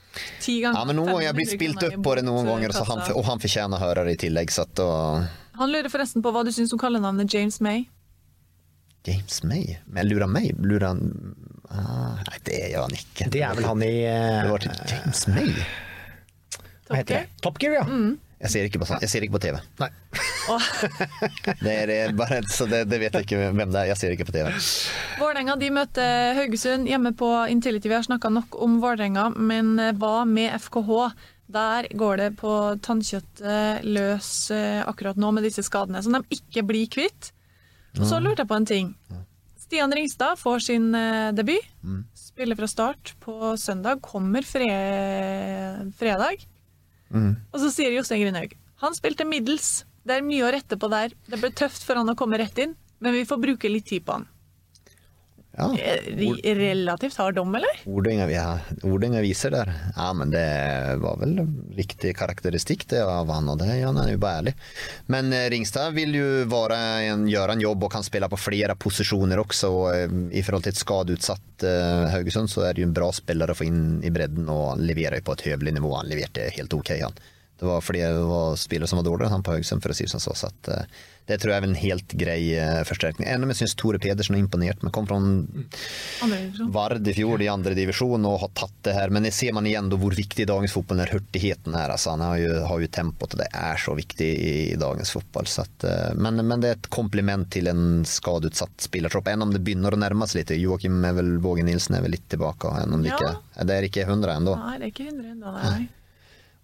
ti 0.41 0.61
ganger. 0.61 0.79
Ja, 0.79 0.85
men 0.85 0.95
nå 0.95 1.07
har 1.09 1.21
jeg 1.21 1.35
blitt 1.35 1.51
spilt 1.51 1.83
opp 1.83 1.99
på 2.03 2.15
det 2.15 2.23
noen 2.25 2.47
ganger 2.47 2.71
så 2.71 2.83
han, 2.83 3.01
og 3.11 3.17
och 3.17 3.25
han 3.25 3.39
förtjänar 3.39 3.77
höra 3.77 4.03
det 4.03 4.11
i 4.11 4.17
tillegg. 4.17 4.51
så 4.51 4.61
att 4.61 4.75
då... 4.75 5.23
Han 5.51 5.71
lurer 5.71 5.89
forresten 5.89 6.23
på 6.23 6.31
hva 6.31 6.43
du 6.43 6.51
syns 6.51 6.73
om 6.73 6.79
kallenavnet 6.79 7.33
James 7.33 7.59
May. 7.61 7.85
James 9.03 9.43
May? 9.43 9.77
Men 9.85 10.07
lurer 10.07 10.27
meg? 10.27 10.55
Lurer 10.59 10.87
han... 10.87 11.35
Ah, 11.73 12.19
nei, 12.27 12.37
det 12.45 12.59
gjør 12.73 12.85
han 12.85 12.93
ikke. 12.97 13.29
Det 13.33 13.41
er 13.41 13.55
vel 13.57 13.65
han 13.65 13.81
i 13.85 13.93
eh, 14.05 14.43
Det 14.43 14.51
var 14.51 14.61
till 14.61 14.75
James 14.91 15.23
May? 15.33 15.49
Hva 16.89 16.99
heter 16.99 17.15
det? 17.15 17.41
Top 17.41 17.57
Gear, 17.61 17.79
ja. 17.79 17.87
Jeg 18.43 18.51
ser 18.51 18.65
ikke 18.67 18.81
på, 18.81 18.87
jeg 18.99 19.07
ser 19.07 19.23
ikke 19.23 19.37
på 19.37 19.43
TV. 19.45 19.57
Nei. 19.79 19.87
Det 21.63 21.71
er, 21.71 21.85
det 21.87 21.95
er 21.95 22.15
bare, 22.17 22.41
så 22.51 22.65
det, 22.67 22.81
det 22.91 22.99
vet 22.99 23.15
jeg 23.15 23.23
ikke 23.25 23.39
hvem 23.55 23.71
det 23.71 23.79
er. 23.79 23.89
Jeg 23.93 23.99
ser 24.01 24.15
ikke 24.15 24.27
på 24.27 24.35
TV. 24.35 24.49
Vålerenga 25.21 25.55
de 25.61 25.69
møter 25.71 26.33
Haugesund 26.41 26.89
hjemme 26.91 27.13
på 27.17 27.29
Intility. 27.53 27.87
Vi 27.87 27.95
har 27.95 28.03
snakka 28.03 28.29
nok 28.35 28.57
om 28.65 28.81
Vålerenga, 28.83 29.29
men 29.37 29.77
eh, 29.79 29.93
hva 29.95 30.25
med 30.29 30.51
FKH? 30.59 30.91
Der 31.53 31.87
går 31.99 32.19
det 32.19 32.29
på 32.39 32.51
tannkjøttet 32.83 33.83
løs 33.87 34.29
eh, 34.55 34.81
akkurat 34.89 35.19
nå 35.19 35.31
med 35.35 35.45
disse 35.47 35.63
skadene, 35.65 36.01
som 36.03 36.15
de 36.17 36.23
ikke 36.35 36.63
blir 36.67 36.91
kvitt. 36.91 37.31
Og 37.99 38.07
så 38.09 38.19
lurte 38.19 38.41
jeg 38.43 38.49
på 38.49 38.57
en 38.57 38.67
ting. 38.67 38.87
Stian 39.73 39.95
Ringstad 39.97 40.37
får 40.37 40.59
sin 40.69 40.91
debut. 41.33 41.65
debut. 41.81 42.03
Spiller 42.13 42.59
fra 42.59 42.67
start 42.69 43.15
på 43.25 43.57
søndag. 43.57 44.03
Kommer 44.05 44.45
fre 44.45 44.67
fredag. 45.97 46.45
Og 47.13 47.57
så 47.57 47.71
sier 47.73 47.95
Jostein 47.97 48.21
Grindhaug 48.21 48.53
han 48.83 48.95
spilte 48.97 49.25
middels. 49.27 49.85
Det 50.03 50.17
er 50.17 50.25
mye 50.25 50.43
å 50.43 50.51
rette 50.51 50.77
på 50.79 50.89
der. 50.91 51.13
Det 51.29 51.39
ble 51.39 51.51
tøft 51.55 51.85
for 51.87 51.95
han 51.99 52.11
å 52.11 52.17
komme 52.19 52.39
rett 52.41 52.57
inn, 52.59 52.75
men 52.99 53.15
vi 53.15 53.23
får 53.27 53.39
bruke 53.39 53.71
litt 53.71 53.87
tid 53.87 54.03
på 54.03 54.17
han. 54.17 54.25
Ja. 55.57 55.77
Eh, 55.77 56.55
Relativt 56.55 57.17
hard 57.17 57.35
dom, 57.35 57.55
eller? 57.55 57.69
Ordinga, 57.85 58.25
ja, 58.31 58.59
ordinga 58.81 59.21
viser 59.21 59.51
der. 59.53 59.69
Ja, 59.95 60.13
men 60.13 60.31
det 60.33 60.45
var 60.97 61.19
vel 61.21 61.35
riktig 61.77 62.15
karakteristikk 62.17 62.87
det 62.89 63.03
av 63.05 63.29
han 63.29 63.51
og 63.51 63.59
det 63.61 63.69
ja, 63.69 63.91
han 63.91 63.99
er 64.01 64.15
jo 64.15 64.21
bare 64.23 64.41
ærlig. 64.41 64.55
Men 65.13 65.29
eh, 65.33 65.45
Ringstad 65.53 65.93
vil 65.93 66.17
jo 66.17 66.27
vara 66.49 66.79
en, 67.05 67.27
gjøre 67.29 67.57
en 67.57 67.61
jobb 67.61 67.85
og 67.85 67.93
kan 67.93 68.05
spille 68.05 68.29
på 68.31 68.41
flere 68.41 68.75
posisjoner 68.75 69.39
også. 69.39 69.69
Och, 69.69 69.95
eh, 69.95 70.09
I 70.31 70.43
forhold 70.43 70.63
til 70.63 70.73
et 70.73 70.81
skadeutsatt 70.81 71.63
uh, 71.63 72.09
Haugesund 72.13 72.49
så 72.49 72.65
er 72.65 72.73
det 72.73 72.83
jo 72.83 72.89
en 72.89 72.97
bra 72.97 73.11
spiller 73.13 73.51
å 73.51 73.55
få 73.57 73.67
inn 73.69 74.01
i 74.03 74.11
bredden 74.13 74.49
og 74.49 74.73
han 74.73 74.83
leverer 74.87 75.21
jo 75.21 75.29
på 75.29 75.37
et 75.37 75.47
høvelig 75.51 75.77
nivå. 75.77 75.93
Han 75.99 76.09
leverte 76.09 76.49
helt 76.57 76.73
ok, 76.73 76.95
han. 77.03 77.21
Det 77.63 77.69
var 77.69 77.81
fordi 77.81 78.03
det 78.03 78.27
var 78.27 78.55
spillere 78.59 78.91
som 78.91 78.99
var 78.99 79.05
dårligere 79.07 79.31
han 79.31 79.43
på 79.43 79.53
Haugesund 79.55 79.83
for 79.83 79.93
å 79.93 79.95
si 79.95 80.03
som 80.11 80.19
så. 80.19 80.33
så 80.35 80.49
eh, 80.67 80.83
det 81.23 81.37
tror 81.39 81.53
jeg 81.53 81.61
er 81.61 81.65
en 81.69 81.77
helt 81.79 82.13
grei 82.19 82.41
eh, 82.59 82.81
förstärkning. 82.83 83.27
Ändå 83.27 83.45
om 83.45 83.49
jag 83.49 83.57
syns 83.57 83.75
Tore 83.75 83.99
Pedersen 83.99 84.35
har 84.35 84.39
imponert. 84.41 84.81
Men 84.81 84.91
kom 84.91 85.07
fra 85.07 85.15
Andre. 85.15 86.65
Vard 86.67 87.07
i 87.07 87.13
fjor 87.15 87.41
i 87.41 87.47
andre 87.47 87.73
divisjon 87.77 88.27
og 88.27 88.41
har 88.41 88.51
tatt 88.59 88.75
det 88.83 88.97
her. 88.97 89.13
Men 89.15 89.23
det 89.23 89.31
ser 89.31 89.55
man 89.55 89.67
igjen 89.69 89.87
da 89.87 89.99
hvor 90.01 90.11
viktig 90.17 90.43
dagens 90.49 90.75
fotball 90.75 90.99
er 91.05 91.13
hurtigheten 91.15 91.79
her. 91.79 91.93
Altså, 91.95 92.11
han 92.11 92.25
har 92.27 92.41
jo, 92.41 92.51
har 92.67 92.83
jo 92.83 92.91
tempoet, 92.99 93.37
og 93.37 93.43
det 93.45 93.47
er 93.55 93.79
så 93.79 93.95
viktig 93.95 94.29
i, 94.33 94.53
i 94.73 94.77
dagens 94.83 95.15
fotball. 95.15 95.47
Så 95.47 95.63
at, 95.63 95.87
eh, 95.87 96.11
men, 96.19 96.43
men 96.43 96.59
det 96.59 96.73
er 96.73 96.79
et 96.81 96.91
kompliment 96.91 97.47
til 97.55 97.71
en 97.71 98.03
skadeutsatt 98.03 98.89
spillertropp. 98.89 99.31
Enn 99.31 99.47
om 99.47 99.55
det 99.55 99.63
begynner 99.63 99.95
å 99.95 100.03
nærme 100.03 100.27
seg 100.27 100.43
litt. 100.43 100.57
Joakim 100.59 100.99
er 101.07 101.23
Våge 101.39 101.63
Nilsen 101.63 101.95
er 101.95 102.03
vel 102.03 102.17
litt 102.17 102.27
tilbake. 102.35 102.75
Enn 102.83 102.99
om 102.99 103.07
det, 103.07 103.15
Ja. 103.15 103.19
ikke, 103.31 103.67
det 103.71 103.79
er 103.79 103.87
ikke 103.93 104.09
100 104.11 104.39
ennå. 104.41 104.59
Nei, 104.59 104.77
det 104.81 104.89
er 104.91 104.97
ikke 104.97 105.11
100 105.13 105.35
ennå, 105.37 105.59
nei. 105.63 105.83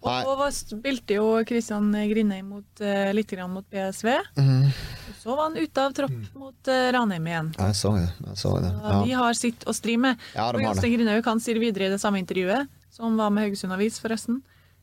Og 0.02 0.38
så 0.40 0.48
spilte 0.76 1.16
jo 1.18 1.24
Kristian 1.44 1.90
Grindheim 1.92 2.46
mot, 2.48 2.80
eh, 2.80 3.10
litt 3.12 3.28
grann 3.28 3.50
mot 3.52 3.66
PSV. 3.68 4.08
Mm. 4.38 4.64
Og 4.70 5.18
så 5.20 5.34
var 5.36 5.42
han 5.50 5.56
ute 5.60 5.82
av 5.84 5.92
tropp 5.92 6.14
mot 6.34 6.68
eh, 6.72 6.86
Ranheim 6.96 7.26
igjen. 7.28 7.50
Ja, 7.58 7.66
jeg 7.68 7.76
så 7.76 7.92
det. 7.98 8.06
Jeg 8.26 8.36
så 8.40 8.54
det. 8.64 8.70
Så 8.80 9.04
vi 9.04 9.10
Ja. 9.10 9.18
har 9.18 9.34
sitt 9.34 9.64
å 9.68 9.74
stri 9.76 9.98
med. 10.00 10.16
Ja, 10.34 10.48
og 10.48 10.60
Jostein. 10.62 10.94
Grindhaug 10.96 11.24
han 11.28 11.40
sier 11.40 11.60
videre 11.60 11.86
i 11.86 11.92
det 11.92 12.00
samme 12.00 12.16
intervjuet, 12.22 12.68
som 12.90 13.16
var 13.20 13.30
med 13.30 13.44
Haugesund 13.50 13.72
Avis, 13.76 14.00
forresten. 14.00 14.40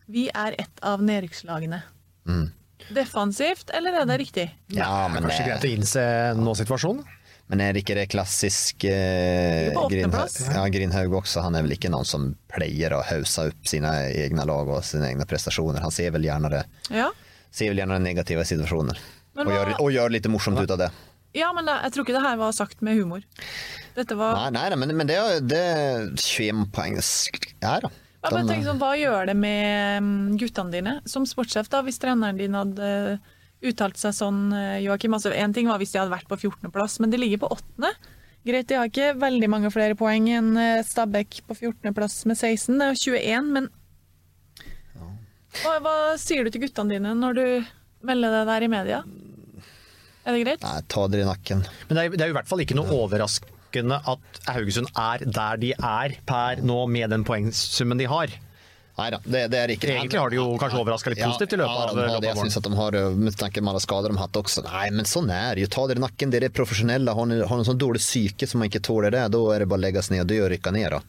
Vi 0.08 0.30
er 0.30 0.54
et 0.60 0.80
av 0.84 1.02
nedrykkslagene. 1.02 1.82
Mm. 2.28 2.52
Defensivt, 2.94 3.72
eller 3.74 4.02
er 4.02 4.06
det 4.06 4.20
riktig? 4.22 4.52
Ja, 4.70 5.08
men 5.08 5.24
Kanskje 5.24 5.38
det- 5.44 5.48
greit 5.50 5.66
å 5.66 5.78
innse 5.78 6.04
nå-situasjonen? 6.38 7.04
Men 7.48 7.62
er 7.64 7.74
det 7.74 7.84
ikke 7.86 7.96
det 7.96 8.08
klassisk 8.12 8.84
eh, 8.90 9.72
Grindhaug? 9.88 10.34
Ja, 10.52 10.66
Grindhaug 10.68 11.14
også. 11.22 11.40
Han 11.46 11.56
er 11.56 11.64
vel 11.64 11.78
ikke 11.78 11.92
noen 11.94 12.08
som 12.08 12.26
pleier 12.52 12.92
å 12.98 13.04
hausse 13.08 13.46
opp 13.52 13.70
sine 13.72 13.92
egne 14.12 14.44
lag 14.50 14.68
og 14.68 14.82
sine 14.84 15.14
egne 15.14 15.28
prestasjoner. 15.30 15.80
Han 15.86 15.94
ser 15.96 16.12
vel 16.16 16.28
gjerne 16.28 16.52
det 16.52 16.64
Ja. 16.92 17.08
ser 17.52 17.72
vel 17.72 17.80
gjerne 17.80 18.02
negative 18.04 18.44
situasjoner. 18.50 19.00
Men 19.38 19.48
Og 19.48 19.54
gjør, 19.54 19.72
og 19.80 19.92
gjør 19.96 20.12
litt 20.18 20.28
morsomt 20.34 20.60
ut 20.60 20.72
av 20.76 20.78
det. 20.82 20.90
ja, 21.38 21.54
men 21.54 21.66
da, 21.70 21.78
jeg 21.86 21.94
tror 21.94 22.04
ikke 22.06 22.18
det 22.18 22.26
her 22.26 22.38
var 22.38 22.52
sagt 22.58 22.82
med 22.82 22.98
humor. 23.00 23.24
Dette 23.96 24.16
var 24.18 24.36
Nei, 24.36 24.50
nei, 24.58 24.70
nei, 24.74 24.78
men, 24.84 24.96
men 24.98 25.08
det 25.08 25.16
er 25.16 25.40
det 25.42 25.62
er 25.62 26.10
21 26.18 26.68
poeng 26.76 26.98
her, 27.00 27.82
da. 27.88 27.90
Ja, 28.26 28.32
men 28.34 28.48
tenk 28.50 28.66
sånn, 28.66 28.80
Hva 28.82 28.92
gjør 28.98 29.28
det 29.30 29.36
med 29.40 30.04
mm, 30.04 30.38
guttene 30.42 30.74
dine 30.74 30.94
som 31.08 31.24
sportssjef, 31.30 31.70
da, 31.72 31.80
hvis 31.86 32.00
treneren 32.02 32.36
din 32.42 32.58
hadde 32.58 33.20
uttalt 33.66 33.98
seg 33.98 34.14
sånn, 34.16 34.52
eh, 34.54 34.84
Joakim? 34.86 35.16
Altså, 35.18 35.34
en 35.34 35.56
ting 35.56 35.70
var 35.70 35.82
hvis 35.82 35.96
de 35.96 36.02
hadde 36.02 36.14
vært 36.14 36.30
på 36.30 36.38
14.-plass, 36.38 37.00
men 37.02 37.14
de 37.14 37.22
ligger 37.22 37.42
på 37.46 37.52
8. 37.58 37.96
Greit, 38.48 38.68
de 38.70 38.78
har 38.80 38.88
ikke 38.88 39.16
veldig 39.20 39.50
mange 39.52 39.72
flere 39.74 39.98
poeng 40.00 40.30
enn 40.32 40.54
eh, 40.62 40.84
Stabæk 40.86 41.42
på 41.50 41.58
14.-plass 41.58 42.22
med 42.30 42.38
16. 42.38 42.78
Det 42.78 42.88
er 42.88 42.96
jo 42.96 43.18
21, 43.18 43.52
men 43.58 43.70
hva, 45.64 45.78
hva 45.82 45.96
sier 46.22 46.46
du 46.46 46.54
til 46.54 46.68
guttene 46.68 46.98
dine 46.98 47.14
når 47.18 47.38
du 47.38 47.46
melder 48.06 48.40
deg 48.40 48.50
der 48.52 48.66
i 48.66 48.72
media? 48.72 49.04
Er 50.28 50.36
det 50.36 50.44
greit? 50.44 50.66
Nei, 50.66 50.80
ta 50.92 51.06
dere 51.10 51.24
i 51.24 51.30
nakken. 51.30 51.64
Men 51.88 51.98
det 51.98 52.04
er, 52.04 52.18
det 52.20 52.26
er 52.26 52.34
i 52.34 52.36
hvert 52.36 52.50
fall 52.50 52.62
ikke 52.64 52.78
noe 52.78 52.92
overraskende 52.94 54.00
at 54.12 54.42
Haugesund 54.52 54.92
er 55.00 55.24
der 55.24 55.62
de 55.62 55.72
er 55.76 56.18
per 56.28 56.62
nå 56.66 56.82
med 56.92 57.14
den 57.16 57.24
poengsummen 57.28 58.00
de 58.00 58.10
har. 58.12 58.34
Nei 58.98 59.12
da, 59.14 59.20
det, 59.24 59.44
det 59.54 59.58
er 59.62 59.72
ikke 59.76 59.92
Egentlig 59.94 60.18
har 60.18 60.32
de 60.34 60.40
jo 60.40 60.46
kanskje 60.58 60.80
overraska 60.82 61.12
litt 61.14 61.22
positivt 61.22 61.54
i 61.54 61.60
løpet 61.62 61.76
ja, 61.78 61.84
av 61.86 62.00
har 62.02 62.22
det. 62.24 62.32
Jeg 62.32 62.40
syns 62.40 62.58
at 62.58 62.66
de 62.66 62.74
har, 62.80 62.98
med 63.14 63.38
tanke 63.38 63.62
på 63.62 63.70
alle 63.70 63.82
skader 63.84 64.10
de 64.10 64.18
har 64.18 64.26
hatt 64.26 64.40
også 64.42 64.64
Nei, 64.66 64.88
men 64.98 65.06
sånn 65.10 65.30
er 65.34 65.54
det 65.54 65.68
jo. 65.68 65.72
Ta 65.76 65.86
dere 65.92 66.02
i 66.02 66.06
nakken. 66.08 66.34
Dere 66.34 66.50
er 66.50 66.56
profesjonelle. 66.58 67.14
Har 67.14 67.30
ni, 67.30 67.38
har 67.46 67.64
sånn 67.68 67.82
dårlig 67.82 68.02
syke 68.02 68.50
som 68.50 68.64
man 68.64 68.72
ikke 68.72 68.82
tåler 68.88 69.14
det, 69.14 69.28
da 69.36 69.42
er 69.54 69.62
det 69.62 69.70
bare 69.70 69.84
å 69.84 69.86
legge 69.86 70.02
seg 70.02 70.16
ned 70.16 70.26
og 70.26 70.32
dø 70.32 70.40
og 70.48 70.50
rykke 70.56 70.74
ned. 70.74 70.96
da. 70.96 71.02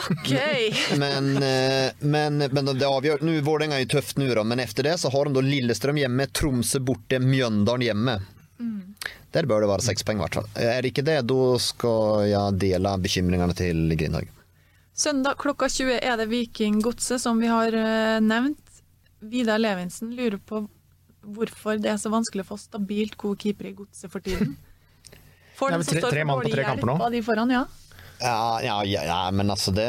OK! 0.00 0.32
Men, 1.02 1.30
eh, 1.42 1.94
men, 1.98 2.36
men 2.38 2.68
det 2.78 2.86
avgjør 2.86 3.24
Nu 3.26 3.32
Vålerenga 3.42 3.78
er 3.78 3.82
jo 3.82 3.88
tøft 3.96 4.20
nå, 4.20 4.28
då, 4.34 4.44
men 4.46 4.62
efter 4.62 4.86
det 4.86 4.92
så 5.02 5.10
har 5.10 5.26
de 5.26 5.34
da 5.34 5.42
Lillestrøm 5.42 5.98
hjemme, 5.98 6.28
Tromsø 6.30 6.78
borte, 6.82 7.18
Mjøndalen 7.18 7.86
hjemme. 7.88 8.18
Der 9.30 9.46
bør 9.46 9.62
det 9.62 9.70
være 9.70 9.86
seks 9.86 10.02
poeng, 10.06 10.18
i 10.18 10.24
hvert 10.24 10.40
fall. 10.40 10.50
Er 10.58 10.82
det 10.82 10.90
ikke 10.90 11.06
det, 11.06 11.20
da 11.30 11.42
skal 11.62 12.26
jeg 12.30 12.60
dele 12.66 12.94
bekymringene 13.06 13.54
til 13.58 13.94
Grindhaug. 13.94 14.39
Søndag 15.00 15.38
klokka 15.40 15.68
20 15.72 15.96
er 16.04 16.18
det 16.20 16.26
Vikinggodset, 16.28 17.22
som 17.22 17.38
vi 17.40 17.48
har 17.48 17.72
eh, 17.72 18.18
nevnt. 18.20 18.82
Vidar 19.20 19.60
Levinsen 19.60 20.10
lurer 20.16 20.40
på 20.44 20.64
hvorfor 21.20 21.80
det 21.80 21.90
er 21.92 21.98
så 22.00 22.10
vanskelig 22.12 22.44
å 22.44 22.50
få 22.50 22.58
stabilt 22.60 23.16
gode 23.20 23.40
keepere 23.44 23.72
i 23.72 23.76
Godset 23.78 24.12
for 24.12 24.24
tiden. 24.24 24.56
For 25.60 25.72
som 25.76 25.82
tre- 25.84 26.00
står 26.00 26.14
mann 26.24 26.38
på 26.38 26.44
dårlig 26.46 26.52
tre 26.54 26.62
hjelp 26.64 26.90
av 26.94 27.10
de 27.12 27.18
foran, 27.20 27.50
ja. 27.52 27.64
Ja, 28.20 28.60
ja, 28.62 28.84
ja, 28.84 29.30
men 29.32 29.50
altså 29.50 29.72
det 29.72 29.86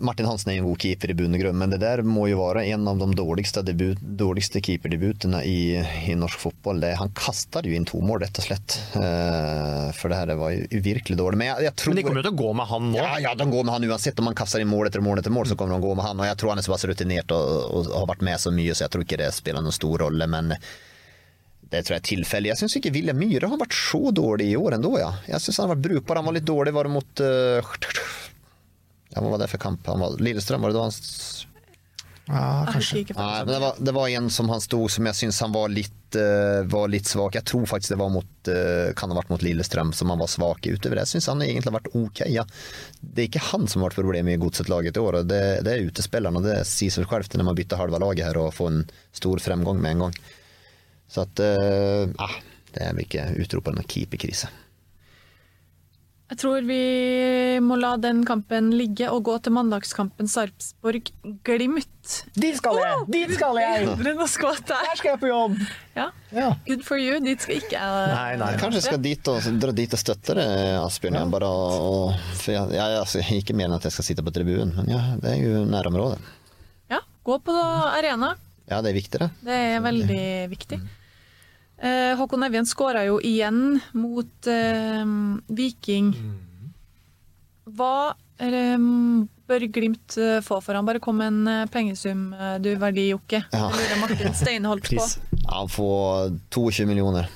Martin 0.00 0.26
Hansen 0.26 0.52
er 0.52 0.60
en 0.60 0.68
god 0.68 0.78
keeper 0.80 1.10
i 1.12 1.16
bunn 1.16 1.36
og 1.36 1.42
grunn, 1.42 1.58
men 1.60 1.72
det 1.74 1.80
der 1.82 2.00
må 2.06 2.24
jo 2.30 2.38
være 2.40 2.64
en 2.72 2.88
av 2.88 3.02
de 3.02 3.08
dårligste, 3.18 3.60
debut, 3.66 4.00
dårligste 4.00 4.62
keeperdebutene 4.64 5.42
i, 5.44 5.58
i 6.08 6.16
norsk 6.16 6.40
fotball. 6.46 6.80
Det, 6.80 6.94
han 6.96 7.12
kastet 7.16 7.68
jo 7.68 7.76
inn 7.76 7.84
to 7.88 8.00
mål, 8.00 8.22
rett 8.24 8.40
og 8.40 8.48
slett. 8.48 8.78
Uh, 8.96 9.92
for 9.96 10.12
det 10.12 10.22
her 10.22 10.34
var 10.40 10.54
jo 10.56 10.80
virkelig 10.86 11.18
dårlig. 11.20 11.42
Men 11.42 11.52
jeg, 11.52 11.68
jeg 11.68 11.76
tror 11.82 11.92
Men 11.92 12.00
de 12.00 12.06
kommer 12.08 12.22
jo 12.22 12.28
til 12.30 12.36
å 12.36 12.40
gå 12.40 12.56
med 12.62 12.70
han 12.72 12.90
nå. 12.94 12.98
Ja, 13.02 13.12
ja, 13.28 13.36
de 13.36 13.50
går 13.52 13.68
med 13.68 13.76
han 13.76 13.88
uansett. 13.90 14.24
Om 14.24 14.32
han 14.32 14.40
kaster 14.40 14.64
inn 14.64 14.72
mål 14.72 14.88
etter 14.88 15.04
mål 15.04 15.20
etter 15.20 15.36
mål, 15.36 15.52
så 15.52 15.60
kommer 15.60 15.76
de 15.76 15.84
å 15.84 15.88
gå 15.90 15.94
med 16.00 16.08
han. 16.08 16.24
Og 16.24 16.30
jeg 16.30 16.40
tror 16.40 16.54
han 16.54 16.62
er 16.62 16.68
såpass 16.70 16.88
rutinert 16.88 17.36
og, 17.36 17.54
og 17.76 17.92
har 17.92 18.10
vært 18.14 18.24
med 18.24 18.40
så 18.40 18.54
mye, 18.56 18.72
så 18.72 18.86
jeg 18.86 18.96
tror 18.96 19.04
ikke 19.04 19.20
det 19.20 19.32
spiller 19.36 19.64
noen 19.64 19.76
stor 19.76 20.06
rolle. 20.06 20.32
Men 20.32 20.56
det 21.66 21.82
tror 21.82 21.96
jeg 21.96 22.02
er 22.02 22.10
tilfeldig. 22.12 22.50
Jeg 22.52 22.60
syns 22.60 22.76
ikke 22.78 22.92
Vilja 22.94 23.14
Myhre 23.16 23.50
har 23.50 23.58
vært 23.58 23.74
så 23.74 24.12
dårlig 24.14 24.52
i 24.52 24.58
år 24.58 24.76
ennå, 24.76 24.92
ja. 25.00 25.10
Jeg 25.26 25.42
syns 25.42 25.58
han 25.58 25.66
har 25.66 25.74
vært 25.74 25.88
brukbar. 25.88 26.20
Han 26.20 26.28
var 26.28 26.36
litt 26.36 26.46
dårlig, 26.46 26.74
var 26.76 26.86
det 26.86 26.94
mot 26.94 27.22
uh, 27.26 27.74
ja, 29.10 29.18
Hva 29.18 29.32
var 29.32 29.42
det 29.42 29.50
for 29.50 29.62
kamp? 29.64 29.82
Han 29.90 30.04
var, 30.04 30.14
Lillestrøm, 30.22 30.62
var 30.62 30.70
det 30.70 30.78
da 30.78 30.86
han 30.86 30.94
Ja, 32.26 32.44
kanskje. 32.70 33.02
Nei, 33.18 33.32
men 33.42 33.50
det 33.50 33.58
var, 33.64 33.82
det 33.82 33.96
var 33.98 34.14
en 34.14 34.30
som 34.30 34.52
han 34.54 34.62
sto 34.62 34.84
som 34.94 35.10
jeg 35.10 35.18
syns 35.24 35.42
han 35.42 35.56
var 35.58 35.74
litt, 35.74 35.98
uh, 36.14 36.62
var 36.70 36.86
litt 36.92 37.10
svak. 37.10 37.34
Jeg 37.34 37.48
tror 37.50 37.66
faktisk 37.66 37.96
det 37.96 38.00
var 38.04 38.14
mot, 38.14 38.30
uh, 38.46 38.94
kan 38.94 39.10
ha 39.10 39.18
vært 39.18 39.34
mot 39.34 39.42
Lillestrøm 39.48 39.90
som 39.90 40.14
han 40.14 40.22
var 40.22 40.30
svak 40.30 40.70
i. 40.70 40.78
Utover 40.78 41.00
det 41.00 41.08
jeg 41.08 41.16
syns 41.16 41.30
han 41.34 41.42
egentlig 41.50 41.72
har 41.72 41.78
vært 41.80 41.92
ok. 41.98 42.24
Ja. 42.30 42.46
Det 43.02 43.26
er 43.26 43.30
ikke 43.32 43.46
han 43.50 43.66
som 43.66 43.82
har 43.82 43.90
vært 43.90 44.04
problemet 44.04 44.38
i 44.38 44.42
Godset-laget 44.46 45.02
i 45.02 45.02
år. 45.02 45.24
Det, 45.26 45.44
det 45.66 45.74
er 45.74 45.90
utespillerne. 45.90 46.38
og 46.38 46.46
Det 46.46 46.60
sier 46.70 46.94
seg 46.94 47.10
selv 47.10 47.42
når 47.42 47.50
man 47.50 47.58
bytter 47.58 47.82
halve 47.82 48.04
laget 48.06 48.30
her 48.30 48.44
og 48.46 48.54
får 48.54 48.74
en 48.76 48.84
stor 49.10 49.48
fremgang 49.50 49.82
med 49.82 49.96
en 49.96 50.06
gang. 50.06 50.26
Så 51.12 51.26
at 51.26 51.42
eh, 51.42 52.10
ah, 52.18 52.38
Det 52.74 52.92
vil 52.96 53.06
ikke 53.06 53.28
utrope 53.42 53.74
noen 53.74 53.86
keeperkrise. 53.88 54.50
Jeg 56.26 56.40
tror 56.40 56.64
vi 56.66 56.76
må 57.62 57.76
la 57.78 57.92
den 58.02 58.24
kampen 58.26 58.72
ligge 58.74 59.06
og 59.14 59.20
gå 59.28 59.36
til 59.44 59.52
mandagskampen 59.54 60.26
Sarpsborg-Glimt. 60.26 62.14
Dit 62.34 62.58
skal 62.58 62.80
jeg! 62.80 63.04
Dit 63.14 63.34
skal 63.36 63.60
jeg! 63.62 63.84
Der. 64.02 64.80
Her 64.88 64.98
skal 64.98 65.12
jeg 65.12 65.20
på 65.22 65.30
jobb! 65.30 65.54
Ja. 65.94 66.08
Ja. 66.34 66.48
Good 66.66 66.82
for 66.82 66.98
you. 66.98 67.20
Dit 67.22 67.46
skal 67.46 67.60
ikke 67.60 67.78
jeg. 67.78 68.08
Nei, 68.10 68.32
nei. 68.42 68.48
Kanskje 68.58 68.80
jeg 68.80 68.88
skal 68.88 69.04
dit 69.04 69.30
og, 69.30 69.46
dra 69.62 69.70
dit 69.78 69.94
og 69.94 70.02
støtte 70.02 70.34
det, 70.40 70.48
Asbjørn. 70.80 71.20
Jeg 71.20 71.32
bare, 71.36 71.52
og, 71.52 72.18
for 72.40 72.56
jeg, 72.56 72.74
jeg, 72.74 72.98
altså, 73.04 73.22
ikke 73.38 73.54
mer 73.54 73.70
enn 73.70 73.78
at 73.78 73.86
jeg 73.86 73.94
skal 73.94 74.08
sitte 74.10 74.26
på 74.26 74.34
tribunen, 74.34 74.74
men 74.80 74.90
ja, 74.96 75.04
det 75.22 75.30
er 75.30 75.44
jo 75.44 75.62
nærområdet. 75.70 76.18
Ja, 76.90 77.04
gå 77.22 77.38
på 77.46 77.54
arena. 77.54 78.34
Ja, 78.66 78.80
det 78.82 78.90
er 78.90 78.98
viktig, 78.98 79.20
det. 79.22 79.28
Det 79.46 79.58
er 79.72 79.82
veldig 79.84 80.24
viktig. 80.50 80.80
Eh, 81.76 82.16
Håkon 82.18 82.46
Evjen 82.46 82.66
skåra 82.66 83.04
jo 83.06 83.20
igjen 83.22 83.78
mot 83.94 84.50
uh, 84.50 85.14
Viking. 85.46 86.12
Hva 87.76 88.14
um, 88.40 89.26
bør 89.46 89.66
Glimt 89.70 90.16
eh, 90.18 90.40
få 90.42 90.60
for 90.64 90.78
han? 90.78 90.86
Bare 90.86 91.02
kom 91.02 91.20
en 91.22 91.46
pengesum, 91.70 92.28
du 92.62 92.72
verdi-Jokke. 92.80 93.44
Ja. 93.52 93.70
Det 93.70 93.82
lurer 93.82 94.02
Martin 94.02 94.34
Steinholt 94.34 94.90
på. 94.90 95.08
Han 95.46 95.68
får 95.70 96.32
22 96.50 96.86
millioner. 96.90 97.28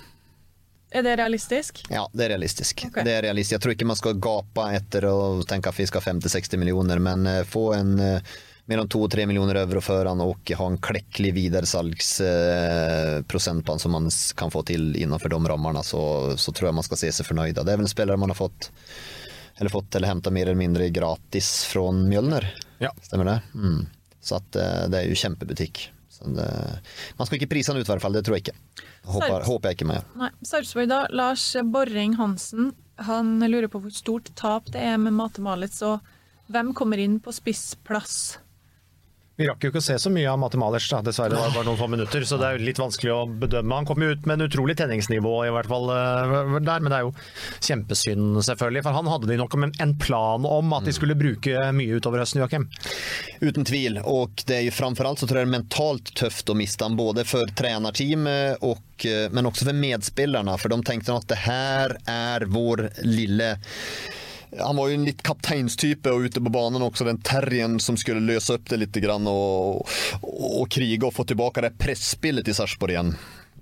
Er 0.91 1.03
det 1.07 1.17
realistisk? 1.17 1.85
Ja, 1.91 2.09
det 2.13 2.25
er 2.25 2.33
realistisk. 2.35 2.83
Okay. 2.89 3.05
Det 3.07 3.13
er 3.15 3.23
realistisk. 3.23 3.55
Jeg 3.55 3.63
tror 3.63 3.75
ikke 3.77 3.87
man 3.87 3.99
skal 3.99 4.17
gape 4.19 4.65
etter 4.75 5.07
å 5.07 5.19
tenke 5.47 5.71
at 5.71 5.79
vi 5.79 5.87
skal 5.87 6.03
ha 6.03 6.11
50-60 6.11 6.59
millioner, 6.59 6.99
men 6.99 7.29
få 7.47 7.69
en 7.77 7.93
eh, 8.03 8.33
mellom 8.71 8.87
2 8.91 9.01
og 9.05 9.11
3 9.13 9.25
millioner 9.27 9.57
euro 9.65 9.81
før 9.83 10.05
han 10.13 10.21
og 10.23 10.51
ha 10.57 10.67
en 10.71 10.79
klekkelig 10.83 11.33
videresalgsprosent 11.37 13.65
på 13.67 13.73
han 13.75 13.83
som 13.83 13.93
man 13.97 14.07
kan 14.39 14.51
få 14.55 14.61
til 14.71 14.83
innenfor 14.97 15.29
de 15.33 15.39
rammene, 15.53 15.83
så, 15.87 16.01
så 16.39 16.49
tror 16.55 16.67
jeg 16.71 16.79
man 16.79 16.87
skal 16.87 17.01
se 17.03 17.09
seg 17.19 17.27
fornøyd. 17.29 17.57
Det 17.59 17.67
er 17.67 17.77
vel 17.81 17.87
en 17.89 17.93
spiller 17.93 18.21
man 18.21 18.31
har 18.33 18.39
fått 18.39 18.63
eller 19.61 19.73
fått 19.75 19.91
eller 19.99 20.09
hentet 20.09 20.33
mer 20.33 20.47
eller 20.49 20.57
mindre 20.57 20.87
gratis 20.95 21.49
fra 21.69 21.83
Mjølner. 21.93 22.47
Ja. 22.81 22.89
Stemmer 23.05 23.27
det? 23.29 23.39
Mm. 23.53 23.83
Så 24.25 24.37
at, 24.39 24.57
eh, 24.57 24.87
det 24.89 24.97
er 25.03 25.07
jo 25.11 25.19
kjempebutikk. 25.21 25.77
Så 26.09 26.21
det, 26.37 26.47
man 27.19 27.27
skal 27.29 27.37
ikke 27.39 27.51
prise 27.51 27.69
han 27.73 27.81
ut 27.81 27.89
i 27.89 27.93
hvert 27.93 28.01
fall, 28.05 28.15
det 28.17 28.23
tror 28.25 28.35
jeg 28.39 28.45
ikke. 28.47 28.57
Håper, 29.05 29.27
Sarps- 29.27 29.47
håper 29.51 29.67
jeg 29.69 29.75
ikke 29.79 29.91
med. 29.91 30.01
Nei. 30.21 30.31
Sarpsborg, 30.49 30.89
da. 30.89 31.01
Lars 31.13 31.45
Borring 31.75 32.15
Hansen. 32.21 32.65
Han 33.05 33.27
lurer 33.41 33.69
på 33.73 33.81
hvor 33.85 33.93
stort 33.97 34.29
tap 34.37 34.65
det 34.73 34.81
er 34.81 34.97
med 35.01 35.13
Mate 35.17 35.41
Malitz, 35.45 35.83
og 35.85 36.01
hvem 36.53 36.73
kommer 36.77 36.99
inn 37.01 37.19
på 37.25 37.33
spissplass. 37.33 38.39
Vi 39.41 39.47
rakk 39.49 39.63
jo 39.65 39.71
ikke 39.71 39.81
å 39.81 39.85
se 39.85 39.95
så 39.97 40.11
mye 40.13 40.29
av 40.29 40.37
Mate 40.37 40.59
Malers, 40.61 40.85
da. 40.93 40.99
dessverre. 41.01 41.33
Det 41.33 41.41
var 41.41 41.55
bare 41.55 41.65
noen 41.71 41.79
få 41.81 41.87
minutter, 41.89 42.25
så 42.29 42.37
det 42.37 42.45
er 42.51 42.59
jo 42.59 42.67
litt 42.67 42.81
vanskelig 42.83 43.13
å 43.15 43.21
bedømme. 43.41 43.79
Han 43.79 43.87
kom 43.89 44.03
jo 44.05 44.11
ut 44.13 44.27
med 44.29 44.37
en 44.37 44.45
utrolig 44.51 44.75
tenningsnivå 44.77 45.33
i 45.47 45.53
hvert 45.55 45.71
fall 45.71 45.89
eh, 45.95 46.59
der, 46.61 46.83
men 46.85 46.93
det 46.93 46.99
er 46.99 47.07
jo 47.07 47.15
kjempesynd, 47.65 48.37
selvfølgelig. 48.45 48.83
For 48.85 48.99
han 48.99 49.09
hadde 49.09 49.31
de 49.31 49.39
nok 49.41 49.57
en- 49.65 49.97
plan 50.01 50.45
om 50.45 50.73
at 50.77 50.85
de 50.85 50.93
skulle 50.93 51.17
bruke 51.17 51.57
mye 51.77 51.97
utover 51.97 52.21
høsten, 52.21 52.43
Joakim. 52.45 52.69
Uten 53.41 53.65
tvil, 53.65 53.97
og 54.05 54.45
det 54.45 54.59
er 54.59 54.65
jo 54.69 54.77
framfor 54.77 55.09
alt 55.09 55.25
så 55.25 55.27
tror 55.29 55.41
jeg 55.41 55.49
det 55.49 55.55
er 55.55 55.57
mentalt 55.59 56.13
tøft 56.21 56.53
å 56.53 56.57
miste 56.61 56.85
han, 56.85 57.01
både 57.01 57.25
for 57.29 57.49
trenerteamet 57.57 58.61
och, 58.61 59.07
eh, 59.09 59.29
men 59.33 59.49
også 59.49 59.71
for 59.71 59.81
medspillerne, 59.81 60.59
for 60.61 60.69
de 60.77 60.83
tenkte 60.85 61.17
at 61.17 61.29
det 61.33 61.41
her 61.49 61.97
er 62.05 62.45
vår 62.53 62.91
lille 63.09 63.55
han 64.59 64.77
var 64.77 64.89
ju 64.89 64.95
en 64.95 65.05
litt 65.05 65.23
kapteinstype 65.23 66.11
og 66.11 66.27
ute 66.27 66.41
på 66.43 66.53
banen 66.53 66.83
også, 66.83 67.07
den 67.07 67.21
terrien 67.23 67.79
som 67.81 67.99
skulle 68.01 68.23
løse 68.25 68.57
opp 68.57 68.71
det 68.71 68.81
litt 68.83 69.01
grann 69.03 69.29
og, 69.31 69.85
og, 70.23 70.49
og 70.63 70.71
krige 70.73 71.07
og 71.07 71.15
få 71.15 71.27
tilbake 71.29 71.63
det 71.65 71.77
presspillet 71.79 72.51
i 72.51 72.57
Sarpsborg 72.57 72.97
igjen. 72.97 73.15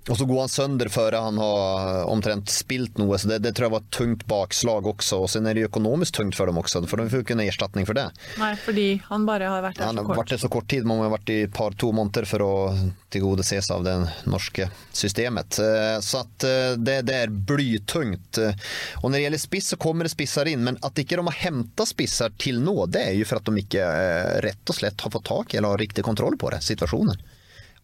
Og 0.09 0.17
så 0.17 0.25
går 0.25 0.39
han 0.39 0.49
sønder 0.49 0.89
før 0.89 1.17
han 1.19 1.37
har 1.37 2.05
omtrent 2.09 2.49
spilt 2.49 2.97
noe, 2.97 3.17
så 3.19 3.27
det, 3.29 3.41
det 3.43 3.51
tror 3.57 3.67
jeg 3.67 3.73
var 3.75 3.83
et 3.83 3.91
tungt 3.93 4.23
bakslag 4.31 4.87
også. 4.89 5.19
Og 5.25 5.29
så 5.29 5.41
er 5.43 5.53
det 5.57 5.65
jo 5.65 5.69
økonomisk 5.69 6.15
tungt 6.17 6.37
for 6.39 6.49
dem 6.49 6.57
også, 6.61 6.81
for 6.89 7.01
de 7.03 7.09
får 7.11 7.25
ikke 7.25 7.35
en 7.35 7.43
erstatning 7.43 7.85
for 7.89 7.97
det. 7.99 8.07
Nei, 8.39 8.53
fordi 8.63 8.87
han 9.09 9.27
bare 9.27 9.51
har 9.51 9.61
vært 9.67 9.77
der 9.81 9.89
Han 9.91 9.99
så 9.99 10.05
har 10.07 10.21
vært 10.21 10.33
der 10.33 10.41
så 10.45 10.49
kort 10.55 10.69
tid, 10.71 10.87
man 10.89 11.01
må 11.01 11.05
ha 11.09 11.13
vært 11.17 11.33
i 11.35 11.39
et 11.45 11.53
par 11.53 11.75
to 11.77 11.91
måneder 11.93 12.25
for 12.29 12.45
å 12.45 12.51
tilgodeses 13.13 13.69
av 13.73 13.83
det 13.85 13.95
norske 14.29 14.69
systemet. 14.95 15.59
Eh, 15.61 15.97
Så 16.05 16.23
at 16.23 16.45
eh, 16.47 16.73
det, 16.77 17.01
det 17.09 17.15
er 17.25 17.33
blytungt. 17.33 18.37
Eh, 18.41 18.53
Og 19.01 19.09
når 19.09 19.17
det 19.19 19.23
gjelder 19.25 19.43
spiss, 19.45 19.71
så 19.73 19.79
kommer 19.81 20.05
det 20.07 20.13
spisser 20.15 20.49
inn, 20.51 20.63
men 20.65 20.77
at 20.85 20.97
ikke 21.01 21.17
de 21.19 21.25
har 21.29 21.39
hentet 21.43 21.89
spisser 21.93 22.33
til 22.41 22.61
nå, 22.63 22.75
det 22.89 23.03
er 23.11 23.17
jo 23.19 23.27
for 23.29 23.41
at 23.41 23.49
de 23.49 23.61
ikke 23.63 23.85
rett 24.45 24.71
og 24.73 24.77
slett 24.77 25.01
har 25.05 25.13
fått 25.13 25.27
tak 25.29 25.53
i 25.53 25.59
eller 25.59 25.75
har 25.75 25.81
riktig 25.81 26.05
kontroll 26.05 26.37
på 26.39 26.49
det, 26.53 26.61
situasjonen. 26.65 27.17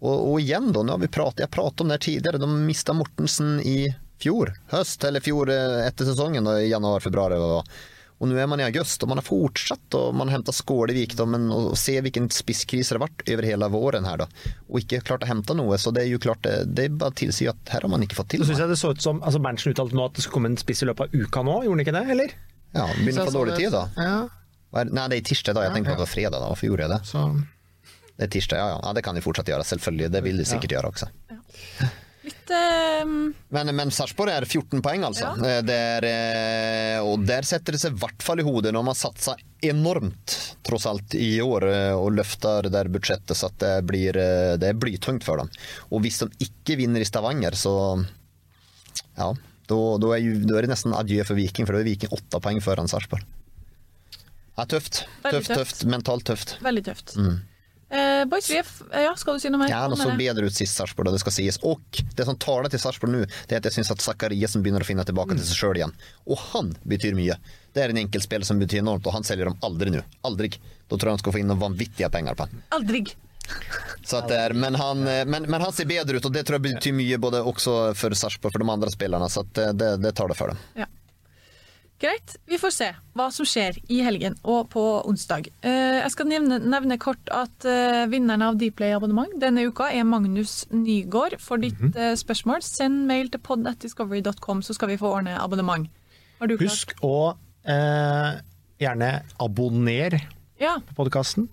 Og, 0.06 0.30
og 0.32 0.40
igjen 0.44 0.70
da, 0.76 0.84
nå 0.86 0.96
har 0.96 1.02
vi 1.02 1.10
pratet, 1.12 1.46
jeg 1.48 1.54
pratet 1.56 1.82
om 1.82 1.90
det 1.92 1.98
her 1.98 2.06
tidligere, 2.06 2.42
de 2.46 2.50
mistet 2.68 2.98
Mortensen 3.00 3.58
i 3.66 3.80
fjor, 4.22 4.54
høst, 4.72 5.04
eller 5.08 5.24
fjor 5.26 5.50
eh, 5.52 5.82
etter 5.90 6.08
sesongen, 6.08 6.46
da, 6.48 6.60
i 6.62 6.70
januar, 6.72 7.02
februar. 7.04 7.34
eller 7.34 7.42
hva 7.44 7.52
det 7.56 7.60
var. 7.60 7.92
Og 8.16 8.30
nå 8.32 8.38
er 8.40 8.48
man 8.48 8.62
i 8.62 8.64
august, 8.64 9.02
og 9.04 9.10
man 9.12 9.20
har 9.20 9.26
fortsatt, 9.28 9.96
og 10.00 10.14
man 10.16 10.30
har 10.30 10.38
hentet 10.38 10.56
Skålevik, 10.56 11.18
da, 11.20 11.26
men 11.28 11.50
å 11.52 11.74
se 11.76 11.98
hvilken 12.00 12.30
spisskris 12.32 12.88
det 12.88 12.96
har 12.96 13.04
vært 13.04 13.26
over 13.34 13.48
hele 13.50 13.68
våren 13.74 14.08
her, 14.08 14.22
da, 14.24 14.54
og 14.70 14.80
ikke 14.80 15.02
klart 15.10 15.26
å 15.26 15.28
hente 15.28 15.58
noe, 15.58 15.76
så 15.82 15.92
det 15.92 16.06
er 16.06 16.14
jo 16.14 16.22
klart, 16.24 16.40
det, 16.48 16.54
det 16.78 16.86
er 16.88 16.96
bare 17.02 17.18
tilsier 17.20 17.52
at 17.52 17.74
her 17.76 17.84
har 17.84 17.92
man 17.92 18.06
ikke 18.06 18.16
fått 18.22 18.32
til 18.32 18.46
Så 18.46 18.48
synes 18.48 18.62
noe. 18.62 18.70
jeg 18.70 18.72
det 18.72 18.80
så 18.80 18.94
ut 18.96 19.04
som 19.04 19.20
altså 19.20 19.42
Berntsen 19.44 19.76
uttalte 19.76 20.00
nå 20.00 20.08
at 20.08 20.16
det 20.16 20.24
skulle 20.24 20.38
komme 20.40 20.54
en 20.54 20.62
spiss 20.64 20.86
i 20.86 20.88
løpet 20.88 21.10
av 21.12 21.26
uka 21.26 21.44
nå, 21.44 21.58
gjorde 21.66 21.76
han 21.76 21.84
ikke 21.84 21.98
det, 21.98 22.06
eller? 22.16 22.38
Ja, 22.76 22.88
begynner 22.96 23.28
på 23.28 23.36
dårlig 23.36 23.60
tid, 23.60 23.76
da. 23.76 23.84
Ja. 24.00 24.16
Nei, 24.76 25.06
det 25.12 25.20
er 25.20 25.28
tirsdag, 25.28 25.60
da. 25.60 25.68
Jeg 25.68 25.76
tenkte 25.76 25.92
på 25.92 25.96
at 25.96 26.00
det 26.00 26.08
var 26.08 26.14
fredag, 26.16 26.40
da. 26.40 26.48
Hvorfor 26.54 26.72
gjorde 26.72 26.88
jeg 26.88 26.94
det? 26.96 27.02
Så 27.12 27.28
Det 28.16 28.28
er 28.28 28.32
tirsdag, 28.32 28.62
ja, 28.62 28.72
ja. 28.76 28.80
ja 28.84 28.96
det 28.96 29.04
kan 29.06 29.18
de 29.18 29.24
fortsatt 29.24 29.52
gjøre, 29.52 29.68
selvfølgelig. 29.68 30.10
Det 30.14 30.24
vil 30.24 30.42
de 30.42 30.48
sikkert 30.48 30.76
gjøre 30.78 30.92
også. 30.94 31.12
Litt 32.26 32.52
eh, 32.56 33.04
Men, 33.06 33.72
men 33.78 33.92
Sarpsborg 33.94 34.32
er 34.34 34.46
14 34.48 34.82
poeng, 34.82 35.04
altså. 35.06 35.34
Ja. 35.44 35.60
Det 35.66 35.76
er, 35.76 36.08
eh, 36.10 37.06
og 37.06 37.26
der 37.28 37.46
setter 37.46 37.76
det 37.76 37.82
seg 37.84 37.94
i 37.94 38.02
hvert 38.02 38.26
fall 38.26 38.42
i 38.42 38.46
hodet 38.48 38.74
når 38.74 38.86
man 38.88 38.98
satser 38.98 39.42
enormt, 39.66 40.38
tross 40.66 40.88
alt, 40.90 41.18
i 41.20 41.36
år, 41.44 41.68
eh, 41.70 41.94
og 41.94 42.16
løfter 42.18 42.66
det 42.66 42.74
der 42.76 42.90
budsjettet, 42.94 43.36
så 43.38 43.52
det 43.62 43.76
blir 43.90 44.18
eh, 44.22 44.56
det 44.62 44.72
er 44.72 44.80
blytungt 44.80 45.26
for 45.28 45.42
dem. 45.42 45.52
Og 45.92 46.06
hvis 46.06 46.24
de 46.24 46.48
ikke 46.48 46.80
vinner 46.82 47.04
i 47.04 47.10
Stavanger, 47.10 47.58
så 47.60 47.76
ja, 49.16 49.30
da, 49.70 49.80
da, 50.02 50.14
er, 50.16 50.46
da 50.46 50.58
er 50.58 50.66
det 50.66 50.74
nesten 50.74 50.96
adjø 50.98 51.26
for 51.28 51.38
Viking, 51.38 51.68
for 51.68 51.78
da 51.78 51.84
er 51.84 51.90
Viking 51.90 52.14
åtte 52.16 52.42
poeng 52.42 52.62
foran 52.64 52.90
Sarpsborg. 52.92 53.26
Ja, 54.56 54.64
tøft. 54.72 55.04
Tøft, 55.26 55.50
tøft. 55.50 55.52
tøft. 55.52 55.86
Mentalt 55.92 56.26
tøft. 56.30 56.58
veldig 56.64 56.86
tøft. 56.86 57.18
Mm. 57.20 57.44
Eh, 57.90 58.26
boys, 58.26 58.48
vi 58.50 58.58
f 58.58 58.80
ja, 58.90 59.12
skal 59.16 59.38
du 59.38 59.44
si 59.44 59.50
noe 59.54 59.62
mer? 59.62 59.70
Ja, 59.70 59.84
han 59.86 59.94
så 60.00 60.10
bedre 60.18 60.48
ut 60.50 60.56
sist 60.58 60.74
Sarpsborg, 60.74 61.12
det 61.14 61.22
skal 61.22 61.36
sies. 61.36 61.60
Og 61.62 61.82
det 62.18 62.26
som 62.26 62.38
taler 62.42 62.72
til 62.74 62.82
Sarpsborg 62.82 63.14
nå, 63.14 63.20
det 63.46 63.58
er 63.58 63.62
at 63.62 63.70
jeg 63.70 63.78
syns 63.78 63.94
at 63.94 64.02
Zakariassen 64.02 64.66
begynner 64.66 64.82
å 64.82 64.88
finne 64.88 65.06
tilbake 65.06 65.38
til 65.38 65.46
seg 65.46 65.60
sjøl 65.60 65.82
igjen. 65.82 65.94
Og 66.26 66.42
han 66.54 66.74
betyr 66.90 67.18
mye. 67.18 67.38
Det 67.76 67.84
er 67.84 67.94
en 67.94 68.02
enkeltspiller 68.02 68.48
som 68.48 68.58
betyr 68.62 68.82
enormt, 68.82 69.06
og 69.06 69.14
han 69.14 69.28
selger 69.28 69.52
dem 69.52 69.60
aldri 69.68 69.94
nå. 69.94 70.02
Aldri. 70.26 70.50
Da 70.90 70.98
tror 70.98 71.12
jeg 71.12 71.20
han 71.20 71.24
skal 71.24 71.36
få 71.38 71.44
inn 71.44 71.52
noen 71.52 71.62
vanvittige 71.62 72.10
penger 72.14 72.38
på 72.40 72.48
han. 72.48 72.66
Aldri. 72.78 73.06
Så 74.02 74.18
at 74.18 74.30
det 74.32 74.38
er, 74.42 74.56
men, 74.58 74.74
han, 74.82 75.06
men, 75.06 75.46
men 75.46 75.62
han 75.62 75.74
ser 75.76 75.86
bedre 75.86 76.18
ut, 76.18 76.26
og 76.26 76.34
det 76.34 76.48
tror 76.48 76.58
jeg 76.58 76.72
betyr 76.72 76.96
mye 76.98 77.20
både 77.22 77.44
også 77.46 77.78
for 77.98 78.18
Sarpsborg 78.18 78.56
for 78.56 78.66
de 78.66 78.72
andre 78.74 78.90
spillerne. 78.94 79.30
Så 79.30 79.46
det, 79.54 79.76
det, 79.78 79.92
det 80.02 80.16
tar 80.18 80.34
det 80.34 80.38
for 80.40 80.54
dem. 80.54 80.64
Ja. 80.82 80.90
Greit, 81.96 82.34
vi 82.46 82.58
får 82.60 82.74
se 82.76 82.88
hva 83.16 83.30
som 83.32 83.48
skjer 83.48 83.78
i 83.88 84.02
helgen 84.04 84.34
og 84.44 84.68
på 84.74 84.82
onsdag. 85.08 85.48
Eh, 85.64 86.02
jeg 86.02 86.12
skal 86.12 86.28
nevne, 86.28 86.58
nevne 86.60 86.98
kort 87.00 87.32
at 87.32 87.68
eh, 87.72 88.04
vinneren 88.12 88.44
av 88.44 88.58
Dplay-abonnement 88.60 89.32
denne 89.40 89.64
uka 89.70 89.88
er 89.96 90.04
Magnus 90.04 90.66
Nygaard. 90.76 91.38
For 91.40 91.58
ditt 91.58 91.80
mm 91.80 91.94
-hmm. 91.94 92.16
spørsmål, 92.20 92.62
send 92.62 93.06
mail 93.08 93.32
til 93.32 93.40
podnetdiscovery.com, 93.40 94.62
så 94.62 94.74
skal 94.74 94.90
vi 94.90 94.98
få 94.98 95.08
ordne 95.08 95.40
abonnement. 95.40 95.88
Husk 96.40 96.94
å 97.02 97.38
eh, 97.64 98.42
gjerne 98.80 99.24
abonner 99.40 100.20
Ja. 100.60 100.78
på 100.88 101.04
podkasten. 101.04 101.50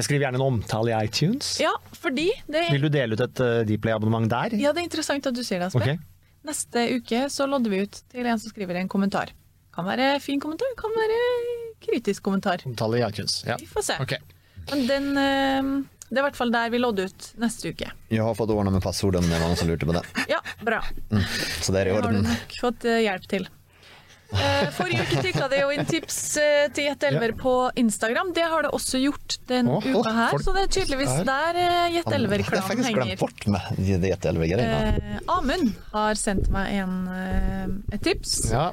Skriv 0.00 0.20
gjerne 0.20 0.36
en 0.36 0.40
omtale 0.52 0.90
i 0.92 1.04
iTunes. 1.04 1.60
ja, 1.60 1.72
fordi 1.92 2.30
det 2.46 2.72
Vil 2.72 2.82
du 2.82 2.88
dele 2.88 3.12
ut 3.12 3.20
et 3.20 3.40
uh, 3.40 3.64
Dplay-abonnement 3.64 4.28
der? 4.28 4.56
Ja, 4.56 4.72
det 4.72 4.80
er 4.80 4.84
interessant 4.84 5.26
at 5.26 5.34
du 5.34 5.42
sier 5.42 5.58
det, 5.58 5.66
Asbjørn. 5.66 5.82
Okay. 5.82 5.98
Neste 6.44 6.96
uke 6.96 7.28
så 7.30 7.46
lodder 7.46 7.70
vi 7.70 7.82
ut 7.82 8.02
til 8.10 8.26
en 8.26 8.38
som 8.38 8.50
skriver 8.50 8.74
en 8.74 8.88
kommentar. 8.88 9.32
Kan 9.72 9.86
være 9.88 10.18
fin 10.20 10.40
kommentar, 10.40 10.68
kan 10.76 10.92
være 10.96 11.18
kritisk 11.82 12.22
kommentar. 12.26 12.62
Omtale 12.68 13.00
i 13.00 13.06
iTunes. 13.06 13.38
Ja. 13.48 13.56
Vi 13.60 13.66
får 13.70 13.86
se. 13.86 13.96
Okay. 14.04 14.20
Men 14.70 14.84
den 14.86 15.08
eh, 15.18 15.70
Det 16.12 16.20
er 16.20 16.22
i 16.22 16.26
hvert 16.28 16.36
fall 16.36 16.52
der 16.52 16.68
vi 16.70 16.78
lodder 16.78 17.08
ut 17.08 17.30
neste 17.40 17.72
uke. 17.72 17.88
Jeg 18.12 18.20
har 18.22 18.36
fått 18.36 18.52
ordna 18.52 18.70
med 18.74 18.84
passord 18.84 19.16
om 19.16 19.24
det 19.24 19.32
var 19.32 19.48
noen 19.48 19.56
som 19.58 19.70
lurte 19.70 19.88
på 19.88 19.96
det. 19.96 20.04
Ja, 20.28 20.42
bra. 20.60 20.82
Så 21.64 21.72
det 21.72 21.86
er 21.86 21.90
i 21.90 21.96
orden. 21.96 22.20
Det 22.20 22.28
har 22.28 22.36
du 22.36 22.36
nok 22.36 22.56
fått 22.60 22.84
eh, 22.84 23.00
hjelp 23.06 23.28
til. 23.32 23.48
Eh, 24.32 24.68
Forrige 24.72 25.04
uke 25.04 25.22
tikka 25.24 25.48
det 25.52 25.58
jo 25.60 25.68
inn 25.74 25.84
tips 25.88 26.18
eh, 26.40 26.66
til 26.72 26.86
Gjett 26.88 27.04
Elver 27.10 27.34
på 27.36 27.52
Instagram. 27.82 28.32
Det 28.36 28.46
har 28.48 28.64
det 28.64 28.70
også 28.72 29.00
gjort 29.02 29.36
den 29.50 29.68
oh, 29.68 29.84
uka 29.84 30.12
her, 30.16 30.38
så 30.40 30.54
det 30.56 30.64
er 30.64 30.72
tydeligvis 30.78 31.12
der. 31.20 31.28
der 31.28 31.60
eh, 31.60 31.96
Gjett 31.96 32.08
Det 32.08 32.14
har 32.14 32.16
jeg 32.16 32.22
Elver-klanen 32.22 32.66
faktisk 32.68 32.88
henger. 32.88 33.02
glemt 33.02 33.20
bort 33.20 33.46
med 33.52 33.82
de 33.82 34.10
Gjett-Elver-greiene. 34.12 34.80
Eh, 34.96 35.20
Amund 35.36 35.72
har 35.92 36.20
sendt 36.20 36.48
meg 36.54 36.72
en, 36.80 36.96
et 37.92 38.02
tips. 38.04 38.34
Ja. 38.52 38.70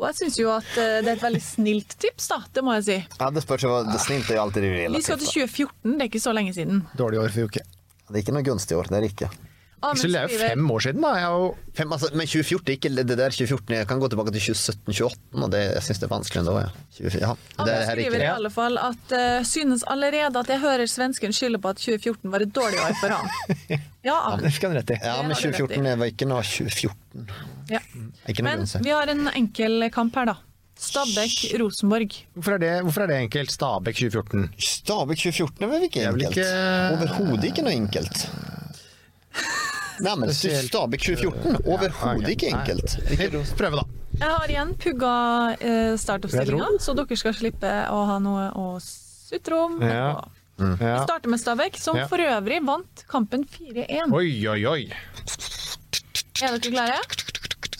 Og 0.00 0.06
jeg 0.08 0.20
syns 0.22 0.40
jo 0.40 0.48
at 0.54 0.70
det 0.78 1.04
er 1.04 1.16
et 1.16 1.26
veldig 1.26 1.42
snilt 1.44 1.98
tips, 2.00 2.30
da. 2.30 2.40
Det 2.54 2.64
må 2.64 2.78
jeg 2.78 2.86
si. 2.86 2.98
Ja, 3.18 3.32
det 3.34 3.44
spørs 3.44 3.66
jo 3.66 3.74
hva 3.74 3.82
det 3.90 4.00
snilt 4.00 4.30
er 4.30 4.38
jo 4.38 4.46
alltid 4.46 4.70
Vi 4.94 5.04
skal 5.04 5.20
til 5.20 5.34
2014, 5.44 5.98
det 5.98 6.06
er 6.06 6.08
ikke 6.12 6.22
så 6.22 6.36
lenge 6.36 6.56
siden. 6.56 6.84
Dårlig 6.96 7.24
år 7.24 7.34
for 7.34 7.50
uke. 7.50 7.66
Det 8.10 8.16
er 8.16 8.24
ikke 8.24 8.34
noe 8.38 8.46
gunstig 8.46 8.78
år, 8.78 8.88
det 8.90 8.98
er 8.98 9.06
det 9.06 9.14
ikke. 9.14 9.30
Amund 9.80 9.98
Så 10.02 10.08
det 10.12 10.18
er 10.20 10.26
jo 10.28 10.38
fem 10.38 10.70
år 10.74 10.82
siden, 10.84 11.00
da. 11.00 11.10
Jeg 11.16 11.24
har 11.24 11.36
jo 11.40 11.46
Fem, 11.78 11.92
altså, 11.94 12.08
men 12.12 12.26
2014 12.28 12.68
er 12.68 12.74
ikke 12.76 12.90
det 12.98 13.16
der 13.16 13.30
2014. 13.32 13.74
Jeg 13.78 13.86
kan 13.88 14.00
gå 14.02 14.08
tilbake 14.12 14.32
til 14.34 14.42
2017-2018, 14.52 15.44
og 15.46 15.50
det, 15.54 15.60
jeg 15.70 15.82
syns 15.86 16.00
det 16.02 16.06
er 16.08 16.12
vanskelig 16.12 16.42
da. 16.48 16.54
Ja. 16.60 16.70
20, 16.98 17.20
ja. 17.22 17.30
Det 17.30 17.60
Amund 17.60 17.70
her 17.70 17.80
er 17.80 17.86
skriver 17.94 18.24
i 18.24 18.28
alle 18.34 18.50
fall 18.52 18.76
at 18.82 19.14
uh, 19.16 19.46
synes 19.48 19.84
allerede 19.88 20.42
at 20.42 20.52
jeg 20.52 20.60
hører 20.66 20.84
svensken 20.90 21.32
skylde 21.32 21.60
på 21.62 21.72
at 21.72 21.80
2014 21.80 22.34
var 22.34 22.44
et 22.44 22.52
dårlig 22.60 22.82
år 22.84 22.98
for 23.00 23.16
han. 23.16 23.32
Ja, 24.04 24.14
Amund. 24.30 24.44
Det 24.44 24.52
fikk 24.56 24.62
han 24.68 24.76
rett 24.78 24.90
i. 24.94 25.00
Ja, 25.00 25.16
men 25.22 25.32
Det 25.32 25.40
har 25.40 25.50
du 25.52 25.64
2014 25.64 25.98
var 26.00 26.12
ikke 26.12 26.28
noe 26.28 26.44
2014. 26.44 27.26
Ja. 27.70 27.80
Ikke 28.28 28.44
noe 28.44 28.50
Men 28.50 28.62
gunstig. 28.64 28.84
vi 28.84 28.94
har 28.96 29.12
en 29.12 29.26
enkel 29.34 29.90
kamp 29.92 30.16
her, 30.16 30.30
da. 30.32 30.36
Stabæk-Rosenborg. 30.80 32.14
Hvorfor 32.34 32.54
det, 32.62 32.70
hvorfor 32.86 33.02
er 33.04 33.10
det 33.10 33.18
enkelt? 33.26 33.52
Stabæk 33.52 33.98
2014. 34.00 34.46
Stabæk 34.56 35.18
2014 35.24 35.64
er 35.66 35.70
vel 35.72 35.82
ikke 35.88 36.04
enkelt? 36.08 36.36
ikke- 36.36 36.94
Overhodet 36.96 37.44
ikke 37.50 37.62
noe 37.66 37.74
enkelt. 37.76 38.22
Nei, 40.02 40.16
men 40.16 40.28
Spesielt- 40.32 40.68
Stabæk 40.70 41.00
2014, 41.06 41.56
overhodet 41.66 42.28
ikke 42.34 42.50
enkelt. 42.54 42.96
Prøve, 43.58 43.80
da. 43.80 43.84
Jeg 44.20 44.28
har 44.34 44.48
igjen 44.52 44.74
pugga 44.82 45.12
eh, 45.60 45.94
startoppstillinga, 46.00 46.66
så 46.82 46.94
dere 46.98 47.16
skal 47.16 47.32
slippe 47.36 47.70
å 47.94 48.00
ha 48.08 48.18
noe 48.22 48.48
å 48.58 48.66
sutre 48.82 49.56
om. 49.66 49.78
Ja. 49.82 50.12
Mm. 50.60 50.74
Ja. 50.76 50.98
Vi 50.98 51.04
starter 51.06 51.30
med 51.32 51.40
Stabæk, 51.40 51.78
som 51.80 51.96
Ja. 51.96 52.06
for 52.10 52.18
øvrig 52.20 52.58
vant 52.66 53.04
kampen 53.08 53.46
4-1. 53.48 54.12
Oi, 54.12 54.46
oi, 54.48 54.66
oi. 54.66 54.82
Er 56.42 56.58
dere 56.58 56.72
klare? 56.72 56.98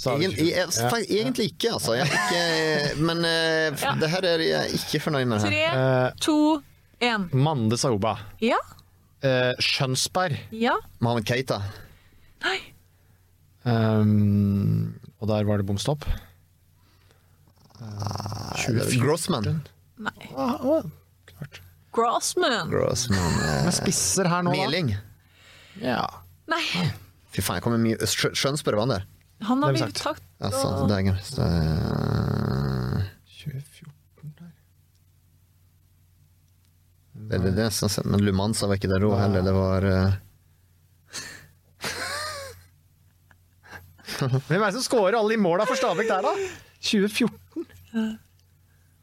Egen, 0.00 0.32
egentlig 0.32 1.50
ikke, 1.52 1.74
altså. 1.76 1.92
Jeg, 1.98 2.08
ikke, 2.08 3.02
men 3.04 3.18
uh, 3.20 3.76
Ja. 3.82 3.92
det 4.00 4.08
her 4.14 4.24
er 4.30 4.38
jeg 4.46 4.78
ikke 4.78 5.00
fornøyd 5.04 5.28
med. 5.28 5.42
Tre. 5.44 5.60
Eh, 5.68 6.10
to, 6.24 6.36
én. 7.04 7.28
Mande 7.36 7.76
Sauba. 7.76 8.14
Ja? 8.40 8.56
Uh, 9.20 9.52
Skjønsberg. 9.60 10.38
Ja? 10.56 10.78
Mohammed 11.04 11.26
Keita. 11.28 11.60
Nei. 12.44 12.58
Um, 13.68 14.94
og 15.20 15.28
der 15.28 15.44
var 15.48 15.60
det 15.60 15.66
bom 15.68 15.78
stopp. 15.80 16.06
Grossman. 19.00 19.62
Nei. 20.00 20.30
Ah, 20.36 20.56
ah, 20.60 20.82
Grossman. 21.92 22.70
Grossman 22.70 23.18
eh, 23.48 23.64
Med 23.66 23.74
spisser 23.74 24.28
her 24.30 24.44
nå, 24.46 24.52
da. 24.54 24.58
Meling. 24.64 24.92
Ja. 25.80 26.04
Nei. 26.50 26.62
Fy 27.34 27.42
faen, 27.44 27.58
jeg 27.60 27.64
kommer 27.64 27.80
mye 27.82 27.98
Skjø- 28.10 28.32
Skjønsberg 28.36 28.78
var 28.80 28.86
han 28.86 28.94
der. 28.96 29.06
Han 29.48 29.62
har 29.64 29.72
Det 29.72 29.80
vi 29.80 29.86
ja, 29.86 30.48
og- 30.74 30.88
det 30.90 30.96
er 30.98 31.20
så, 31.24 31.42
eh, 31.46 33.04
2014 33.40 34.34
der. 34.40 34.50
det, 37.30 37.38
det, 37.44 37.54
det, 37.56 37.68
sett, 37.72 38.04
Men 38.04 38.20
Lumanza 38.24 38.66
var 38.68 38.76
ikke 38.76 38.90
der 38.92 39.06
òg 39.08 39.16
heller. 39.20 39.42
Det 39.46 39.54
var 39.56 39.84
eh, 39.88 40.18
Hvem 44.28 44.60
er 44.60 44.66
det 44.66 44.74
som 44.78 44.86
scorer 44.86 45.16
alle 45.18 45.36
de 45.36 45.40
måla 45.40 45.66
for 45.68 45.78
Stabæk 45.78 46.10
der, 46.10 46.26
da? 46.26 46.34
2014? 46.80 47.68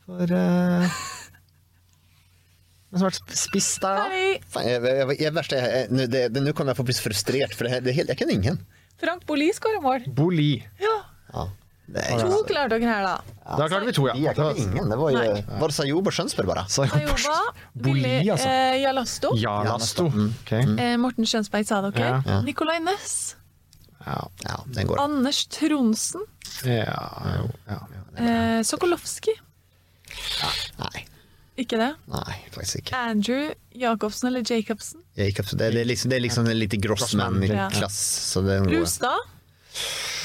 For 0.07 0.33
uh... 0.37 0.97
Hvem 2.87 3.01
som 3.01 3.03
har 3.03 3.11
vært 3.11 3.35
spiss 3.35 3.73
der, 3.83 3.97
da? 3.99 4.07
Hei, 4.13 4.27
Fan, 4.47 4.67
jeg, 4.69 4.79
jeg, 4.79 4.97
jeg, 5.01 5.19
jeg, 5.25 5.35
verste, 5.35 5.59
jeg, 5.59 5.87
jeg, 5.91 6.09
det, 6.13 6.21
det, 6.35 6.43
nu 6.45 6.53
kommer 6.55 6.71
jeg 6.71 6.79
få 6.79 6.87
bli 6.87 6.95
så 6.95 7.03
frustrert, 7.03 7.55
for 7.57 7.67
det, 7.67 7.81
det 7.83 7.91
er 7.91 7.97
helt, 8.01 8.13
jeg 8.13 8.21
kan 8.21 8.31
ingen. 8.31 8.59
Frank 9.01 9.25
Boli 9.29 9.49
skårer 9.53 9.83
mål. 9.83 10.07
Boli. 10.17 10.51
Ja, 10.81 10.97
Ja, 11.33 11.43
er, 12.03 12.19
to 12.19 12.39
klarte 12.47 12.75
dere 12.75 12.87
her, 12.87 13.05
da. 13.05 13.35
Da 13.55 13.67
klarte 13.69 13.87
vi 13.87 13.93
to, 13.95 14.07
ja. 14.09 14.15
jeg 14.19 14.35
klarte 14.35 14.59
ingen. 14.59 14.89
Det 14.91 14.97
var 14.99 15.13
jo. 15.13 15.35
Var 15.61 15.71
det 15.71 16.15
Skjønsberg, 16.17 16.49
bare? 16.49 16.65
Sayoba, 16.71 16.99
Ayoba, 16.99 17.37
Boli, 17.85 18.15
altså. 18.27 18.49
eh, 18.49 18.79
Jalasto, 18.81 19.31
Jalasto. 19.39 20.07
Ok. 20.09 20.51
eh, 20.51 20.95
Morten 20.99 21.27
Skjønsberg 21.27 21.67
sa 21.69 21.79
dere. 21.85 22.09
Ja. 22.09 22.17
Ja. 22.27 22.39
Nicolay 22.43 22.81
Næss, 22.83 23.37
Ja. 24.07 24.17
Ja, 24.47 24.57
den 24.77 24.87
går. 24.89 25.01
Anders 25.03 25.43
Tronsen, 25.51 26.23
Ja, 26.63 27.01
jo, 27.37 27.49
ja. 27.67 27.79
eh, 28.23 28.61
Sokolowski, 28.65 29.33
Nei, 30.79 31.01
ikke 31.59 31.77
det? 31.81 31.89
nei, 32.09 32.35
faktisk 32.55 32.79
ikke. 32.81 32.95
Andrew 33.11 33.49
Jacobsen 33.77 34.29
eller 34.29 34.45
Jacobsen, 34.47 35.01
Jacobsen. 35.19 35.59
det, 35.59 35.71
det, 35.75 35.81
er 35.83 35.89
liksom, 35.89 36.09
det 36.13 36.17
er 36.19 36.23
liksom 36.23 36.47
en 36.47 36.57
liten 36.59 36.81
Grossman-klass. 36.81 37.99
Ja. 38.37 38.59
Rustad, 38.71 39.27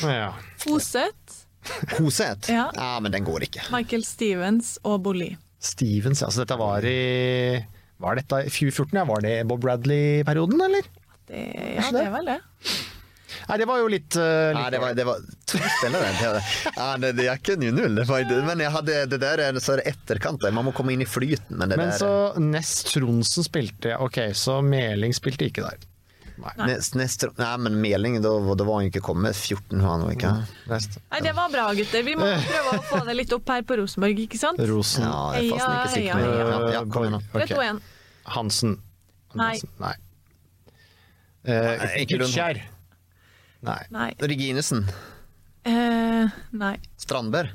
ja. 0.06 0.30
Foseth, 0.62 1.40
Hoseth? 1.98 2.48
Ja. 2.52 2.68
ja, 2.74 2.92
men 3.02 3.12
den 3.14 3.26
går 3.26 3.48
ikke. 3.48 3.66
Michael 3.74 4.06
Stevens 4.06 4.76
og 4.86 5.02
Bolli. 5.04 5.32
Stevens, 5.62 6.22
ja. 6.24 6.30
Så 6.30 6.42
dette 6.44 6.56
var 6.58 6.82
i 6.88 7.60
Var 8.02 8.18
dette 8.18 8.40
i 8.46 8.50
2014? 8.50 8.96
Ja, 8.98 9.04
var 9.06 9.20
det 9.22 9.36
Bob 9.46 9.60
Bradley-perioden, 9.62 10.58
eller? 10.64 10.88
Det, 11.28 11.42
ja, 11.78 11.84
det 11.94 12.00
er 12.06 12.10
vel 12.16 12.32
det. 12.32 12.40
Nei, 13.48 13.58
det 13.60 13.66
var 13.68 13.80
jo 13.82 13.90
litt, 13.90 14.16
uh, 14.18 14.52
Nei, 14.56 14.66
det 14.74 14.80
var, 14.82 14.96
det 14.98 15.06
var 15.08 15.22
to 15.50 15.60
spillere. 15.78 16.10
Det, 17.02 17.12
det, 17.16 17.28
det, 17.46 17.70
null. 17.72 17.94
Det 17.96 18.04
var, 18.08 18.26
men 18.46 18.60
jeg 18.62 18.72
hadde, 18.74 18.98
det 19.10 19.18
der 19.22 19.40
er 19.42 19.58
så 19.62 19.74
er 19.76 19.82
det 19.82 19.94
etterkant. 19.94 20.44
Man 20.54 20.68
må 20.68 20.74
komme 20.76 20.94
inn 20.94 21.02
i 21.04 21.08
flyten. 21.08 21.56
Men 21.56 21.72
det 21.72 21.78
Men 21.80 21.90
der 21.92 21.98
så 21.98 22.40
Nest 22.42 22.92
Tronsen 22.92 23.46
spilte 23.46 23.96
Ok, 24.02 24.18
så 24.38 24.60
Meling 24.64 25.14
spilte 25.16 25.48
ikke 25.48 25.64
der. 25.66 25.88
Nest, 26.66 26.96
nest, 26.98 27.24
nei, 27.38 27.50
men 27.60 27.76
Meling, 27.80 28.16
da, 28.24 28.32
da 28.56 28.66
var 28.66 28.80
han 28.80 28.88
ikke 28.88 29.02
kommet. 29.04 29.36
14 29.36 29.82
var 29.82 30.00
han 30.00 30.14
ikke. 30.14 30.32
Rest. 30.70 30.98
Nei, 31.12 31.20
det 31.24 31.34
var 31.36 31.52
bra, 31.52 31.66
gutter. 31.76 32.04
Vi 32.06 32.16
må 32.18 32.28
prøve 32.50 32.76
å 32.78 32.84
få 32.88 33.02
det 33.08 33.16
litt 33.18 33.34
opp 33.36 33.52
her 33.52 33.66
på 33.68 33.78
Rosenborg, 33.82 34.22
ikke 34.26 34.40
sant? 34.40 34.62
Rosen. 34.70 35.06
Ja, 35.06 35.20
jeg 35.38 35.50
er 35.50 35.56
fasten 35.56 35.76
ikke 35.76 35.92
sikker. 35.96 36.22
Heia, 36.22 36.38
Ja, 36.42 36.62
ja, 36.78 36.84
kom 36.88 37.06
igjen 37.06 37.18
nå. 37.18 37.22
Okay. 37.34 37.52
3-2-1. 37.52 37.82
Hansen. 38.36 38.76
Nei. 39.38 39.54
Nei. 39.82 39.94
Eh, 41.42 42.02
ikke 42.02 42.20
Lundholm. 42.20 42.28
Gutskjær. 42.28 42.62
Nei. 43.62 43.82
Nei. 43.94 44.10
Reginesen? 44.18 44.86
Eh, 45.64 46.26
nei. 46.58 46.76
Strandberg. 46.98 47.52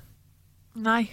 Nei. 0.80 1.04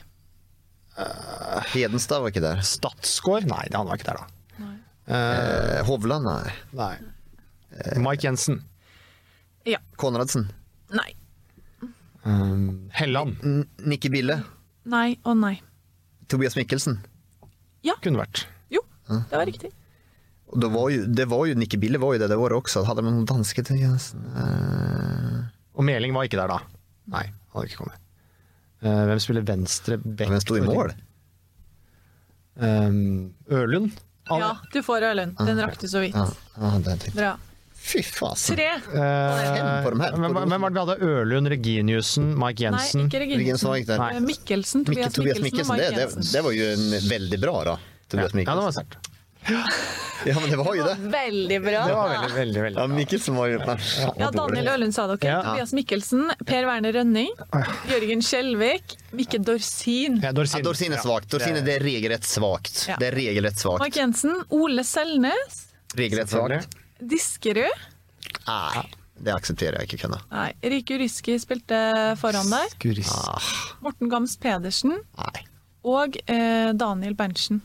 Hedenstad 1.74 2.22
var 2.22 2.30
ikke 2.30 2.42
der. 2.44 2.60
Statsgård? 2.62 3.48
Nei, 3.50 3.64
han 3.74 3.88
var 3.88 3.98
ikke 3.98 4.12
der, 4.12 4.20
da. 4.22 4.70
Eh, 5.04 5.80
Hovland, 5.88 6.24
nei. 6.28 6.52
Nei. 6.78 6.94
Mike 7.98 8.22
Jensen. 8.24 8.60
Ja. 9.66 9.80
Konradsen. 10.00 10.46
Nei. 10.94 11.10
Um, 12.24 12.86
Helland. 12.94 13.36
N 13.44 13.64
Nikki 13.84 14.08
Bille. 14.12 14.38
Nei 14.88 15.16
og 15.24 15.36
nei. 15.40 15.56
Tobias 16.30 16.54
Mikkelsen. 16.56 17.00
Ja. 17.84 17.96
Kunne 18.04 18.22
vært. 18.22 18.46
Jo, 18.72 18.80
det 19.10 19.34
var 19.34 19.44
riktig. 19.48 19.72
Og 20.52 20.60
det 20.60 20.70
var 20.74 20.90
jo, 20.92 21.04
det 21.18 21.26
var 21.30 21.46
jo 21.48 21.56
Nikki 21.58 21.78
Bille 21.82 21.98
var 22.02 22.14
jo 22.14 22.22
det 22.22 22.28
det 22.30 22.38
året 22.38 22.58
også. 22.60 22.84
Hadde 22.86 23.02
man 23.06 23.16
noen 23.16 23.28
danske 23.28 23.64
eh, 23.64 25.38
Og 25.74 25.86
Meling 25.86 26.14
var 26.14 26.28
ikke 26.28 26.38
der 26.40 26.52
da. 26.52 26.60
Nei, 27.14 27.24
han 27.26 27.56
hadde 27.56 27.70
ikke 27.70 27.80
kommet. 27.82 28.00
Uh, 28.84 29.06
hvem 29.08 29.20
spiller 29.22 29.46
venstre 29.48 29.96
back? 29.96 30.28
Hvem 30.28 30.42
sto 30.44 30.58
i 30.58 30.64
mål? 30.64 30.92
Um, 32.60 33.32
Ørlund? 33.50 33.96
Ja, 34.28 34.54
du 34.72 34.78
får 34.84 35.08
Ørlund. 35.10 35.34
Den 35.40 35.60
rakk 35.64 35.80
du 35.80 35.88
så 35.90 36.04
vidt. 36.04 36.16
Ja, 36.16 36.28
ja, 36.60 36.70
det 36.84 36.94
er. 36.94 37.16
Bra. 37.16 37.32
Fy 37.84 38.00
fasen. 38.06 38.56
Tre. 38.56 38.68
Fem 38.84 39.84
på 39.84 39.90
dem 39.92 40.00
her. 40.04 40.14
Eh, 40.14 40.20
Hvem, 40.24 40.38
hvem 40.48 40.62
var 40.64 40.70
det 40.72 40.76
vi 40.76 40.84
hadde? 40.84 41.08
Ørlund, 41.10 41.50
Reginiussen, 41.52 42.30
Mike 42.40 42.70
Nei, 42.72 42.84
Jensen? 42.84 43.10
var 43.68 43.80
ikke 43.80 43.90
der. 43.90 44.00
Nei. 44.00 44.12
Eh, 44.14 44.22
Mikkelsen. 44.24 44.84
Tobias, 44.88 45.12
Tobias 45.12 45.42
Mikkelsen 45.44 45.74
og 45.74 45.82
Mikkelsen, 45.82 45.98
det, 45.98 46.22
det, 46.22 46.32
det 46.32 46.44
var 46.46 46.56
jo 46.56 46.70
en 46.70 46.86
veldig 47.10 47.40
bra, 47.42 47.56
da. 47.68 47.74
Ja, 47.76 48.22
Mikkelsen. 48.22 48.46
ja, 48.46 48.54
det 48.54 48.64
var 48.68 48.76
sterkt. 48.78 49.13
Ja, 50.24 50.40
men 50.40 50.48
det 50.48 50.56
var 50.56 50.70
jo 50.76 50.84
det. 50.86 50.94
Veldig 51.12 51.56
bra. 51.60 51.80
Det 51.86 51.94
var 51.94 52.08
veldig, 52.08 52.34
veldig, 52.34 52.60
veldig 52.62 52.80
Ja, 52.80 52.86
bra. 52.86 52.96
Mikkelsen 52.96 53.34
var 53.36 53.50
jo 53.50 53.58
Ja. 53.60 54.30
Daniel 54.32 54.68
Ørlund 54.72 54.94
sa 54.96 55.04
dere. 55.10 55.18
Ja. 55.28 55.42
Tobias 55.44 55.72
Mikkelsen, 55.76 56.22
Per 56.48 56.64
Werner 56.68 56.94
Rønning, 56.96 57.28
Jørgen 57.90 58.22
Skjelvik, 58.24 58.94
Mikke 59.12 59.40
Dorsin, 59.44 60.20
Ja, 60.22 60.32
Dorsin. 60.32 60.62
Ja, 60.62 60.64
Dorsin 60.70 60.92
er 60.96 61.02
svakt. 61.02 61.28
Dorsin 61.34 61.58
er 61.60 61.66
det 61.66 61.76
regelrett 61.84 62.24
svakt. 62.24 62.86
Ja. 62.88 62.96
Det 62.96 63.10
er 63.12 63.18
regelrett 63.18 63.60
svakt. 63.60 63.84
Mark 63.84 63.96
Jensen, 64.00 64.38
Ole 64.50 64.84
Selnes, 64.84 65.60
Regelrett 65.94 66.32
svakt. 66.32 66.72
Diskerud. 67.04 67.84
Nei, 68.48 68.84
det 69.20 69.34
aksepterer 69.34 69.82
jeg 69.82 69.90
ikke 69.92 70.06
kunne. 70.08 70.22
Nei, 70.32 70.48
Rike 70.72 70.96
Uriski 70.96 71.36
spilte 71.42 72.16
foran 72.16 72.48
der. 72.50 72.72
Skuris. 72.78 73.12
Morten 73.84 74.08
Gams 74.08 74.38
Pedersen 74.40 74.96
Nei. 75.20 75.44
og 75.84 76.16
eh, 76.26 76.72
Daniel 76.72 77.14
Berntsen. 77.14 77.60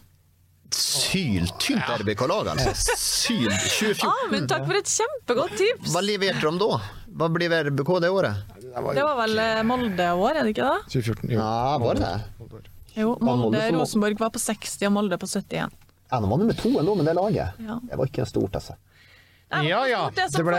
Syltynt 0.76 1.90
RBK-lag, 2.02 2.48
altså. 2.54 2.96
Syl 2.98 3.50
2014. 3.50 4.08
Ah, 4.10 4.26
men 4.32 4.48
takk 4.50 4.66
for 4.68 4.78
et 4.80 4.92
kjempegodt 4.92 5.56
tips! 5.58 5.94
Hva 5.94 6.04
leverte 6.06 6.46
de 6.46 6.62
da? 6.62 6.80
Hva 7.20 7.30
ble 7.34 7.50
RBK 7.70 7.92
det 8.04 8.12
året? 8.14 8.56
Det 8.70 9.04
var 9.04 9.16
vel 9.24 9.40
eh, 9.42 9.62
Molde-år, 9.66 10.40
er 10.40 10.46
det 10.46 10.54
ikke 10.54 10.68
det? 10.68 10.92
2014. 10.94 11.34
Jo. 11.34 11.40
Ja, 11.40 11.78
var 11.82 12.00
det 12.00 12.10
det? 12.10 12.62
Jo, 13.00 13.14
Molde 13.24 13.64
Rosenborg 13.74 14.20
var 14.20 14.34
på 14.36 14.42
60 14.42 14.88
og 14.90 14.94
Molde 14.98 15.18
på 15.22 15.30
71. 15.30 15.74
Ja, 16.10 16.20
nå 16.20 16.30
var 16.30 16.42
nummer 16.42 16.58
to 16.58 16.72
ändå 16.82 16.96
med 16.98 17.06
det 17.06 17.14
laget. 17.18 17.60
Ja. 17.66 17.80
Det 17.90 17.98
var 18.00 18.10
ikke 18.10 18.26
stort, 18.30 18.56
altså. 18.58 18.76
Nei, 19.50 19.64
Ja 19.66 19.80
ja, 19.90 20.00
det 20.14 20.28
det, 20.36 20.44
ble, 20.46 20.58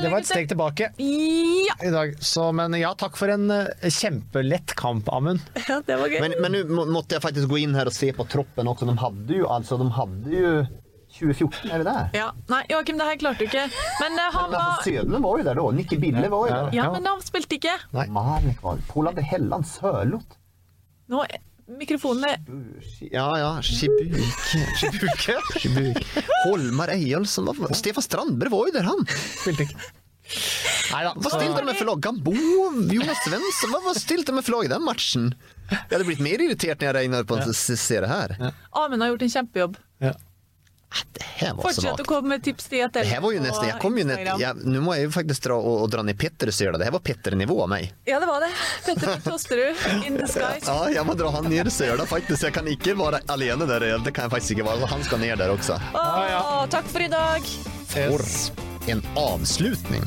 det 0.00 0.10
var 0.10 0.22
et 0.22 0.28
steg 0.28 0.46
tilbake 0.48 0.86
Ja, 0.96 1.74
i 1.84 1.90
dag. 1.92 2.14
Så, 2.24 2.46
men 2.56 2.72
ja, 2.80 2.94
takk 2.96 3.18
for 3.20 3.28
en 3.28 3.50
eh, 3.52 3.88
kjempelett 3.92 4.72
kamp, 4.80 5.10
Amund. 5.12 5.42
ja, 5.68 5.80
det 5.84 5.98
var 6.00 6.08
gøy. 6.08 6.22
Men, 6.40 6.54
nå 6.56 6.62
må- 6.72 6.86
måtte 6.88 7.18
jeg 7.18 7.24
faktisk 7.26 7.50
gå 7.52 7.60
inn 7.66 7.76
her 7.76 7.90
og 7.90 7.96
se 7.96 8.08
på 8.16 8.24
troppen 8.32 8.70
også. 8.72 8.88
De 8.88 8.96
hadde 9.02 9.42
jo, 9.42 9.50
altså, 9.52 9.76
de 9.82 9.90
hadde 9.98 10.38
jo 10.38 10.54
2014, 11.10 11.70
er 11.74 11.82
det 11.82 11.86
der? 11.90 12.08
Ja, 12.14 12.26
nei, 12.48 12.62
Joakim, 12.70 12.96
det 13.00 13.08
her 13.10 13.20
klarte 13.20 13.42
du 13.42 13.48
ikke. 13.50 13.66
Men 14.00 14.16
uh, 14.16 14.26
han 14.30 14.50
Men 14.52 14.60
altså, 14.60 14.64
var 14.64 14.84
Södlund 14.86 15.26
var 15.26 15.40
jo 15.40 15.46
der 15.50 15.60
da. 15.60 15.64
Nikki 15.76 15.98
Bille 16.00 16.28
var 16.30 16.44
jo 16.46 16.50
der. 16.54 16.76
Ja, 16.78 16.88
men 16.94 17.08
han 17.10 17.24
spilte 17.26 17.58
ikke. 17.58 17.76
Marek 17.92 18.62
var 18.64 18.80
Poland 18.88 19.18
Helland 19.26 19.66
Sørloth. 19.68 20.38
Nå, 21.10 21.24
mikrofonen 21.78 22.24
er 22.30 22.40
Ja, 23.12 23.26
ja. 23.38 23.50
Skibuke. 23.62 24.24
Shibuke. 24.80 25.36
Shibuke. 25.60 26.24
Holmar 26.46 26.92
Eyolfsson. 26.96 27.46
Var- 27.50 27.74
Stefan 27.78 28.04
Strandberg 28.06 28.50
var 28.54 28.68
jo 28.70 28.74
der, 28.78 28.88
han. 28.90 29.04
Spilte 29.40 29.66
ikke. 29.68 29.80
Neida, 30.30 31.10
Hva 31.18 31.30
stilte 31.32 31.58
de 31.58 31.66
med 31.66 31.74
for 31.78 31.88
lag? 31.90 32.00
Gambo? 32.04 32.32
Jonas 32.94 33.18
Svensson? 33.26 33.72
Hva, 33.74 33.80
hva 33.86 33.94
stilte 33.98 34.30
de 34.30 34.36
med 34.36 34.46
for 34.46 34.56
lag 34.58 34.68
i 34.68 34.72
den 34.74 34.84
matchen? 34.86 35.30
Jeg 35.70 35.80
hadde 35.90 36.06
blitt 36.06 36.22
mer 36.22 36.42
irritert 36.42 36.78
når 36.82 36.86
jeg 36.90 36.96
regner 37.00 37.26
på 37.26 37.38
å 37.38 37.54
se 37.54 37.98
det 38.02 38.10
her. 38.10 38.34
Amund 38.78 39.02
har 39.02 39.10
gjort 39.12 39.24
en 39.26 39.32
kjempejobb. 39.36 39.78
Ja. 40.02 40.14
Det 41.12 41.22
her 41.22 41.54
var 41.54 41.62
så 41.62 41.68
Fortsett 41.68 41.90
vagt. 41.90 42.00
å 42.00 42.04
komme 42.08 42.28
med 42.34 42.42
tips 42.44 42.64
til 42.68 42.80
etter. 42.82 43.04
Det 43.06 43.20
var 43.22 43.32
jo 43.32 43.40
nesten, 43.44 43.66
jeg 43.68 43.78
kom 43.82 43.94
jo 43.98 44.02
Instagram. 44.04 44.40
jag, 44.42 44.64
må 44.82 44.94
jeg 44.96 45.04
jo 45.06 45.10
faktisk 45.14 45.44
dra 45.46 45.58
og, 45.60 45.76
og 45.84 45.90
dra 45.92 46.02
ner 46.02 46.16
Petters 46.18 46.58
öra. 46.66 46.78
Det 46.80 46.88
her 46.88 46.94
var 46.96 47.04
Petter-nivå 47.06 47.60
av 47.62 47.68
meg. 47.70 47.92
Ja, 48.10 48.18
det 48.20 48.26
var 48.26 48.42
det. 48.42 48.50
Petter 48.88 49.20
Tosterud, 49.24 49.84
In 50.08 50.18
the 50.18 50.26
sky. 50.28 50.58
Ja, 50.66 50.78
jeg 50.90 51.06
må 51.06 51.14
dra 51.18 51.30
han 51.36 51.46
ned 51.52 51.70
i 51.70 51.74
søla, 51.74 52.06
faktisk. 52.10 52.42
Jeg 52.48 52.56
kan 52.58 52.66
ikke 52.68 52.96
være 52.98 53.22
alene 53.30 53.68
der. 53.70 53.86
Det 54.02 54.14
kan 54.16 54.26
jeg 54.26 54.34
faktisk 54.34 54.58
ikke 54.58 54.66
være. 54.72 54.90
Han 54.90 55.06
skal 55.06 55.22
ned 55.22 55.38
der 55.38 55.54
også. 55.54 55.78
Åh, 55.94 56.66
takk 56.74 56.90
for 56.90 57.06
i 57.06 57.08
dag. 57.12 57.54
For 57.94 58.26
en 58.90 59.04
avslutning. 59.20 60.06